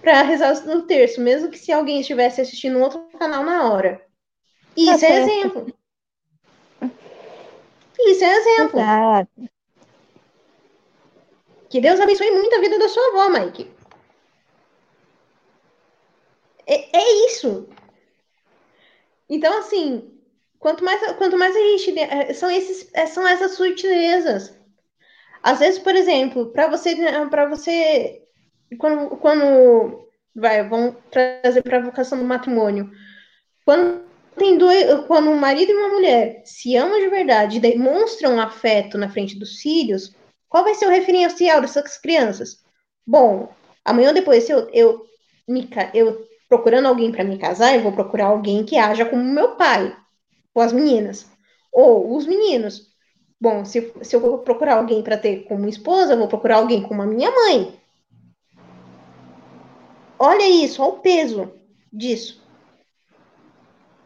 para 0.00 0.22
rezar 0.22 0.54
no 0.66 0.82
terço, 0.82 1.20
mesmo 1.20 1.50
que 1.50 1.58
se 1.58 1.72
alguém 1.72 2.00
estivesse 2.00 2.40
assistindo 2.40 2.78
outro 2.78 3.00
canal 3.18 3.42
na 3.42 3.72
hora. 3.72 4.04
Isso 4.76 5.00
tá 5.00 5.06
é 5.06 5.22
exemplo. 5.22 5.74
Isso 7.98 8.24
é 8.24 8.36
exemplo. 8.36 8.80
Exato. 8.80 9.50
Que 11.70 11.80
Deus 11.80 11.98
abençoe 11.98 12.30
muito 12.30 12.54
a 12.54 12.60
vida 12.60 12.78
da 12.78 12.88
sua 12.88 13.08
avó, 13.08 13.28
Mike. 13.30 13.70
É, 16.66 16.96
é 16.96 17.26
isso. 17.26 17.68
Então, 19.28 19.58
assim, 19.58 20.13
quanto 20.64 20.82
mais, 20.82 21.12
quanto 21.18 21.36
mais 21.36 21.54
a 21.54 21.58
gente. 21.58 21.98
É, 22.00 22.32
são, 22.32 22.50
esses, 22.50 22.88
é, 22.94 23.04
são 23.04 23.28
essas 23.28 23.52
sutilezas. 23.52 24.58
Às 25.42 25.58
vezes, 25.58 25.78
por 25.78 25.94
exemplo, 25.94 26.46
para 26.52 26.68
você. 26.68 26.96
para 27.28 27.46
você 27.46 28.22
quando, 28.78 29.14
quando 29.18 30.08
vai, 30.34 30.66
vão 30.66 30.96
trazer 31.10 31.62
para 31.62 31.76
a 31.76 31.82
vocação 31.82 32.18
do 32.18 32.24
matrimônio. 32.24 32.90
Quando 33.66 34.04
tem 34.38 34.56
dois, 34.56 35.06
quando 35.06 35.28
um 35.28 35.36
marido 35.36 35.70
e 35.70 35.74
uma 35.74 35.90
mulher 35.90 36.42
se 36.46 36.74
amam 36.76 36.98
de 36.98 37.08
verdade 37.08 37.58
e 37.58 37.60
demonstram 37.60 38.40
afeto 38.40 38.96
na 38.96 39.10
frente 39.10 39.38
dos 39.38 39.60
filhos, 39.60 40.16
qual 40.48 40.64
vai 40.64 40.74
ser 40.74 40.86
o 40.86 40.90
referencial 40.90 41.60
dessas 41.60 41.98
crianças? 41.98 42.64
Bom, 43.06 43.52
amanhã 43.84 44.08
ou 44.08 44.14
depois, 44.14 44.44
se 44.44 44.52
eu, 44.52 44.66
eu, 44.72 45.04
me, 45.46 45.68
eu 45.92 46.26
procurando 46.48 46.88
alguém 46.88 47.12
para 47.12 47.22
me 47.22 47.38
casar, 47.38 47.74
eu 47.74 47.82
vou 47.82 47.92
procurar 47.92 48.26
alguém 48.26 48.64
que 48.64 48.78
haja 48.78 49.04
como 49.04 49.22
meu 49.22 49.56
pai, 49.56 49.94
ou 50.54 50.62
as 50.62 50.72
meninas, 50.72 51.26
ou 51.72 52.16
os 52.16 52.26
meninos. 52.26 52.94
Bom, 53.40 53.64
se, 53.64 53.92
se 54.02 54.14
eu 54.16 54.20
vou 54.20 54.38
procurar 54.38 54.76
alguém 54.76 55.02
para 55.02 55.18
ter 55.18 55.44
como 55.44 55.68
esposa, 55.68 56.12
eu 56.14 56.18
vou 56.18 56.28
procurar 56.28 56.56
alguém 56.56 56.82
como 56.82 57.02
a 57.02 57.06
minha 57.06 57.30
mãe. 57.30 57.78
Olha 60.18 60.48
isso, 60.48 60.82
olha 60.82 60.92
o 60.92 61.00
peso 61.00 61.52
disso. 61.92 62.42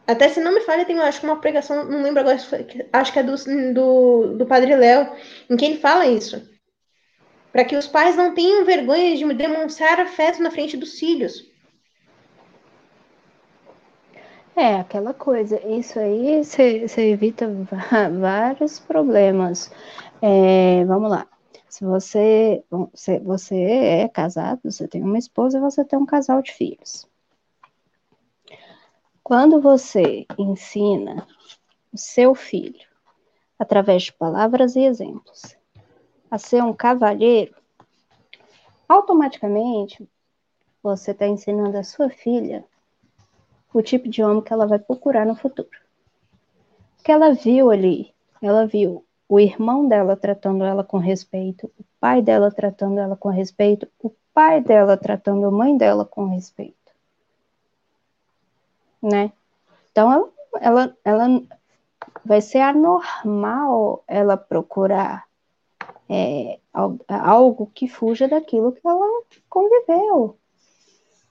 Até 0.09 0.27
se 0.27 0.39
não 0.39 0.51
me 0.51 0.61
falha, 0.61 0.85
tem, 0.85 0.97
acho 0.97 1.19
que 1.19 1.25
uma 1.27 1.39
pregação, 1.39 1.85
não 1.85 2.01
lembro 2.01 2.21
agora, 2.21 2.37
acho 2.93 3.13
que 3.13 3.19
é 3.19 3.23
do, 3.23 3.35
do, 3.73 4.37
do 4.39 4.45
Padre 4.47 4.75
Léo, 4.75 5.15
em 5.47 5.55
que 5.55 5.63
ele 5.63 5.77
fala 5.77 6.07
isso. 6.07 6.49
Para 7.51 7.63
que 7.63 7.75
os 7.75 7.87
pais 7.87 8.15
não 8.15 8.33
tenham 8.33 8.65
vergonha 8.65 9.15
de 9.15 9.33
demonstrar 9.35 9.99
afeto 9.99 10.41
na 10.41 10.49
frente 10.49 10.75
dos 10.75 10.97
filhos. 10.97 11.48
É, 14.59 14.75
aquela 14.75 15.13
coisa, 15.13 15.57
isso 15.65 15.97
aí 15.97 16.43
você 16.43 17.11
evita 17.11 17.47
vários 18.19 18.77
problemas. 18.77 19.71
É, 20.21 20.83
vamos 20.83 21.09
lá. 21.09 21.25
Se 21.69 21.85
você, 21.85 22.61
você 23.23 23.55
é 23.55 24.09
casado, 24.09 24.59
você 24.65 24.85
tem 24.85 25.01
uma 25.01 25.17
esposa 25.17 25.57
e 25.57 25.61
você 25.61 25.85
tem 25.85 25.97
um 25.97 26.05
casal 26.05 26.41
de 26.41 26.51
filhos. 26.51 27.07
Quando 29.23 29.61
você 29.61 30.25
ensina 30.37 31.25
o 31.93 31.97
seu 31.97 32.35
filho, 32.35 32.85
através 33.57 34.03
de 34.03 34.13
palavras 34.13 34.75
e 34.75 34.81
exemplos, 34.81 35.55
a 36.29 36.37
ser 36.37 36.61
um 36.61 36.73
cavalheiro, 36.73 37.55
automaticamente 38.89 40.05
você 40.83 41.11
está 41.11 41.25
ensinando 41.25 41.77
a 41.77 41.83
sua 41.83 42.09
filha 42.09 42.65
o 43.73 43.81
tipo 43.81 44.09
de 44.09 44.23
homem 44.23 44.41
que 44.41 44.51
ela 44.51 44.67
vai 44.67 44.79
procurar 44.79 45.25
no 45.25 45.35
futuro. 45.35 45.69
Que 47.03 47.11
ela 47.11 47.33
viu 47.33 47.71
ali, 47.71 48.13
ela 48.41 48.65
viu 48.65 49.05
o 49.27 49.39
irmão 49.39 49.87
dela 49.87 50.15
tratando 50.15 50.63
ela 50.63 50.83
com 50.83 50.97
respeito, 50.97 51.71
o 51.77 51.83
pai 51.99 52.21
dela 52.21 52.51
tratando 52.51 52.99
ela 52.99 53.15
com 53.15 53.29
respeito, 53.29 53.87
o 54.01 54.11
pai 54.33 54.59
dela 54.59 54.97
tratando 54.97 55.45
a 55.45 55.51
mãe 55.51 55.77
dela 55.77 56.03
com 56.03 56.25
respeito. 56.25 56.75
Né? 59.01 59.31
Então 59.91 60.11
ela, 60.11 60.29
ela, 60.59 60.97
ela 61.05 61.41
vai 62.25 62.41
ser 62.41 62.59
anormal 62.59 64.03
ela 64.07 64.35
procurar 64.35 65.25
é, 66.09 66.59
algo 67.07 67.69
que 67.73 67.87
fuja 67.87 68.27
daquilo 68.27 68.71
que 68.71 68.85
ela 68.85 69.23
conviveu. 69.47 70.37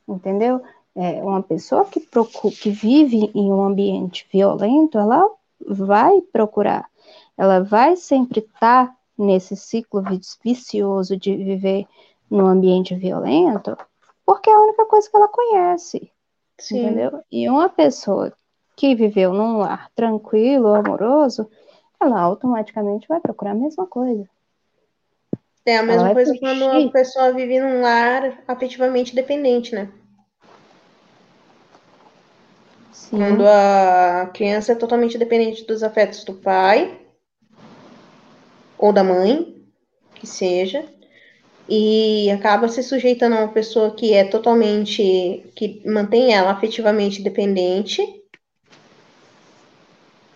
Entendeu? 0.07 0.63
É, 0.99 1.23
uma 1.23 1.41
pessoa 1.41 1.85
que, 1.85 2.01
procura, 2.01 2.53
que 2.53 2.71
vive 2.71 3.31
em 3.33 3.53
um 3.53 3.63
ambiente 3.63 4.27
violento, 4.33 4.99
ela 4.99 5.31
vai 5.65 6.21
procurar, 6.33 6.91
ela 7.37 7.61
vai 7.61 7.95
sempre 7.95 8.41
estar 8.41 8.89
tá 8.89 8.97
nesse 9.17 9.55
ciclo 9.55 10.03
vicioso 10.43 11.17
de 11.17 11.37
viver 11.37 11.87
num 12.29 12.47
ambiente 12.47 12.97
violento, 12.97 13.77
porque 14.27 14.51
é 14.51 14.53
a 14.53 14.61
única 14.61 14.85
coisa 14.87 15.09
que 15.09 15.17
ela 15.17 15.29
conhece. 15.29 16.11
Sim. 16.59 16.81
Entendeu? 16.81 17.23
E 17.31 17.49
uma 17.49 17.69
pessoa 17.69 18.33
que 18.75 18.95
viveu 18.97 19.33
num 19.33 19.59
lar 19.59 19.91
tranquilo, 19.95 20.75
amoroso, 20.75 21.49
ela 22.01 22.21
automaticamente 22.21 23.07
vai 23.07 23.21
procurar 23.21 23.53
a 23.53 23.55
mesma 23.55 23.87
coisa. 23.87 24.29
É 25.65 25.77
a 25.77 25.83
mesma 25.83 26.13
coisa 26.13 26.33
fugir. 26.33 26.41
quando 26.41 26.89
a 26.89 26.91
pessoa 26.91 27.33
vive 27.33 27.61
num 27.61 27.83
lar 27.83 28.43
afetivamente 28.49 29.15
dependente, 29.15 29.75
né? 29.75 29.93
Sim. 32.99 33.17
Quando 33.17 33.47
a 33.47 34.29
criança 34.35 34.73
é 34.73 34.75
totalmente 34.75 35.17
dependente 35.17 35.65
dos 35.65 35.85
afetos 35.85 36.25
do 36.25 36.35
pai 36.35 36.99
ou 38.77 38.93
da 38.93 39.05
mãe, 39.05 39.57
que 40.17 40.27
seja, 40.27 40.85
e 41.69 42.29
acaba 42.31 42.69
se 42.69 42.83
sujeitando 42.83 43.37
a 43.37 43.39
uma 43.39 43.53
pessoa 43.53 43.95
que 43.95 44.13
é 44.13 44.25
totalmente, 44.25 45.49
que 45.55 45.81
mantém 45.87 46.35
ela 46.35 46.51
afetivamente 46.51 47.23
dependente, 47.23 48.03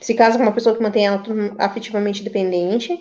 se 0.00 0.14
casa 0.14 0.38
com 0.38 0.44
uma 0.44 0.52
pessoa 0.52 0.74
que 0.74 0.82
mantém 0.82 1.06
ela 1.06 1.22
afetivamente 1.58 2.22
dependente, 2.22 2.96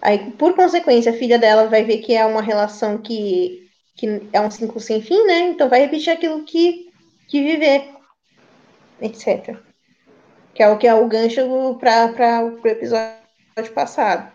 aí, 0.00 0.30
por 0.32 0.54
consequência, 0.54 1.12
a 1.12 1.16
filha 1.16 1.38
dela 1.38 1.66
vai 1.66 1.84
ver 1.84 1.98
que 1.98 2.14
é 2.14 2.24
uma 2.24 2.40
relação 2.40 2.98
que, 2.98 3.68
que 3.96 4.22
é 4.32 4.40
um 4.40 4.50
ciclo 4.50 4.80
sem 4.80 5.02
fim, 5.02 5.26
né? 5.26 5.40
Então 5.50 5.68
vai 5.68 5.80
repetir 5.80 6.12
aquilo 6.12 6.44
que, 6.44 6.86
que 7.28 7.42
viver 7.42 7.91
etc. 9.02 9.58
Que 10.54 10.62
é 10.62 10.68
o 10.68 10.78
que 10.78 10.86
é 10.86 10.94
o 10.94 11.08
gancho 11.08 11.76
para 11.78 12.44
o 12.44 12.66
episódio 12.66 13.74
passado. 13.74 14.32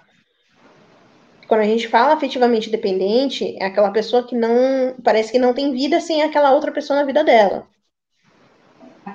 Quando 1.48 1.62
a 1.62 1.66
gente 1.66 1.88
fala 1.88 2.14
afetivamente 2.14 2.70
dependente, 2.70 3.56
é 3.60 3.66
aquela 3.66 3.92
pessoa 3.92 4.28
que 4.28 4.36
não 4.36 4.96
parece 5.04 5.32
que 5.32 5.40
não 5.40 5.54
tem 5.54 5.72
vida 5.72 6.02
sem 6.02 6.22
aquela 6.22 6.54
outra 6.54 6.72
pessoa 6.72 7.00
na 7.00 7.06
vida 7.06 7.24
dela. 7.24 7.68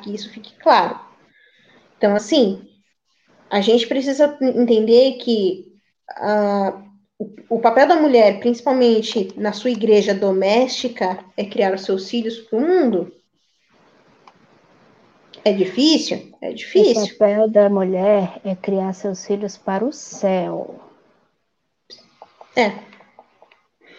Que 0.03 0.15
isso 0.15 0.31
fique 0.31 0.55
claro. 0.59 0.99
Então, 1.99 2.17
assim, 2.17 2.67
a 3.51 3.61
gente 3.61 3.87
precisa 3.87 4.39
entender 4.41 5.19
que 5.19 5.67
uh, 6.19 6.83
o, 7.19 7.57
o 7.57 7.61
papel 7.61 7.87
da 7.87 7.97
mulher, 7.97 8.41
principalmente 8.41 9.29
na 9.37 9.53
sua 9.53 9.71
igreja 9.71 10.15
doméstica, 10.15 11.23
é 11.37 11.45
criar 11.45 11.75
os 11.75 11.83
seus 11.83 12.09
filhos 12.09 12.39
para 12.39 12.59
o 12.59 12.63
mundo 12.63 13.13
é 15.45 15.53
difícil? 15.53 16.33
É 16.41 16.53
difícil. 16.53 17.03
O 17.03 17.19
papel 17.19 17.49
da 17.49 17.69
mulher 17.69 18.41
é 18.45 18.55
criar 18.55 18.93
seus 18.93 19.27
filhos 19.27 19.57
para 19.57 19.85
o 19.85 19.93
céu. 19.93 20.81
É. 22.55 22.67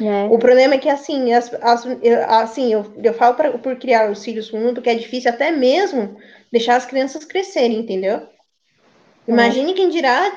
é. 0.03 0.26
O 0.30 0.38
problema 0.38 0.76
é 0.76 0.78
que, 0.78 0.90
assim, 0.90 1.34
as, 1.34 1.53
as, 1.56 1.86
eu, 2.02 2.24
assim 2.30 2.72
eu, 2.72 2.94
eu 3.03 3.14
falo 3.14 3.36
pra, 3.36 3.57
por 3.57 3.76
criar 3.78 4.10
os 4.10 4.24
filhos 4.24 4.49
para 4.49 4.60
o 4.60 4.64
mundo 4.64 4.82
que 4.82 4.90
é 4.90 4.95
difícil 4.95 5.32
até 5.32 5.52
mesmo 5.52 6.18
deixar 6.52 6.76
as 6.76 6.86
crianças 6.86 7.26
crescerem, 7.26 7.80
entendeu? 7.80 8.18
É. 8.18 8.28
Imagine 9.28 9.72
é. 9.72 9.76
quem 9.76 9.90
dirá 9.90 10.32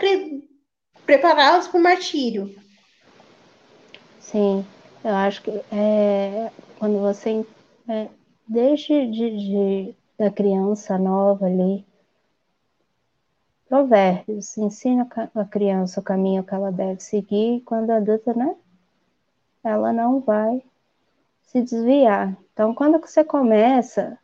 prepará-los 1.05 1.69
para 1.69 1.78
o 1.78 1.83
martírio. 1.83 2.55
Sim, 4.19 4.66
eu 5.05 5.15
acho 5.15 5.43
que 5.43 5.51
é, 5.70 6.51
quando 6.81 6.99
você 6.99 7.45
é, 7.89 8.09
desde 8.49 9.07
de, 9.07 9.31
de, 9.31 9.95
da 10.18 10.30
criança 10.30 10.98
nova 10.98 11.47
ali. 11.47 11.84
Provérbios, 13.68 14.56
ensina 14.56 15.09
a 15.34 15.44
criança 15.44 16.01
o 16.01 16.02
caminho 16.02 16.44
que 16.44 16.55
ela 16.55 16.70
deve 16.70 17.01
seguir, 17.01 17.56
e 17.56 17.60
quando 17.60 17.90
adulta, 17.90 18.32
né? 18.32 18.55
Ela 19.64 19.93
não 19.93 20.20
vai 20.20 20.62
se 21.43 21.60
desviar. 21.60 22.36
Então, 22.52 22.72
quando 22.74 23.01
você 23.01 23.24
começa 23.24 24.18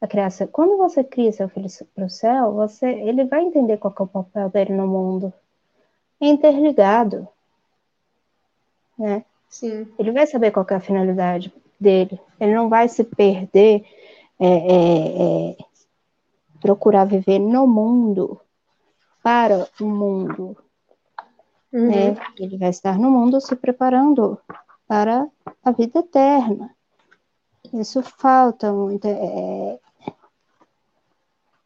a 0.00 0.06
criar, 0.06 0.30
quando 0.52 0.76
você 0.76 1.02
cria 1.02 1.32
seu 1.32 1.48
filho 1.48 1.68
para 1.94 2.04
o 2.04 2.10
céu, 2.10 2.52
você, 2.52 2.86
ele 2.86 3.24
vai 3.24 3.42
entender 3.42 3.78
qual 3.78 3.94
é 3.98 4.02
o 4.02 4.06
papel 4.06 4.50
dele 4.50 4.74
no 4.74 4.86
mundo. 4.86 5.32
É 6.20 6.26
interligado, 6.26 7.26
né? 8.98 9.24
Sim. 9.48 9.88
Ele 9.98 10.12
vai 10.12 10.26
saber 10.26 10.50
qual 10.50 10.66
é 10.68 10.74
a 10.74 10.80
finalidade 10.80 11.52
dele. 11.80 12.20
Ele 12.38 12.54
não 12.54 12.68
vai 12.68 12.88
se 12.88 13.02
perder, 13.02 13.84
é, 14.38 14.46
é, 14.46 15.50
é, 15.50 15.56
procurar 16.60 17.04
viver 17.04 17.38
no 17.38 17.66
mundo 17.66 18.40
para 19.22 19.68
o 19.80 19.84
mundo. 19.84 20.56
Uhum. 21.72 21.88
Né? 21.88 22.16
Ele 22.38 22.58
vai 22.58 22.70
estar 22.70 22.98
no 22.98 23.10
mundo 23.10 23.40
se 23.40 23.56
preparando 23.56 24.38
para 24.86 25.28
a 25.64 25.70
vida 25.72 26.00
eterna. 26.00 26.70
Isso 27.72 28.02
falta 28.02 28.72
muito. 28.72 29.06
É... 29.06 29.78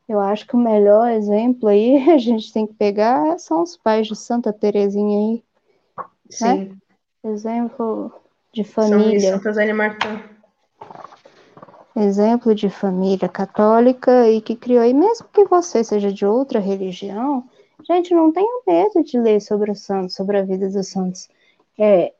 Eu 0.08 0.20
acho 0.20 0.46
que 0.46 0.56
o 0.56 0.58
melhor 0.58 1.10
exemplo 1.10 1.68
aí 1.68 2.08
a 2.10 2.18
gente 2.18 2.52
tem 2.52 2.66
que 2.66 2.74
pegar 2.74 3.38
são 3.38 3.62
os 3.62 3.76
pais 3.76 4.06
de 4.06 4.16
Santa 4.16 4.52
Terezinha 4.52 5.18
aí. 5.18 5.44
Né? 5.96 6.04
Sim. 6.30 6.58
Né? 7.24 7.30
Exemplo 7.30 8.12
de 8.52 8.64
família. 8.64 9.38
São 9.38 9.52
Santa 9.52 9.74
Martã. 9.74 10.37
Exemplo 12.00 12.54
de 12.54 12.70
família 12.70 13.28
católica 13.28 14.30
e 14.30 14.40
que 14.40 14.54
criou, 14.54 14.84
e 14.84 14.94
mesmo 14.94 15.26
que 15.32 15.44
você 15.46 15.82
seja 15.82 16.12
de 16.12 16.24
outra 16.24 16.60
religião, 16.60 17.48
gente, 17.84 18.14
não 18.14 18.30
tenha 18.30 18.62
medo 18.64 19.02
de 19.02 19.18
ler 19.18 19.40
sobre 19.40 19.72
os 19.72 19.80
santos, 19.80 20.14
sobre 20.14 20.38
a 20.38 20.44
vida 20.44 20.68
dos 20.68 20.86
santos. 20.86 21.28
É, 21.76 22.12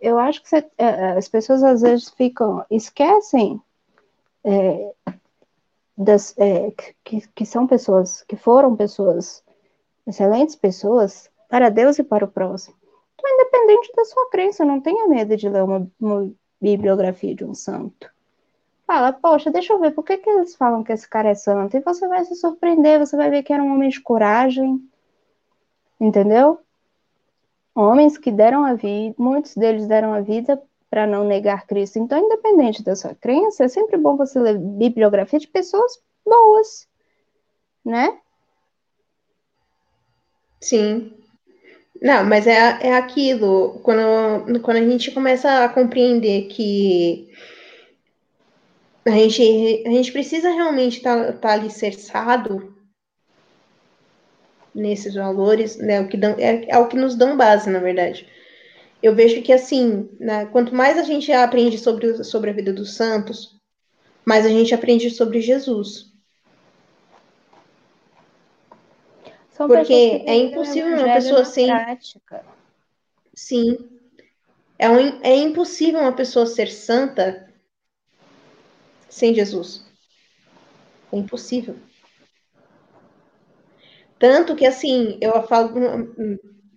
eu 0.00 0.18
acho 0.18 0.42
que 0.42 0.48
você, 0.48 0.68
é, 0.76 1.12
as 1.12 1.28
pessoas 1.28 1.62
às 1.62 1.82
vezes 1.82 2.10
ficam, 2.10 2.66
esquecem 2.68 3.62
é, 4.42 4.92
das, 5.96 6.36
é, 6.36 6.72
que, 7.04 7.20
que 7.28 7.46
são 7.46 7.68
pessoas, 7.68 8.22
que 8.22 8.34
foram 8.34 8.74
pessoas, 8.74 9.44
excelentes 10.04 10.56
pessoas, 10.56 11.30
para 11.48 11.68
Deus 11.68 12.00
e 12.00 12.02
para 12.02 12.24
o 12.24 12.28
próximo. 12.28 12.74
Então, 13.14 13.32
independente 13.32 13.92
da 13.94 14.04
sua 14.06 14.28
crença, 14.28 14.64
não 14.64 14.80
tenha 14.80 15.06
medo 15.06 15.36
de 15.36 15.48
ler 15.48 15.62
uma, 15.62 15.88
uma 16.00 16.32
bibliografia 16.60 17.32
de 17.32 17.44
um 17.44 17.54
santo. 17.54 18.12
Fala, 18.86 19.12
poxa, 19.12 19.50
deixa 19.50 19.72
eu 19.72 19.80
ver, 19.80 19.92
por 19.92 20.04
que, 20.04 20.18
que 20.18 20.28
eles 20.28 20.54
falam 20.56 20.84
que 20.84 20.92
esse 20.92 21.08
cara 21.08 21.30
é 21.30 21.34
santo? 21.34 21.76
E 21.76 21.80
você 21.80 22.06
vai 22.06 22.24
se 22.24 22.34
surpreender, 22.34 22.98
você 22.98 23.16
vai 23.16 23.30
ver 23.30 23.42
que 23.42 23.52
era 23.52 23.62
um 23.62 23.72
homem 23.72 23.88
de 23.88 24.00
coragem, 24.00 24.78
entendeu? 25.98 26.60
Homens 27.74 28.18
que 28.18 28.30
deram 28.30 28.64
a 28.64 28.74
vida, 28.74 29.14
muitos 29.18 29.54
deles 29.56 29.86
deram 29.86 30.12
a 30.12 30.20
vida 30.20 30.62
para 30.90 31.06
não 31.06 31.24
negar 31.24 31.66
Cristo. 31.66 31.98
Então, 31.98 32.18
independente 32.18 32.84
da 32.84 32.94
sua 32.94 33.14
crença, 33.14 33.64
é 33.64 33.68
sempre 33.68 33.96
bom 33.96 34.16
você 34.16 34.38
ler 34.38 34.58
bibliografia 34.58 35.38
de 35.38 35.48
pessoas 35.48 36.00
boas, 36.24 36.86
né? 37.84 38.18
Sim. 40.60 41.12
Não, 42.00 42.24
mas 42.24 42.46
é, 42.46 42.78
é 42.80 42.94
aquilo, 42.94 43.80
quando, 43.82 44.60
quando 44.60 44.76
a 44.76 44.88
gente 44.88 45.10
começa 45.10 45.64
a 45.64 45.68
compreender 45.68 46.48
que 46.48 47.30
a 49.06 49.10
gente, 49.10 49.84
a 49.86 49.90
gente 49.90 50.12
precisa 50.12 50.48
realmente 50.50 50.98
estar 50.98 51.26
tá, 51.26 51.32
tá 51.32 51.52
alicerçado 51.52 52.74
nesses 54.74 55.14
valores, 55.14 55.76
né, 55.76 56.00
o 56.00 56.08
que 56.08 56.16
dão, 56.16 56.34
é, 56.38 56.68
é 56.68 56.78
o 56.78 56.88
que 56.88 56.96
nos 56.96 57.14
dão 57.14 57.36
base, 57.36 57.70
na 57.70 57.78
verdade. 57.78 58.28
Eu 59.02 59.14
vejo 59.14 59.42
que, 59.42 59.52
assim, 59.52 60.08
né, 60.18 60.46
quanto 60.46 60.74
mais 60.74 60.98
a 60.98 61.02
gente 61.02 61.30
aprende 61.30 61.78
sobre, 61.78 62.24
sobre 62.24 62.50
a 62.50 62.52
vida 62.54 62.72
dos 62.72 62.94
santos, 62.94 63.60
mais 64.24 64.46
a 64.46 64.48
gente 64.48 64.74
aprende 64.74 65.10
sobre 65.10 65.40
Jesus. 65.40 66.12
São 69.50 69.68
Porque 69.68 70.24
é 70.26 70.34
impossível 70.34 70.96
uma 70.96 71.14
pessoa 71.14 71.44
sem. 71.44 71.66
Prática. 71.66 72.44
Sim. 73.32 73.78
É, 74.76 74.90
um, 74.90 75.22
é 75.22 75.36
impossível 75.36 76.00
uma 76.00 76.12
pessoa 76.12 76.46
ser 76.46 76.68
santa 76.72 77.48
sem 79.14 79.32
Jesus. 79.32 79.84
É 81.12 81.16
impossível. 81.16 81.76
Tanto 84.18 84.56
que, 84.56 84.66
assim, 84.66 85.16
eu 85.20 85.40
falo. 85.44 85.72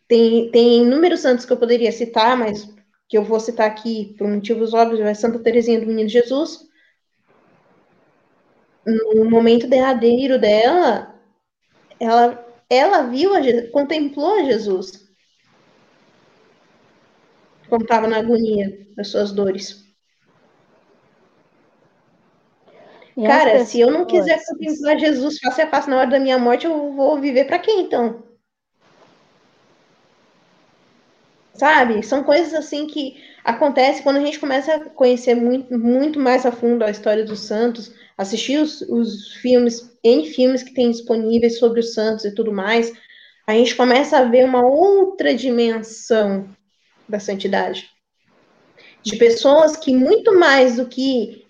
Tem, 0.08 0.52
tem 0.52 0.84
inúmeros 0.84 1.22
santos 1.22 1.46
que 1.46 1.52
eu 1.52 1.58
poderia 1.58 1.92
citar, 1.92 2.38
mas 2.38 2.72
que 3.10 3.18
eu 3.18 3.24
vou 3.24 3.40
citar 3.40 3.68
aqui 3.68 4.16
por 4.18 4.28
motivos 4.28 4.74
óbvios, 4.74 5.00
é 5.02 5.14
Santa 5.14 5.40
Teresinha 5.40 5.80
do 5.80 5.88
Menino 5.88 6.08
Jesus. 6.08 6.68
No 8.86 9.30
momento 9.30 9.68
derradeiro 9.68 10.40
dela, 10.40 11.20
ela 12.00 12.46
ela 12.70 13.04
viu, 13.04 13.34
a, 13.34 13.40
contemplou 13.72 14.40
a 14.40 14.44
Jesus. 14.44 15.08
Quando 17.68 17.84
estava 17.84 18.08
na 18.08 18.18
agonia 18.18 18.88
das 18.96 19.10
suas 19.10 19.32
dores. 19.32 19.87
E 23.18 23.26
Cara, 23.26 23.66
se 23.66 23.80
eu 23.80 23.90
não 23.90 24.06
quiser 24.06 24.40
contemplar 24.46 25.00
Jesus 25.00 25.40
face 25.40 25.60
a 25.60 25.68
face 25.68 25.90
na 25.90 25.98
hora 25.98 26.10
da 26.12 26.20
minha 26.20 26.38
morte, 26.38 26.68
eu 26.68 26.94
vou 26.94 27.20
viver 27.20 27.46
para 27.46 27.58
quem 27.58 27.82
então? 27.82 28.24
Sabe? 31.56 32.04
São 32.04 32.24
coisas 32.24 32.54
assim 32.54 32.86
que 32.86 33.16
acontecem 33.44 34.04
quando 34.04 34.18
a 34.18 34.22
gente 34.22 34.40
começa 34.40 34.76
a 34.76 34.90
conhecer 34.92 35.34
muito, 35.34 35.76
muito 35.76 36.20
mais 36.20 36.46
a 36.46 36.52
fundo 36.52 36.86
a 36.86 36.92
história 36.92 37.26
dos 37.26 37.40
santos, 37.40 37.92
assistir 38.16 38.60
os, 38.60 38.82
os 38.82 39.34
filmes, 39.42 39.98
N 40.04 40.24
filmes 40.32 40.62
que 40.62 40.76
tem 40.76 40.92
disponíveis 40.92 41.58
sobre 41.58 41.80
os 41.80 41.96
santos 41.96 42.24
e 42.24 42.36
tudo 42.36 42.54
mais, 42.54 42.94
a 43.48 43.54
gente 43.54 43.76
começa 43.76 44.20
a 44.20 44.26
ver 44.26 44.46
uma 44.46 44.64
outra 44.64 45.34
dimensão 45.34 46.48
da 47.10 47.20
santidade. 47.20 47.90
De 49.02 49.16
pessoas 49.16 49.76
que, 49.76 49.92
muito 49.92 50.38
mais 50.38 50.76
do 50.76 50.86
que 50.86 51.47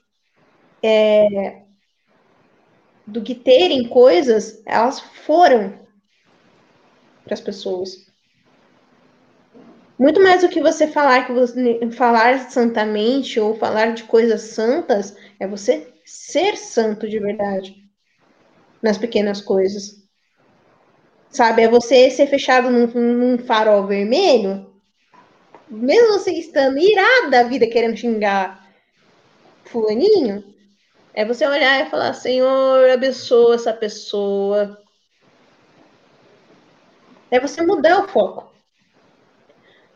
é, 0.81 1.63
do 3.05 3.21
que 3.21 3.33
terem 3.33 3.87
coisas, 3.87 4.61
elas 4.65 4.99
foram 4.99 5.79
para 7.23 7.33
as 7.33 7.41
pessoas. 7.41 8.07
Muito 9.97 10.21
mais 10.21 10.41
do 10.41 10.49
que 10.49 10.61
você 10.61 10.87
falar 10.87 11.25
que 11.25 11.33
você 11.33 11.89
falar 11.91 12.51
santamente 12.51 13.39
ou 13.39 13.55
falar 13.55 13.93
de 13.93 14.03
coisas 14.03 14.41
santas, 14.41 15.15
é 15.39 15.47
você 15.47 15.91
ser 16.05 16.55
santo 16.55 17.09
de 17.09 17.19
verdade 17.19 17.75
nas 18.81 18.97
pequenas 18.97 19.41
coisas. 19.41 20.07
Sabe, 21.29 21.63
é 21.63 21.67
você 21.67 22.09
ser 22.09 22.27
fechado 22.27 22.69
num, 22.69 22.87
num 22.87 23.37
farol 23.39 23.85
vermelho, 23.87 24.73
mesmo 25.69 26.13
você 26.13 26.31
estando 26.31 26.77
irada 26.77 27.29
da 27.29 27.43
vida 27.43 27.67
querendo 27.67 27.97
xingar 27.97 28.65
fulaninho, 29.65 30.43
é 31.17 31.25
você 31.25 31.47
olhar 31.47 31.81
e 31.81 31.89
falar, 31.89 32.13
Senhor, 32.13 32.91
abençoa 32.91 33.55
essa 33.55 33.73
pessoa. 33.73 34.79
É 37.31 37.39
você 37.39 37.63
mudar 37.63 38.03
o 38.03 38.07
foco. 38.07 38.53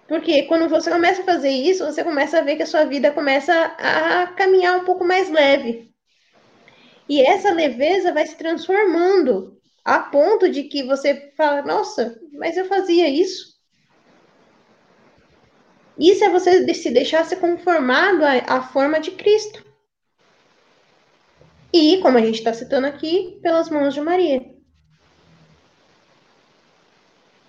Porque 0.07 0.41
quando 0.47 0.67
você 0.67 0.89
começa 0.89 1.21
a 1.21 1.25
fazer 1.25 1.51
isso, 1.51 1.85
você 1.85 2.03
começa 2.03 2.39
a 2.39 2.41
ver 2.41 2.55
que 2.55 2.63
a 2.63 2.65
sua 2.65 2.85
vida 2.85 3.11
começa 3.11 3.53
a 3.53 4.33
caminhar 4.33 4.79
um 4.79 4.83
pouco 4.83 5.05
mais 5.05 5.29
leve. 5.29 5.93
E 7.07 7.21
essa 7.21 7.53
leveza 7.53 8.11
vai 8.11 8.25
se 8.25 8.35
transformando 8.35 9.61
a 9.85 9.99
ponto 9.99 10.49
de 10.49 10.63
que 10.63 10.81
você 10.81 11.31
fala: 11.37 11.61
Nossa, 11.61 12.19
mas 12.33 12.57
eu 12.57 12.65
fazia 12.65 13.07
isso. 13.07 13.59
Isso 15.99 16.23
é 16.23 16.29
você 16.29 16.73
se 16.73 16.89
deixar 16.89 17.23
ser 17.25 17.35
conformado 17.35 18.25
à, 18.25 18.57
à 18.57 18.61
forma 18.63 18.99
de 18.99 19.11
Cristo. 19.11 19.70
E, 21.73 21.97
como 21.99 22.17
a 22.17 22.21
gente 22.21 22.35
está 22.35 22.53
citando 22.53 22.87
aqui, 22.87 23.39
pelas 23.41 23.69
mãos 23.69 23.93
de 23.93 24.01
Maria. 24.01 24.45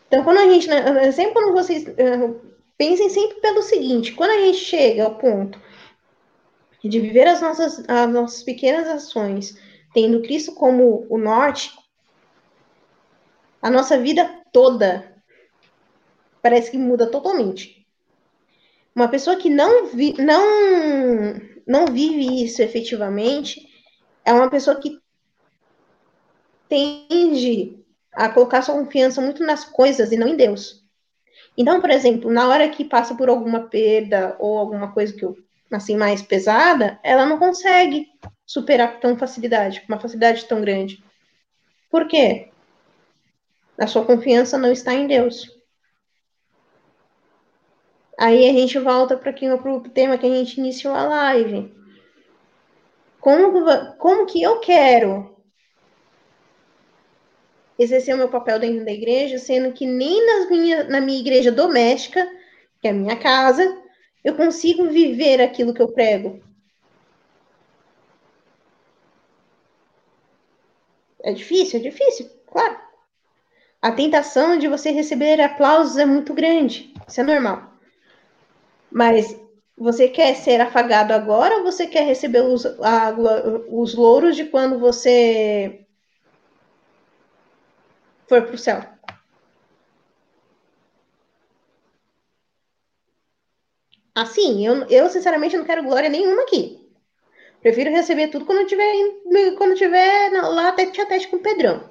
Então, 0.07 0.23
quando 0.23 0.39
a 0.39 0.49
gente. 0.49 0.69
Né, 0.69 1.11
sempre 1.13 1.33
quando 1.33 1.53
vocês. 1.53 1.85
Uh, 1.87 2.41
pensem 2.77 3.09
sempre 3.09 3.41
pelo 3.41 3.63
seguinte: 3.63 4.13
quando 4.13 4.31
a 4.31 4.39
gente 4.39 4.59
chega 4.59 5.05
ao 5.05 5.17
ponto 5.17 5.61
de 6.85 7.01
viver 7.01 7.27
as 7.27 7.41
nossas, 7.41 7.85
as 7.89 8.11
nossas 8.11 8.43
pequenas 8.43 8.89
ações, 8.89 9.57
tendo 9.95 10.23
Cristo 10.23 10.53
como 10.53 11.07
o 11.09 11.17
norte, 11.17 11.73
a 13.61 13.71
nossa 13.71 13.99
vida 13.99 14.43
toda 14.53 15.13
parece 16.43 16.71
que 16.71 16.79
muda 16.79 17.07
totalmente. 17.07 17.87
Uma 18.95 19.09
pessoa 19.09 19.37
que 19.37 19.49
não, 19.49 19.87
vi, 19.87 20.15
não 20.19 21.41
não 21.67 21.87
vive 21.87 22.45
isso 22.45 22.61
efetivamente 22.61 23.72
é 24.25 24.33
uma 24.33 24.51
pessoa 24.51 24.79
que 24.81 25.01
tende 26.69 27.79
a 28.13 28.29
colocar 28.29 28.63
sua 28.63 28.75
confiança 28.75 29.21
muito 29.21 29.45
nas 29.45 29.65
coisas 29.65 30.13
e 30.13 30.17
não 30.17 30.29
em 30.29 30.37
Deus. 30.37 30.83
Então, 31.57 31.81
por 31.81 31.91
exemplo, 31.91 32.31
na 32.31 32.49
hora 32.49 32.69
que 32.69 32.85
passa 32.85 33.15
por 33.15 33.29
alguma 33.29 33.69
perda 33.69 34.37
ou 34.39 34.59
alguma 34.59 34.93
coisa 34.93 35.13
que 35.13 35.25
eu, 35.25 35.37
assim 35.71 35.97
mais 35.97 36.23
pesada, 36.23 36.99
ela 37.03 37.27
não 37.27 37.39
consegue 37.39 38.09
superar 38.47 38.95
com 38.95 39.01
tão 39.01 39.17
facilidade, 39.17 39.81
com 39.81 39.93
uma 39.93 40.01
facilidade 40.01 40.45
tão 40.47 40.61
grande. 40.61 41.03
Por 41.91 42.07
quê? 42.07 42.51
A 43.79 43.87
sua 43.87 44.05
confiança 44.05 44.57
não 44.57 44.73
está 44.73 44.95
em 44.95 45.07
Deus. 45.07 45.51
Aí 48.19 48.49
a 48.49 48.53
gente 48.53 48.79
volta 48.79 49.17
para 49.17 49.31
o 49.31 49.81
tema 49.81 50.17
que 50.17 50.27
a 50.27 50.31
gente 50.31 50.59
iniciou 50.59 50.95
a 50.95 51.05
live. 51.05 51.82
Como, 53.23 53.97
como 53.99 54.27
que 54.27 54.43
eu 54.43 54.59
quero 54.59 55.37
exercer 57.79 58.13
o 58.17 58.19
meu 58.19 58.29
papel 58.29 58.59
dentro 58.59 58.85
da 58.85 58.91
igreja, 58.91 59.39
sendo 59.39 59.73
que 59.73 59.87
nem 59.87 60.27
nas 60.27 60.51
minha, 60.51 60.85
na 60.85 61.01
minha 61.01 61.21
igreja 61.21 61.53
doméstica, 61.53 62.29
que 62.81 62.89
é 62.89 62.91
a 62.91 62.93
minha 62.93 63.17
casa, 63.17 63.63
eu 64.25 64.35
consigo 64.35 64.89
viver 64.89 65.41
aquilo 65.41 65.73
que 65.73 65.81
eu 65.81 65.93
prego. 65.93 66.43
É 71.23 71.33
difícil, 71.33 71.79
é 71.79 71.83
difícil, 71.85 72.29
claro. 72.49 72.77
A 73.81 73.93
tentação 73.93 74.59
de 74.59 74.67
você 74.67 74.91
receber 74.91 75.41
aplausos 75.41 75.97
é 75.97 76.05
muito 76.05 76.35
grande, 76.35 76.93
isso 77.07 77.21
é 77.21 77.25
normal. 77.25 77.73
Mas 78.91 79.41
você 79.83 80.09
quer 80.09 80.35
ser 80.37 80.61
afagado 80.61 81.13
agora 81.13 81.59
ou 81.59 81.65
você 81.65 81.87
quer 81.87 82.05
receber 82.07 82.43
os, 82.43 82.65
a, 82.67 83.15
os 83.69 83.95
louros 83.95 84.37
de 84.37 84.45
quando 84.47 84.79
você 84.79 85.87
for 88.29 88.43
para 88.43 88.55
o 88.55 88.59
céu? 88.59 88.81
Assim, 94.15 94.67
eu, 94.67 94.87
eu 94.89 95.09
sinceramente 95.11 95.57
não 95.57 95.65
quero 95.65 95.83
glória 95.83 96.09
nenhuma 96.09 96.43
aqui. 96.43 96.81
Prefiro 97.63 97.91
receber 97.91 98.29
tudo 98.29 98.47
quando 98.47 98.67
tiver 98.67 98.93
quando 99.59 99.75
tiver 99.77 100.31
lá 100.33 100.73
tete 100.73 101.01
a 101.01 101.07
tete 101.07 101.29
com 101.29 101.37
o 101.37 101.43
Pedrão. 101.43 101.91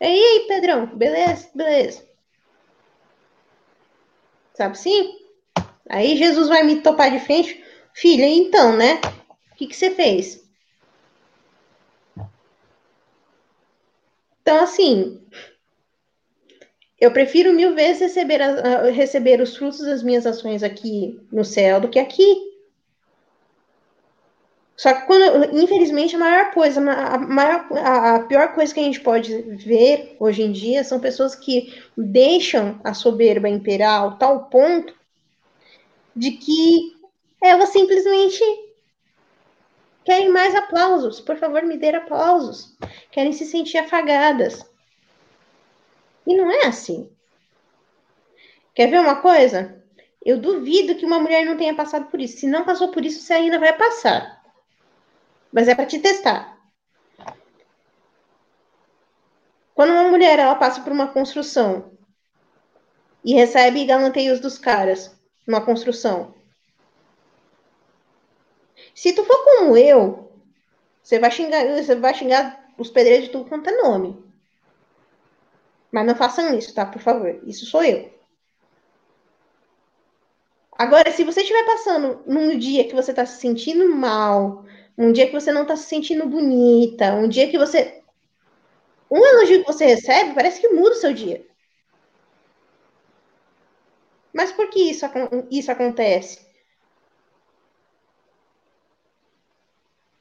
E 0.00 0.04
aí, 0.06 0.44
Pedrão, 0.46 0.86
beleza? 0.96 1.50
Beleza. 1.54 2.02
Sabe 4.54 4.76
sim? 4.78 5.23
Aí 5.88 6.16
Jesus 6.16 6.48
vai 6.48 6.62
me 6.62 6.80
topar 6.80 7.10
de 7.10 7.20
frente. 7.20 7.62
Filha, 7.92 8.26
então, 8.26 8.76
né? 8.76 9.00
O 9.52 9.56
que, 9.56 9.66
que 9.66 9.76
você 9.76 9.90
fez? 9.90 10.42
Então, 14.42 14.62
assim, 14.62 15.22
eu 17.00 17.12
prefiro 17.12 17.52
mil 17.52 17.74
vezes 17.74 18.02
receber, 18.02 18.42
a, 18.42 18.90
receber 18.90 19.40
os 19.40 19.56
frutos 19.56 19.80
das 19.80 20.02
minhas 20.02 20.26
ações 20.26 20.62
aqui 20.62 21.20
no 21.32 21.44
céu 21.44 21.80
do 21.80 21.88
que 21.88 21.98
aqui. 21.98 22.52
Só 24.76 24.92
que 24.92 25.06
quando, 25.06 25.56
infelizmente, 25.56 26.16
a 26.16 26.18
maior 26.18 26.50
coisa, 26.52 26.80
a, 26.80 27.16
maior, 27.16 27.66
a 27.78 28.20
pior 28.20 28.54
coisa 28.54 28.74
que 28.74 28.80
a 28.80 28.82
gente 28.82 29.00
pode 29.00 29.32
ver 29.64 30.16
hoje 30.18 30.42
em 30.42 30.50
dia 30.50 30.82
são 30.82 30.98
pessoas 30.98 31.34
que 31.34 31.72
deixam 31.96 32.80
a 32.82 32.92
soberba 32.92 33.48
imperar 33.48 34.00
ao 34.00 34.18
tal 34.18 34.46
ponto 34.46 34.92
de 36.14 36.32
que 36.32 36.96
elas 37.42 37.70
simplesmente 37.70 38.42
querem 40.04 40.28
mais 40.28 40.54
aplausos. 40.54 41.20
Por 41.20 41.36
favor, 41.36 41.62
me 41.62 41.76
dê 41.76 41.94
aplausos. 41.94 42.76
Querem 43.10 43.32
se 43.32 43.44
sentir 43.44 43.78
afagadas. 43.78 44.64
E 46.26 46.36
não 46.36 46.50
é 46.50 46.66
assim. 46.66 47.10
Quer 48.74 48.88
ver 48.88 49.00
uma 49.00 49.16
coisa? 49.16 49.82
Eu 50.24 50.38
duvido 50.38 50.94
que 50.94 51.04
uma 51.04 51.20
mulher 51.20 51.44
não 51.44 51.56
tenha 51.56 51.74
passado 51.74 52.06
por 52.06 52.20
isso. 52.20 52.38
Se 52.38 52.46
não 52.46 52.64
passou 52.64 52.90
por 52.90 53.04
isso, 53.04 53.20
você 53.20 53.34
ainda 53.34 53.58
vai 53.58 53.76
passar. 53.76 54.42
Mas 55.52 55.68
é 55.68 55.74
para 55.74 55.86
te 55.86 55.98
testar. 55.98 56.54
Quando 59.74 59.90
uma 59.90 60.04
mulher 60.04 60.38
ela 60.38 60.54
passa 60.54 60.80
por 60.80 60.92
uma 60.92 61.08
construção 61.08 61.92
e 63.24 63.34
recebe 63.34 63.84
galanteios 63.84 64.40
dos 64.40 64.56
caras, 64.56 65.13
numa 65.46 65.64
construção. 65.64 66.34
Se 68.94 69.12
tu 69.12 69.24
for 69.24 69.44
como 69.44 69.76
eu, 69.76 70.32
você 71.02 71.18
vai 71.18 71.30
xingar, 71.30 71.66
você 71.66 71.94
vai 71.94 72.14
xingar 72.14 72.72
os 72.78 72.90
pedreiros 72.90 73.26
de 73.26 73.32
tudo 73.32 73.48
quanto 73.48 73.68
é 73.68 73.82
nome. 73.82 74.22
Mas 75.90 76.06
não 76.06 76.14
façam 76.14 76.56
isso, 76.56 76.74
tá? 76.74 76.86
Por 76.86 77.00
favor. 77.00 77.40
Isso 77.44 77.66
sou 77.66 77.84
eu. 77.84 78.12
Agora, 80.76 81.12
se 81.12 81.22
você 81.22 81.42
estiver 81.42 81.64
passando 81.64 82.22
num 82.26 82.58
dia 82.58 82.84
que 82.88 82.94
você 82.94 83.12
está 83.12 83.24
se 83.24 83.40
sentindo 83.40 83.94
mal, 83.94 84.64
um 84.98 85.12
dia 85.12 85.26
que 85.26 85.32
você 85.32 85.52
não 85.52 85.62
está 85.62 85.76
se 85.76 85.84
sentindo 85.84 86.26
bonita, 86.26 87.14
um 87.14 87.28
dia 87.28 87.48
que 87.48 87.58
você. 87.58 88.02
Um 89.10 89.24
elogio 89.24 89.60
que 89.60 89.72
você 89.72 89.86
recebe 89.86 90.34
parece 90.34 90.60
que 90.60 90.68
muda 90.70 90.90
o 90.90 90.98
seu 90.98 91.12
dia. 91.12 91.46
Mas 94.34 94.50
por 94.50 94.68
que 94.68 94.90
isso, 94.90 95.06
isso 95.48 95.70
acontece? 95.70 96.44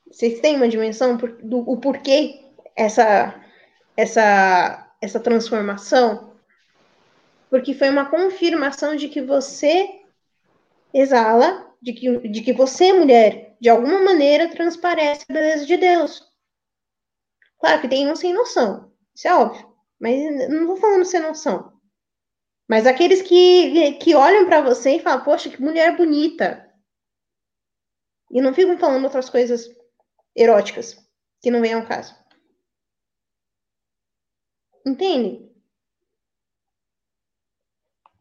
Vocês 0.05 0.39
têm 0.39 0.55
uma 0.55 0.69
dimensão 0.69 1.17
do 1.17 1.59
o 1.67 1.77
porquê 1.77 2.45
essa, 2.75 3.43
essa, 3.97 4.95
essa 5.01 5.19
transformação? 5.19 6.35
Porque 7.49 7.73
foi 7.73 7.89
uma 7.89 8.05
confirmação 8.05 8.95
de 8.95 9.09
que 9.09 9.21
você 9.21 10.01
exala, 10.93 11.73
de 11.81 11.93
que, 11.93 12.29
de 12.29 12.41
que 12.43 12.53
você, 12.53 12.93
mulher, 12.93 13.57
de 13.59 13.69
alguma 13.69 13.99
maneira 13.99 14.47
transparece 14.49 15.25
a 15.27 15.33
beleza 15.33 15.65
de 15.65 15.77
Deus. 15.77 16.21
Claro 17.57 17.81
que 17.81 17.87
tem 17.87 18.11
um 18.11 18.15
sem 18.15 18.33
noção, 18.33 18.91
isso 19.15 19.27
é 19.27 19.33
óbvio. 19.33 19.73
Mas 19.99 20.49
não 20.49 20.67
vou 20.67 20.75
falando 20.75 21.05
sem 21.05 21.19
noção. 21.19 21.72
Mas 22.67 22.87
aqueles 22.87 23.21
que, 23.21 23.93
que 23.93 24.15
olham 24.15 24.45
para 24.45 24.61
você 24.61 24.95
e 24.95 24.99
falam, 24.99 25.23
poxa, 25.23 25.49
que 25.49 25.61
mulher 25.61 25.97
bonita. 25.97 26.69
E 28.31 28.41
não 28.41 28.53
ficam 28.53 28.77
falando 28.77 29.03
outras 29.03 29.29
coisas 29.29 29.69
eróticas, 30.35 30.97
que 31.41 31.51
não 31.51 31.61
vem 31.61 31.73
ao 31.73 31.85
caso. 31.85 32.15
Entende? 34.85 35.51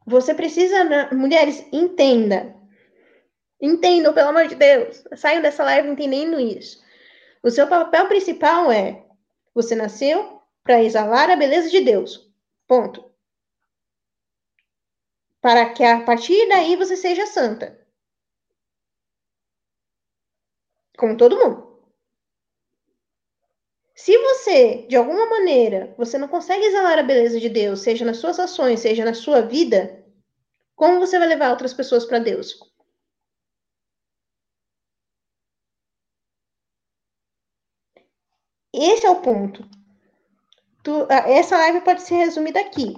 Você 0.05 0.35
precisa, 0.35 0.85
mulheres, 1.13 1.65
entenda. 1.73 2.55
Entendam, 3.61 4.13
pelo 4.13 4.31
amor 4.31 4.49
de 4.49 4.57
Deus. 4.57 5.05
Saiam 5.17 5.41
dessa 5.41 5.63
live 5.63 5.89
entendendo 5.89 6.39
isso. 6.41 6.83
O 7.43 7.51
seu 7.51 7.69
papel 7.69 8.09
principal 8.09 8.71
é: 8.71 9.07
você 9.55 9.77
nasceu 9.77 10.43
para 10.65 10.83
exalar 10.83 11.31
a 11.31 11.37
beleza 11.37 11.71
de 11.71 11.81
Deus. 11.81 12.29
Ponto 12.67 13.12
para 15.43 15.69
que 15.75 15.85
a 15.85 16.03
partir 16.05 16.49
daí 16.49 16.77
você 16.77 16.97
seja 16.97 17.27
santa. 17.27 17.79
Como 20.97 21.17
todo 21.17 21.37
mundo. 21.37 21.73
Se 23.95 24.17
você, 24.19 24.87
de 24.89 24.97
alguma 24.97 25.27
maneira, 25.27 25.95
você 25.99 26.17
não 26.19 26.29
consegue 26.29 26.65
exalar 26.65 26.99
a 26.99 27.03
beleza 27.03 27.39
de 27.41 27.49
Deus, 27.49 27.81
seja 27.81 28.05
nas 28.05 28.19
suas 28.19 28.39
ações, 28.39 28.81
seja 28.81 29.05
na 29.05 29.15
sua 29.15 29.43
vida, 29.43 30.05
como 30.77 31.01
você 31.01 31.19
vai 31.19 31.29
levar 31.29 31.51
outras 31.51 31.75
pessoas 31.75 32.05
para 32.05 32.19
Deus? 32.19 32.59
Esse 38.75 39.07
é 39.07 39.11
o 39.11 39.23
ponto. 39.23 39.67
Tu, 40.85 41.07
essa 41.11 41.57
live 41.57 41.81
pode 41.81 42.03
ser 42.03 42.17
resumida 42.17 42.61
aqui. 42.61 42.95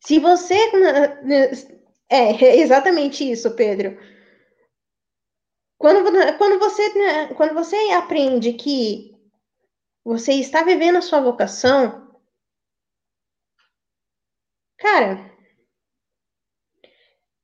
Se 0.00 0.18
você. 0.18 0.56
É, 2.08 2.56
exatamente 2.58 3.30
isso, 3.30 3.54
Pedro. 3.54 3.96
Quando, 5.78 6.04
quando, 6.38 6.60
você, 6.60 6.92
quando 7.34 7.54
você 7.54 7.74
aprende 7.90 8.52
que 8.52 9.12
você 10.04 10.34
está 10.34 10.64
vivendo 10.64 10.98
a 10.98 11.02
sua 11.02 11.20
vocação, 11.20 12.08
cara, 14.76 15.30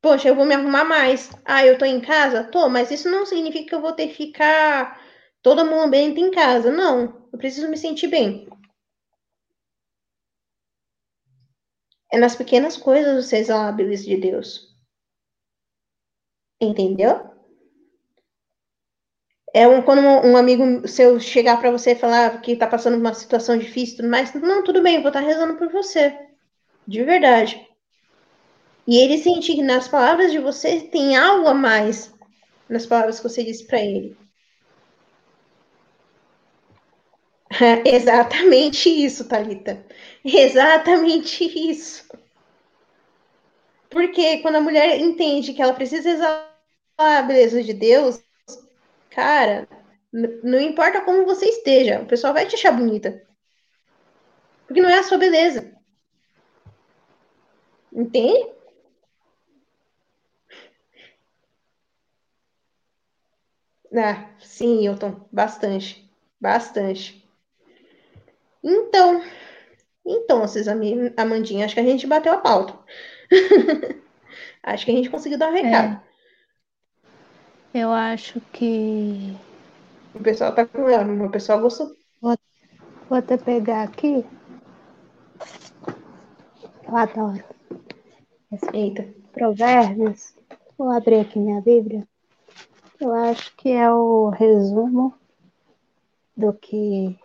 poxa, 0.01 0.27
eu 0.27 0.35
vou 0.35 0.43
me 0.45 0.55
arrumar 0.55 0.83
mais. 0.83 1.29
Ah, 1.45 1.63
eu 1.65 1.77
tô 1.77 1.85
em 1.85 1.99
casa? 2.01 2.43
Tô, 2.43 2.67
mas 2.69 2.89
isso 2.91 3.09
não 3.09 3.25
significa 3.27 3.69
que 3.69 3.75
eu 3.75 3.81
vou 3.81 3.93
ter 3.93 4.07
que 4.07 4.15
ficar 4.15 4.99
todo 5.43 5.65
mundo 5.65 5.89
bem 5.91 6.17
em 6.19 6.31
casa. 6.31 6.71
Não, 6.71 7.27
eu 7.31 7.37
preciso 7.37 7.67
me 7.69 7.77
sentir 7.77 8.07
bem. 8.07 8.47
É 12.11 12.17
nas 12.17 12.35
pequenas 12.35 12.77
coisas 12.77 13.25
você 13.25 13.37
exala 13.37 13.69
a 13.69 13.71
beleza 13.71 14.05
de 14.05 14.17
Deus. 14.17 14.75
Entendeu? 16.59 17.29
É 19.53 19.67
um, 19.67 19.81
quando 19.81 20.01
um, 20.01 20.37
amigo 20.37 20.87
seu 20.87 21.19
chegar 21.19 21.57
para 21.57 21.71
você 21.71 21.91
e 21.91 21.95
falar 21.95 22.41
que 22.41 22.55
tá 22.55 22.67
passando 22.67 22.97
uma 22.97 23.13
situação 23.13 23.57
difícil, 23.57 23.97
tudo 23.97 24.09
mais, 24.09 24.33
não, 24.33 24.63
tudo 24.63 24.83
bem, 24.83 25.01
vou 25.01 25.07
estar 25.07 25.21
tá 25.21 25.27
rezando 25.27 25.57
por 25.57 25.69
você. 25.71 26.15
De 26.87 27.03
verdade. 27.03 27.65
E 28.85 28.97
ele 28.97 29.17
sentir 29.17 29.55
que 29.55 29.63
nas 29.63 29.87
palavras 29.87 30.31
de 30.31 30.39
você 30.39 30.81
tem 30.81 31.17
algo 31.17 31.47
a 31.47 31.53
mais 31.53 32.13
nas 32.69 32.85
palavras 32.85 33.19
que 33.19 33.27
você 33.27 33.43
disse 33.43 33.65
para 33.65 33.79
ele. 33.79 34.17
Exatamente 37.85 38.89
isso, 38.89 39.27
Talita. 39.27 39.85
Exatamente 40.23 41.43
isso. 41.45 42.05
Porque 43.89 44.39
quando 44.41 44.55
a 44.57 44.61
mulher 44.61 44.99
entende 44.99 45.53
que 45.53 45.61
ela 45.61 45.73
precisa 45.73 46.09
exalar 46.09 46.53
a 46.97 47.21
beleza 47.21 47.61
de 47.63 47.73
Deus, 47.73 48.21
cara, 49.11 49.67
não 50.43 50.59
importa 50.61 51.01
como 51.01 51.25
você 51.25 51.47
esteja, 51.47 52.01
o 52.01 52.07
pessoal 52.07 52.33
vai 52.33 52.47
te 52.47 52.55
achar 52.55 52.71
bonita. 52.73 53.21
Porque 54.65 54.81
não 54.81 54.89
é 54.89 54.99
a 54.99 55.03
sua 55.03 55.17
beleza. 55.17 55.73
Entende? 57.91 58.39
Ah, 63.93 64.29
sim, 64.39 64.79
Hilton, 64.81 65.27
bastante. 65.29 66.09
Bastante. 66.39 67.26
Então, 68.69 69.23
então, 70.05 70.41
Amandinha, 71.15 71.65
acho 71.65 71.73
que 71.73 71.79
a 71.79 71.85
gente 71.85 72.05
bateu 72.05 72.33
a 72.33 72.37
pauta. 72.37 72.77
acho 74.61 74.85
que 74.85 74.91
a 74.91 74.95
gente 74.95 75.09
conseguiu 75.09 75.37
dar 75.37 75.49
um 75.49 75.53
recado. 75.53 76.01
É. 77.73 77.79
Eu 77.79 77.91
acho 77.91 78.41
que. 78.51 79.37
O 80.13 80.19
pessoal 80.19 80.53
tá 80.53 80.65
com 80.65 80.89
ela, 80.89 81.05
o 81.25 81.31
pessoal 81.31 81.61
gostou. 81.61 81.95
Vou, 82.21 82.37
vou 83.07 83.17
até 83.17 83.37
pegar 83.37 83.83
aqui. 83.83 84.25
Eu 86.87 86.95
adoro. 86.97 87.43
Eita. 88.73 89.07
Provérbios. 89.31 90.35
Vou 90.77 90.91
abrir 90.91 91.21
aqui 91.21 91.39
minha 91.39 91.61
Bíblia. 91.61 92.07
Eu 92.99 93.13
acho 93.13 93.55
que 93.55 93.69
é 93.69 93.89
o 93.91 94.29
resumo 94.29 95.13
do 96.35 96.51
que 96.53 97.17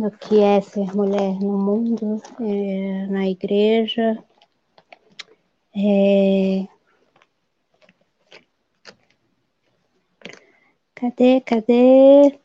do 0.00 0.10
que 0.10 0.40
é 0.40 0.60
ser 0.62 0.94
mulher 0.94 1.38
no 1.40 1.58
mundo, 1.58 2.22
é, 2.40 3.06
na 3.08 3.28
igreja. 3.28 4.16
É... 5.74 6.66
Cadê, 10.94 11.40
cadê? 11.42 12.40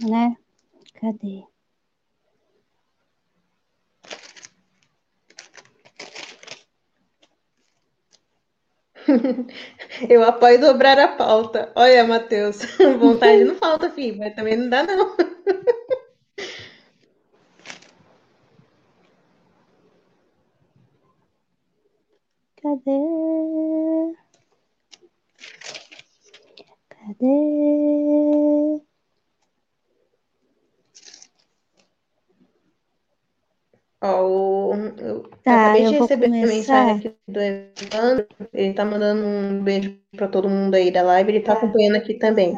né? 0.00 0.36
Cadê? 1.06 1.46
Eu 10.10 10.24
apoio 10.24 10.60
dobrar 10.60 10.98
a 10.98 11.06
pauta. 11.06 11.70
Olha, 11.76 12.02
Matheus, 12.04 12.58
vontade 12.98 13.44
não 13.44 13.54
falta, 13.54 13.88
filho, 13.90 14.18
mas 14.18 14.34
também 14.34 14.56
não 14.56 14.68
dá, 14.68 14.82
não. 14.82 15.14
Cadê? 22.60 22.90
Ó, 34.00 34.22
o, 34.26 34.74
eu 34.98 35.22
Tá, 35.42 35.64
acabei 35.84 35.84
de 35.84 35.98
receber 35.98 36.26
a 36.26 36.28
mensagem 36.28 36.60
começar. 36.60 36.90
aqui 36.92 37.14
do 37.28 37.40
Evandro. 37.40 38.26
Ele 38.52 38.72
tá 38.74 38.84
mandando 38.84 39.24
um 39.24 39.62
beijo 39.62 39.98
para 40.16 40.28
todo 40.28 40.48
mundo 40.48 40.74
aí 40.74 40.90
da 40.90 41.02
live. 41.02 41.30
Ele 41.32 41.40
tá 41.40 41.52
acompanhando 41.54 41.96
aqui 41.96 42.14
também. 42.14 42.56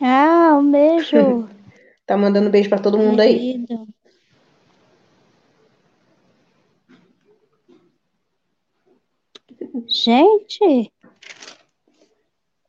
Ah, 0.00 0.56
um 0.58 0.70
beijo, 0.70 1.48
Tá 2.06 2.16
mandando 2.16 2.48
beijo 2.50 2.68
para 2.70 2.80
todo 2.80 2.98
mundo 2.98 3.20
aí. 3.20 3.64
Gente, 9.86 10.92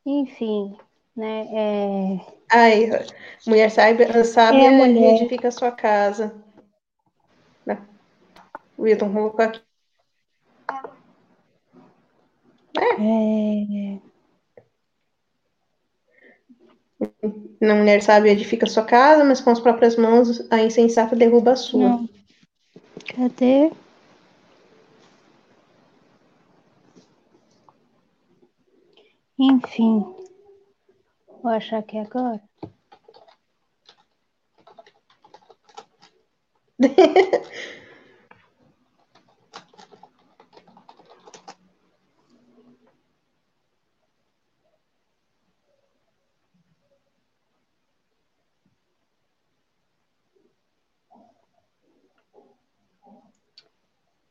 enfim, 0.04 0.76
né? 1.16 1.46
É, 1.52 2.20
Ai, 2.52 2.90
mulher 3.46 3.70
sábia, 3.70 4.24
sábia 4.24 4.68
É, 4.68 4.70
mulher. 4.70 5.16
edifica 5.16 5.48
a 5.48 5.52
sua 5.52 5.70
casa. 5.70 6.34
O 8.80 8.84
Wilton 8.84 9.12
colocou 9.12 9.44
aqui. 9.44 9.60
é, 12.98 14.00
Na 17.60 17.74
mulher 17.74 18.02
sábia 18.02 18.32
edifica 18.32 18.64
sua 18.66 18.82
casa, 18.82 19.22
mas 19.22 19.38
com 19.38 19.50
as 19.50 19.60
próprias 19.60 19.96
mãos 19.96 20.50
a 20.50 20.62
insensata 20.62 21.14
derruba 21.14 21.52
a 21.52 21.56
sua. 21.56 21.90
não. 21.90 22.08
Cadê? 23.14 23.70
Enfim, 29.38 30.00
vou 31.42 31.52
achar 31.52 31.80
aqui 31.80 31.98
agora. 31.98 32.40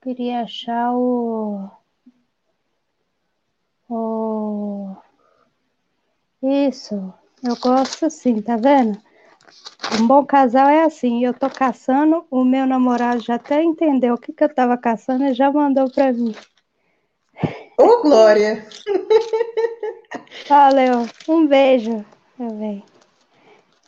Queria 0.10 0.42
achar 0.42 0.92
o. 0.92 1.70
O. 3.88 4.96
Isso, 6.42 7.14
eu 7.44 7.56
gosto 7.58 8.08
assim, 8.08 8.42
tá 8.42 8.58
vendo? 8.58 9.00
Um 10.02 10.08
bom 10.08 10.26
casal 10.26 10.68
é 10.68 10.84
assim, 10.84 11.24
eu 11.24 11.32
tô 11.32 11.48
caçando, 11.48 12.26
o 12.32 12.44
meu 12.44 12.66
namorado 12.66 13.22
já 13.22 13.36
até 13.36 13.62
entendeu 13.62 14.16
o 14.16 14.18
que, 14.18 14.34
que 14.34 14.44
eu 14.44 14.52
tava 14.52 14.76
caçando 14.80 15.26
e 15.26 15.34
já 15.36 15.52
mandou 15.52 15.88
pra 15.92 16.12
mim. 16.12 16.34
Ô, 17.78 18.02
Glória! 18.02 18.66
Valeu, 20.50 21.06
um 21.28 21.46
beijo, 21.46 22.04
meu 22.36 22.52
bem. 22.54 22.84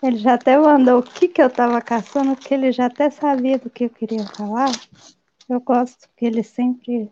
Ele 0.04 0.18
já 0.18 0.36
até 0.36 0.56
mandou 0.56 1.00
o 1.00 1.04
que, 1.04 1.28
que 1.28 1.42
eu 1.42 1.50
tava 1.50 1.82
caçando, 1.82 2.36
que 2.36 2.54
ele 2.54 2.72
já 2.72 2.86
até 2.86 3.10
sabia 3.10 3.58
do 3.58 3.72
que 3.72 3.86
eu 3.86 3.90
queria 3.90 4.24
falar. 4.28 4.70
Eu 5.52 5.60
gosto 5.60 6.08
que 6.16 6.26
ele 6.26 6.44
sempre 6.44 7.12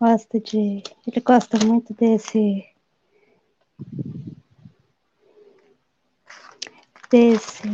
gosta 0.00 0.40
de. 0.40 0.82
Ele 1.06 1.20
gosta 1.22 1.58
muito 1.62 1.92
desse. 1.92 2.66
Desse. 7.10 7.68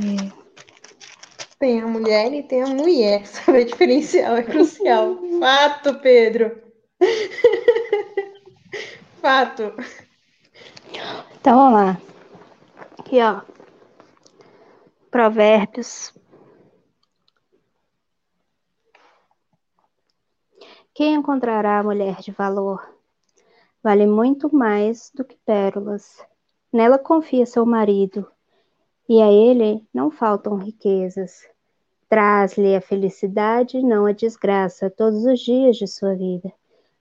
Tem 1.57 1.81
a 1.81 1.87
mulher 1.87 2.33
e 2.33 2.43
tem 2.43 2.65
a 2.65 2.67
mulher. 2.67 3.25
Saber 3.31 3.67
diferencial 3.67 4.39
é 4.39 4.43
crucial. 4.43 5.17
Fato, 5.39 6.01
Pedro. 6.01 6.61
Fato. 9.23 9.73
Então 11.41 11.57
vamos 11.57 11.75
lá. 11.75 12.01
Aqui, 12.99 13.23
ó. 13.23 13.43
Provérbios. 15.13 16.18
Quem 20.99 21.15
encontrará 21.15 21.79
a 21.79 21.83
mulher 21.85 22.17
de 22.17 22.33
valor? 22.33 22.93
Vale 23.81 24.05
muito 24.05 24.53
mais 24.53 25.13
do 25.15 25.25
que 25.25 25.37
pérolas. 25.47 26.19
Nela 26.73 26.99
confia 26.99 27.47
seu 27.47 27.65
marido, 27.65 28.27
e 29.09 29.23
a 29.23 29.31
ele 29.31 29.87
não 29.95 30.11
faltam 30.11 30.57
riquezas. 30.57 31.47
Traz-lhe 32.09 32.75
a 32.75 32.81
felicidade, 32.81 33.81
não 33.81 34.07
a 34.07 34.13
desgraça, 34.13 34.91
todos 34.91 35.25
os 35.25 35.39
dias 35.39 35.77
de 35.77 35.87
sua 35.87 36.17
vida. 36.17 36.53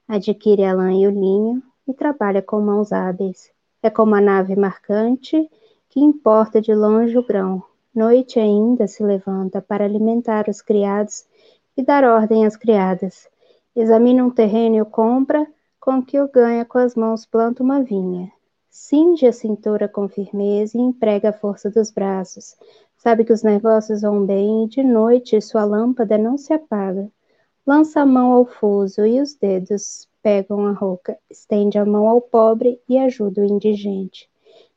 adquire 0.06 0.64
a 0.64 0.74
lã 0.74 0.92
e 0.92 1.04
o 1.04 1.10
linho 1.10 1.60
e 1.84 1.92
trabalha 1.92 2.40
com 2.40 2.60
mãos 2.60 2.92
hábeis. 2.92 3.50
É 3.82 3.90
como 3.90 4.14
a 4.14 4.20
nave 4.20 4.54
marcante 4.54 5.50
que 5.88 5.98
importa 5.98 6.60
de 6.60 6.72
longe 6.72 7.18
o 7.18 7.26
grão. 7.26 7.64
Noite 7.92 8.38
ainda 8.38 8.86
se 8.86 9.02
levanta 9.02 9.60
para 9.60 9.84
alimentar 9.84 10.48
os 10.48 10.62
criados 10.62 11.26
e 11.76 11.82
dar 11.82 12.04
ordem 12.04 12.46
às 12.46 12.56
criadas. 12.56 13.28
Examina 13.80 14.24
um 14.24 14.30
terreno 14.30 14.74
e 14.74 14.82
o 14.82 14.84
compra, 14.84 15.46
com 15.78 16.02
que 16.02 16.20
o 16.20 16.28
ganha 16.28 16.64
com 16.64 16.78
as 16.78 16.96
mãos 16.96 17.24
planta 17.24 17.62
uma 17.62 17.80
vinha. 17.80 18.28
Cinge 18.68 19.24
a 19.24 19.32
cintura 19.32 19.86
com 19.86 20.08
firmeza 20.08 20.76
e 20.76 20.80
emprega 20.80 21.28
a 21.28 21.32
força 21.32 21.70
dos 21.70 21.92
braços. 21.92 22.56
Sabe 22.96 23.24
que 23.24 23.32
os 23.32 23.44
negócios 23.44 24.02
vão 24.02 24.26
bem 24.26 24.64
e 24.64 24.68
de 24.68 24.82
noite 24.82 25.40
sua 25.40 25.64
lâmpada 25.64 26.18
não 26.18 26.36
se 26.36 26.52
apaga. 26.52 27.08
Lança 27.64 28.00
a 28.00 28.06
mão 28.06 28.32
ao 28.32 28.44
fuso 28.44 29.06
e 29.06 29.20
os 29.20 29.36
dedos 29.36 30.08
pegam 30.20 30.66
a 30.66 30.72
roca. 30.72 31.16
Estende 31.30 31.78
a 31.78 31.86
mão 31.86 32.08
ao 32.08 32.20
pobre 32.20 32.80
e 32.88 32.98
ajuda 32.98 33.42
o 33.42 33.44
indigente. 33.44 34.28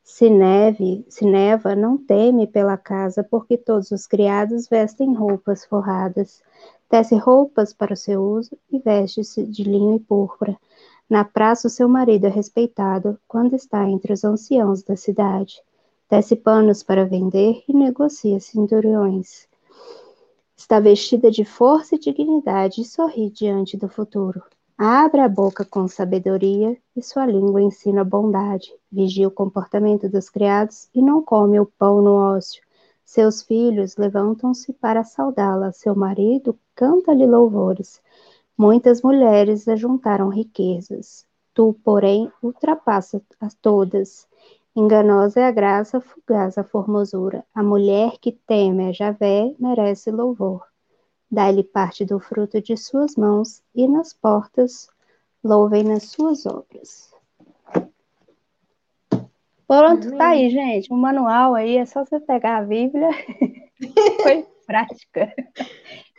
Se 0.04 0.30
neve, 0.30 1.06
se 1.08 1.26
neva, 1.26 1.76
não 1.76 1.98
teme 1.98 2.48
pela 2.48 2.78
casa, 2.78 3.24
porque 3.24 3.58
todos 3.58 3.92
os 3.92 4.08
criados 4.08 4.68
vestem 4.68 5.14
roupas 5.14 5.66
forradas. 5.66 6.42
Tece 6.90 7.16
roupas 7.16 7.74
para 7.74 7.94
o 7.94 7.98
seu 7.98 8.22
uso 8.22 8.58
e 8.72 8.80
veste-se 8.80 9.44
de 9.44 9.64
linho 9.64 9.96
e 9.96 10.00
púrpura. 10.00 10.58
Na 11.10 11.24
praça, 11.24 11.68
o 11.68 11.70
seu 11.72 11.88
marido 11.88 12.26
é 12.26 12.30
respeitado 12.30 13.20
quando 13.28 13.56
está 13.56 13.88
entre 13.90 14.14
os 14.14 14.24
anciãos 14.24 14.84
da 14.84 14.96
cidade. 14.96 15.62
Tece 16.08 16.36
panos 16.36 16.84
para 16.84 17.06
vender 17.06 17.64
e 17.68 17.74
negocia 17.74 18.40
cinturões. 18.40 19.48
Está 20.58 20.80
vestida 20.80 21.32
de 21.32 21.46
força 21.46 21.96
e 21.96 22.00
dignidade 22.00 22.82
e 22.82 22.86
sorri 22.86 23.30
diante 23.30 23.78
do 23.78 23.88
futuro. 23.88 24.42
Abre 24.84 25.22
a 25.22 25.30
boca 25.30 25.64
com 25.64 25.88
sabedoria 25.88 26.76
e 26.96 27.04
sua 27.04 27.24
língua 27.28 27.62
ensina 27.62 28.04
bondade. 28.04 28.74
Vigia 28.92 29.28
o 29.28 29.32
comportamento 29.32 30.10
dos 30.10 30.28
criados 30.28 30.90
e 30.92 31.04
não 31.04 31.22
come 31.22 31.60
o 31.60 31.68
pão 31.68 32.02
no 32.02 32.16
ócio. 32.16 32.64
Seus 33.06 33.44
filhos 33.44 33.96
levantam-se 33.96 34.74
para 34.74 35.04
saudá-la. 35.04 35.72
Seu 35.72 35.96
marido 35.96 36.58
canta-lhe 36.74 37.28
louvores. 37.28 38.02
Muitas 38.58 39.04
mulheres 39.04 39.68
ajuntaram 39.68 40.30
riquezas. 40.30 41.28
Tu, 41.54 41.76
porém, 41.84 42.32
ultrapassa 42.42 43.22
a 43.40 43.50
todas. 43.62 44.28
Enganosa 44.76 45.42
é 45.42 45.44
a 45.46 45.52
graça, 45.52 46.02
fugaz 46.02 46.58
a 46.58 46.64
formosura. 46.64 47.46
A 47.54 47.62
mulher 47.62 48.14
que 48.20 48.32
teme 48.32 48.90
a 48.90 48.92
Javé 48.92 49.54
merece 49.60 50.10
louvor. 50.10 50.71
Dá-lhe 51.32 51.64
parte 51.64 52.04
do 52.04 52.20
fruto 52.20 52.62
de 52.62 52.76
suas 52.76 53.16
mãos, 53.16 53.64
e 53.74 53.88
nas 53.88 54.14
portas 54.14 54.90
louvem 55.44 55.84
nas 55.84 56.04
suas 56.04 56.46
obras. 56.46 57.12
Pronto, 59.66 60.08
Amém. 60.08 60.18
tá 60.18 60.30
aí, 60.32 60.50
gente. 60.50 60.92
O 60.92 60.98
manual 60.98 61.56
aí 61.56 61.78
é 61.78 61.86
só 61.86 62.04
você 62.04 62.20
pegar 62.20 62.58
a 62.58 62.64
Bíblia. 62.64 63.10
Foi 64.22 64.46
prática. 64.68 65.34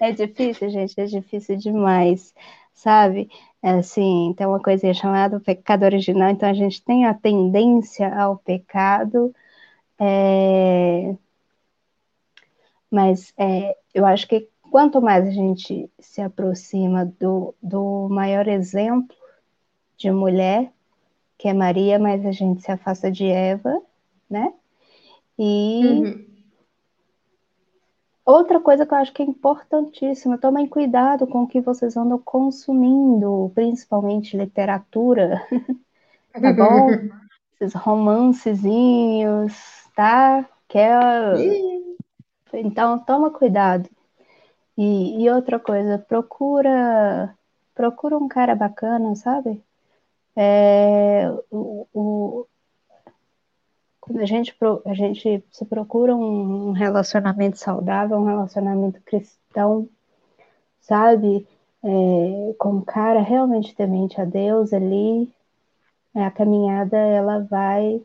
É 0.00 0.10
difícil, 0.10 0.70
gente, 0.70 0.98
é 0.98 1.04
difícil 1.04 1.56
demais, 1.56 2.34
sabe? 2.72 3.30
É 3.62 3.70
assim, 3.72 4.34
tem 4.36 4.46
uma 4.46 4.60
coisinha 4.60 4.94
chamada 4.94 5.38
pecado 5.38 5.84
original, 5.84 6.30
então 6.30 6.48
a 6.48 6.54
gente 6.54 6.82
tem 6.82 7.04
a 7.06 7.14
tendência 7.14 8.12
ao 8.14 8.38
pecado, 8.38 9.34
é... 9.98 11.14
mas 12.90 13.32
é, 13.38 13.76
eu 13.94 14.04
acho 14.04 14.26
que 14.26 14.48
quanto 14.72 15.02
mais 15.02 15.28
a 15.28 15.30
gente 15.30 15.88
se 16.00 16.22
aproxima 16.22 17.04
do, 17.20 17.54
do 17.62 18.08
maior 18.10 18.48
exemplo 18.48 19.14
de 19.98 20.10
mulher, 20.10 20.72
que 21.36 21.46
é 21.46 21.52
Maria, 21.52 21.98
mais 21.98 22.24
a 22.24 22.32
gente 22.32 22.62
se 22.62 22.72
afasta 22.72 23.10
de 23.10 23.26
Eva, 23.26 23.82
né? 24.30 24.50
E 25.38 25.82
uhum. 25.84 26.32
Outra 28.24 28.58
coisa 28.60 28.86
que 28.86 28.94
eu 28.94 28.98
acho 28.98 29.12
que 29.12 29.20
é 29.20 29.26
importantíssima, 29.26 30.38
tomem 30.38 30.66
cuidado 30.66 31.26
com 31.26 31.42
o 31.42 31.46
que 31.46 31.60
vocês 31.60 31.94
andam 31.94 32.18
consumindo, 32.18 33.52
principalmente 33.54 34.38
literatura, 34.38 35.46
tá 36.32 36.52
bom? 36.52 36.88
Esses 37.60 37.74
romancezinhos, 37.74 39.52
tá? 39.94 40.48
Que 40.66 40.78
é... 40.78 41.34
Então, 42.54 42.98
toma 43.00 43.30
cuidado. 43.30 43.90
E, 44.76 45.22
e, 45.22 45.30
outra 45.30 45.58
coisa, 45.58 45.98
procura 45.98 47.36
procura 47.74 48.16
um 48.18 48.28
cara 48.28 48.54
bacana, 48.54 49.14
sabe? 49.16 49.62
É, 50.36 51.30
o, 51.50 51.86
o, 51.92 52.46
quando 54.00 54.20
a 54.20 54.26
gente, 54.26 54.54
a 54.86 54.94
gente 54.94 55.44
se 55.50 55.64
procura 55.64 56.14
um 56.14 56.72
relacionamento 56.72 57.58
saudável, 57.58 58.18
um 58.18 58.24
relacionamento 58.24 59.00
cristão, 59.02 59.88
sabe? 60.80 61.46
É, 61.84 62.54
com 62.58 62.76
um 62.76 62.82
cara 62.82 63.20
realmente 63.20 63.74
temente 63.74 64.20
a 64.20 64.24
Deus 64.24 64.72
ali, 64.72 65.32
a 66.14 66.30
caminhada 66.30 66.96
ela 66.96 67.40
vai 67.40 68.02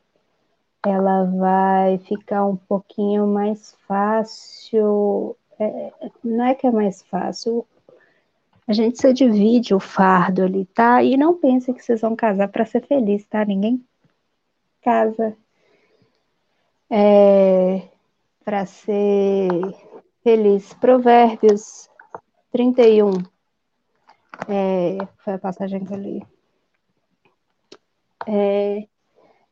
ela 0.85 1.25
vai 1.25 1.97
ficar 1.99 2.45
um 2.45 2.55
pouquinho 2.55 3.27
mais 3.27 3.75
fácil. 3.87 5.35
É, 5.59 5.91
não 6.23 6.45
é 6.45 6.55
que 6.55 6.67
é 6.67 6.71
mais 6.71 7.01
fácil, 7.03 7.65
a 8.67 8.73
gente 8.73 8.99
se 8.99 9.13
divide 9.13 9.73
o 9.73 9.79
fardo 9.79 10.43
ali, 10.43 10.65
tá? 10.65 11.01
E 11.01 11.15
não 11.15 11.35
pense 11.35 11.73
que 11.73 11.81
vocês 11.81 12.01
vão 12.01 12.15
casar 12.15 12.49
para 12.49 12.65
ser 12.65 12.85
feliz, 12.85 13.25
tá? 13.25 13.45
Ninguém 13.45 13.83
casa 14.81 15.35
é, 16.89 17.87
para 18.43 18.65
ser 18.65 19.49
feliz. 20.23 20.73
Provérbios 20.75 21.89
31. 22.51 23.11
É, 24.49 24.97
foi 25.19 25.33
a 25.33 25.39
passagem 25.39 25.83
que 25.83 25.93
eu 25.93 25.97
li. 25.97 26.25
É, 28.27 28.87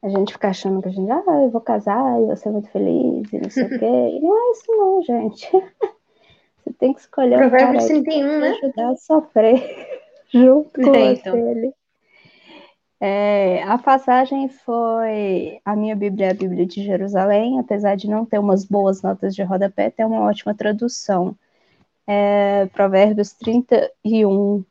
a 0.03 0.10
gente 0.10 0.34
fica 0.34 0.49
achando 0.49 0.82
que 0.82 0.90
a 0.90 0.91
gente, 0.91 1.10
ah, 1.10 1.23
eu 1.44 1.49
vou 1.49 1.61
casar 1.61 2.22
e 2.22 2.26
vou 2.26 2.36
ser 2.36 2.49
muito 2.49 2.69
feliz 2.69 3.32
e 3.32 3.40
não 3.40 3.49
sei 3.49 3.64
o 3.64 3.69
quê. 3.69 3.80
E 4.15 4.19
não 4.19 4.38
é 4.38 4.52
isso 4.52 4.72
não, 4.72 5.02
gente. 5.02 5.49
Você 6.66 6.74
tem 6.74 6.94
que 6.94 7.02
escolher 7.02 7.46
o 7.46 7.52
cara 7.52 7.78
31, 7.78 8.40
né? 8.40 8.50
ajudar 8.50 8.90
a 8.90 8.96
sofrer 8.96 10.02
junto 10.34 10.82
com 10.82 10.96
é, 10.96 11.14
então. 11.14 11.38
ele. 11.38 11.72
É, 13.00 13.62
a 13.64 13.78
passagem 13.78 14.50
foi. 14.50 15.60
A 15.64 15.76
minha 15.76 15.96
Bíblia 15.96 16.28
é 16.28 16.32
a 16.32 16.34
Bíblia 16.34 16.66
de 16.66 16.84
Jerusalém, 16.84 17.60
apesar 17.60 17.96
de 17.96 18.10
não 18.10 18.26
ter 18.26 18.40
umas 18.40 18.66
boas 18.66 19.04
notas 19.04 19.36
de 19.36 19.44
rodapé, 19.44 19.92
tem 19.92 20.06
uma 20.06 20.22
ótima 20.22 20.56
tradução. 20.56 21.38
É, 22.08 22.66
Provérbios 22.68 23.34
31. 23.34 24.66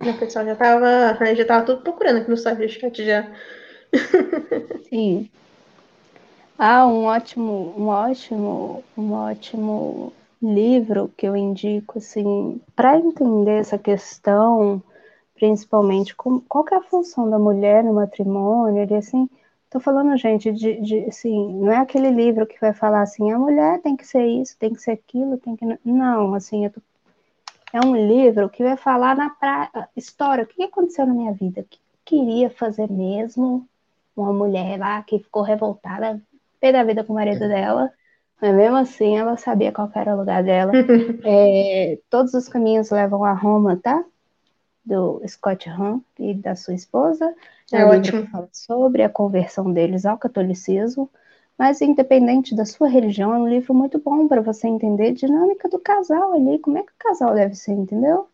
O 0.00 0.18
pessoal 0.18 0.44
já 0.46 0.52
estava 0.54 1.34
já 1.34 1.44
tava 1.44 1.66
tudo 1.66 1.82
procurando 1.82 2.18
aqui 2.18 2.30
no 2.30 2.36
site 2.36 3.04
já. 3.04 3.30
Sim. 4.88 5.30
Ah, 6.64 6.86
um 6.86 7.06
ótimo, 7.06 7.74
um 7.76 7.88
ótimo, 7.88 8.84
um 8.96 9.12
ótimo 9.14 10.12
livro 10.40 11.10
que 11.16 11.26
eu 11.26 11.36
indico, 11.36 11.98
assim, 11.98 12.60
para 12.76 12.96
entender 12.96 13.58
essa 13.58 13.76
questão, 13.76 14.80
principalmente, 15.34 16.14
com, 16.14 16.40
qual 16.42 16.64
é 16.70 16.76
a 16.76 16.82
função 16.82 17.28
da 17.28 17.36
mulher 17.36 17.82
no 17.82 17.92
matrimônio, 17.94 18.86
e 18.88 18.94
assim, 18.94 19.28
tô 19.68 19.80
falando, 19.80 20.16
gente, 20.16 20.52
de, 20.52 20.80
de, 20.80 20.98
assim, 21.06 21.52
não 21.54 21.72
é 21.72 21.78
aquele 21.78 22.10
livro 22.10 22.46
que 22.46 22.60
vai 22.60 22.72
falar 22.72 23.02
assim, 23.02 23.32
a 23.32 23.38
mulher 23.40 23.82
tem 23.82 23.96
que 23.96 24.06
ser 24.06 24.24
isso, 24.24 24.56
tem 24.56 24.72
que 24.72 24.80
ser 24.80 24.92
aquilo, 24.92 25.38
tem 25.38 25.56
que... 25.56 25.66
Não, 25.84 26.32
assim, 26.32 26.68
tô... 26.68 26.80
é 27.72 27.84
um 27.84 27.96
livro 27.96 28.48
que 28.48 28.62
vai 28.62 28.76
falar 28.76 29.16
na 29.16 29.30
pra... 29.30 29.88
história, 29.96 30.44
o 30.44 30.46
que 30.46 30.62
aconteceu 30.62 31.08
na 31.08 31.14
minha 31.14 31.32
vida, 31.32 31.62
o 31.62 31.64
que 31.64 31.80
queria 32.04 32.50
fazer 32.50 32.88
mesmo, 32.88 33.66
uma 34.16 34.32
mulher 34.32 34.78
lá 34.78 35.02
que 35.02 35.18
ficou 35.18 35.42
revoltada, 35.42 36.22
pé 36.62 36.70
da 36.70 36.84
vida 36.84 37.02
com 37.02 37.12
o 37.12 37.16
marido 37.16 37.40
dela, 37.40 37.90
mas 38.40 38.54
mesmo 38.54 38.76
assim, 38.76 39.18
ela 39.18 39.36
sabia 39.36 39.72
qual 39.72 39.90
era 39.94 40.14
o 40.14 40.18
lugar 40.18 40.44
dela. 40.44 40.72
é, 41.26 41.98
todos 42.08 42.32
os 42.34 42.48
caminhos 42.48 42.90
levam 42.90 43.24
a 43.24 43.32
Roma, 43.32 43.76
tá? 43.82 44.04
Do 44.84 45.20
Scott 45.26 45.68
Hahn 45.68 46.00
e 46.18 46.32
da 46.34 46.54
sua 46.54 46.74
esposa. 46.74 47.34
É, 47.72 47.78
é 47.78 47.84
ótimo. 47.84 48.26
fala 48.28 48.48
sobre 48.52 49.02
a 49.02 49.08
conversão 49.08 49.72
deles 49.72 50.06
ao 50.06 50.16
catolicismo. 50.16 51.10
Mas, 51.58 51.80
independente 51.80 52.54
da 52.54 52.64
sua 52.64 52.88
religião, 52.88 53.34
é 53.34 53.38
um 53.38 53.48
livro 53.48 53.74
muito 53.74 54.00
bom 54.00 54.26
para 54.26 54.40
você 54.40 54.66
entender 54.66 55.08
a 55.08 55.14
dinâmica 55.14 55.68
do 55.68 55.78
casal 55.78 56.32
ali, 56.32 56.58
como 56.58 56.78
é 56.78 56.82
que 56.82 56.92
o 56.92 56.98
casal 56.98 57.34
deve 57.34 57.54
ser, 57.54 57.72
entendeu? 57.72 58.28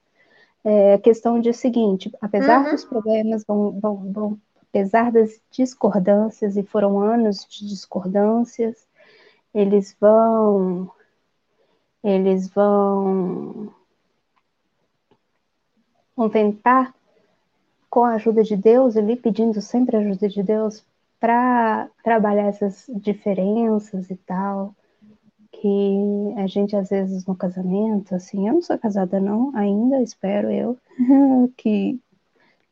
É 0.64 0.94
a 0.94 0.98
questão 0.98 1.40
de 1.40 1.52
seguinte, 1.52 2.10
apesar 2.20 2.64
uhum. 2.64 2.70
dos 2.72 2.84
problemas, 2.84 3.44
vão, 3.46 3.78
vão, 3.80 4.12
vão, 4.12 4.38
apesar 4.78 5.10
das 5.10 5.40
discordâncias, 5.50 6.56
e 6.56 6.62
foram 6.62 7.00
anos 7.00 7.44
de 7.50 7.68
discordâncias, 7.68 8.76
eles 9.52 9.96
vão 10.00 10.90
eles 12.02 12.48
vão, 12.48 13.72
vão 16.16 16.28
tentar, 16.28 16.94
com 17.90 18.04
a 18.04 18.14
ajuda 18.14 18.44
de 18.44 18.56
Deus, 18.56 18.96
ali 18.96 19.16
pedindo 19.16 19.60
sempre 19.60 19.96
a 19.96 20.00
ajuda 20.00 20.28
de 20.28 20.42
Deus, 20.42 20.84
para 21.18 21.88
trabalhar 22.04 22.46
essas 22.46 22.88
diferenças 22.88 24.08
e 24.10 24.16
tal, 24.16 24.72
que 25.50 26.34
a 26.36 26.46
gente 26.46 26.76
às 26.76 26.90
vezes 26.90 27.26
no 27.26 27.34
casamento, 27.34 28.14
assim, 28.14 28.46
eu 28.46 28.54
não 28.54 28.62
sou 28.62 28.78
casada 28.78 29.18
não, 29.18 29.50
ainda 29.56 30.00
espero 30.00 30.52
eu 30.52 30.78
que 31.56 31.98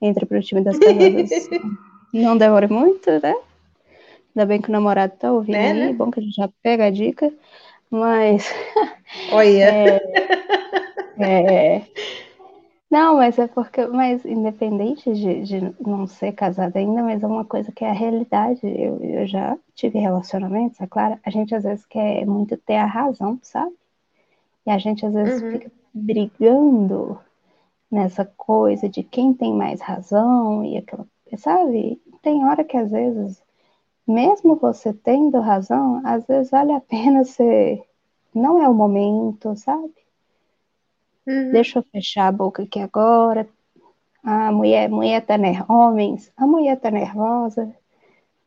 entre 0.00 0.24
para 0.24 0.38
o 0.38 0.42
time 0.42 0.60
das 0.60 0.78
casadas 0.78 1.30
não 2.22 2.36
demore 2.36 2.68
muito, 2.68 3.10
né? 3.10 3.34
Ainda 4.34 4.47
bem 4.47 4.60
que 4.60 4.68
o 4.68 4.72
namorado 4.72 5.14
tá 5.18 5.32
ouvindo 5.32 5.56
é, 5.56 5.70
aí, 5.70 5.74
né? 5.74 5.93
bom 5.93 6.10
que 6.10 6.20
a 6.20 6.22
gente 6.22 6.34
já 6.34 6.48
pega 6.62 6.86
a 6.86 6.90
dica, 6.90 7.32
mas 7.90 8.52
Olha. 9.32 10.01
é, 11.18 11.76
é, 11.76 11.86
não, 12.90 13.16
mas 13.16 13.38
é 13.38 13.48
porque, 13.48 13.84
mas 13.86 14.24
independente 14.24 15.12
de, 15.12 15.43
de 15.43 15.74
não 15.80 16.06
ser 16.06 16.32
casada 16.32 16.78
ainda, 16.78 17.02
mas 17.02 17.22
é 17.22 17.26
uma 17.26 17.44
coisa 17.44 17.72
que 17.72 17.84
é 17.84 17.90
a 17.90 17.94
realidade. 17.94 18.60
Eu, 18.64 19.02
eu 19.02 19.26
já 19.26 19.59
tive 19.74 19.98
relacionamentos, 19.98 20.80
é 20.80 20.86
claro, 20.86 21.18
a 21.24 21.30
gente 21.30 21.55
às 21.55 21.64
vezes 21.64 21.84
quer 21.84 22.24
muito 22.26 22.56
ter 22.56 22.76
a 22.76 22.86
razão, 22.86 23.38
sabe? 23.43 23.74
E 24.64 24.70
a 24.70 24.78
gente 24.78 25.05
às 25.05 25.14
vezes 25.14 25.43
uhum. 25.43 25.52
fica 25.52 25.72
brigando 25.93 27.18
nessa 27.90 28.24
coisa 28.24 28.88
de 28.88 29.02
quem 29.02 29.32
tem 29.32 29.52
mais 29.52 29.80
razão 29.80 30.64
e 30.64 30.76
aquela, 30.76 31.06
sabe? 31.36 32.01
Tem 32.26 32.44
hora 32.44 32.64
que 32.64 32.76
às 32.76 32.90
vezes, 32.90 33.40
mesmo 34.04 34.56
você 34.56 34.92
tendo 34.92 35.38
razão, 35.38 36.02
às 36.04 36.26
vezes 36.26 36.50
vale 36.50 36.72
a 36.72 36.80
pena 36.80 37.22
ser, 37.22 37.80
não 38.34 38.60
é 38.60 38.68
o 38.68 38.74
momento, 38.74 39.54
sabe? 39.54 39.94
Uhum. 41.24 41.52
Deixa 41.52 41.78
eu 41.78 41.84
fechar 41.84 42.26
a 42.26 42.32
boca 42.32 42.64
aqui 42.64 42.80
agora. 42.80 43.48
A 44.24 44.50
mulher, 44.50 44.90
mulher 44.90 45.24
tá 45.24 45.38
nervosa. 45.38 45.72
Homens, 45.72 46.32
a 46.36 46.44
mulher 46.44 46.80
tá 46.80 46.90
nervosa. 46.90 47.72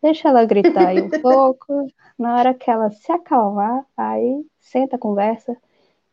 Deixa 0.02 0.28
ela 0.28 0.44
gritar 0.44 0.88
aí 0.88 1.02
um 1.02 1.10
pouco. 1.24 1.88
Na 2.18 2.36
hora 2.36 2.54
que 2.54 2.70
ela 2.70 2.92
se 2.92 3.10
acalmar, 3.14 3.86
aí 3.96 4.46
senta, 4.60 4.98
conversa. 4.98 5.56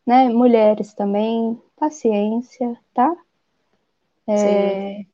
Né? 0.06 0.28
Mulheres 0.28 0.94
também, 0.94 1.60
paciência, 1.76 2.78
tá? 2.94 3.12
É, 4.28 5.04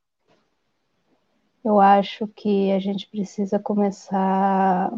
eu 1.63 1.79
acho 1.79 2.27
que 2.27 2.71
a 2.71 2.79
gente 2.79 3.07
precisa 3.07 3.57
começar. 3.57 4.91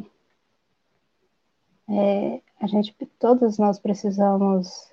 É, 1.88 2.42
a 2.60 2.68
gente, 2.68 2.96
todos 3.20 3.60
nós 3.60 3.78
precisamos 3.78 4.92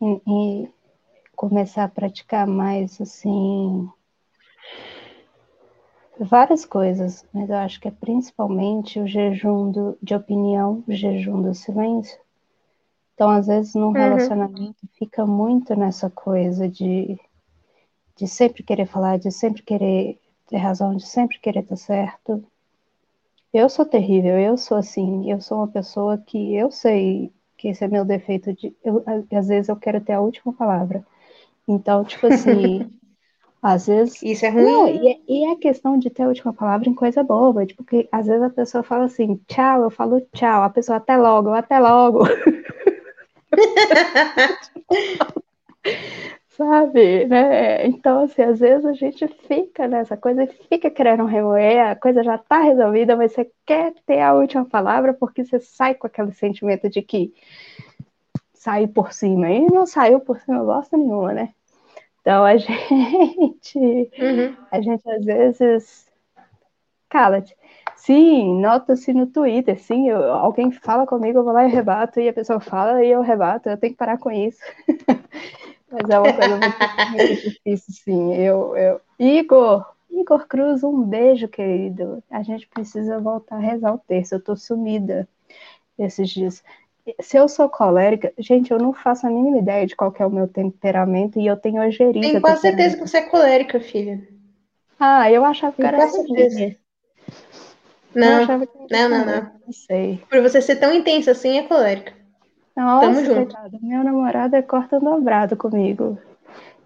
e, 0.00 0.68
começar 1.34 1.84
a 1.84 1.88
praticar 1.88 2.46
mais 2.46 2.98
assim 2.98 3.86
várias 6.18 6.64
coisas, 6.64 7.26
mas 7.30 7.50
eu 7.50 7.56
acho 7.56 7.78
que 7.78 7.88
é 7.88 7.90
principalmente 7.90 8.98
o 8.98 9.06
jejum 9.06 9.70
do, 9.70 9.98
de 10.02 10.14
opinião, 10.14 10.82
o 10.88 10.92
jejum 10.92 11.42
do 11.42 11.52
silêncio. 11.52 12.18
Então, 13.14 13.28
às 13.28 13.46
vezes, 13.46 13.74
num 13.74 13.88
uhum. 13.88 13.92
relacionamento 13.92 14.88
fica 14.98 15.26
muito 15.26 15.74
nessa 15.74 16.08
coisa 16.08 16.66
de, 16.66 17.20
de 18.16 18.26
sempre 18.26 18.62
querer 18.62 18.86
falar, 18.86 19.18
de 19.18 19.30
sempre 19.30 19.62
querer 19.62 20.18
ter 20.46 20.56
razão, 20.56 20.96
de 20.96 21.06
sempre 21.06 21.38
querer 21.38 21.60
estar 21.60 21.76
certo. 21.76 22.42
Eu 23.52 23.68
sou 23.68 23.84
terrível, 23.84 24.38
eu 24.38 24.56
sou 24.56 24.76
assim, 24.76 25.30
eu 25.30 25.40
sou 25.40 25.58
uma 25.58 25.68
pessoa 25.68 26.18
que 26.18 26.54
eu 26.54 26.70
sei 26.70 27.32
que 27.56 27.68
esse 27.68 27.84
é 27.84 27.88
meu 27.88 28.04
defeito 28.04 28.52
de 28.52 28.74
eu, 28.84 29.02
às 29.32 29.48
vezes 29.48 29.68
eu 29.68 29.76
quero 29.76 30.00
ter 30.00 30.12
a 30.12 30.20
última 30.20 30.52
palavra. 30.52 31.04
Então, 31.66 32.04
tipo 32.04 32.26
assim, 32.26 32.90
às 33.62 33.86
vezes. 33.86 34.22
Isso 34.22 34.44
é 34.44 34.50
ruim. 34.50 34.64
Não, 34.64 34.88
e, 34.88 35.08
é, 35.08 35.18
e 35.26 35.44
é 35.46 35.56
questão 35.56 35.98
de 35.98 36.10
ter 36.10 36.24
a 36.24 36.28
última 36.28 36.52
palavra 36.52 36.88
em 36.88 36.94
coisa 36.94 37.22
boba. 37.22 37.64
Tipo, 37.64 37.82
que 37.82 38.08
às 38.12 38.26
vezes 38.26 38.42
a 38.42 38.50
pessoa 38.50 38.84
fala 38.84 39.06
assim, 39.06 39.40
tchau, 39.48 39.82
eu 39.82 39.90
falo 39.90 40.20
tchau. 40.32 40.62
A 40.62 40.70
pessoa 40.70 40.98
até 40.98 41.16
logo, 41.16 41.50
até 41.50 41.78
logo. 41.78 42.24
Sabe, 46.56 47.26
né? 47.26 47.86
Então, 47.86 48.24
assim, 48.24 48.40
às 48.40 48.58
vezes 48.60 48.86
a 48.86 48.94
gente 48.94 49.28
fica 49.46 49.86
nessa 49.86 50.16
coisa, 50.16 50.46
fica 50.70 50.90
querendo 50.90 51.26
remoer, 51.26 51.90
a 51.90 51.94
coisa 51.94 52.22
já 52.22 52.38
tá 52.38 52.60
resolvida, 52.60 53.14
mas 53.14 53.32
você 53.32 53.50
quer 53.66 53.92
ter 54.06 54.20
a 54.22 54.32
última 54.32 54.64
palavra 54.64 55.12
porque 55.12 55.44
você 55.44 55.60
sai 55.60 55.94
com 55.94 56.06
aquele 56.06 56.32
sentimento 56.32 56.88
de 56.88 57.02
que 57.02 57.34
saiu 58.54 58.88
por 58.88 59.12
cima. 59.12 59.50
E 59.50 59.66
não 59.66 59.84
saiu 59.84 60.18
por 60.18 60.40
cima 60.40 60.64
bosta 60.64 60.96
nenhuma, 60.96 61.34
né? 61.34 61.52
Então 62.22 62.42
a 62.42 62.56
gente, 62.56 63.78
uhum. 63.78 64.56
a 64.70 64.80
gente 64.80 65.10
às 65.10 65.24
vezes, 65.26 66.06
cala-te. 67.10 67.54
Sim, 67.96 68.60
nota-se 68.60 69.12
no 69.12 69.26
Twitter, 69.26 69.78
sim, 69.78 70.08
eu, 70.08 70.22
alguém 70.32 70.70
fala 70.70 71.06
comigo, 71.06 71.38
eu 71.38 71.44
vou 71.44 71.52
lá 71.52 71.66
e 71.66 71.70
rebato, 71.70 72.18
e 72.18 72.28
a 72.28 72.32
pessoa 72.32 72.60
fala 72.60 73.04
e 73.04 73.10
eu 73.10 73.20
rebato, 73.20 73.68
eu 73.68 73.76
tenho 73.76 73.92
que 73.92 73.98
parar 73.98 74.18
com 74.18 74.30
isso. 74.30 74.60
Mas 76.00 76.10
é 76.10 76.18
uma 76.18 76.32
coisa 76.32 76.56
muito, 77.10 77.42
difícil, 77.42 77.94
sim. 78.04 78.34
Eu, 78.34 78.76
eu... 78.76 79.00
Igor, 79.18 79.84
Igor 80.10 80.46
Cruz, 80.46 80.84
um 80.84 81.02
beijo, 81.02 81.48
querido. 81.48 82.22
A 82.30 82.42
gente 82.42 82.68
precisa 82.68 83.18
voltar 83.18 83.56
a 83.56 83.60
rezar 83.60 83.94
o 83.94 83.98
terço, 83.98 84.34
eu 84.34 84.42
tô 84.42 84.54
sumida 84.56 85.28
esses 85.98 86.28
dias 86.28 86.62
se 87.20 87.36
eu 87.36 87.48
sou 87.48 87.68
colérica, 87.68 88.32
gente, 88.38 88.70
eu 88.72 88.78
não 88.78 88.92
faço 88.92 89.26
a 89.26 89.30
mínima 89.30 89.58
ideia 89.58 89.86
de 89.86 89.94
qual 89.94 90.12
é 90.18 90.26
o 90.26 90.30
meu 90.30 90.48
temperamento 90.48 91.38
e 91.38 91.46
eu 91.46 91.56
tenho 91.56 91.80
ojeriza. 91.80 92.28
Tenho 92.28 92.40
quase 92.40 92.62
certeza 92.62 92.96
que 92.96 93.06
você 93.06 93.18
é 93.18 93.22
colérica, 93.22 93.78
filha. 93.78 94.26
Ah, 94.98 95.30
eu 95.30 95.44
achava 95.44 95.76
que 95.76 95.82
era 95.82 96.08
certeza. 96.08 96.76
Não, 98.14 98.46
não, 98.46 98.58
não, 98.90 99.08
não, 99.08 99.26
não. 99.26 99.52
Não 99.66 99.72
sei. 99.72 100.22
Por 100.28 100.40
você 100.40 100.60
ser 100.60 100.76
tão 100.76 100.92
intensa 100.92 101.30
assim, 101.30 101.58
é 101.58 101.62
colérica. 101.62 102.14
Nossa, 102.76 103.06
Tamo 103.06 103.24
junto. 103.24 103.54
Coitado. 103.54 103.78
Meu 103.80 104.04
namorado 104.04 104.54
é 104.54 104.60
corta 104.60 105.00
dobrado 105.00 105.56
comigo. 105.56 106.18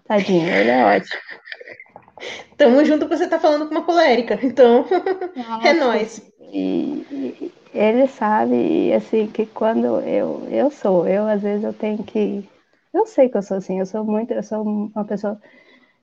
Tadinho, 0.05 0.47
ele 0.47 0.69
é 0.69 0.85
ótimo. 0.85 1.21
Tamo 2.57 2.85
junto, 2.85 3.09
você 3.09 3.27
tá 3.27 3.39
falando 3.39 3.67
com 3.67 3.75
uma 3.75 3.83
colérica. 3.83 4.39
Então, 4.41 4.85
Nossa, 5.35 5.67
é 5.67 5.73
nóis. 5.73 6.31
E, 6.39 7.51
ele 7.73 8.07
sabe, 8.07 8.93
assim, 8.93 9.27
que 9.27 9.45
quando 9.45 9.99
eu, 10.01 10.47
eu 10.49 10.71
sou, 10.71 11.07
eu 11.07 11.27
às 11.27 11.41
vezes 11.41 11.63
eu 11.63 11.73
tenho 11.73 12.03
que. 12.03 12.47
Eu 12.93 13.05
sei 13.05 13.29
que 13.29 13.37
eu 13.37 13.41
sou 13.41 13.57
assim, 13.57 13.79
eu 13.79 13.85
sou 13.85 14.03
muito, 14.05 14.31
eu 14.33 14.43
sou 14.43 14.63
uma 14.63 15.03
pessoa. 15.03 15.41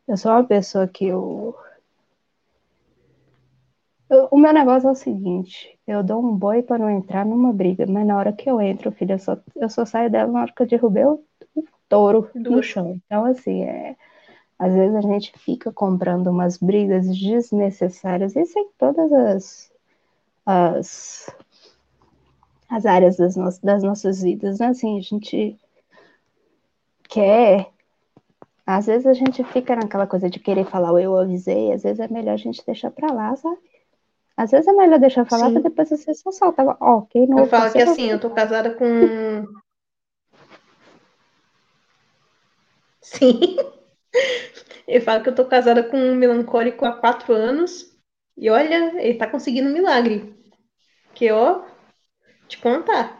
Eu 0.06 0.16
sou 0.16 0.32
uma 0.32 0.44
pessoa 0.44 0.86
que 0.86 1.06
eu. 1.06 1.54
eu 4.10 4.28
o 4.30 4.38
meu 4.38 4.52
negócio 4.52 4.88
é 4.88 4.92
o 4.92 4.94
seguinte, 4.94 5.77
eu 5.88 6.02
dou 6.02 6.22
um 6.22 6.36
boi 6.36 6.62
para 6.62 6.78
não 6.78 6.90
entrar 6.90 7.24
numa 7.24 7.50
briga, 7.50 7.86
mas 7.86 8.06
na 8.06 8.18
hora 8.18 8.30
que 8.30 8.48
eu 8.48 8.60
entro, 8.60 8.92
filho, 8.92 9.12
eu 9.14 9.18
só, 9.18 9.38
eu 9.56 9.70
só 9.70 9.86
saio 9.86 10.10
dela 10.10 10.30
na 10.30 10.42
hora 10.42 10.52
que 10.52 10.62
eu 10.62 10.66
derrubei 10.66 11.04
o, 11.06 11.24
o 11.56 11.64
touro 11.88 12.30
no 12.34 12.62
chão. 12.62 13.00
Então, 13.06 13.24
assim, 13.24 13.64
é, 13.64 13.96
às 14.58 14.74
vezes 14.74 14.94
a 14.94 15.00
gente 15.00 15.32
fica 15.38 15.72
comprando 15.72 16.26
umas 16.26 16.58
brigas 16.58 17.06
desnecessárias, 17.18 18.36
e 18.36 18.44
sem 18.44 18.68
todas 18.78 19.10
as, 19.10 19.72
as 20.44 21.34
as 22.68 22.84
áreas 22.84 23.16
das, 23.16 23.34
no 23.34 23.48
das 23.62 23.82
nossas 23.82 24.20
vidas, 24.20 24.58
né? 24.58 24.66
Assim, 24.66 24.98
a 24.98 25.00
gente 25.00 25.58
quer. 27.08 27.70
Às 28.66 28.84
vezes 28.84 29.06
a 29.06 29.14
gente 29.14 29.42
fica 29.44 29.74
naquela 29.74 30.06
coisa 30.06 30.28
de 30.28 30.38
querer 30.38 30.66
falar 30.66 31.00
eu 31.00 31.16
avisei, 31.16 31.72
às 31.72 31.82
vezes 31.82 31.98
é 31.98 32.08
melhor 32.08 32.34
a 32.34 32.36
gente 32.36 32.62
deixar 32.66 32.90
pra 32.90 33.10
lá, 33.10 33.34
sabe? 33.34 33.58
Às 34.38 34.52
vezes 34.52 34.68
é 34.68 34.72
melhor 34.72 35.00
deixar 35.00 35.24
falar 35.24 35.50
pra 35.50 35.62
depois 35.62 35.88
você 35.88 36.14
só 36.14 36.30
solta. 36.30 36.62
Quem 37.10 37.26
não. 37.26 37.40
Eu 37.40 37.46
falo 37.46 37.72
que 37.72 37.82
assim, 37.82 38.08
eu 38.08 38.20
tô 38.20 38.30
casada 38.30 38.70
com. 38.70 38.84
Sim. 43.02 43.56
Eu 44.86 45.00
falo 45.02 45.24
que 45.24 45.28
eu 45.28 45.34
tô 45.34 45.44
casada 45.44 45.82
com 45.82 45.96
um 45.96 46.14
melancólico 46.14 46.84
há 46.84 46.92
quatro 46.92 47.34
anos. 47.34 47.92
E 48.36 48.48
olha, 48.48 49.02
ele 49.02 49.18
tá 49.18 49.26
conseguindo 49.26 49.68
um 49.68 49.72
milagre. 49.72 50.32
Que, 51.14 51.32
ó, 51.32 51.62
te 52.46 52.58
contar. 52.58 53.18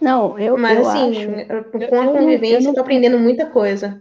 Não, 0.00 0.38
eu 0.38 0.56
Mas 0.56 0.78
eu 0.78 0.88
assim, 0.88 1.10
acho, 1.10 1.90
com 1.90 2.00
a 2.00 2.06
convivência, 2.06 2.54
eu, 2.54 2.62
eu, 2.62 2.68
eu 2.68 2.74
tô 2.74 2.80
aprendendo 2.80 3.18
muita 3.18 3.44
coisa. 3.44 4.00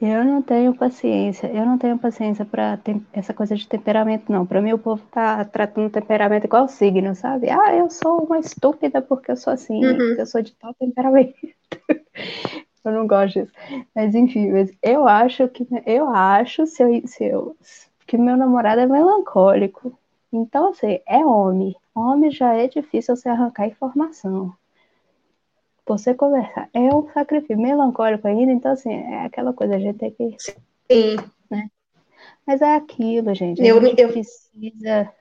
Eu 0.00 0.24
não 0.24 0.42
tenho 0.42 0.74
paciência, 0.74 1.46
eu 1.46 1.64
não 1.64 1.78
tenho 1.78 1.98
paciência 1.98 2.44
para 2.44 2.78
essa 3.14 3.32
coisa 3.32 3.56
de 3.56 3.66
temperamento, 3.66 4.30
não. 4.30 4.44
Para 4.44 4.60
mim, 4.60 4.72
o 4.74 4.78
povo 4.78 5.02
tá 5.10 5.42
tratando 5.44 5.90
temperamento 5.90 6.44
igual 6.44 6.68
signo, 6.68 7.14
sabe? 7.14 7.48
Ah, 7.48 7.74
eu 7.74 7.88
sou 7.88 8.24
uma 8.24 8.38
estúpida 8.38 9.00
porque 9.00 9.30
eu 9.30 9.36
sou 9.36 9.54
assim, 9.54 9.82
uhum. 9.82 9.96
porque 9.96 10.20
eu 10.20 10.26
sou 10.26 10.42
de 10.42 10.54
tal 10.54 10.74
temperamento. 10.74 11.34
eu 12.84 12.92
não 12.92 13.06
gosto 13.06 13.40
disso. 13.40 13.52
Mas 13.94 14.14
enfim, 14.14 14.52
mas 14.52 14.70
eu 14.82 15.08
acho 15.08 15.48
que 15.48 15.66
eu 15.86 16.08
acho 16.10 16.66
se 16.66 16.82
eu, 16.82 17.06
se 17.06 17.24
eu, 17.24 17.56
que 18.06 18.18
meu 18.18 18.36
namorado 18.36 18.82
é 18.82 18.86
melancólico. 18.86 19.98
Então, 20.30 20.68
assim, 20.70 21.00
é 21.06 21.24
homem. 21.24 21.74
Homem 21.94 22.30
já 22.30 22.52
é 22.52 22.68
difícil 22.68 23.16
você 23.16 23.30
arrancar 23.30 23.66
informação. 23.66 24.54
Você 25.86 26.14
conversar. 26.14 26.68
É 26.74 26.94
um 26.94 27.08
sacrifício 27.12 27.58
melancólico 27.58 28.26
ainda, 28.26 28.52
então, 28.52 28.72
assim, 28.72 28.92
é 28.92 29.24
aquela 29.24 29.52
coisa, 29.52 29.76
a 29.76 29.78
gente 29.78 29.98
tem 29.98 30.10
que. 30.10 30.36
Sim. 30.38 31.16
Né? 31.50 31.68
Mas 32.46 32.60
é 32.60 32.74
aquilo, 32.74 33.34
gente. 33.34 33.62
A 33.62 33.66
Eu- 33.66 33.80
gente 33.80 34.00
eu- 34.00 34.08
precisa. 34.12 35.12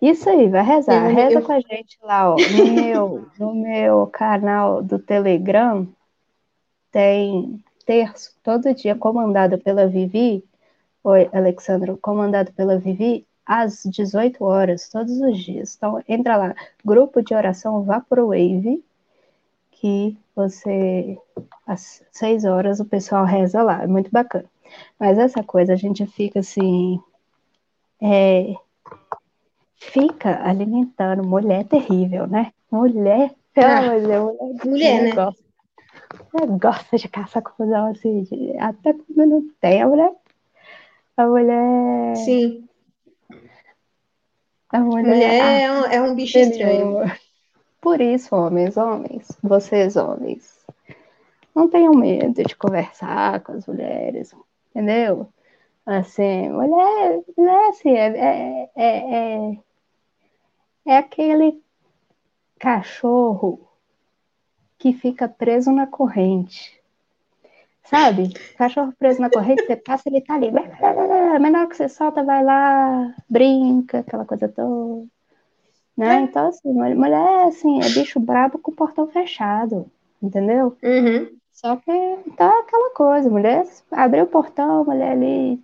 Isso 0.00 0.28
aí, 0.28 0.48
vai 0.48 0.64
rezar. 0.64 1.08
Eu- 1.10 1.14
Reza 1.14 1.38
eu- 1.38 1.42
com 1.42 1.52
a 1.52 1.60
gente 1.60 1.96
lá, 2.02 2.30
ó. 2.32 2.36
No 2.36 2.72
meu, 2.72 3.26
no 3.38 3.54
meu 3.54 4.06
canal 4.08 4.82
do 4.82 4.98
Telegram 4.98 5.86
tem 6.90 7.62
terço, 7.86 8.34
todo 8.42 8.74
dia, 8.74 8.94
comandado 8.96 9.58
pela 9.58 9.86
Vivi. 9.86 10.44
Oi, 11.04 11.28
Alexandro, 11.32 11.96
comandado 12.00 12.52
pela 12.52 12.78
Vivi, 12.78 13.26
às 13.44 13.82
18 13.84 14.44
horas, 14.44 14.88
todos 14.88 15.20
os 15.20 15.38
dias. 15.38 15.74
Então, 15.76 16.02
entra 16.08 16.36
lá, 16.36 16.54
grupo 16.84 17.22
de 17.22 17.34
oração 17.34 17.82
Vaporwave, 17.82 18.82
que 19.70 20.16
você, 20.34 21.18
às 21.66 22.02
6 22.10 22.44
horas, 22.44 22.80
o 22.80 22.84
pessoal 22.84 23.24
reza 23.24 23.62
lá, 23.62 23.82
é 23.82 23.86
muito 23.86 24.10
bacana. 24.10 24.44
Mas 24.98 25.18
essa 25.18 25.42
coisa, 25.42 25.72
a 25.72 25.76
gente 25.76 26.06
fica 26.06 26.40
assim, 26.40 27.00
é, 28.00 28.54
fica 29.76 30.42
alimentando, 30.46 31.22
mulher 31.26 31.64
terrível, 31.66 32.26
né? 32.26 32.52
Mulher, 32.70 33.34
pelo 33.52 33.66
Ah, 33.66 33.78
amor 33.80 34.00
de 34.00 34.06
Deus, 34.06 34.32
mulher, 34.64 34.64
mulher, 34.64 35.02
né? 35.02 35.10
gosta, 35.14 36.46
gosta 36.58 36.96
de 36.96 37.08
caçar 37.08 37.42
confusão, 37.42 37.86
assim, 37.90 38.22
de- 38.22 38.56
até 38.58 38.92
quando 38.94 39.26
não 39.28 39.48
tem, 39.60 39.82
a 39.82 39.88
mulher, 39.88 40.12
a 41.16 41.26
mulher, 41.26 42.16
Sim. 42.16 42.68
A 44.72 44.80
mulher, 44.80 45.06
Mulher 45.06 45.42
ah, 45.42 45.52
é 45.52 45.70
um, 45.70 45.84
é 45.84 46.02
um 46.10 46.14
bicho 46.14 46.38
estranho. 46.38 47.00
Por 47.80 48.00
isso, 48.00 48.34
homens, 48.34 48.76
homens, 48.76 49.28
vocês 49.42 49.96
homens, 49.96 50.64
não 51.54 51.68
tenham 51.68 51.92
medo 51.92 52.42
de 52.42 52.56
conversar 52.56 53.40
com 53.40 53.52
as 53.52 53.66
mulheres, 53.66 54.34
entendeu? 54.70 55.28
Assim, 55.84 56.48
mulher, 56.48 57.20
mulher 57.36 57.68
assim, 57.68 57.90
é, 57.90 58.06
é, 58.06 58.70
é, 58.74 59.14
é, 59.14 59.58
é 60.86 60.96
aquele 60.96 61.60
cachorro 62.58 63.68
que 64.78 64.92
fica 64.92 65.28
preso 65.28 65.70
na 65.70 65.86
corrente. 65.86 66.81
Sabe? 67.84 68.32
Cachorro 68.56 68.92
preso 68.98 69.20
na 69.20 69.30
corrente, 69.30 69.66
você 69.66 69.76
passa, 69.76 70.08
ele 70.08 70.20
tá 70.20 70.34
ali. 70.34 70.50
Mas 70.50 71.52
na 71.52 71.60
hora 71.60 71.68
que 71.68 71.76
você 71.76 71.88
solta, 71.88 72.22
vai 72.24 72.42
lá, 72.44 73.14
brinca, 73.28 74.00
aquela 74.00 74.24
coisa 74.24 74.48
toda. 74.48 75.06
Né? 75.96 76.22
Então, 76.22 76.48
assim, 76.48 76.72
mulher, 76.72 77.46
assim, 77.48 77.80
é 77.80 77.88
bicho 77.90 78.18
brabo 78.18 78.58
com 78.58 78.70
o 78.70 78.74
portão 78.74 79.08
fechado, 79.08 79.90
entendeu? 80.22 80.76
Uhum. 80.82 81.28
Só 81.52 81.76
que 81.76 81.90
então 82.26 82.50
é 82.50 82.60
aquela 82.60 82.90
coisa, 82.94 83.30
mulher 83.30 83.64
abriu 83.90 84.24
o 84.24 84.28
portão, 84.28 84.84
mulher 84.84 85.12
ali. 85.12 85.62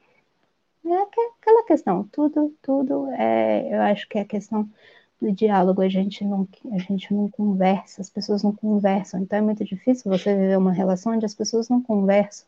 É 0.86 0.94
aque- 0.94 1.30
aquela 1.40 1.64
questão, 1.64 2.04
tudo, 2.12 2.54
tudo 2.62 3.08
é, 3.12 3.74
eu 3.74 3.80
acho 3.82 4.08
que 4.08 4.18
é 4.18 4.22
a 4.22 4.24
questão 4.26 4.68
do 5.20 5.32
diálogo, 5.32 5.82
a 5.82 5.88
gente 5.88 6.24
não, 6.24 6.46
a 6.72 6.78
gente 6.78 7.12
não 7.12 7.28
conversa, 7.28 8.00
as 8.00 8.10
pessoas 8.10 8.42
não 8.42 8.52
conversam, 8.52 9.20
então 9.20 9.38
é 9.38 9.42
muito 9.42 9.64
difícil 9.64 10.10
você 10.10 10.34
viver 10.34 10.56
uma 10.56 10.72
relação 10.72 11.12
onde 11.12 11.26
as 11.26 11.34
pessoas 11.34 11.68
não 11.68 11.82
conversam, 11.82 12.46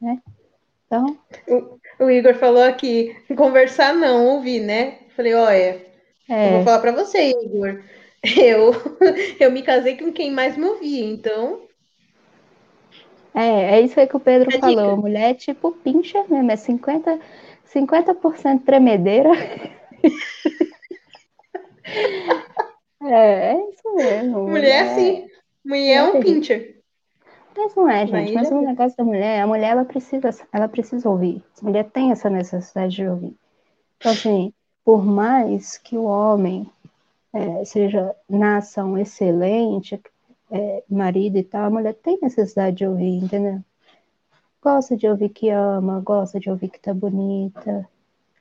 né? 0.00 0.20
Então, 0.86 1.18
O 1.98 2.10
Igor 2.10 2.34
falou 2.34 2.62
aqui, 2.62 3.16
conversar 3.36 3.94
não, 3.94 4.26
ouvir, 4.26 4.60
né? 4.60 4.98
Falei, 5.16 5.34
olha, 5.34 5.86
eu 6.28 6.36
é, 6.36 6.50
vou 6.50 6.62
falar 6.62 6.80
pra 6.80 6.92
você, 6.92 7.30
Igor. 7.30 7.82
Eu, 8.36 8.72
eu 9.38 9.52
me 9.52 9.62
casei 9.62 9.96
com 9.96 10.12
quem 10.12 10.32
mais 10.32 10.56
me 10.56 10.64
ouvia, 10.64 11.04
então. 11.04 11.60
é, 13.32 13.76
é 13.76 13.80
isso 13.80 14.00
aí 14.00 14.06
que 14.08 14.16
o 14.16 14.20
Pedro 14.20 14.52
A 14.52 14.58
falou, 14.58 14.96
dica. 14.96 14.96
mulher 14.96 15.30
é 15.30 15.34
tipo 15.34 15.70
pincher 15.70 16.28
mesmo, 16.28 16.50
é 16.50 16.56
50, 16.56 17.20
50% 17.72 18.64
tremedeira. 18.64 19.30
É, 23.02 23.52
é 23.52 23.70
isso 23.70 23.94
mesmo. 23.94 24.48
Mulher 24.48 24.86
assim. 24.86 25.28
Mulher 25.64 25.96
é 25.96 26.02
um 26.02 26.06
mulher 26.06 26.24
pincher. 26.24 26.76
Mas 27.56 27.74
não 27.74 27.88
é, 27.88 28.06
gente. 28.06 28.32
Mas 28.32 28.48
já 28.48 28.54
o 28.54 28.62
negócio 28.62 28.96
da 28.96 29.04
mulher, 29.04 29.40
a 29.40 29.46
mulher 29.46 29.70
ela 29.70 29.84
precisa, 29.84 30.30
ela 30.52 30.68
precisa 30.68 31.08
ouvir. 31.08 31.42
A 31.60 31.64
mulher 31.64 31.84
tem 31.90 32.10
essa 32.10 32.28
necessidade 32.28 32.94
de 32.96 33.08
ouvir. 33.08 33.34
Então, 33.96 34.12
assim, 34.12 34.52
por 34.84 35.04
mais 35.04 35.78
que 35.78 35.96
o 35.96 36.04
homem 36.04 36.70
é, 37.32 37.64
seja 37.64 38.14
nasça 38.28 38.84
um 38.84 38.98
excelente 38.98 40.00
é, 40.50 40.84
marido 40.88 41.38
e 41.38 41.42
tal, 41.42 41.64
a 41.64 41.70
mulher 41.70 41.94
tem 41.94 42.18
necessidade 42.20 42.76
de 42.76 42.86
ouvir, 42.86 43.24
entendeu? 43.24 43.60
Gosta 44.62 44.96
de 44.96 45.08
ouvir 45.08 45.30
que 45.30 45.48
ama, 45.48 46.00
gosta 46.00 46.38
de 46.38 46.50
ouvir 46.50 46.68
que 46.68 46.80
tá 46.80 46.92
bonita. 46.92 47.88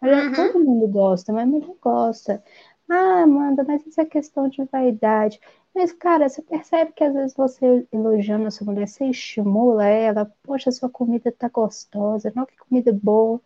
Uhum. 0.01 0.33
Todo 0.33 0.63
mundo 0.63 0.87
gosta, 0.87 1.31
mas 1.31 1.43
a 1.43 1.47
mulher 1.47 1.75
gosta. 1.81 2.43
Ah, 2.89 3.23
Amanda, 3.23 3.63
mas 3.63 3.85
isso 3.85 3.99
é 3.99 4.05
questão 4.05 4.47
de 4.47 4.63
vaidade. 4.65 5.39
Mas, 5.73 5.91
cara, 5.91 6.29
você 6.29 6.41
percebe 6.41 6.93
que 6.93 7.03
às 7.03 7.13
vezes 7.13 7.35
você 7.35 7.85
elogiando 7.91 8.47
a 8.47 8.51
sua 8.51 8.65
mulher, 8.65 8.87
você 8.87 9.05
estimula 9.05 9.85
ela. 9.85 10.31
Poxa, 10.43 10.71
sua 10.71 10.89
comida 10.89 11.31
tá 11.31 11.49
gostosa. 11.49 12.31
Nossa, 12.35 12.51
que 12.51 12.57
comida 12.57 12.93
boa. 12.93 13.41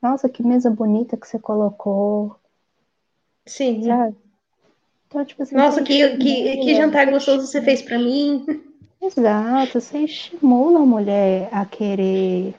Nossa, 0.00 0.28
que 0.28 0.42
mesa 0.42 0.70
bonita 0.70 1.16
que 1.16 1.26
você 1.26 1.38
colocou, 1.38 2.36
Sim. 3.44 3.82
sabe? 3.82 4.16
Então, 5.08 5.24
tipo 5.24 5.42
assim, 5.42 5.56
Nossa, 5.56 5.82
que, 5.82 6.16
que, 6.18 6.56
que 6.58 6.74
jantar 6.74 7.10
gostoso 7.10 7.46
você 7.46 7.60
fez 7.60 7.82
pra 7.82 7.98
mim. 7.98 8.44
Exato, 9.00 9.80
você 9.80 10.00
estimula 10.00 10.80
a 10.80 10.86
mulher 10.86 11.48
a 11.50 11.64
querer. 11.64 12.54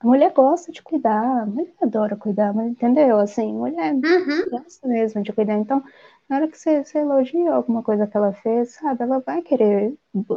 A 0.00 0.06
mulher 0.06 0.32
gosta 0.32 0.72
de 0.72 0.82
cuidar, 0.82 1.42
a 1.42 1.46
mulher 1.46 1.72
adora 1.80 2.16
cuidar, 2.16 2.52
mas 2.54 2.68
entendeu? 2.70 3.18
Assim, 3.18 3.52
mulher 3.52 3.94
Uhum. 3.94 4.50
gosta 4.50 4.88
mesmo 4.88 5.22
de 5.22 5.32
cuidar. 5.32 5.56
Então, 5.58 5.82
na 6.28 6.36
hora 6.36 6.48
que 6.48 6.58
você, 6.58 6.82
você 6.84 6.98
elogia 6.98 7.52
alguma 7.52 7.82
coisa 7.82 8.06
que 8.06 8.16
ela 8.16 8.32
fez, 8.32 8.72
sabe, 8.74 9.02
ela 9.02 9.20
vai 9.20 9.42
querer 9.42 9.94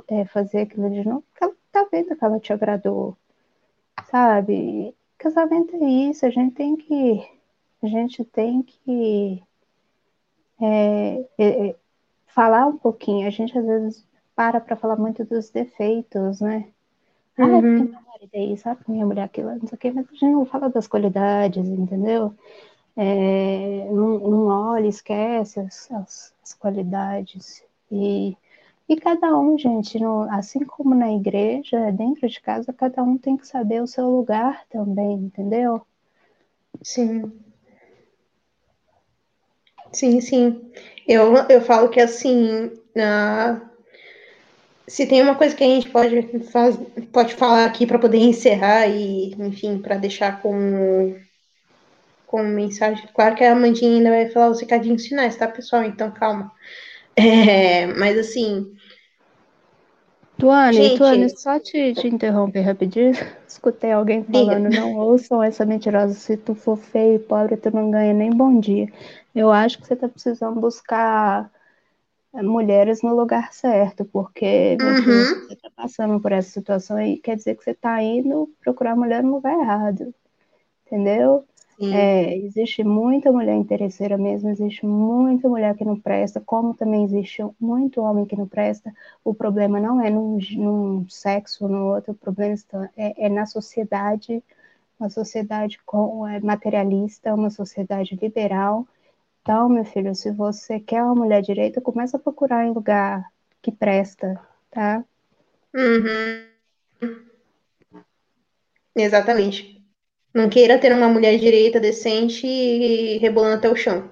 é, 0.09 0.25
fazer 0.25 0.61
aquilo 0.61 0.89
de 0.89 1.07
novo, 1.07 1.21
porque 1.31 1.43
ela 1.45 1.55
tá 1.71 1.87
vendo 1.91 2.15
que 2.15 2.23
ela 2.25 2.39
te 2.39 2.51
agradou, 2.53 3.17
sabe? 4.09 4.95
Casamento 5.17 5.75
é 5.75 5.85
isso, 6.09 6.25
a 6.25 6.29
gente 6.29 6.55
tem 6.55 6.75
que, 6.77 7.27
a 7.83 7.87
gente 7.87 8.23
tem 8.25 8.63
que 8.63 9.43
é, 10.61 11.15
é, 11.37 11.69
é, 11.69 11.75
falar 12.27 12.67
um 12.67 12.77
pouquinho. 12.77 13.27
A 13.27 13.31
gente 13.31 13.57
às 13.57 13.65
vezes 13.65 14.05
para 14.35 14.59
para 14.61 14.75
falar 14.75 14.97
muito 14.97 15.23
dos 15.25 15.49
defeitos, 15.49 16.41
né? 16.41 16.67
Ah, 17.37 17.61
porque 17.63 17.83
meu 17.83 18.01
marido 18.01 18.29
é 18.33 18.43
isso, 18.45 18.67
ah, 18.69 18.75
porque 18.75 18.91
minha 18.91 19.05
mulher 19.05 19.21
é 19.23 19.25
aquilo, 19.25 19.49
não 19.55 19.67
sei 19.67 19.75
o 19.75 19.77
quê, 19.79 19.91
mas 19.91 20.07
a 20.07 20.11
gente 20.13 20.25
não 20.31 20.45
fala 20.45 20.69
das 20.69 20.87
qualidades, 20.87 21.67
entendeu? 21.67 22.33
É, 22.97 23.85
não, 23.91 24.19
não 24.19 24.47
olha, 24.47 24.87
esquece 24.87 25.59
as, 25.61 25.91
as, 25.91 26.35
as 26.43 26.53
qualidades. 26.55 27.63
E, 27.91 28.37
e 28.89 28.97
cada 28.97 29.37
um, 29.39 29.57
gente, 29.57 29.99
no- 29.99 30.23
assim 30.31 30.65
como 30.65 30.95
na 30.95 31.11
igreja, 31.13 31.91
dentro 31.93 32.27
de 32.29 32.41
casa, 32.41 32.73
cada 32.73 33.03
um 33.03 33.17
tem 33.17 33.37
que 33.37 33.47
saber 33.47 33.81
o 33.83 33.87
seu 33.87 34.09
lugar 34.09 34.65
também, 34.69 35.13
entendeu? 35.15 35.81
Sim. 36.83 37.33
Sim, 39.93 40.19
sim. 40.21 40.71
Eu, 41.07 41.33
eu 41.49 41.61
falo 41.61 41.89
que 41.89 41.99
assim, 42.01 42.71
ah, 42.97 43.61
se 44.87 45.05
tem 45.05 45.21
uma 45.21 45.35
coisa 45.35 45.55
que 45.55 45.63
a 45.63 45.67
gente 45.67 45.89
pode, 45.89 46.21
faz, 46.51 46.77
pode 47.11 47.33
falar 47.35 47.65
aqui 47.65 47.85
para 47.85 47.99
poder 47.99 48.17
encerrar 48.17 48.87
e, 48.87 49.33
enfim, 49.33 49.77
para 49.77 49.97
deixar 49.97 50.41
com, 50.41 51.15
com 52.27 52.43
mensagem. 52.43 53.07
Claro 53.13 53.35
que 53.35 53.43
a 53.43 53.53
Amandinha 53.53 53.97
ainda 53.97 54.09
vai 54.09 54.29
falar 54.29 54.49
os 54.49 54.59
recadinhos 54.59 55.05
finais, 55.05 55.35
tá, 55.35 55.47
pessoal? 55.47 55.83
Então 55.83 56.11
calma. 56.11 56.51
É, 57.15 57.85
mas 57.87 58.17
assim, 58.17 58.75
Tuane, 60.37 60.73
Gente. 60.73 60.97
Tuane, 60.97 61.29
só 61.29 61.59
te, 61.59 61.93
te 61.93 62.07
interromper 62.07 62.61
rapidinho. 62.61 63.13
Escutei 63.47 63.91
alguém 63.91 64.23
Diga. 64.23 64.31
falando, 64.31 64.69
não 64.69 64.95
ouçam 64.97 65.41
essa 65.41 65.65
mentirosa, 65.65 66.13
se 66.13 66.35
tu 66.35 66.53
for 66.53 66.75
feio 66.75 67.15
e 67.15 67.19
pobre, 67.19 67.55
tu 67.55 67.73
não 67.73 67.89
ganha 67.89 68.13
nem 68.13 68.29
bom 68.29 68.59
dia. 68.59 68.87
Eu 69.33 69.51
acho 69.51 69.79
que 69.79 69.87
você 69.87 69.95
tá 69.95 70.09
precisando 70.09 70.59
buscar 70.59 71.49
mulheres 72.33 73.01
no 73.03 73.15
lugar 73.15 73.53
certo, 73.53 74.05
porque, 74.05 74.77
Uhum. 74.79 75.43
você 75.47 75.55
tá 75.55 75.69
passando 75.75 76.19
por 76.21 76.31
essa 76.31 76.49
situação 76.49 76.97
aí, 76.97 77.19
quer 77.19 77.35
dizer 77.35 77.55
que 77.55 77.63
você 77.63 77.73
tá 77.75 78.01
indo 78.01 78.47
procurar 78.61 78.95
mulher 78.95 79.23
no 79.23 79.35
lugar 79.35 79.53
errado, 79.59 80.13
entendeu? 80.85 81.45
É, 81.89 82.35
existe 82.37 82.83
muita 82.83 83.31
mulher 83.31 83.55
interesseira 83.55 84.17
mesmo, 84.17 84.49
existe 84.49 84.85
muita 84.85 85.47
mulher 85.49 85.75
que 85.77 85.85
não 85.85 85.99
presta, 85.99 86.41
como 86.41 86.73
também 86.73 87.03
existe 87.05 87.43
muito 87.59 88.01
homem 88.01 88.25
que 88.25 88.35
não 88.35 88.47
presta. 88.47 88.91
O 89.23 89.33
problema 89.33 89.79
não 89.79 90.01
é 90.01 90.09
num, 90.09 90.39
num 90.57 91.07
sexo 91.09 91.65
ou 91.65 91.69
no 91.71 91.85
outro, 91.93 92.13
o 92.13 92.15
problema 92.15 92.53
está, 92.55 92.89
é, 92.97 93.25
é 93.27 93.29
na 93.29 93.45
sociedade, 93.45 94.43
uma 94.99 95.09
sociedade 95.09 95.79
com, 95.85 96.27
é, 96.27 96.39
materialista, 96.39 97.33
uma 97.35 97.49
sociedade 97.49 98.15
liberal, 98.15 98.87
Então, 99.43 99.67
meu 99.67 99.83
filho, 99.83 100.15
se 100.15 100.31
você 100.31 100.79
quer 100.79 101.03
uma 101.03 101.13
mulher 101.13 101.41
direita, 101.41 101.81
começa 101.81 102.15
a 102.15 102.19
procurar 102.19 102.65
em 102.65 102.71
lugar 102.71 103.29
que 103.61 103.73
presta, 103.73 104.39
tá? 104.71 105.03
Uhum. 105.75 106.47
Exatamente. 108.95 109.83
Não 110.33 110.49
queira 110.49 110.79
ter 110.79 110.93
uma 110.93 111.09
mulher 111.09 111.37
direita 111.37 111.77
decente 111.77 112.47
e 112.47 113.17
rebolando 113.17 113.55
até 113.55 113.69
o 113.69 113.75
chão. 113.75 114.09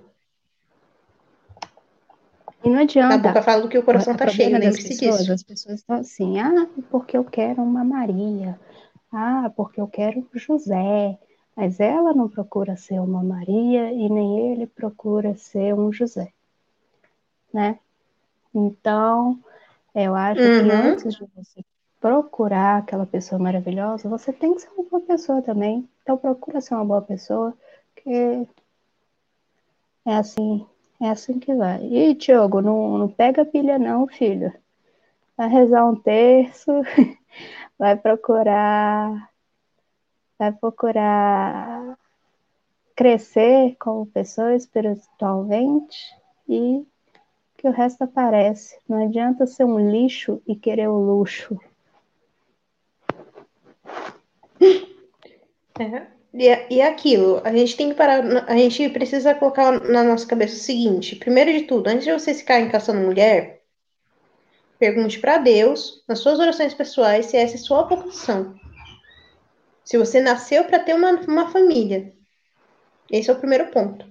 E 2.61 2.69
não 2.69 2.79
adianta. 2.79 3.15
A 3.15 3.17
boca 3.17 3.41
fala 3.41 3.61
do 3.61 3.69
que 3.69 3.77
o 3.77 3.83
coração 3.83 4.17
tá 4.17 4.27
cheio, 4.27 4.59
nem 4.59 4.69
disso. 4.69 5.31
As 5.31 5.43
pessoas 5.43 5.79
estão 5.79 5.95
assim, 5.95 6.39
ah, 6.41 6.67
porque 6.89 7.15
eu 7.15 7.23
quero 7.23 7.63
uma 7.63 7.85
Maria. 7.85 8.59
Ah, 9.09 9.49
porque 9.55 9.79
eu 9.79 9.87
quero 9.87 10.27
José. 10.33 11.17
Mas 11.55 11.79
ela 11.79 12.13
não 12.13 12.29
procura 12.29 12.75
ser 12.75 12.99
uma 12.99 13.23
Maria 13.23 13.91
e 13.91 14.09
nem 14.09 14.51
ele 14.51 14.65
procura 14.65 15.35
ser 15.35 15.73
um 15.73 15.91
José. 15.91 16.31
Né? 17.53 17.77
Então, 18.53 19.39
eu 19.93 20.15
acho 20.15 20.41
uhum. 20.41 20.63
que 20.63 20.71
antes 20.71 21.13
de 21.15 21.25
você 21.35 21.63
procurar 21.99 22.79
aquela 22.79 23.05
pessoa 23.05 23.37
maravilhosa, 23.37 24.09
você 24.09 24.33
tem 24.33 24.55
que 24.55 24.61
ser 24.61 24.69
uma 24.75 24.89
boa 24.89 25.01
pessoa 25.01 25.41
também. 25.41 25.87
Então, 26.01 26.17
procura 26.17 26.59
ser 26.59 26.73
uma 26.73 26.85
boa 26.85 27.01
pessoa, 27.01 27.53
que 27.95 28.47
é 30.05 30.15
assim, 30.15 30.65
é 30.99 31.09
assim 31.09 31.39
que 31.39 31.53
vai. 31.53 31.83
E, 31.85 32.15
Diogo, 32.15 32.61
não, 32.61 32.97
não 32.97 33.07
pega 33.07 33.45
pilha 33.45 33.77
não, 33.77 34.07
filho. 34.07 34.51
Vai 35.37 35.47
rezar 35.47 35.87
um 35.87 35.95
terço, 35.95 36.71
vai 37.77 37.95
procurar, 37.95 39.30
vai 40.41 40.51
procurar 40.51 41.95
crescer 42.95 43.75
como 43.79 44.07
pessoa 44.07 44.55
espiritualmente 44.55 46.15
e 46.49 46.83
que 47.57 47.67
o 47.67 47.71
resto 47.71 48.05
aparece. 48.05 48.75
Não 48.89 49.05
adianta 49.05 49.45
ser 49.45 49.65
um 49.65 49.91
lixo 49.91 50.41
e 50.47 50.55
querer 50.55 50.87
o 50.87 50.97
luxo. 50.97 51.59
É. 55.79 56.07
E, 56.33 56.75
e 56.75 56.81
aquilo, 56.81 57.39
a 57.43 57.51
gente 57.51 57.77
tem 57.77 57.89
que 57.89 57.95
parar, 57.95 58.23
a 58.49 58.57
gente 58.57 58.89
precisa 58.89 59.35
colocar 59.35 59.79
na 59.81 60.03
nossa 60.03 60.25
cabeça 60.25 60.55
o 60.55 60.59
seguinte: 60.59 61.15
primeiro 61.17 61.51
de 61.51 61.63
tudo, 61.65 61.87
antes 61.87 62.05
de 62.05 62.13
você 62.13 62.33
ficar 62.33 62.59
encaçando 62.59 62.99
mulher, 62.99 63.61
pergunte 64.79 65.19
para 65.19 65.37
Deus, 65.37 66.03
nas 66.07 66.17
suas 66.17 66.39
orações 66.39 66.73
pessoais, 66.73 67.27
se 67.27 67.37
essa 67.37 67.53
é 67.53 67.59
a 67.59 67.59
sua 67.59 67.83
vocação. 67.83 68.59
Se 69.83 69.97
você 69.97 70.19
nasceu 70.19 70.63
para 70.65 70.79
ter 70.79 70.93
uma, 70.93 71.11
uma 71.11 71.49
família. 71.51 72.13
Esse 73.09 73.29
é 73.29 73.33
o 73.33 73.39
primeiro 73.39 73.67
ponto. 73.71 74.05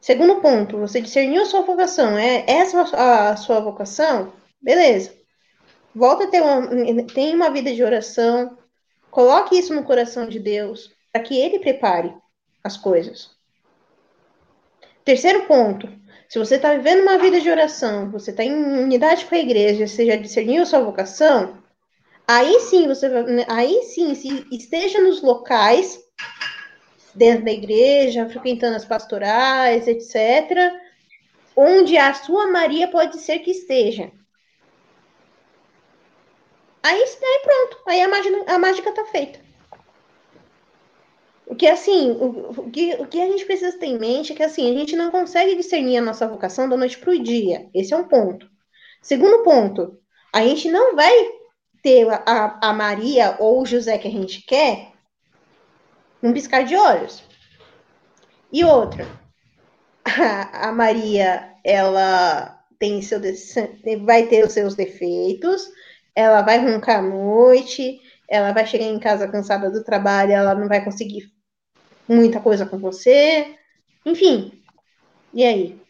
Segundo 0.00 0.40
ponto, 0.40 0.78
você 0.78 1.00
discerniu 1.00 1.42
a 1.42 1.46
sua 1.46 1.62
vocação. 1.62 2.16
É 2.18 2.44
essa 2.46 2.80
a 2.82 3.36
sua 3.36 3.60
vocação? 3.60 4.32
Beleza. 4.60 5.14
Volta 5.94 6.24
a 6.24 6.26
ter 6.26 6.42
uma, 6.42 7.04
tem 7.04 7.34
uma 7.34 7.50
vida 7.50 7.74
de 7.74 7.82
oração. 7.82 8.56
Coloque 9.10 9.58
isso 9.58 9.74
no 9.74 9.82
coração 9.82 10.28
de 10.28 10.38
Deus 10.38 10.94
para 11.10 11.22
que 11.22 11.40
ele 11.40 11.58
prepare 11.58 12.14
as 12.62 12.76
coisas. 12.76 13.30
Terceiro 15.04 15.46
ponto, 15.46 15.88
se 16.28 16.38
você 16.38 16.56
está 16.56 16.74
vivendo 16.74 17.02
uma 17.02 17.16
vida 17.16 17.40
de 17.40 17.48
oração, 17.48 18.10
você 18.10 18.30
está 18.30 18.44
em 18.44 18.52
unidade 18.52 19.24
com 19.24 19.34
a 19.34 19.38
igreja, 19.38 19.86
você 19.86 20.04
já 20.04 20.16
discerniu 20.16 20.62
a 20.62 20.66
sua 20.66 20.80
vocação, 20.80 21.62
aí 22.26 22.60
sim 22.60 22.86
você 22.86 23.06
aí 23.48 23.82
sim, 23.84 24.14
se 24.14 24.46
esteja 24.50 25.00
nos 25.00 25.22
locais 25.22 25.98
dentro 27.14 27.44
da 27.44 27.52
igreja, 27.52 28.28
frequentando 28.28 28.76
as 28.76 28.84
pastorais, 28.84 29.88
etc., 29.88 30.72
onde 31.56 31.96
a 31.96 32.12
sua 32.12 32.46
Maria 32.46 32.88
pode 32.88 33.18
ser 33.18 33.38
que 33.38 33.50
esteja. 33.50 34.12
Aí, 36.82 37.02
aí 37.02 37.40
pronto, 37.42 37.82
aí 37.88 38.00
a 38.02 38.08
mágica, 38.08 38.54
a 38.54 38.58
mágica 38.58 38.92
tá 38.92 39.04
feita. 39.06 39.40
O 41.46 41.54
que 41.54 41.66
assim, 41.66 42.10
o, 42.10 42.50
o, 42.50 42.70
que, 42.70 42.94
o 42.94 43.06
que 43.06 43.20
a 43.20 43.26
gente 43.26 43.44
precisa 43.44 43.78
ter 43.78 43.86
em 43.86 43.98
mente 43.98 44.32
é 44.32 44.36
que 44.36 44.42
assim, 44.42 44.70
a 44.70 44.78
gente 44.78 44.94
não 44.94 45.10
consegue 45.10 45.54
discernir 45.54 45.96
a 45.98 46.02
nossa 46.02 46.28
vocação 46.28 46.68
da 46.68 46.76
noite 46.76 46.98
para 46.98 47.10
o 47.10 47.22
dia. 47.22 47.68
Esse 47.74 47.94
é 47.94 47.96
um 47.96 48.06
ponto. 48.06 48.48
Segundo 49.00 49.42
ponto, 49.42 49.98
a 50.32 50.42
gente 50.42 50.70
não 50.70 50.94
vai 50.94 51.12
ter 51.86 52.04
a, 52.10 52.58
a 52.60 52.72
Maria 52.72 53.36
ou 53.38 53.62
o 53.62 53.64
José 53.64 53.96
que 53.96 54.08
a 54.08 54.10
gente 54.10 54.42
quer 54.42 54.90
num 56.20 56.32
piscar 56.32 56.64
de 56.64 56.74
olhos. 56.74 57.22
E 58.52 58.64
outra, 58.64 59.06
a, 60.04 60.68
a 60.68 60.72
Maria, 60.72 61.54
ela 61.62 62.60
tem 62.76 63.00
seu 63.00 63.20
vai 64.04 64.26
ter 64.26 64.44
os 64.44 64.52
seus 64.52 64.74
defeitos, 64.74 65.70
ela 66.12 66.42
vai 66.42 66.58
roncar 66.58 66.98
à 66.98 67.02
noite, 67.02 68.00
ela 68.28 68.50
vai 68.50 68.66
chegar 68.66 68.86
em 68.86 68.98
casa 68.98 69.28
cansada 69.28 69.70
do 69.70 69.84
trabalho, 69.84 70.32
ela 70.32 70.56
não 70.56 70.66
vai 70.66 70.84
conseguir 70.84 71.30
muita 72.08 72.40
coisa 72.40 72.66
com 72.66 72.78
você. 72.78 73.54
Enfim. 74.04 74.60
E 75.32 75.44
aí? 75.44 75.80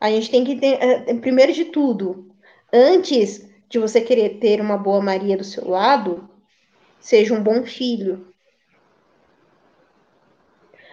A 0.00 0.08
gente 0.08 0.30
tem 0.30 0.44
que 0.44 0.54
ter, 0.54 0.78
eh, 0.80 1.14
primeiro 1.14 1.52
de 1.52 1.64
tudo, 1.64 2.32
antes 2.74 3.48
de 3.68 3.78
você 3.78 4.00
querer 4.00 4.40
ter 4.40 4.60
uma 4.60 4.76
boa 4.76 5.00
Maria 5.00 5.36
do 5.36 5.44
seu 5.44 5.68
lado, 5.68 6.28
seja 6.98 7.32
um 7.32 7.42
bom 7.42 7.64
filho. 7.64 8.34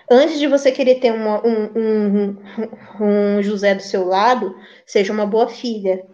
Antes 0.09 0.39
de 0.39 0.47
você 0.47 0.71
querer 0.71 0.99
ter 0.99 1.11
uma, 1.11 1.41
um, 1.45 1.71
um, 1.75 2.37
um 2.99 3.41
José 3.41 3.73
do 3.73 3.81
seu 3.81 4.05
lado, 4.05 4.55
seja 4.85 5.11
uma 5.11 5.25
boa 5.25 5.47
filha. 5.47 6.05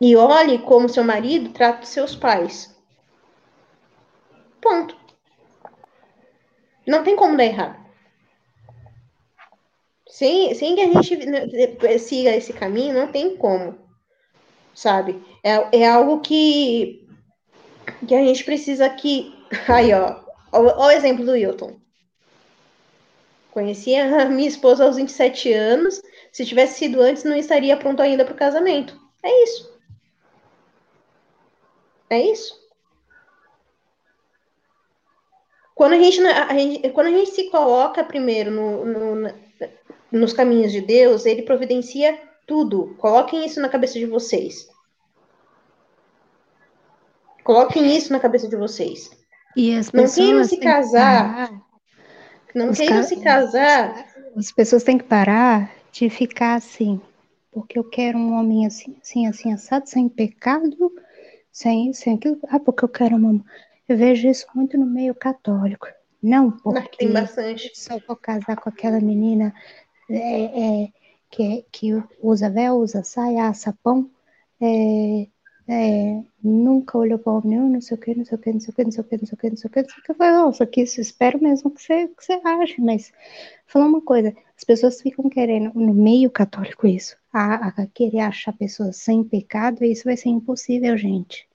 E 0.00 0.16
olhe 0.16 0.60
como 0.60 0.88
seu 0.88 1.04
marido 1.04 1.50
trata 1.50 1.84
seus 1.84 2.14
pais. 2.14 2.74
Ponto. 4.60 4.96
Não 6.86 7.02
tem 7.02 7.16
como 7.16 7.36
dar 7.36 7.44
errado. 7.44 7.87
Sem, 10.18 10.52
sem 10.52 10.74
que 10.74 10.80
a 10.80 10.92
gente 10.92 11.26
né, 11.26 11.46
siga 11.96 12.34
esse 12.34 12.52
caminho, 12.52 12.92
não 12.92 13.06
tem 13.06 13.36
como. 13.36 13.78
Sabe? 14.74 15.22
É, 15.44 15.82
é 15.82 15.88
algo 15.88 16.20
que, 16.20 17.06
que 18.04 18.16
a 18.16 18.24
gente 18.24 18.42
precisa 18.42 18.90
que. 18.90 19.32
Aí, 19.72 19.94
ó. 19.94 20.20
Olha 20.50 20.76
o 20.76 20.90
exemplo 20.90 21.24
do 21.24 21.30
Wilton. 21.30 21.78
Conheci 23.52 23.94
a 23.94 24.24
minha 24.24 24.48
esposa 24.48 24.84
aos 24.84 24.96
27 24.96 25.52
anos. 25.52 26.02
Se 26.32 26.44
tivesse 26.44 26.80
sido 26.80 27.00
antes, 27.00 27.22
não 27.22 27.36
estaria 27.36 27.76
pronto 27.76 28.02
ainda 28.02 28.24
para 28.24 28.34
o 28.34 28.38
casamento. 28.38 29.00
É 29.22 29.44
isso. 29.44 29.72
É 32.10 32.20
isso. 32.20 32.58
Quando 35.76 35.92
a 35.92 35.98
gente, 35.98 36.20
a 36.26 36.54
gente, 36.54 36.90
quando 36.90 37.06
a 37.06 37.10
gente 37.12 37.30
se 37.30 37.50
coloca 37.50 38.02
primeiro 38.02 38.50
no, 38.50 38.84
nos 40.10 40.32
caminhos 40.32 40.72
de 40.72 40.80
Deus, 40.80 41.26
ele 41.26 41.42
providencia 41.42 42.18
tudo. 42.46 42.94
Coloquem 42.98 43.44
isso 43.44 43.60
na 43.60 43.68
cabeça 43.68 43.98
de 43.98 44.06
vocês. 44.06 44.68
Coloquem 47.44 47.96
isso 47.96 48.12
na 48.12 48.20
cabeça 48.20 48.48
de 48.48 48.56
vocês. 48.56 49.10
E 49.56 49.74
as 49.74 49.90
não 49.92 50.06
queiram 50.06 50.44
se 50.44 50.56
casar. 50.58 51.50
Não 52.54 52.72
queiram 52.72 53.02
se 53.02 53.16
casar. 53.20 54.06
As 54.36 54.52
pessoas 54.52 54.82
têm 54.82 54.98
que 54.98 55.04
parar 55.04 55.70
de 55.92 56.08
ficar 56.10 56.54
assim. 56.54 57.00
Porque 57.50 57.78
eu 57.78 57.84
quero 57.84 58.18
um 58.18 58.38
homem 58.38 58.66
assim, 58.66 58.96
assim, 59.02 59.26
assim, 59.26 59.52
assado, 59.52 59.88
sem 59.88 60.08
pecado, 60.08 60.92
sem, 61.50 61.92
sem 61.92 62.14
aquilo. 62.14 62.38
Ah, 62.48 62.60
porque 62.60 62.84
eu 62.84 62.88
quero 62.88 63.16
uma 63.16 63.42
eu 63.88 63.96
vejo 63.96 64.28
isso 64.28 64.46
muito 64.54 64.76
no 64.76 64.84
meio 64.84 65.14
católico. 65.14 65.88
Não 66.22 66.50
porque 66.50 66.98
Tem 66.98 67.12
bastante. 67.12 67.70
só 67.74 67.98
vou 68.06 68.16
casar 68.16 68.56
com 68.56 68.68
aquela 68.68 69.00
menina 69.00 69.54
é, 70.10 70.84
é, 70.84 70.92
que, 71.30 71.64
que 71.72 72.02
usa 72.22 72.50
véu, 72.50 72.76
usa 72.76 73.02
saia, 73.04 73.52
sapão, 73.54 74.10
é, 74.60 75.28
é, 75.68 76.22
nunca 76.42 76.96
olhou 76.98 77.18
para 77.18 77.32
o 77.32 77.36
homem 77.38 77.50
nenhum, 77.50 77.68
não 77.70 77.80
sei 77.80 77.96
o 77.96 78.00
que, 78.00 78.14
não 78.14 78.24
sei 78.24 78.36
o 78.36 78.40
que, 78.40 78.52
não 78.52 78.60
sei 78.60 78.70
o 78.70 78.74
que, 78.74 78.84
não 78.84 78.90
sei 78.90 79.02
o 79.02 79.06
que, 79.06 79.16
não 79.16 79.26
sei 79.26 79.34
o 79.34 79.38
que, 79.38 79.48
não 79.50 79.56
sei 79.56 79.68
o 79.68 79.72
que, 79.72 79.82
não 79.82 79.88
sei 79.88 79.98
o 80.00 80.02
que. 80.02 80.10
Eu 80.12 80.14
falei, 80.16 80.32
nossa, 80.32 80.66
que 80.66 80.82
isso, 80.82 81.00
espero 81.00 81.42
mesmo 81.42 81.70
que 81.70 81.82
você, 81.82 82.08
que 82.08 82.24
você 82.24 82.40
ache, 82.44 82.80
mas 82.80 83.12
falar 83.66 83.86
uma 83.86 84.00
coisa, 84.02 84.34
as 84.56 84.64
pessoas 84.64 85.00
ficam 85.00 85.28
querendo, 85.28 85.72
no 85.74 85.94
meio 85.94 86.30
católico 86.30 86.86
isso, 86.86 87.16
a, 87.32 87.68
a 87.82 87.86
querer 87.88 88.20
achar 88.20 88.52
pessoas 88.52 88.96
sem 88.96 89.24
pecado, 89.24 89.84
e 89.84 89.92
isso 89.92 90.04
vai 90.04 90.16
ser 90.16 90.30
impossível, 90.30 90.96
gente 90.96 91.48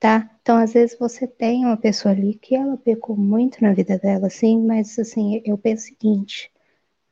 tá? 0.00 0.30
Então, 0.40 0.56
às 0.56 0.72
vezes 0.72 0.98
você 0.98 1.26
tem 1.28 1.64
uma 1.66 1.76
pessoa 1.76 2.12
ali 2.12 2.34
que 2.34 2.56
ela 2.56 2.76
pecou 2.78 3.16
muito 3.16 3.62
na 3.62 3.74
vida 3.74 3.98
dela, 3.98 4.30
sim, 4.30 4.58
mas 4.58 4.98
assim, 4.98 5.42
eu 5.44 5.58
penso 5.58 5.84
o 5.84 5.88
seguinte, 5.88 6.50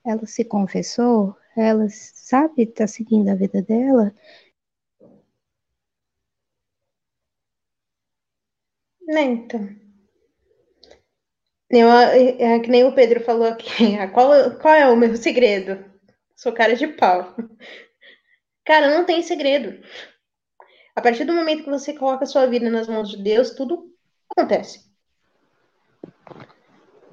ela 0.09 0.27
se 0.27 0.45
confessou, 0.45 1.37
ela 1.57 1.87
sabe 1.91 2.67
tá 2.67 2.87
seguindo 2.87 3.29
a 3.29 3.35
vida 3.35 3.63
dela. 3.63 4.15
Então. 9.11 9.69
Eu, 11.71 11.91
é, 11.91 12.55
é 12.55 12.61
que 12.61 12.71
nem 12.71 12.85
o 12.85 12.95
Pedro 12.95 13.21
falou 13.21 13.47
aqui. 13.47 13.69
Qual, 14.15 14.59
qual 14.59 14.75
é 14.75 14.89
o 14.91 14.97
meu 14.97 15.17
segredo? 15.17 15.85
Sou 16.37 16.53
cara 16.53 16.75
de 16.75 16.87
pau. 16.87 17.35
Cara, 18.65 18.95
não 18.95 19.05
tem 19.05 19.23
segredo. 19.23 19.83
A 20.95 21.01
partir 21.01 21.25
do 21.25 21.33
momento 21.35 21.65
que 21.65 21.71
você 21.71 21.93
coloca 21.95 22.25
a 22.25 22.27
sua 22.27 22.47
vida 22.47 22.71
nas 22.71 22.89
mãos 22.89 23.11
de 23.11 23.23
Deus, 23.23 23.51
tudo 23.51 23.95
acontece. 24.31 24.88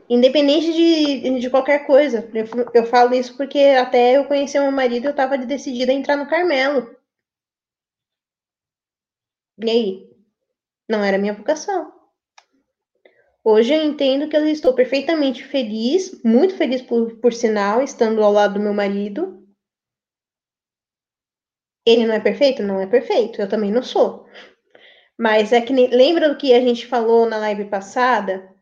Independente 0.09 0.71
de, 0.71 1.39
de 1.39 1.49
qualquer 1.49 1.85
coisa. 1.85 2.29
Eu, 2.33 2.45
eu 2.73 2.85
falo 2.85 3.13
isso 3.13 3.35
porque 3.35 3.59
até 3.59 4.17
eu 4.17 4.25
conheci 4.25 4.59
meu 4.59 4.71
marido, 4.71 5.05
eu 5.05 5.11
estava 5.11 5.37
decidida 5.37 5.91
a 5.91 5.95
entrar 5.95 6.15
no 6.15 6.29
Carmelo. 6.29 6.95
E 9.57 9.69
aí? 9.69 10.09
Não 10.89 11.03
era 11.03 11.17
minha 11.17 11.33
vocação. 11.33 11.91
Hoje 13.43 13.73
eu 13.73 13.83
entendo 13.83 14.27
que 14.27 14.35
eu 14.35 14.47
estou 14.47 14.73
perfeitamente 14.73 15.43
feliz, 15.43 16.21
muito 16.23 16.55
feliz 16.57 16.81
por, 16.81 17.17
por 17.17 17.31
sinal, 17.31 17.81
estando 17.81 18.23
ao 18.23 18.31
lado 18.31 18.55
do 18.55 18.59
meu 18.59 18.73
marido. 18.73 19.47
Ele 21.85 22.07
não 22.07 22.15
é 22.15 22.19
perfeito? 22.19 22.63
Não 22.63 22.79
é 22.79 22.87
perfeito. 22.87 23.39
Eu 23.39 23.47
também 23.47 23.71
não 23.71 23.83
sou. 23.83 24.27
Mas 25.17 25.53
é 25.53 25.61
que 25.61 25.73
lembra 25.73 26.29
do 26.29 26.37
que 26.37 26.53
a 26.53 26.59
gente 26.59 26.87
falou 26.87 27.29
na 27.29 27.37
live 27.37 27.65
passada? 27.65 28.54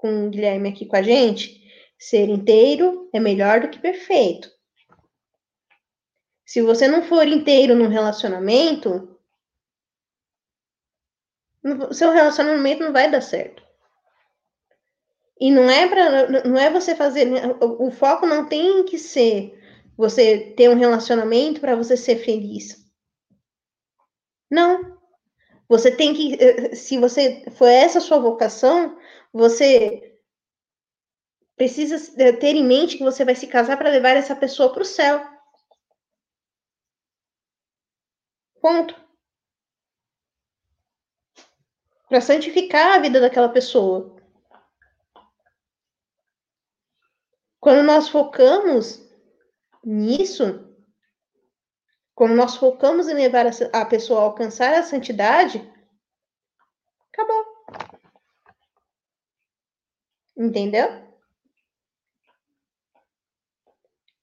Com 0.00 0.26
o 0.26 0.30
Guilherme 0.30 0.70
aqui 0.70 0.86
com 0.86 0.96
a 0.96 1.02
gente, 1.02 1.60
ser 1.98 2.28
inteiro 2.28 3.10
é 3.12 3.20
melhor 3.20 3.60
do 3.60 3.68
que 3.68 3.78
perfeito. 3.78 4.50
Se 6.46 6.62
você 6.62 6.88
não 6.88 7.02
for 7.02 7.26
inteiro 7.28 7.76
num 7.76 7.88
relacionamento, 7.88 9.16
seu 11.92 12.10
relacionamento 12.10 12.82
não 12.82 12.92
vai 12.92 13.10
dar 13.10 13.20
certo. 13.20 13.62
E 15.38 15.50
não 15.50 15.70
é 15.70 15.86
para 15.86 16.44
não 16.44 16.58
é 16.58 16.70
você 16.70 16.94
fazer, 16.94 17.28
o 17.60 17.90
foco 17.90 18.26
não 18.26 18.46
tem 18.46 18.84
que 18.84 18.98
ser 18.98 19.58
você 19.96 20.38
ter 20.56 20.68
um 20.70 20.78
relacionamento 20.78 21.60
para 21.60 21.76
você 21.76 21.96
ser 21.96 22.16
feliz. 22.16 22.84
Não. 24.50 24.98
Você 25.68 25.90
tem 25.90 26.12
que 26.12 26.34
eh, 26.34 26.74
se 26.74 26.98
você 26.98 27.44
for 27.52 27.68
essa 27.68 28.00
sua 28.00 28.18
vocação, 28.18 28.98
você 29.32 30.18
precisa 31.56 32.16
ter 32.16 32.56
em 32.56 32.64
mente 32.64 32.96
que 32.96 33.04
você 33.04 33.24
vai 33.24 33.34
se 33.34 33.46
casar 33.46 33.76
para 33.76 33.90
levar 33.90 34.16
essa 34.16 34.34
pessoa 34.34 34.72
para 34.72 34.82
o 34.82 34.84
céu. 34.84 35.20
Ponto. 38.60 38.94
Para 42.08 42.20
santificar 42.20 42.96
a 42.96 42.98
vida 42.98 43.20
daquela 43.20 43.48
pessoa. 43.48 44.16
Quando 47.60 47.82
nós 47.82 48.08
focamos 48.08 49.06
nisso, 49.84 50.66
quando 52.14 52.34
nós 52.34 52.56
focamos 52.56 53.06
em 53.06 53.14
levar 53.14 53.46
a 53.72 53.84
pessoa 53.84 54.20
a 54.20 54.24
alcançar 54.24 54.74
a 54.74 54.82
santidade, 54.82 55.58
acabou. 57.12 57.49
Entendeu? 60.40 60.88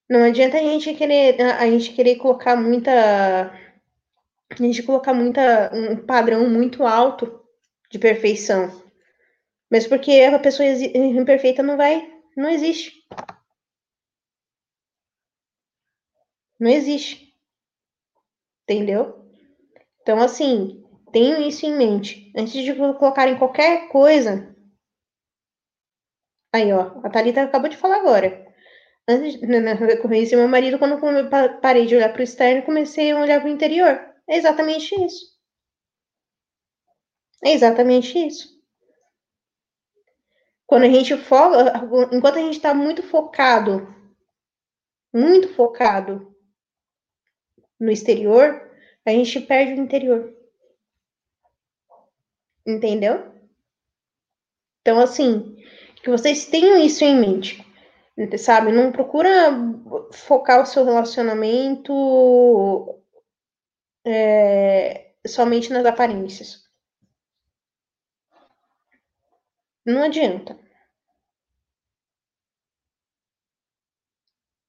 Não 0.10 0.23
adianta 0.23 0.57
a 0.57 0.61
gente 0.61 0.95
querer 0.95 1.39
a 1.39 1.69
gente 1.69 1.94
querer 1.94 2.15
colocar 2.15 2.56
muita 2.56 3.52
a 4.49 4.56
gente 4.56 4.81
colocar 4.81 5.14
muita 5.14 5.69
um 5.72 5.95
padrão 6.07 6.49
muito 6.49 6.84
alto 6.84 7.39
de 7.91 7.99
perfeição. 7.99 8.81
Mas 9.69 9.85
porque 9.85 10.11
a 10.22 10.39
pessoa 10.39 10.68
imperfeita 10.68 11.61
não 11.61 11.77
vai, 11.77 12.11
não 12.35 12.49
existe. 12.49 13.06
Não 16.60 16.72
existe. 16.72 17.31
Entendeu? 18.64 19.23
Então, 20.02 20.19
assim, 20.19 20.84
tenham 21.11 21.48
isso 21.48 21.64
em 21.65 21.77
mente. 21.77 22.31
Antes 22.35 22.53
de 22.53 22.73
colocar 22.73 23.27
em 23.27 23.38
qualquer 23.38 23.88
coisa, 23.89 24.56
Aí, 26.53 26.71
ó, 26.73 26.99
a 27.03 27.09
Thalita 27.09 27.41
acabou 27.43 27.69
de 27.69 27.77
falar 27.77 27.97
agora. 27.97 28.45
Antes, 29.07 29.39
eu 29.41 30.01
conheci 30.01 30.35
meu 30.35 30.47
marido 30.47 30.79
quando 30.79 30.99
parei 31.61 31.85
de 31.85 31.95
olhar 31.95 32.11
para 32.11 32.19
o 32.19 32.23
externo 32.23 32.63
comecei 32.63 33.11
a 33.11 33.19
olhar 33.19 33.39
para 33.39 33.49
o 33.49 33.53
interior. 33.53 33.99
É 34.27 34.37
exatamente 34.37 34.93
isso. 34.95 35.37
É 37.43 37.51
exatamente 37.51 38.17
isso. 38.17 38.57
Quando 40.65 40.83
a 40.83 40.89
gente 40.89 41.15
foca, 41.17 41.73
enquanto 42.11 42.35
a 42.37 42.41
gente 42.41 42.57
está 42.57 42.73
muito 42.73 43.01
focado, 43.01 43.87
muito 45.13 45.53
focado 45.53 46.35
no 47.79 47.91
exterior, 47.91 48.69
a 49.05 49.11
gente 49.11 49.39
perde 49.41 49.79
o 49.79 49.83
interior. 49.83 50.35
Entendeu? 52.65 53.31
Então, 54.81 54.99
assim, 54.99 55.55
que 56.01 56.09
vocês 56.09 56.45
tenham 56.45 56.77
isso 56.77 57.03
em 57.03 57.19
mente, 57.19 57.65
sabe? 58.37 58.71
Não 58.71 58.91
procura 58.91 59.51
focar 60.13 60.61
o 60.61 60.65
seu 60.65 60.85
relacionamento 60.85 61.93
é, 64.05 65.11
somente 65.27 65.71
nas 65.71 65.85
aparências. 65.85 66.65
Não 69.85 70.03
adianta. 70.03 70.57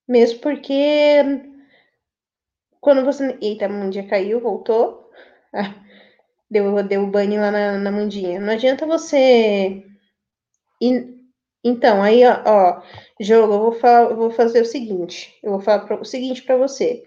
Mesmo 0.08 0.40
porque 0.40 1.22
quando 2.80 3.04
você. 3.04 3.38
Eita, 3.40 3.66
a 3.66 3.68
Mandinha 3.68 4.08
caiu, 4.08 4.40
voltou. 4.40 5.10
Deu, 6.50 6.82
deu 6.82 7.06
banho 7.06 7.40
lá 7.42 7.50
na, 7.50 7.78
na 7.78 7.92
Mandinha. 7.92 8.40
Não 8.40 8.54
adianta 8.54 8.86
você. 8.86 9.84
Ir, 10.80 11.17
então, 11.62 12.02
aí, 12.02 12.22
ó, 12.24 12.82
jogo, 13.20 13.54
eu 13.54 13.58
vou, 13.58 13.72
falar, 13.72 14.10
eu 14.10 14.16
vou 14.16 14.30
fazer 14.30 14.62
o 14.62 14.66
seguinte. 14.66 15.38
Eu 15.42 15.52
vou 15.52 15.60
falar 15.60 15.86
pra, 15.86 16.00
o 16.00 16.04
seguinte 16.04 16.42
para 16.42 16.56
você. 16.56 17.04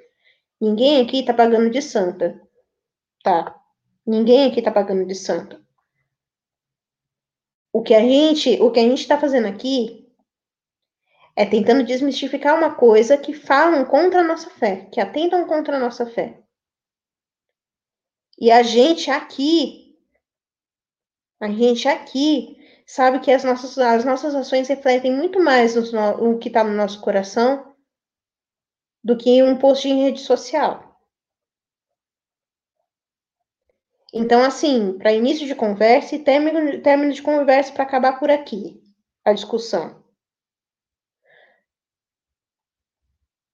Ninguém 0.60 1.02
aqui 1.02 1.24
tá 1.24 1.34
pagando 1.34 1.70
de 1.70 1.82
santa. 1.82 2.42
Tá? 3.24 3.60
Ninguém 4.06 4.50
aqui 4.50 4.62
tá 4.62 4.72
pagando 4.72 5.06
de 5.06 5.16
santa. 5.16 5.62
O 7.74 7.82
que 7.82 7.94
a 7.94 8.02
gente, 8.02 8.62
o 8.62 8.70
que 8.72 8.80
a 8.80 8.84
gente 8.84 9.08
tá 9.08 9.18
fazendo 9.18 9.48
aqui 9.48 10.06
é 11.36 11.46
tentando 11.46 11.86
desmistificar 11.86 12.58
uma 12.58 12.76
coisa 12.76 13.18
que 13.18 13.34
falam 13.34 13.86
contra 13.86 14.20
a 14.20 14.24
nossa 14.24 14.50
fé, 14.50 14.88
que 14.92 15.00
atentam 15.00 15.48
contra 15.48 15.78
a 15.78 15.80
nossa 15.80 16.06
fé. 16.06 16.42
E 18.38 18.52
a 18.52 18.62
gente 18.62 19.10
aqui, 19.10 19.98
a 21.40 21.48
gente 21.48 21.88
aqui 21.88 22.61
sabe 22.92 23.22
que 23.22 23.32
as 23.32 23.46
nossas, 23.46 23.78
as 23.78 24.04
nossas 24.04 24.36
ações 24.36 24.68
refletem 24.68 25.16
muito 25.16 25.40
mais 25.40 25.76
no, 25.76 26.32
o 26.34 26.38
que 26.38 26.50
está 26.50 26.62
no 26.62 26.74
nosso 26.74 27.00
coração 27.00 27.74
do 29.02 29.18
que 29.18 29.42
um 29.42 29.58
post 29.58 29.88
em 29.88 30.04
rede 30.04 30.20
social. 30.20 31.00
Então, 34.14 34.44
assim, 34.44 34.98
para 34.98 35.14
início 35.14 35.48
de 35.48 35.56
conversa 35.56 36.16
e 36.16 36.20
término, 36.20 36.82
término 36.82 37.14
de 37.14 37.22
conversa 37.22 37.72
para 37.72 37.84
acabar 37.84 38.20
por 38.20 38.30
aqui 38.30 38.84
a 39.24 39.32
discussão. 39.32 40.04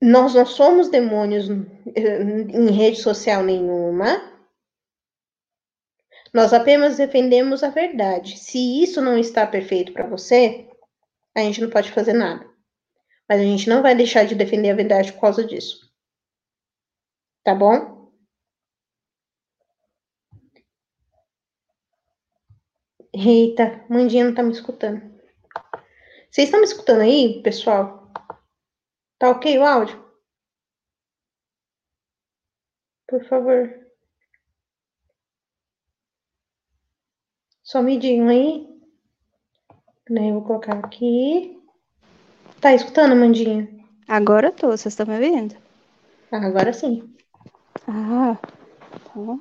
Nós 0.01 0.33
não 0.33 0.47
somos 0.47 0.89
demônios 0.89 1.47
em 1.47 2.71
rede 2.71 2.99
social 2.99 3.43
nenhuma. 3.43 4.36
Nós 6.33 6.53
apenas 6.53 6.97
defendemos 6.97 7.63
a 7.63 7.69
verdade. 7.69 8.37
Se 8.37 8.81
isso 8.83 9.01
não 9.01 9.17
está 9.17 9.45
perfeito 9.45 9.93
para 9.93 10.07
você, 10.07 10.69
a 11.35 11.41
gente 11.41 11.61
não 11.61 11.69
pode 11.69 11.91
fazer 11.91 12.13
nada. 12.13 12.45
Mas 13.29 13.41
a 13.41 13.43
gente 13.43 13.69
não 13.69 13.81
vai 13.81 13.95
deixar 13.95 14.25
de 14.25 14.35
defender 14.35 14.71
a 14.71 14.75
verdade 14.75 15.13
por 15.13 15.21
causa 15.21 15.43
disso. 15.43 15.91
Tá 17.43 17.53
bom? 17.55 18.11
Eita, 23.13 23.85
Mandinha 23.89 24.25
não 24.25 24.33
tá 24.35 24.43
me 24.43 24.51
escutando. 24.51 25.01
Vocês 26.29 26.47
estão 26.47 26.59
me 26.59 26.65
escutando 26.65 27.01
aí, 27.01 27.41
pessoal? 27.41 28.11
Tá 29.17 29.29
ok 29.31 29.57
o 29.57 29.65
áudio? 29.65 30.05
Por 33.07 33.23
favor. 33.25 33.86
Só 37.67 37.81
medinho 37.81 38.29
aí. 38.29 38.65
Né, 40.09 40.29
eu 40.29 40.35
vou 40.35 40.43
colocar 40.43 40.77
aqui. 40.77 41.61
Tá 42.61 42.73
escutando, 42.73 43.13
Mandinha? 43.13 43.67
Agora 44.07 44.47
eu 44.47 44.51
tô, 44.53 44.67
vocês 44.67 44.93
estão 44.93 45.05
me 45.05 45.15
ouvindo? 45.15 45.53
Ah, 46.31 46.45
agora 46.45 46.71
sim. 46.71 47.13
Ah, 47.85 48.37
tá. 49.03 49.39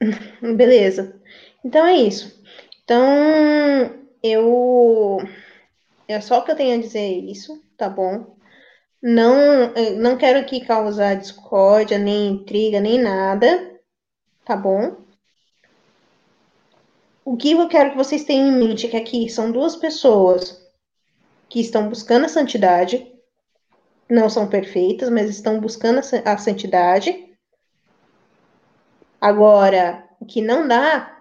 Beleza. 0.54 1.20
Então 1.64 1.84
é 1.84 1.96
isso. 1.96 2.40
Então, 2.84 3.02
eu. 4.22 5.18
É 6.06 6.20
só 6.20 6.38
o 6.38 6.44
que 6.44 6.52
eu 6.52 6.56
tenho 6.56 6.78
a 6.78 6.80
dizer 6.80 7.08
isso, 7.08 7.60
tá 7.76 7.88
bom? 7.88 8.36
Não, 9.02 9.72
não 9.98 10.16
quero 10.16 10.38
aqui 10.38 10.64
causar 10.64 11.16
discórdia, 11.16 11.98
nem 11.98 12.28
intriga, 12.28 12.78
nem 12.78 13.00
nada, 13.00 13.80
tá 14.44 14.56
bom? 14.56 15.05
O 17.26 17.36
que 17.36 17.50
eu 17.50 17.66
quero 17.66 17.90
que 17.90 17.96
vocês 17.96 18.22
tenham 18.22 18.46
em 18.46 18.56
mente 18.56 18.86
é 18.86 18.88
que 18.88 18.96
aqui 18.96 19.28
são 19.28 19.50
duas 19.50 19.74
pessoas 19.74 20.64
que 21.48 21.58
estão 21.58 21.88
buscando 21.88 22.26
a 22.26 22.28
santidade, 22.28 23.12
não 24.08 24.30
são 24.30 24.48
perfeitas, 24.48 25.10
mas 25.10 25.28
estão 25.28 25.58
buscando 25.58 25.98
a 26.24 26.38
santidade. 26.38 27.36
Agora, 29.20 30.08
o 30.20 30.24
que 30.24 30.40
não 30.40 30.68
dá 30.68 31.18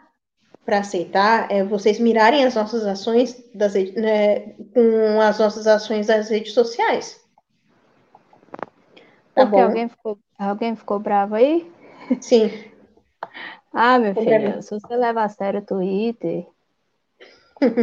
para 0.63 0.77
aceitar 0.77 1.51
é 1.51 1.63
vocês 1.63 1.99
mirarem 1.99 2.45
as 2.45 2.53
nossas 2.53 2.85
ações 2.85 3.43
das, 3.55 3.73
né, 3.73 4.53
com 4.75 5.19
as 5.19 5.39
nossas 5.39 5.65
ações 5.65 6.05
das 6.05 6.29
redes 6.29 6.53
sociais. 6.53 7.19
Tá 9.33 9.43
Porque 9.43 9.55
bom? 9.55 9.63
alguém 9.63 9.89
ficou, 9.89 10.19
alguém 10.37 10.75
ficou 10.75 10.99
bravo 10.99 11.33
aí? 11.33 11.67
Sim. 12.21 12.51
ah, 13.75 13.99
meu 13.99 14.15
filho, 14.15 14.61
se 14.61 14.71
você 14.71 14.95
leva 14.95 15.23
a 15.23 15.29
sério 15.29 15.59
o 15.59 15.65
Twitter, 15.65 16.47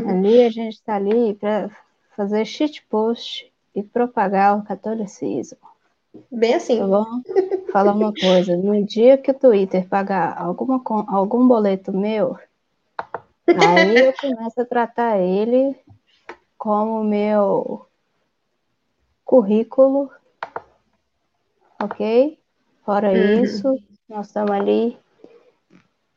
ali 0.08 0.44
a 0.44 0.50
gente 0.50 0.74
está 0.74 0.96
ali 0.96 1.34
para 1.34 1.70
fazer 2.16 2.44
shitpost 2.44 3.52
e 3.74 3.82
propagar 3.82 4.58
o 4.58 4.64
catolicismo. 4.64 5.58
Bem 6.30 6.54
assim. 6.54 6.78
Tá 6.78 6.86
bom? 6.86 7.04
Fala 7.70 7.92
uma 7.92 8.12
coisa, 8.12 8.56
no 8.56 8.84
dia 8.84 9.16
que 9.16 9.30
o 9.30 9.34
Twitter 9.34 9.88
pagar 9.88 10.36
alguma, 10.36 10.82
algum 11.08 11.46
boleto 11.46 11.92
meu, 11.92 12.38
aí 13.46 13.96
eu 13.96 14.12
começo 14.20 14.60
a 14.60 14.64
tratar 14.64 15.18
ele 15.18 15.76
como 16.58 17.04
meu 17.04 17.86
currículo 19.24 20.10
ok? 21.82 22.38
Fora 22.84 23.10
uhum. 23.10 23.42
isso, 23.42 23.78
nós 24.08 24.26
estamos 24.26 24.50
ali 24.50 24.96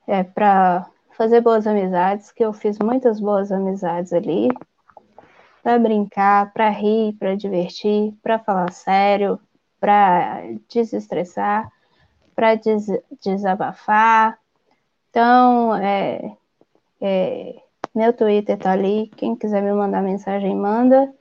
é, 0.08 0.24
para 0.24 0.90
fazer 1.18 1.42
boas 1.42 1.66
amizades, 1.66 2.32
que 2.32 2.44
eu 2.44 2.54
fiz 2.54 2.78
muitas 2.80 3.20
boas 3.20 3.52
amizades 3.52 4.14
ali, 4.14 4.50
para 5.64 5.80
brincar, 5.80 6.54
para 6.54 6.70
rir, 6.70 7.14
para 7.14 7.36
divertir, 7.36 8.14
para 8.22 8.38
falar 8.38 8.72
sério, 8.72 9.40
para 9.80 10.42
desestressar, 10.72 11.72
para 12.36 12.56
des 12.56 12.88
desabafar. 13.24 14.38
Então, 15.10 15.76
é, 15.76 16.36
é, 17.02 17.56
meu 17.96 18.12
Twitter 18.14 18.58
está 18.58 18.74
ali. 18.74 19.08
Quem 19.16 19.36
quiser 19.36 19.64
me 19.64 19.72
mandar 19.72 20.04
mensagem, 20.04 20.56
manda. 20.56 21.12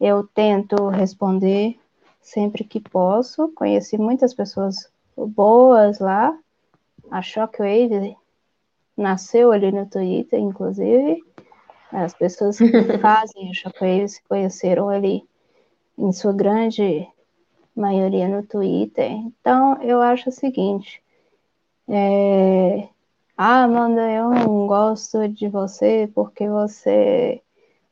Eu 0.00 0.26
tento 0.28 0.88
responder 0.88 1.78
sempre 2.22 2.64
que 2.64 2.80
posso. 2.80 3.48
Conheci 3.48 3.98
muitas 3.98 4.32
pessoas 4.32 4.88
boas 5.16 5.98
lá. 5.98 6.32
A 7.10 7.22
Shockwave 7.22 8.16
nasceu 8.96 9.52
ali 9.52 9.70
no 9.70 9.86
Twitter, 9.86 10.38
inclusive. 10.38 11.22
As 11.92 12.14
pessoas 12.14 12.58
que 12.58 12.68
fazem 12.98 13.50
a 13.50 13.54
Shockwave 13.54 14.08
se 14.08 14.22
conheceram 14.24 14.88
ali, 14.88 15.26
em 15.98 16.12
sua 16.12 16.32
grande 16.32 17.06
maioria, 17.74 18.28
no 18.28 18.42
Twitter. 18.44 19.10
Então, 19.10 19.80
eu 19.82 20.00
acho 20.00 20.28
o 20.28 20.32
seguinte. 20.32 21.02
É... 21.88 22.88
Ah, 23.36 23.64
Amanda, 23.64 24.10
eu 24.10 24.30
não 24.30 24.66
gosto 24.66 25.28
de 25.28 25.48
você 25.48 26.08
porque 26.14 26.48
você 26.48 27.42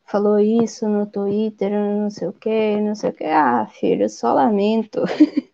falou 0.05 0.39
isso 0.39 0.89
no 0.89 1.07
Twitter, 1.07 1.71
não 1.71 2.11
sei 2.11 2.29
o 2.29 2.33
que, 2.33 2.81
não 2.81 2.95
sei 2.95 3.11
o 3.11 3.13
que. 3.13 3.25
Ah, 3.25 3.67
filho, 3.67 4.09
só 4.09 4.35
lamento. 4.35 5.03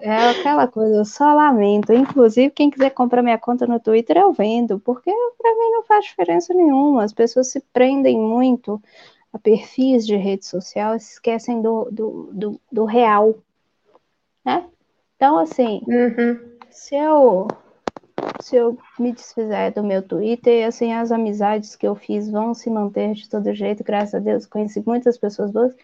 É 0.00 0.30
aquela 0.30 0.66
coisa, 0.66 1.04
só 1.04 1.34
lamento. 1.34 1.92
Inclusive, 1.92 2.50
quem 2.50 2.70
quiser 2.70 2.90
comprar 2.90 3.22
minha 3.22 3.38
conta 3.38 3.66
no 3.66 3.80
Twitter, 3.80 4.16
eu 4.16 4.32
vendo, 4.32 4.78
porque 4.80 5.10
para 5.36 5.54
mim 5.54 5.70
não 5.70 5.82
faz 5.82 6.04
diferença 6.04 6.54
nenhuma. 6.54 7.04
As 7.04 7.12
pessoas 7.12 7.48
se 7.48 7.60
prendem 7.72 8.18
muito 8.18 8.80
a 9.32 9.38
perfis 9.38 10.06
de 10.06 10.16
rede 10.16 10.46
social 10.46 10.94
e 10.94 11.00
se 11.00 11.14
esquecem 11.14 11.60
do, 11.60 11.88
do, 11.90 12.30
do, 12.32 12.60
do 12.70 12.84
real. 12.84 13.34
Né? 14.44 14.64
Então, 15.16 15.38
assim, 15.38 15.82
uhum. 15.86 16.40
se 16.70 16.96
eu 16.96 17.46
se 18.40 18.56
eu 18.56 18.78
me 18.98 19.12
desfizer 19.12 19.72
do 19.72 19.82
meu 19.82 20.02
Twitter, 20.02 20.66
assim, 20.66 20.92
as 20.92 21.12
amizades 21.12 21.76
que 21.76 21.86
eu 21.86 21.94
fiz 21.94 22.30
vão 22.30 22.54
se 22.54 22.70
manter 22.70 23.12
de 23.14 23.28
todo 23.28 23.54
jeito, 23.54 23.84
graças 23.84 24.14
a 24.14 24.18
Deus, 24.18 24.46
conheci 24.46 24.82
muitas 24.86 25.18
pessoas 25.18 25.50
boas. 25.50 25.74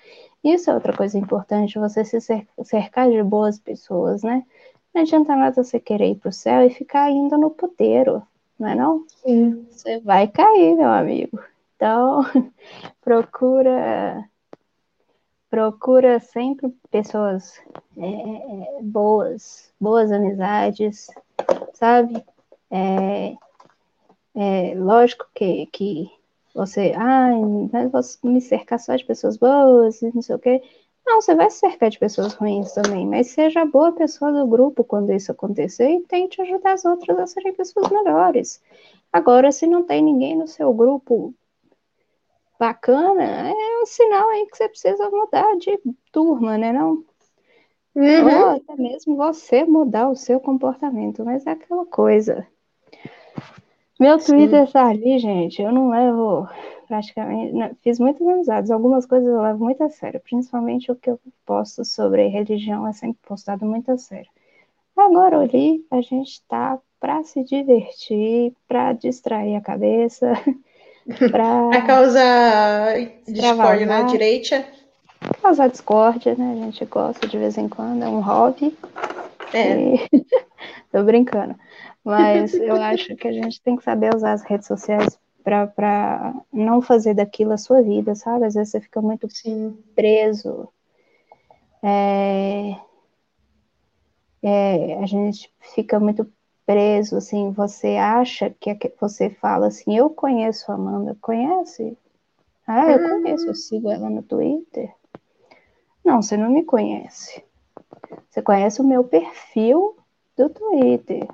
Isso 0.43 0.70
é 0.70 0.74
outra 0.74 0.97
coisa 0.97 1.19
importante, 1.19 1.78
você 1.78 2.05
se 2.05 2.20
cercar 2.65 3.11
de 3.11 3.23
boas 3.23 3.59
pessoas, 3.59 4.23
né? 4.23 4.45
Não 4.95 5.03
adianta 5.03 5.37
nada 5.37 5.62
você 5.62 5.78
querer 5.78 6.12
ir 6.12 6.16
para 6.16 6.31
o 6.31 6.33
céu 6.33 6.62
e 6.62 6.70
ficar 6.70 7.11
indo 7.11 7.37
no 7.37 7.51
puteiro, 7.51 8.23
não 8.59 8.69
é 8.69 8.74
não? 8.74 9.05
Sim. 9.23 9.66
Você 9.70 10.01
vai 10.01 10.27
cair, 10.27 10.74
meu 10.74 10.91
amigo. 10.91 11.39
Então, 11.77 12.23
procura 13.03 14.24
procura 15.51 16.19
sempre 16.20 16.74
pessoas 16.91 17.61
é, 17.97 18.78
é 18.78 18.83
boas, 18.83 19.73
boas 19.81 20.11
amizades, 20.11 21.07
sabe? 21.73 22.23
É, 22.70 23.34
é 24.34 24.74
lógico 24.74 25.26
que, 25.34 25.66
que 25.66 26.10
você, 26.55 26.93
ai, 26.97 27.38
mas 27.72 27.90
vou 27.90 28.30
me 28.32 28.40
cercar 28.40 28.78
só 28.80 28.97
de 28.97 29.05
pessoas 29.05 29.36
boas, 29.36 30.01
não 30.14 30.22
sei 30.22 30.36
o 30.36 30.38
quê. 30.38 30.62
Não, 31.06 31.20
você 31.20 31.34
vai 31.34 31.48
se 31.48 31.60
cercar 31.60 31.88
de 31.88 31.98
pessoas 31.98 32.34
ruins 32.34 32.72
também, 32.72 33.06
mas 33.06 33.28
seja 33.28 33.62
a 33.62 33.66
boa 33.66 33.93
pessoa 33.93 34.32
do 34.32 34.47
grupo 34.47 34.82
quando 34.82 35.12
isso 35.12 35.30
acontecer 35.30 35.88
e 35.88 36.01
tente 36.01 36.43
ajudar 36.43 36.72
as 36.72 36.84
outras 36.84 37.18
a 37.18 37.26
serem 37.26 37.52
pessoas 37.52 37.88
melhores. 37.90 38.60
Agora, 39.12 39.52
se 39.52 39.66
não 39.66 39.84
tem 39.84 40.02
ninguém 40.02 40.36
no 40.36 40.48
seu 40.48 40.74
grupo 40.74 41.32
bacana, 42.59 43.51
é 43.51 43.82
um 43.82 43.86
sinal 43.86 44.28
aí 44.30 44.47
que 44.47 44.56
você 44.56 44.68
precisa 44.68 45.09
mudar 45.10 45.56
de 45.59 45.78
turma, 46.10 46.59
né? 46.59 46.72
Não? 46.72 47.05
Uhum. 47.94 48.40
Ou 48.40 48.56
até 48.56 48.76
mesmo 48.76 49.16
você 49.16 49.64
mudar 49.64 50.09
o 50.10 50.16
seu 50.16 50.40
comportamento, 50.40 51.24
mas 51.24 51.47
é 51.47 51.51
aquela 51.51 51.86
coisa. 51.86 52.47
Meu 53.98 54.18
Twitter 54.18 54.64
está 54.64 54.89
ali, 54.89 55.18
gente. 55.18 55.62
Eu 55.62 55.73
não 55.73 55.89
levo 55.89 56.47
praticamente. 56.86 57.52
Não, 57.52 57.70
fiz 57.82 57.98
muitas 57.98 58.27
amizades. 58.27 58.70
Algumas 58.70 59.06
coisas 59.06 59.28
eu 59.28 59.40
levo 59.40 59.64
muito 59.64 59.82
a 59.82 59.89
sério. 59.89 60.20
Principalmente 60.20 60.93
o 60.93 60.97
que 60.97 61.10
eu 61.10 61.18
posto 61.44 61.85
sobre 61.85 62.27
religião 62.28 62.86
é 62.86 62.93
sempre 62.93 63.18
postado 63.27 63.64
muito 63.64 63.90
a 63.90 63.98
sério. 63.98 64.28
Agora 64.97 65.39
ali 65.39 65.85
a 65.90 66.01
gente 66.01 66.32
está 66.32 66.78
para 67.01 67.23
se 67.24 67.44
divertir, 67.44 68.55
para 68.66 68.93
distrair 68.93 69.56
a 69.56 69.60
cabeça, 69.60 70.32
para 71.31 71.82
causar 71.82 72.94
discórdia 73.27 73.86
na 73.86 74.02
direita. 74.02 74.66
Causar 75.43 75.68
discórdia, 75.68 76.35
né? 76.35 76.52
A 76.52 76.64
gente 76.64 76.85
gosta 76.86 77.27
de 77.27 77.39
vez 77.39 77.56
em 77.59 77.68
quando, 77.68 78.02
é 78.02 78.09
um 78.09 78.20
hobby. 78.20 78.77
É. 79.52 79.94
E... 79.94 80.09
Tô 80.93 81.02
brincando. 81.02 81.55
Mas 82.07 82.55
eu 82.55 82.77
acho 82.77 83.16
que 83.16 83.27
a 83.27 83.33
gente 83.33 83.61
tem 83.61 83.74
que 83.74 83.83
saber 83.83 84.15
usar 84.15 84.31
as 84.31 84.43
redes 84.45 84.69
sociais 84.69 85.19
para 85.43 86.33
não 86.53 86.81
fazer 86.81 87.15
daquilo 87.15 87.53
a 87.53 87.59
sua 87.59 87.83
vida, 87.83 88.15
sabe? 88.15 88.45
Às 88.45 88.55
vezes 88.55 88.70
você 88.70 88.81
fica 88.81 89.03
muito 89.03 89.28
Sim. 89.28 89.77
preso. 89.93 90.69
É, 91.83 92.77
é, 94.41 95.03
a 95.03 95.07
gente 95.07 95.53
fica 95.74 95.99
muito 95.99 96.33
preso, 96.65 97.16
assim, 97.16 97.51
você 97.51 97.97
acha 97.97 98.51
que 98.51 98.78
você 99.01 99.28
fala 99.28 99.66
assim, 99.66 99.97
eu 99.97 100.09
conheço 100.09 100.70
a 100.70 100.77
Amanda, 100.77 101.16
conhece? 101.20 101.99
Ah, 102.69 102.89
eu 102.93 103.01
hum. 103.01 103.23
conheço, 103.23 103.49
eu 103.49 103.55
sigo 103.55 103.91
ela 103.91 104.09
no 104.09 104.23
Twitter. 104.23 104.95
Não, 106.05 106.23
você 106.23 106.37
não 106.37 106.51
me 106.51 106.62
conhece. 106.62 107.45
Você 108.31 108.41
conhece 108.41 108.81
o 108.81 108.85
meu 108.85 109.03
perfil 109.03 109.97
do 110.37 110.49
Twitter 110.49 111.27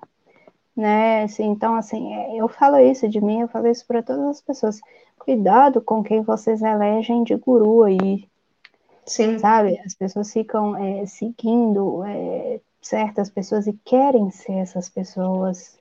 né? 0.77 1.25
Assim, 1.25 1.45
então, 1.45 1.75
assim, 1.75 2.13
é, 2.15 2.37
eu 2.37 2.49
falo 2.49 2.79
isso 2.79 3.09
de 3.09 3.21
mim, 3.21 3.41
eu 3.41 3.49
falo 3.49 3.69
isso 3.69 3.87
para 3.87 4.03
todas 4.03 4.25
as 4.27 4.41
pessoas. 4.41 4.81
Cuidado 5.19 5.81
com 5.81 6.03
quem 6.03 6.23
vocês 6.23 6.63
elegem 6.63 7.23
de 7.23 7.37
guru 7.37 7.85
aí. 7.85 8.29
Sim. 9.07 9.39
Sabe? 9.39 9.79
As 9.85 9.95
pessoas 9.95 10.33
ficam 10.33 10.77
é, 10.77 11.07
seguindo 11.07 12.03
é, 12.05 12.61
certas 12.81 13.31
pessoas 13.31 13.67
e 13.67 13.73
querem 13.85 14.31
ser 14.31 14.55
essas 14.55 14.89
pessoas. 14.89 15.79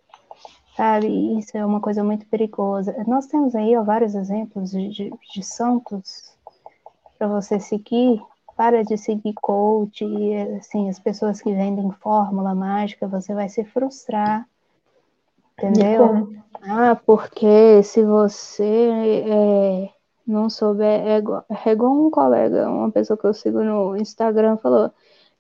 Sabe? 0.76 1.38
Isso 1.38 1.58
é 1.58 1.66
uma 1.66 1.80
coisa 1.80 2.04
muito 2.04 2.26
perigosa. 2.28 2.96
Nós 3.08 3.26
temos 3.26 3.56
aí 3.56 3.76
ó, 3.76 3.84
vários 3.84 4.16
exemplos 4.16 4.72
de, 4.72 4.90
de, 4.90 5.14
de 5.34 5.44
santos 5.44 6.34
para 7.18 7.28
você 7.28 7.60
seguir. 7.60 8.22
Para 8.56 8.84
de 8.84 8.96
seguir 8.96 9.34
coach, 9.42 10.04
e, 10.04 10.36
assim, 10.58 10.88
as 10.88 11.00
pessoas 11.00 11.42
que 11.42 11.52
vendem 11.52 11.90
fórmula 11.94 12.54
mágica, 12.54 13.08
você 13.08 13.34
vai 13.34 13.50
se 13.50 13.64
frustrar 13.64 14.48
Entendeu? 15.68 16.30
Ah, 16.64 16.96
porque 17.06 17.84
se 17.84 18.04
você 18.04 18.64
é, 19.28 19.90
não 20.26 20.50
souber, 20.50 21.06
é 21.08 21.18
igual, 21.18 21.46
é 21.50 21.72
igual 21.72 21.92
um 21.92 22.10
colega, 22.10 22.70
uma 22.70 22.92
pessoa 22.92 23.18
que 23.18 23.26
eu 23.26 23.34
sigo 23.34 23.64
no 23.64 23.98
Instagram 23.98 24.58
falou, 24.58 24.92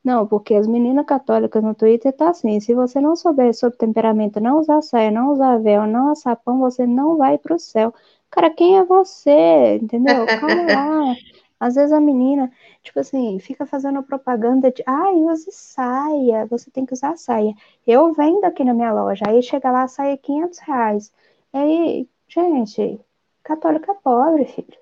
não, 0.03 0.25
porque 0.25 0.55
as 0.55 0.67
meninas 0.67 1.05
católicas 1.05 1.63
no 1.63 1.75
Twitter 1.75 2.11
tá 2.11 2.29
assim, 2.29 2.59
se 2.59 2.73
você 2.73 2.99
não 2.99 3.15
souber 3.15 3.53
sobre 3.53 3.77
temperamento, 3.77 4.39
não 4.39 4.59
usar 4.59 4.81
saia, 4.81 5.11
não 5.11 5.31
usar 5.31 5.57
véu, 5.57 5.85
não 5.85 6.11
assar 6.11 6.35
pão, 6.37 6.59
você 6.59 6.87
não 6.87 7.17
vai 7.17 7.37
pro 7.37 7.59
céu. 7.59 7.93
Cara, 8.29 8.49
quem 8.49 8.77
é 8.77 8.83
você? 8.83 9.77
Entendeu? 9.81 10.25
Calma 10.25 10.63
lá. 10.73 11.15
Às 11.61 11.75
vezes 11.75 11.93
a 11.93 11.99
menina, 12.01 12.51
tipo 12.83 12.99
assim, 12.99 13.39
fica 13.39 13.65
fazendo 13.65 14.03
propaganda 14.03 14.71
de, 14.71 14.83
ai, 14.85 15.13
use 15.15 15.51
saia, 15.51 16.45
você 16.47 16.71
tem 16.71 16.85
que 16.85 16.93
usar 16.93 17.17
saia. 17.17 17.53
Eu 17.85 18.13
vendo 18.13 18.45
aqui 18.45 18.63
na 18.63 18.73
minha 18.73 18.91
loja, 18.93 19.25
aí 19.27 19.43
chega 19.43 19.71
lá, 19.71 19.83
a 19.83 19.87
saia 19.87 20.17
500 20.17 20.59
reais. 20.59 21.13
Aí, 21.53 22.07
gente, 22.27 22.99
católica 23.43 23.91
é 23.91 23.95
pobre, 23.95 24.45
filho 24.45 24.81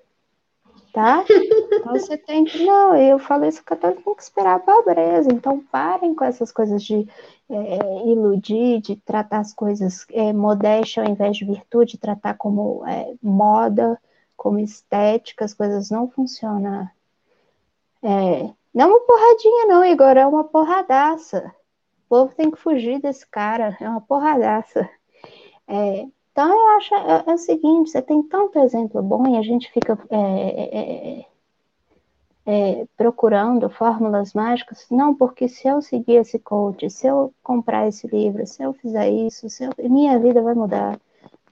tá? 0.92 1.24
Então 1.72 1.92
você 1.92 2.16
tem 2.16 2.44
que, 2.44 2.64
não, 2.64 2.96
eu 2.96 3.18
falo 3.18 3.44
isso, 3.46 3.62
católico 3.64 4.02
tem 4.02 4.14
que 4.14 4.22
esperar 4.22 4.56
a 4.56 4.58
pobreza, 4.58 5.32
então 5.32 5.60
parem 5.70 6.14
com 6.14 6.24
essas 6.24 6.52
coisas 6.52 6.82
de 6.82 7.06
é, 7.48 8.08
iludir, 8.08 8.80
de 8.80 8.96
tratar 8.96 9.38
as 9.38 9.54
coisas 9.54 10.06
é, 10.10 10.32
modéstia 10.32 11.02
ao 11.02 11.08
invés 11.08 11.36
de 11.36 11.44
virtude, 11.44 11.98
tratar 11.98 12.34
como 12.34 12.84
é, 12.86 13.14
moda, 13.22 13.98
como 14.40 14.58
estética, 14.58 15.44
as 15.44 15.52
coisas 15.52 15.90
não 15.90 16.08
funcionam. 16.08 16.88
É, 18.02 18.50
não 18.72 18.88
uma 18.88 19.00
porradinha 19.00 19.66
não, 19.66 19.84
Igor, 19.84 20.16
é 20.16 20.26
uma 20.26 20.44
porradaça. 20.44 21.54
O 22.06 22.08
povo 22.08 22.34
tem 22.34 22.50
que 22.50 22.58
fugir 22.58 23.02
desse 23.02 23.26
cara, 23.26 23.76
é 23.78 23.86
uma 23.86 24.00
porradaça. 24.00 24.88
É, 25.68 26.06
então, 26.32 26.48
eu 26.48 26.68
acho 26.78 26.94
é, 26.94 27.24
é, 27.26 27.34
o 27.34 27.36
seguinte: 27.38 27.90
você 27.90 28.00
tem 28.00 28.22
tanto 28.22 28.58
exemplo 28.60 29.02
bom 29.02 29.26
e 29.26 29.36
a 29.36 29.42
gente 29.42 29.70
fica 29.72 29.98
é, 30.08 30.16
é, 30.16 31.26
é, 32.46 32.80
é, 32.80 32.86
procurando 32.96 33.68
fórmulas 33.68 34.32
mágicas. 34.32 34.86
Não, 34.90 35.14
porque 35.14 35.48
se 35.48 35.68
eu 35.68 35.82
seguir 35.82 36.14
esse 36.14 36.38
coach, 36.38 36.88
se 36.88 37.06
eu 37.06 37.34
comprar 37.42 37.86
esse 37.88 38.06
livro, 38.06 38.46
se 38.46 38.62
eu 38.62 38.72
fizer 38.72 39.10
isso, 39.10 39.48
eu, 39.62 39.90
minha 39.90 40.18
vida 40.18 40.40
vai 40.40 40.54
mudar. 40.54 40.98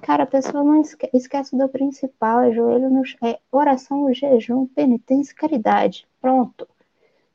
Cara, 0.01 0.23
a 0.23 0.27
pessoa 0.27 0.63
não 0.65 0.81
esque 0.81 1.09
esquece 1.13 1.57
do 1.57 1.69
principal: 1.69 2.41
é 2.41 2.53
joelho 2.53 2.91
no 2.91 3.03
é 3.23 3.39
oração, 3.51 4.13
jejum, 4.15 4.67
penitência, 4.67 5.35
caridade. 5.35 6.07
Pronto. 6.21 6.69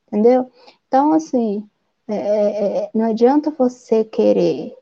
Entendeu? 0.08 0.52
Então, 0.88 1.14
assim, 1.14 1.68
não 2.94 3.06
adianta 3.06 3.52
você 3.52 4.04
querer 4.04 4.76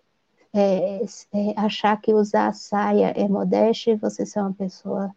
é, 0.53 1.01
é, 1.33 1.53
achar 1.55 1.99
que 2.01 2.13
usar 2.13 2.53
saia 2.53 3.13
é 3.15 3.27
modéstia 3.27 3.93
e 3.93 3.95
você 3.95 4.25
ser 4.25 4.41
uma 4.41 4.53
pessoa 4.53 5.15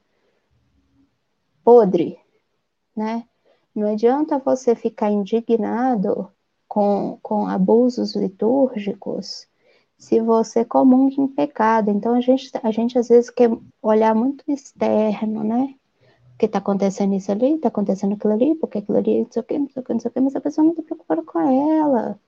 podre, 1.64 2.18
né? 2.96 3.26
Não 3.74 3.90
adianta 3.90 4.38
você 4.38 4.76
ficar 4.76 5.10
indignado 5.10 6.30
com, 6.68 7.18
com 7.22 7.48
abusos 7.48 8.14
litúrgicos 8.14 9.48
se 10.04 10.20
você 10.20 10.64
comunga 10.64 11.20
em 11.20 11.26
pecado. 11.28 11.90
Então, 11.90 12.14
a 12.14 12.20
gente, 12.20 12.50
a 12.62 12.70
gente 12.70 12.98
às 12.98 13.08
vezes 13.08 13.30
quer 13.30 13.50
olhar 13.82 14.14
muito 14.14 14.44
externo, 14.48 15.42
né? 15.44 15.74
O 16.34 16.38
que 16.38 16.46
está 16.46 16.58
acontecendo 16.58 17.14
isso 17.14 17.30
ali, 17.32 17.54
está 17.54 17.68
acontecendo 17.68 18.14
aquilo 18.14 18.32
ali, 18.34 18.54
porque 18.56 18.78
aquilo 18.78 18.98
ali, 18.98 19.20
não 19.22 19.28
sei 19.30 19.42
o 19.42 19.44
que, 19.44 19.58
não 19.58 19.68
sei 19.68 19.82
o 19.82 19.84
que, 19.84 19.92
não 19.92 20.00
sei 20.00 20.10
o 20.10 20.14
que, 20.14 20.20
mas 20.20 20.36
a 20.36 20.40
pessoa 20.40 20.64
não 20.64 20.72
está 20.72 20.82
preocupada 20.82 21.22
com 21.22 21.40
ela 21.40 22.18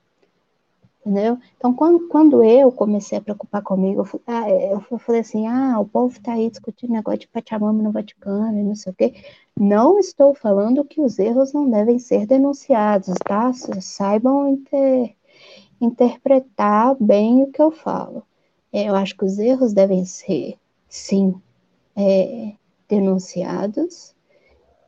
entendeu? 1.07 1.39
Então, 1.55 1.73
quando, 1.73 2.07
quando 2.09 2.43
eu 2.43 2.71
comecei 2.71 3.17
a 3.17 3.21
preocupar 3.21 3.61
comigo, 3.63 4.01
eu, 4.01 4.21
ah, 4.27 4.49
eu 4.49 4.99
falei 4.99 5.21
assim, 5.21 5.47
ah, 5.47 5.79
o 5.79 5.85
povo 5.85 6.13
está 6.17 6.33
aí 6.33 6.49
discutindo 6.49 6.91
negócio 6.91 7.21
de 7.21 7.27
Pachamama 7.29 7.81
no 7.81 7.91
Vaticano 7.91 8.59
e 8.59 8.63
não 8.63 8.75
sei 8.75 8.91
o 8.91 8.95
quê. 8.95 9.13
Não 9.57 9.97
estou 9.97 10.35
falando 10.35 10.83
que 10.83 11.01
os 11.01 11.17
erros 11.17 11.53
não 11.53 11.69
devem 11.69 11.97
ser 11.97 12.27
denunciados, 12.27 13.13
tá? 13.25 13.51
Saibam 13.53 14.49
inter, 14.49 15.15
interpretar 15.79 16.95
bem 16.99 17.43
o 17.43 17.51
que 17.51 17.61
eu 17.61 17.71
falo. 17.71 18.23
É, 18.71 18.89
eu 18.89 18.95
acho 18.95 19.15
que 19.15 19.25
os 19.25 19.39
erros 19.39 19.73
devem 19.73 20.05
ser, 20.05 20.57
sim, 20.89 21.35
é, 21.95 22.53
denunciados, 22.87 24.13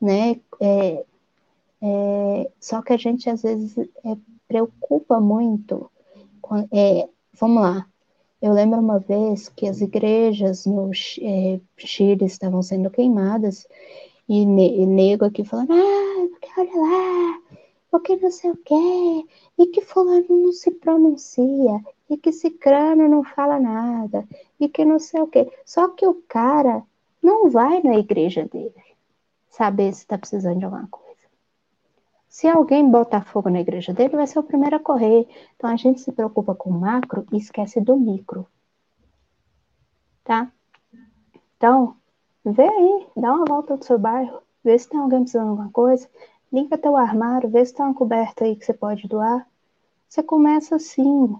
né? 0.02 0.40
É, 0.60 1.06
é, 1.82 2.52
só 2.60 2.82
que 2.82 2.94
a 2.94 2.98
gente 2.98 3.30
às 3.30 3.41
vezes 3.41 3.78
é, 3.78 4.18
preocupa 4.48 5.20
muito 5.20 5.90
é, 6.72 7.07
vamos 7.40 7.61
lá. 7.61 7.86
Eu 8.41 8.53
lembro 8.53 8.80
uma 8.80 8.99
vez 8.99 9.49
que 9.49 9.68
as 9.68 9.82
igrejas 9.82 10.66
no 10.66 10.91
Chile 10.94 12.26
estavam 12.26 12.61
sendo 12.61 12.90
queimadas 12.90 13.68
e, 14.28 14.45
ne, 14.45 14.86
nego 14.86 15.26
aqui 15.26 15.44
falando, 15.44 15.74
ah, 15.74 16.28
porque 16.30 16.49
olha 16.57 16.76
lá, 16.76 17.59
porque 17.91 18.16
não 18.16 18.32
sei 18.32 18.52
o 18.52 18.57
quê, 18.57 19.26
e 19.57 19.68
que 19.68 19.82
fulano 19.82 20.26
não 20.30 20.52
se 20.52 20.72
pronuncia, 20.72 21.84
e 22.10 22.18
que 22.18 22.32
cicrano 22.32 23.07
não 23.07 23.24
fala 23.24 23.60
nada, 23.60 24.28
e 24.60 24.70
que 24.70 24.86
não 24.86 24.99
sei 24.99 25.22
o 25.22 25.28
quê. 25.28 25.52
Só 25.66 25.90
que 25.90 26.06
o 26.06 26.22
cara 26.28 26.84
não 27.22 27.49
vai 27.49 27.82
na 27.82 27.98
igreja 27.98 28.45
dele 28.45 28.74
saber 29.49 29.94
se 29.94 30.02
está 30.02 30.18
precisando 30.18 30.60
de 30.60 30.66
alguma 30.66 30.88
coisa. 30.88 31.10
Se 32.30 32.48
alguém 32.48 32.90
botar 32.90 33.26
fogo 33.26 33.49
na 33.49 33.60
igreja 33.60 33.91
dele, 33.91 34.16
vai 34.16 34.28
ser 34.28 34.40
o 34.40 34.44
primeiro 34.44 34.76
a 34.76 34.80
correr. 34.80 35.28
Então 35.56 35.70
a 35.70 35.76
gente 35.76 35.99
se 35.99 36.11
preocupa 36.11 36.53
com 36.53 36.70
o 36.70 36.80
macro 36.80 37.26
e 37.32 37.38
esquece 37.38 37.82
do 37.82 37.98
micro. 37.98 38.48
Tá? 40.24 40.52
Então, 41.57 41.95
vê 42.45 42.64
aí, 42.64 43.07
dá 43.18 43.34
uma 43.34 43.45
volta 43.45 43.76
no 43.76 43.84
seu 43.84 43.98
bairro, 43.98 44.41
vê 44.64 44.78
se 44.78 44.88
tem 44.88 44.99
alguém 44.99 45.22
precisando 45.22 45.45
de 45.45 45.49
alguma 45.49 45.72
coisa, 45.72 46.07
limpa 46.52 46.78
teu 46.78 46.96
armário, 46.98 47.50
vê 47.50 47.66
se 47.66 47.74
tem 47.74 47.86
uma 47.86 47.94
coberta 47.94 48.46
aí 48.46 48.56
que 48.56 48.66
você 48.66 48.74
pode 48.74 49.08
doar. 49.08 49.48
Você 50.08 50.24
começa 50.24 50.76
assim, 50.76 51.36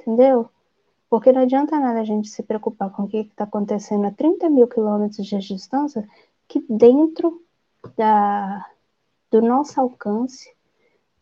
entendeu? 0.00 0.50
Porque 1.08 1.32
não 1.32 1.42
adianta 1.42 1.78
nada 1.78 2.00
a 2.00 2.04
gente 2.04 2.28
se 2.28 2.42
preocupar 2.42 2.90
com 2.90 3.04
o 3.04 3.08
que 3.08 3.18
está 3.18 3.44
acontecendo 3.44 4.06
a 4.06 4.10
30 4.10 4.50
mil 4.50 4.66
quilômetros 4.66 5.26
de 5.26 5.38
distância, 5.38 6.06
que 6.46 6.64
dentro 6.68 7.42
da, 7.96 8.68
do 9.30 9.40
nosso 9.40 9.80
alcance, 9.80 10.52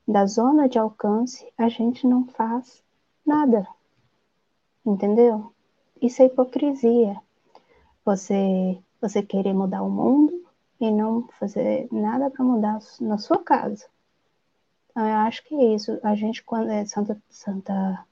da 0.09 0.25
zona 0.27 0.69
de 0.69 0.79
alcance, 0.79 1.47
a 1.59 1.69
gente 1.69 2.07
não 2.07 2.27
faz 2.27 2.83
nada. 3.25 3.67
Entendeu? 4.85 5.53
Isso 6.01 6.23
é 6.23 6.27
hipocrisia. 6.27 7.21
Você, 8.05 8.79
você 9.01 9.23
querer 9.23 9.53
mudar 9.53 9.83
o 9.83 9.91
mundo 9.91 10.46
e 10.81 10.91
não 10.91 11.29
fazer 11.39 11.89
nada 11.91 12.31
para 12.31 12.45
mudar 12.45 12.79
na 13.01 13.19
sua 13.19 13.43
casa. 13.43 13.87
Então, 14.91 15.07
eu 15.07 15.17
acho 15.17 15.45
que 15.45 15.55
é 15.55 15.75
isso. 15.75 15.99
A 16.03 16.15
gente, 16.15 16.43
quando 16.43 16.71
é 16.71 16.85
Santa, 16.87 17.17
Santa 17.29 18.05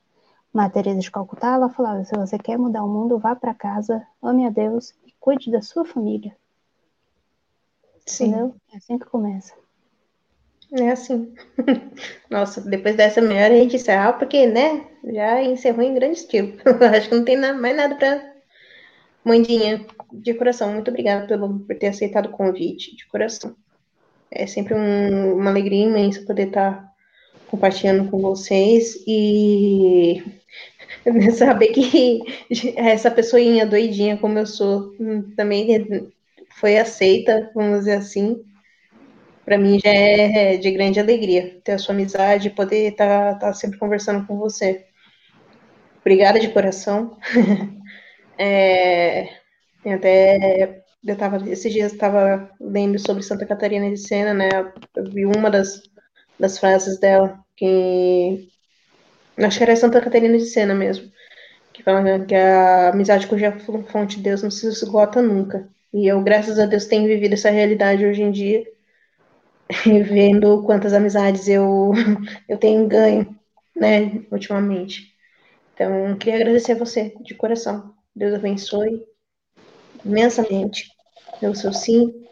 Materesa 0.53 1.01
de 1.01 1.11
Calcutá, 1.11 1.55
ela 1.55 1.69
falava: 1.69 2.05
se 2.05 2.15
você 2.15 2.39
quer 2.39 2.59
mudar 2.59 2.85
o 2.85 2.89
mundo, 2.89 3.19
vá 3.19 3.35
para 3.35 3.55
casa, 3.55 4.07
ame 4.23 4.47
a 4.47 4.51
Deus 4.51 4.95
e 5.07 5.13
cuide 5.19 5.51
da 5.51 5.63
sua 5.63 5.85
família. 5.85 6.37
Sim. 8.07 8.27
Entendeu? 8.27 8.55
É 8.73 8.77
assim 8.77 8.99
que 8.99 9.07
começa. 9.07 9.55
É 10.73 10.91
assim. 10.91 11.35
Nossa, 12.29 12.61
depois 12.61 12.97
dessa 12.97 13.21
melhor 13.21 13.51
a 13.51 13.55
gente 13.55 13.77
encerrar, 13.77 14.15
porque, 14.15 14.47
né, 14.47 14.87
já 15.05 15.43
encerrou 15.43 15.83
em 15.83 15.95
grande 15.95 16.19
estilo. 16.19 16.53
Acho 16.95 17.09
que 17.09 17.15
não 17.15 17.25
tem 17.25 17.37
mais 17.37 17.77
nada 17.77 17.95
para 17.95 18.34
Mandinha, 19.25 19.87
de 20.13 20.35
coração, 20.35 20.73
muito 20.73 20.91
obrigada 20.91 21.27
pelo, 21.27 21.61
por 21.61 21.77
ter 21.77 21.89
aceitado 21.89 22.27
o 22.27 22.33
convite, 22.33 22.95
de 22.95 23.07
coração. 23.07 23.57
É 24.31 24.47
sempre 24.47 24.75
um, 24.75 25.35
uma 25.35 25.51
alegria 25.51 25.87
imensa 25.87 26.25
poder 26.27 26.49
estar 26.49 26.93
compartilhando 27.49 28.11
com 28.11 28.21
vocês 28.21 29.03
e 29.07 30.23
saber 31.37 31.69
que 31.69 32.23
essa 32.77 33.11
pessoinha 33.11 33.65
doidinha 33.65 34.17
como 34.17 34.39
eu 34.39 34.47
sou 34.47 34.95
hum, 34.99 35.33
também 35.37 36.13
foi 36.57 36.79
aceita, 36.79 37.51
vamos 37.55 37.81
dizer 37.81 37.95
assim, 37.95 38.43
para 39.45 39.59
mim 39.59 39.79
já 39.79 39.91
é 39.91 40.57
de 40.57 40.71
grande 40.71 40.99
alegria 40.99 41.61
ter 41.63 41.73
a 41.73 41.79
sua 41.79 41.95
amizade, 41.95 42.51
poder 42.51 42.91
estar 42.91 43.35
tá, 43.35 43.39
tá 43.47 43.53
sempre 43.53 43.79
conversando 43.79 44.27
com 44.27 44.39
você. 44.39 44.85
Obrigada 46.01 46.39
de 46.39 46.49
coração. 46.49 47.17
é, 48.39 49.29
até 49.87 50.85
eu 51.07 51.17
tava, 51.17 51.37
esses 51.51 51.73
dias 51.73 51.93
estava 51.93 52.51
lendo 52.61 52.99
sobre 52.99 53.23
Santa 53.23 53.47
Catarina 53.47 53.91
de 53.91 53.99
Sena, 53.99 54.35
né? 54.35 54.49
Eu 54.97 55.05
vi 55.11 55.25
uma 55.27 55.51
das, 55.51 55.83
das 56.39 56.59
frases 56.59 56.99
dela, 56.99 57.39
que 57.57 58.49
acho 59.39 59.59
que 59.59 59.65
era 59.65 59.77
Santa 59.77 60.01
Catarina 60.01 60.39
de 60.39 60.47
Sena 60.47 60.75
mesmo, 60.75 61.11
que 61.73 61.83
fala 61.83 62.25
que 62.27 62.35
a 62.35 62.91
amizade 62.91 63.27
cuja 63.29 63.53
fonte 63.89 64.17
de 64.19 64.25
Deus 64.25 64.43
não 64.43 64.51
se 64.51 64.67
esgota 64.69 65.23
nunca. 65.23 65.69
E 65.93 66.07
eu, 66.09 66.23
graças 66.23 66.59
a 66.59 66.67
Deus, 66.67 66.87
tenho 66.87 67.07
vivido 67.09 67.35
essa 67.35 67.51
realidade 67.51 68.05
hoje 68.07 68.23
em 68.23 68.31
dia 68.33 68.65
vendo 70.09 70.63
quantas 70.65 70.93
amizades 70.93 71.49
eu, 71.49 71.93
eu 72.49 72.59
tenho 72.59 72.87
ganho, 72.89 73.37
né, 73.75 74.23
ultimamente. 74.31 75.15
Então, 75.75 76.17
queria 76.19 76.37
agradecer 76.37 76.73
a 76.73 76.79
você, 76.79 77.15
de 77.23 77.35
coração. 77.35 77.94
Deus 78.15 78.35
abençoe 78.35 79.05
imensamente 80.05 80.89
pelo 81.41 81.55
seu 81.55 81.73
sim 81.73 82.27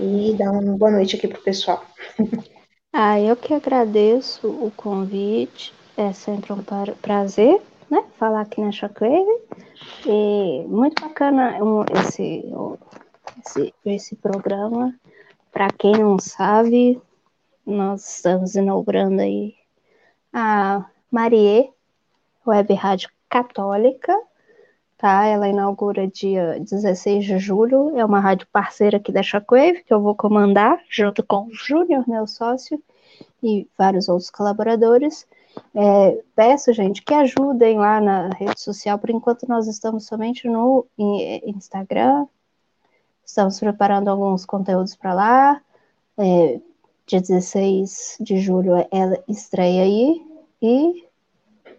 e 0.00 0.34
dá 0.36 0.50
uma 0.50 0.76
boa 0.76 0.90
noite 0.90 1.16
aqui 1.16 1.28
para 1.28 1.38
o 1.38 1.42
pessoal. 1.42 1.84
Ah, 2.96 3.18
eu 3.18 3.34
que 3.34 3.52
agradeço 3.52 4.46
o 4.46 4.70
convite. 4.70 5.74
É 5.96 6.12
sempre 6.12 6.52
um 6.52 6.62
prazer, 7.02 7.60
né? 7.90 8.04
Falar 8.16 8.42
aqui 8.42 8.60
na 8.60 8.70
Shockwave. 8.70 9.42
E 10.06 10.64
muito 10.68 11.02
bacana 11.02 11.58
esse, 11.92 12.44
esse, 13.44 13.74
esse 13.84 14.14
programa. 14.14 14.94
Para 15.50 15.72
quem 15.76 15.90
não 15.90 16.20
sabe, 16.20 17.02
nós 17.66 18.16
estamos 18.16 18.54
inaugurando 18.54 19.20
aí 19.20 19.56
a 20.32 20.88
Marie 21.10 21.72
Web 22.46 22.74
Rádio 22.74 23.08
Católica, 23.28 24.16
tá? 24.96 25.26
Ela 25.26 25.48
inaugura 25.48 26.06
dia 26.06 26.58
16 26.60 27.24
de 27.24 27.38
julho, 27.38 27.96
é 27.96 28.04
uma 28.04 28.20
rádio 28.20 28.46
parceira 28.52 28.96
aqui 28.96 29.12
da 29.12 29.22
Shockwave, 29.22 29.84
que 29.84 29.92
eu 29.92 30.00
vou 30.00 30.14
comandar, 30.14 30.80
junto 30.88 31.22
com 31.22 31.46
o 31.46 31.54
Júnior, 31.54 32.04
meu 32.08 32.26
sócio, 32.26 32.82
e 33.42 33.68
vários 33.76 34.08
outros 34.08 34.30
colaboradores. 34.30 35.26
É, 35.74 36.22
peço, 36.34 36.72
gente, 36.72 37.02
que 37.02 37.14
ajudem 37.14 37.78
lá 37.78 38.00
na 38.00 38.28
rede 38.30 38.60
social, 38.60 38.98
por 38.98 39.10
enquanto 39.10 39.48
nós 39.48 39.66
estamos 39.66 40.06
somente 40.06 40.48
no 40.48 40.86
Instagram, 40.98 42.26
estamos 43.24 43.58
preparando 43.58 44.08
alguns 44.08 44.44
conteúdos 44.44 44.94
para 44.96 45.14
lá, 45.14 45.62
é, 46.18 46.60
dia 47.06 47.20
16 47.20 48.18
de 48.20 48.38
julho 48.38 48.72
ela 48.90 49.22
estreia 49.28 49.82
aí, 49.82 50.22
e 50.60 51.06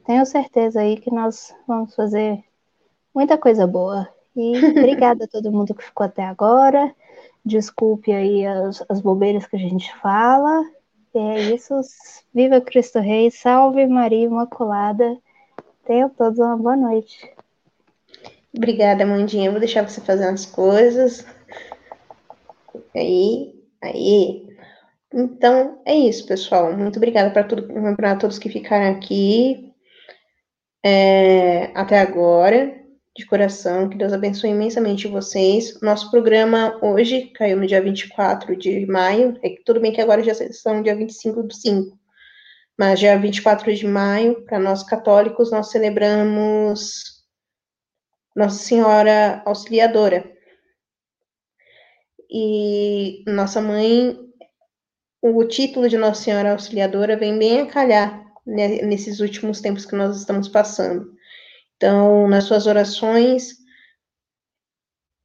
tenho 0.06 0.26
certeza 0.26 0.82
aí 0.82 0.98
que 0.98 1.12
nós 1.12 1.54
vamos 1.68 1.96
fazer 1.96 2.44
muita 3.16 3.38
coisa 3.38 3.66
boa. 3.66 4.08
E 4.36 4.52
obrigada 4.78 5.24
a 5.24 5.28
todo 5.28 5.52
mundo 5.52 5.74
que 5.74 5.86
ficou 5.86 6.06
até 6.06 6.24
agora. 6.24 6.94
Desculpe 7.44 8.12
aí 8.12 8.46
as, 8.46 8.84
as 8.90 9.00
bobeiras 9.00 9.48
que 9.48 9.56
a 9.56 9.60
gente 9.60 9.96
fala. 10.00 10.64
E 11.14 11.18
é 11.18 11.40
isso. 11.56 11.74
Viva 12.34 12.60
Cristo 12.60 13.00
Rei, 13.00 13.32
salve 13.32 13.88
Maria 13.88 14.26
Imaculada. 14.26 15.18
Tenham 15.86 16.10
todos 16.10 16.40
uma 16.40 16.58
boa 16.58 16.76
noite. 16.76 17.32
Obrigada, 18.56 19.06
Mandinha. 19.06 19.52
vou 19.52 19.60
deixar 19.60 19.88
você 19.88 20.02
fazer 20.02 20.28
umas 20.28 20.46
coisas. 20.46 21.26
Aí, 22.94 23.54
aí. 23.82 24.50
Então, 25.14 25.82
é 25.86 25.96
isso, 25.96 26.26
pessoal. 26.26 26.76
Muito 26.76 26.98
obrigada 26.98 27.32
para 27.32 28.16
todos 28.16 28.40
que 28.40 28.50
ficaram 28.50 28.92
aqui 28.92 29.74
é, 30.84 31.72
até 31.74 32.00
agora 32.00 32.85
de 33.16 33.26
coração, 33.26 33.88
que 33.88 33.98
Deus 33.98 34.12
abençoe 34.12 34.50
imensamente 34.50 35.08
vocês. 35.08 35.80
Nosso 35.82 36.12
programa 36.12 36.78
hoje 36.82 37.28
caiu 37.34 37.56
no 37.56 37.66
dia 37.66 37.82
24 37.82 38.58
de 38.58 38.86
maio, 38.86 39.40
é 39.42 39.50
que 39.50 39.64
tudo 39.64 39.80
bem 39.80 39.94
que 39.94 40.02
agora 40.02 40.22
já 40.22 40.34
são 40.52 40.84
dia 40.84 40.96
25 40.96 41.44
do 41.44 41.54
5, 41.54 41.98
mas 42.78 43.00
dia 43.00 43.18
24 43.18 43.74
de 43.74 43.88
maio, 43.88 44.44
para 44.44 44.60
nós 44.60 44.84
católicos, 44.84 45.50
nós 45.50 45.72
celebramos 45.72 47.24
Nossa 48.36 48.62
Senhora 48.62 49.42
Auxiliadora. 49.46 50.30
E 52.30 53.24
nossa 53.28 53.62
mãe, 53.62 54.20
o 55.22 55.42
título 55.46 55.88
de 55.88 55.98
Nossa 55.98 56.22
Senhora 56.22 56.52
Auxiliadora 56.52 57.16
vem 57.16 57.40
bem 57.40 57.62
a 57.62 57.66
calhar 57.68 58.26
né, 58.46 58.82
nesses 58.82 59.22
últimos 59.22 59.62
tempos 59.62 59.86
que 59.86 59.96
nós 59.96 60.18
estamos 60.18 60.50
passando. 60.50 61.15
Então, 61.78 62.28
nas 62.28 62.46
suas 62.46 62.68
orações, 62.68 63.56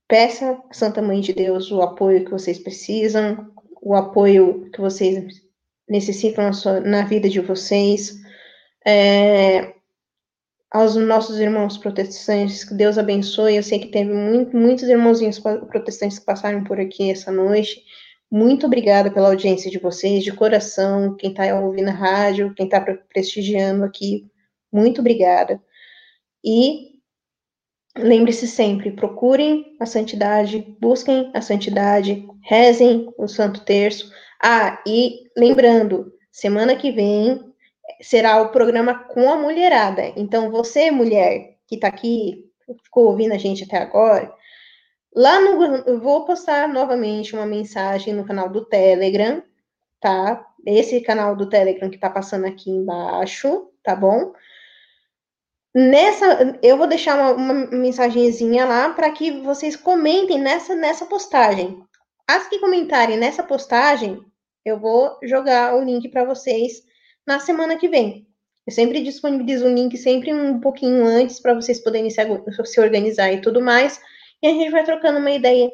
peça 0.08 0.60
Santa 0.72 1.00
Mãe 1.00 1.20
de 1.20 1.32
Deus 1.32 1.70
o 1.70 1.80
apoio 1.82 2.24
que 2.24 2.30
vocês 2.30 2.58
precisam, 2.58 3.52
o 3.80 3.94
apoio 3.94 4.70
que 4.70 4.80
vocês 4.80 5.42
necessitam 5.88 6.44
na, 6.44 6.52
sua, 6.52 6.80
na 6.80 7.04
vida 7.04 7.28
de 7.28 7.40
vocês. 7.40 8.14
É, 8.86 9.74
aos 10.70 10.94
nossos 10.94 11.38
irmãos 11.40 11.76
protestantes, 11.76 12.64
que 12.64 12.74
Deus 12.74 12.96
abençoe. 12.96 13.56
Eu 13.56 13.62
sei 13.62 13.78
que 13.80 13.88
teve 13.88 14.12
muito, 14.12 14.56
muitos 14.56 14.88
irmãozinhos 14.88 15.38
protestantes 15.38 16.18
que 16.18 16.24
passaram 16.24 16.62
por 16.64 16.78
aqui 16.78 17.10
essa 17.10 17.32
noite. 17.32 17.82
Muito 18.30 18.66
obrigada 18.66 19.10
pela 19.10 19.28
audiência 19.28 19.70
de 19.70 19.78
vocês, 19.78 20.22
de 20.22 20.32
coração, 20.32 21.16
quem 21.16 21.30
está 21.30 21.52
ouvindo 21.60 21.88
a 21.88 21.92
rádio, 21.92 22.54
quem 22.54 22.66
está 22.66 22.80
prestigiando 22.80 23.84
aqui. 23.84 24.30
Muito 24.72 25.00
obrigada. 25.00 25.60
E 26.44 26.90
lembre-se 27.96 28.46
sempre, 28.46 28.92
procurem 28.92 29.76
a 29.80 29.86
santidade, 29.86 30.76
busquem 30.80 31.30
a 31.34 31.40
santidade, 31.40 32.26
rezem 32.42 33.12
o 33.18 33.26
Santo 33.26 33.64
Terço. 33.64 34.10
Ah, 34.42 34.82
e 34.86 35.28
lembrando, 35.36 36.12
semana 36.30 36.76
que 36.76 36.90
vem 36.90 37.50
será 38.00 38.40
o 38.40 38.50
programa 38.50 38.94
com 38.94 39.30
a 39.30 39.36
mulherada. 39.36 40.12
Então, 40.16 40.50
você, 40.50 40.90
mulher, 40.90 41.56
que 41.66 41.74
está 41.74 41.88
aqui, 41.88 42.50
ficou 42.82 43.06
ouvindo 43.06 43.32
a 43.32 43.38
gente 43.38 43.64
até 43.64 43.78
agora, 43.78 44.32
lá 45.14 45.40
no. 45.40 45.62
Eu 45.86 46.00
vou 46.00 46.24
postar 46.24 46.68
novamente 46.68 47.34
uma 47.34 47.46
mensagem 47.46 48.14
no 48.14 48.24
canal 48.24 48.48
do 48.48 48.64
Telegram, 48.64 49.42
tá? 50.00 50.46
Esse 50.66 51.00
canal 51.00 51.36
do 51.36 51.48
Telegram 51.48 51.90
que 51.90 51.96
está 51.96 52.10
passando 52.10 52.46
aqui 52.46 52.70
embaixo, 52.70 53.70
tá 53.82 53.94
bom? 53.96 54.32
Nessa, 55.74 56.58
eu 56.62 56.76
vou 56.76 56.88
deixar 56.88 57.14
uma, 57.14 57.32
uma 57.32 57.54
mensagenzinha 57.66 58.64
lá 58.64 58.90
para 58.90 59.10
que 59.12 59.30
vocês 59.40 59.76
comentem 59.76 60.38
nessa, 60.38 60.74
nessa 60.74 61.06
postagem. 61.06 61.80
As 62.26 62.48
que 62.48 62.58
comentarem 62.58 63.16
nessa 63.16 63.42
postagem, 63.42 64.20
eu 64.64 64.78
vou 64.78 65.16
jogar 65.22 65.76
o 65.76 65.84
link 65.84 66.08
para 66.08 66.24
vocês 66.24 66.82
na 67.24 67.38
semana 67.38 67.76
que 67.76 67.88
vem. 67.88 68.26
Eu 68.66 68.72
sempre 68.72 69.00
disponibilizo 69.02 69.66
o 69.66 69.72
link 69.72 69.96
sempre 69.96 70.34
um 70.34 70.60
pouquinho 70.60 71.04
antes 71.04 71.40
para 71.40 71.54
vocês 71.54 71.80
poderem 71.80 72.10
se, 72.10 72.20
se 72.64 72.80
organizar 72.80 73.32
e 73.32 73.40
tudo 73.40 73.60
mais. 73.60 74.00
E 74.42 74.48
a 74.48 74.50
gente 74.50 74.70
vai 74.70 74.84
trocando 74.84 75.18
uma 75.18 75.30
ideia 75.30 75.70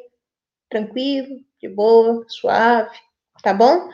tranquilo, 0.69 1.39
de 1.59 1.69
boa, 1.69 2.23
suave, 2.27 2.97
tá 3.41 3.53
bom? 3.53 3.89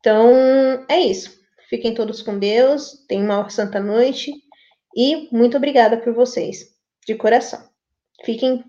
Então, 0.00 0.84
é 0.88 0.98
isso. 1.00 1.40
Fiquem 1.68 1.94
todos 1.94 2.20
com 2.20 2.38
Deus. 2.38 3.04
Tenham 3.08 3.24
uma 3.24 3.48
santa 3.48 3.78
noite 3.78 4.32
e 4.96 5.28
muito 5.30 5.58
obrigada 5.58 5.98
por 5.98 6.14
vocês, 6.14 6.74
de 7.06 7.14
coração. 7.14 7.68
Fiquem, 8.24 8.64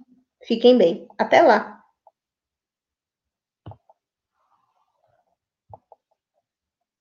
fiquem 0.46 0.78
bem. 0.78 1.08
Até 1.18 1.42
lá! 1.42 1.77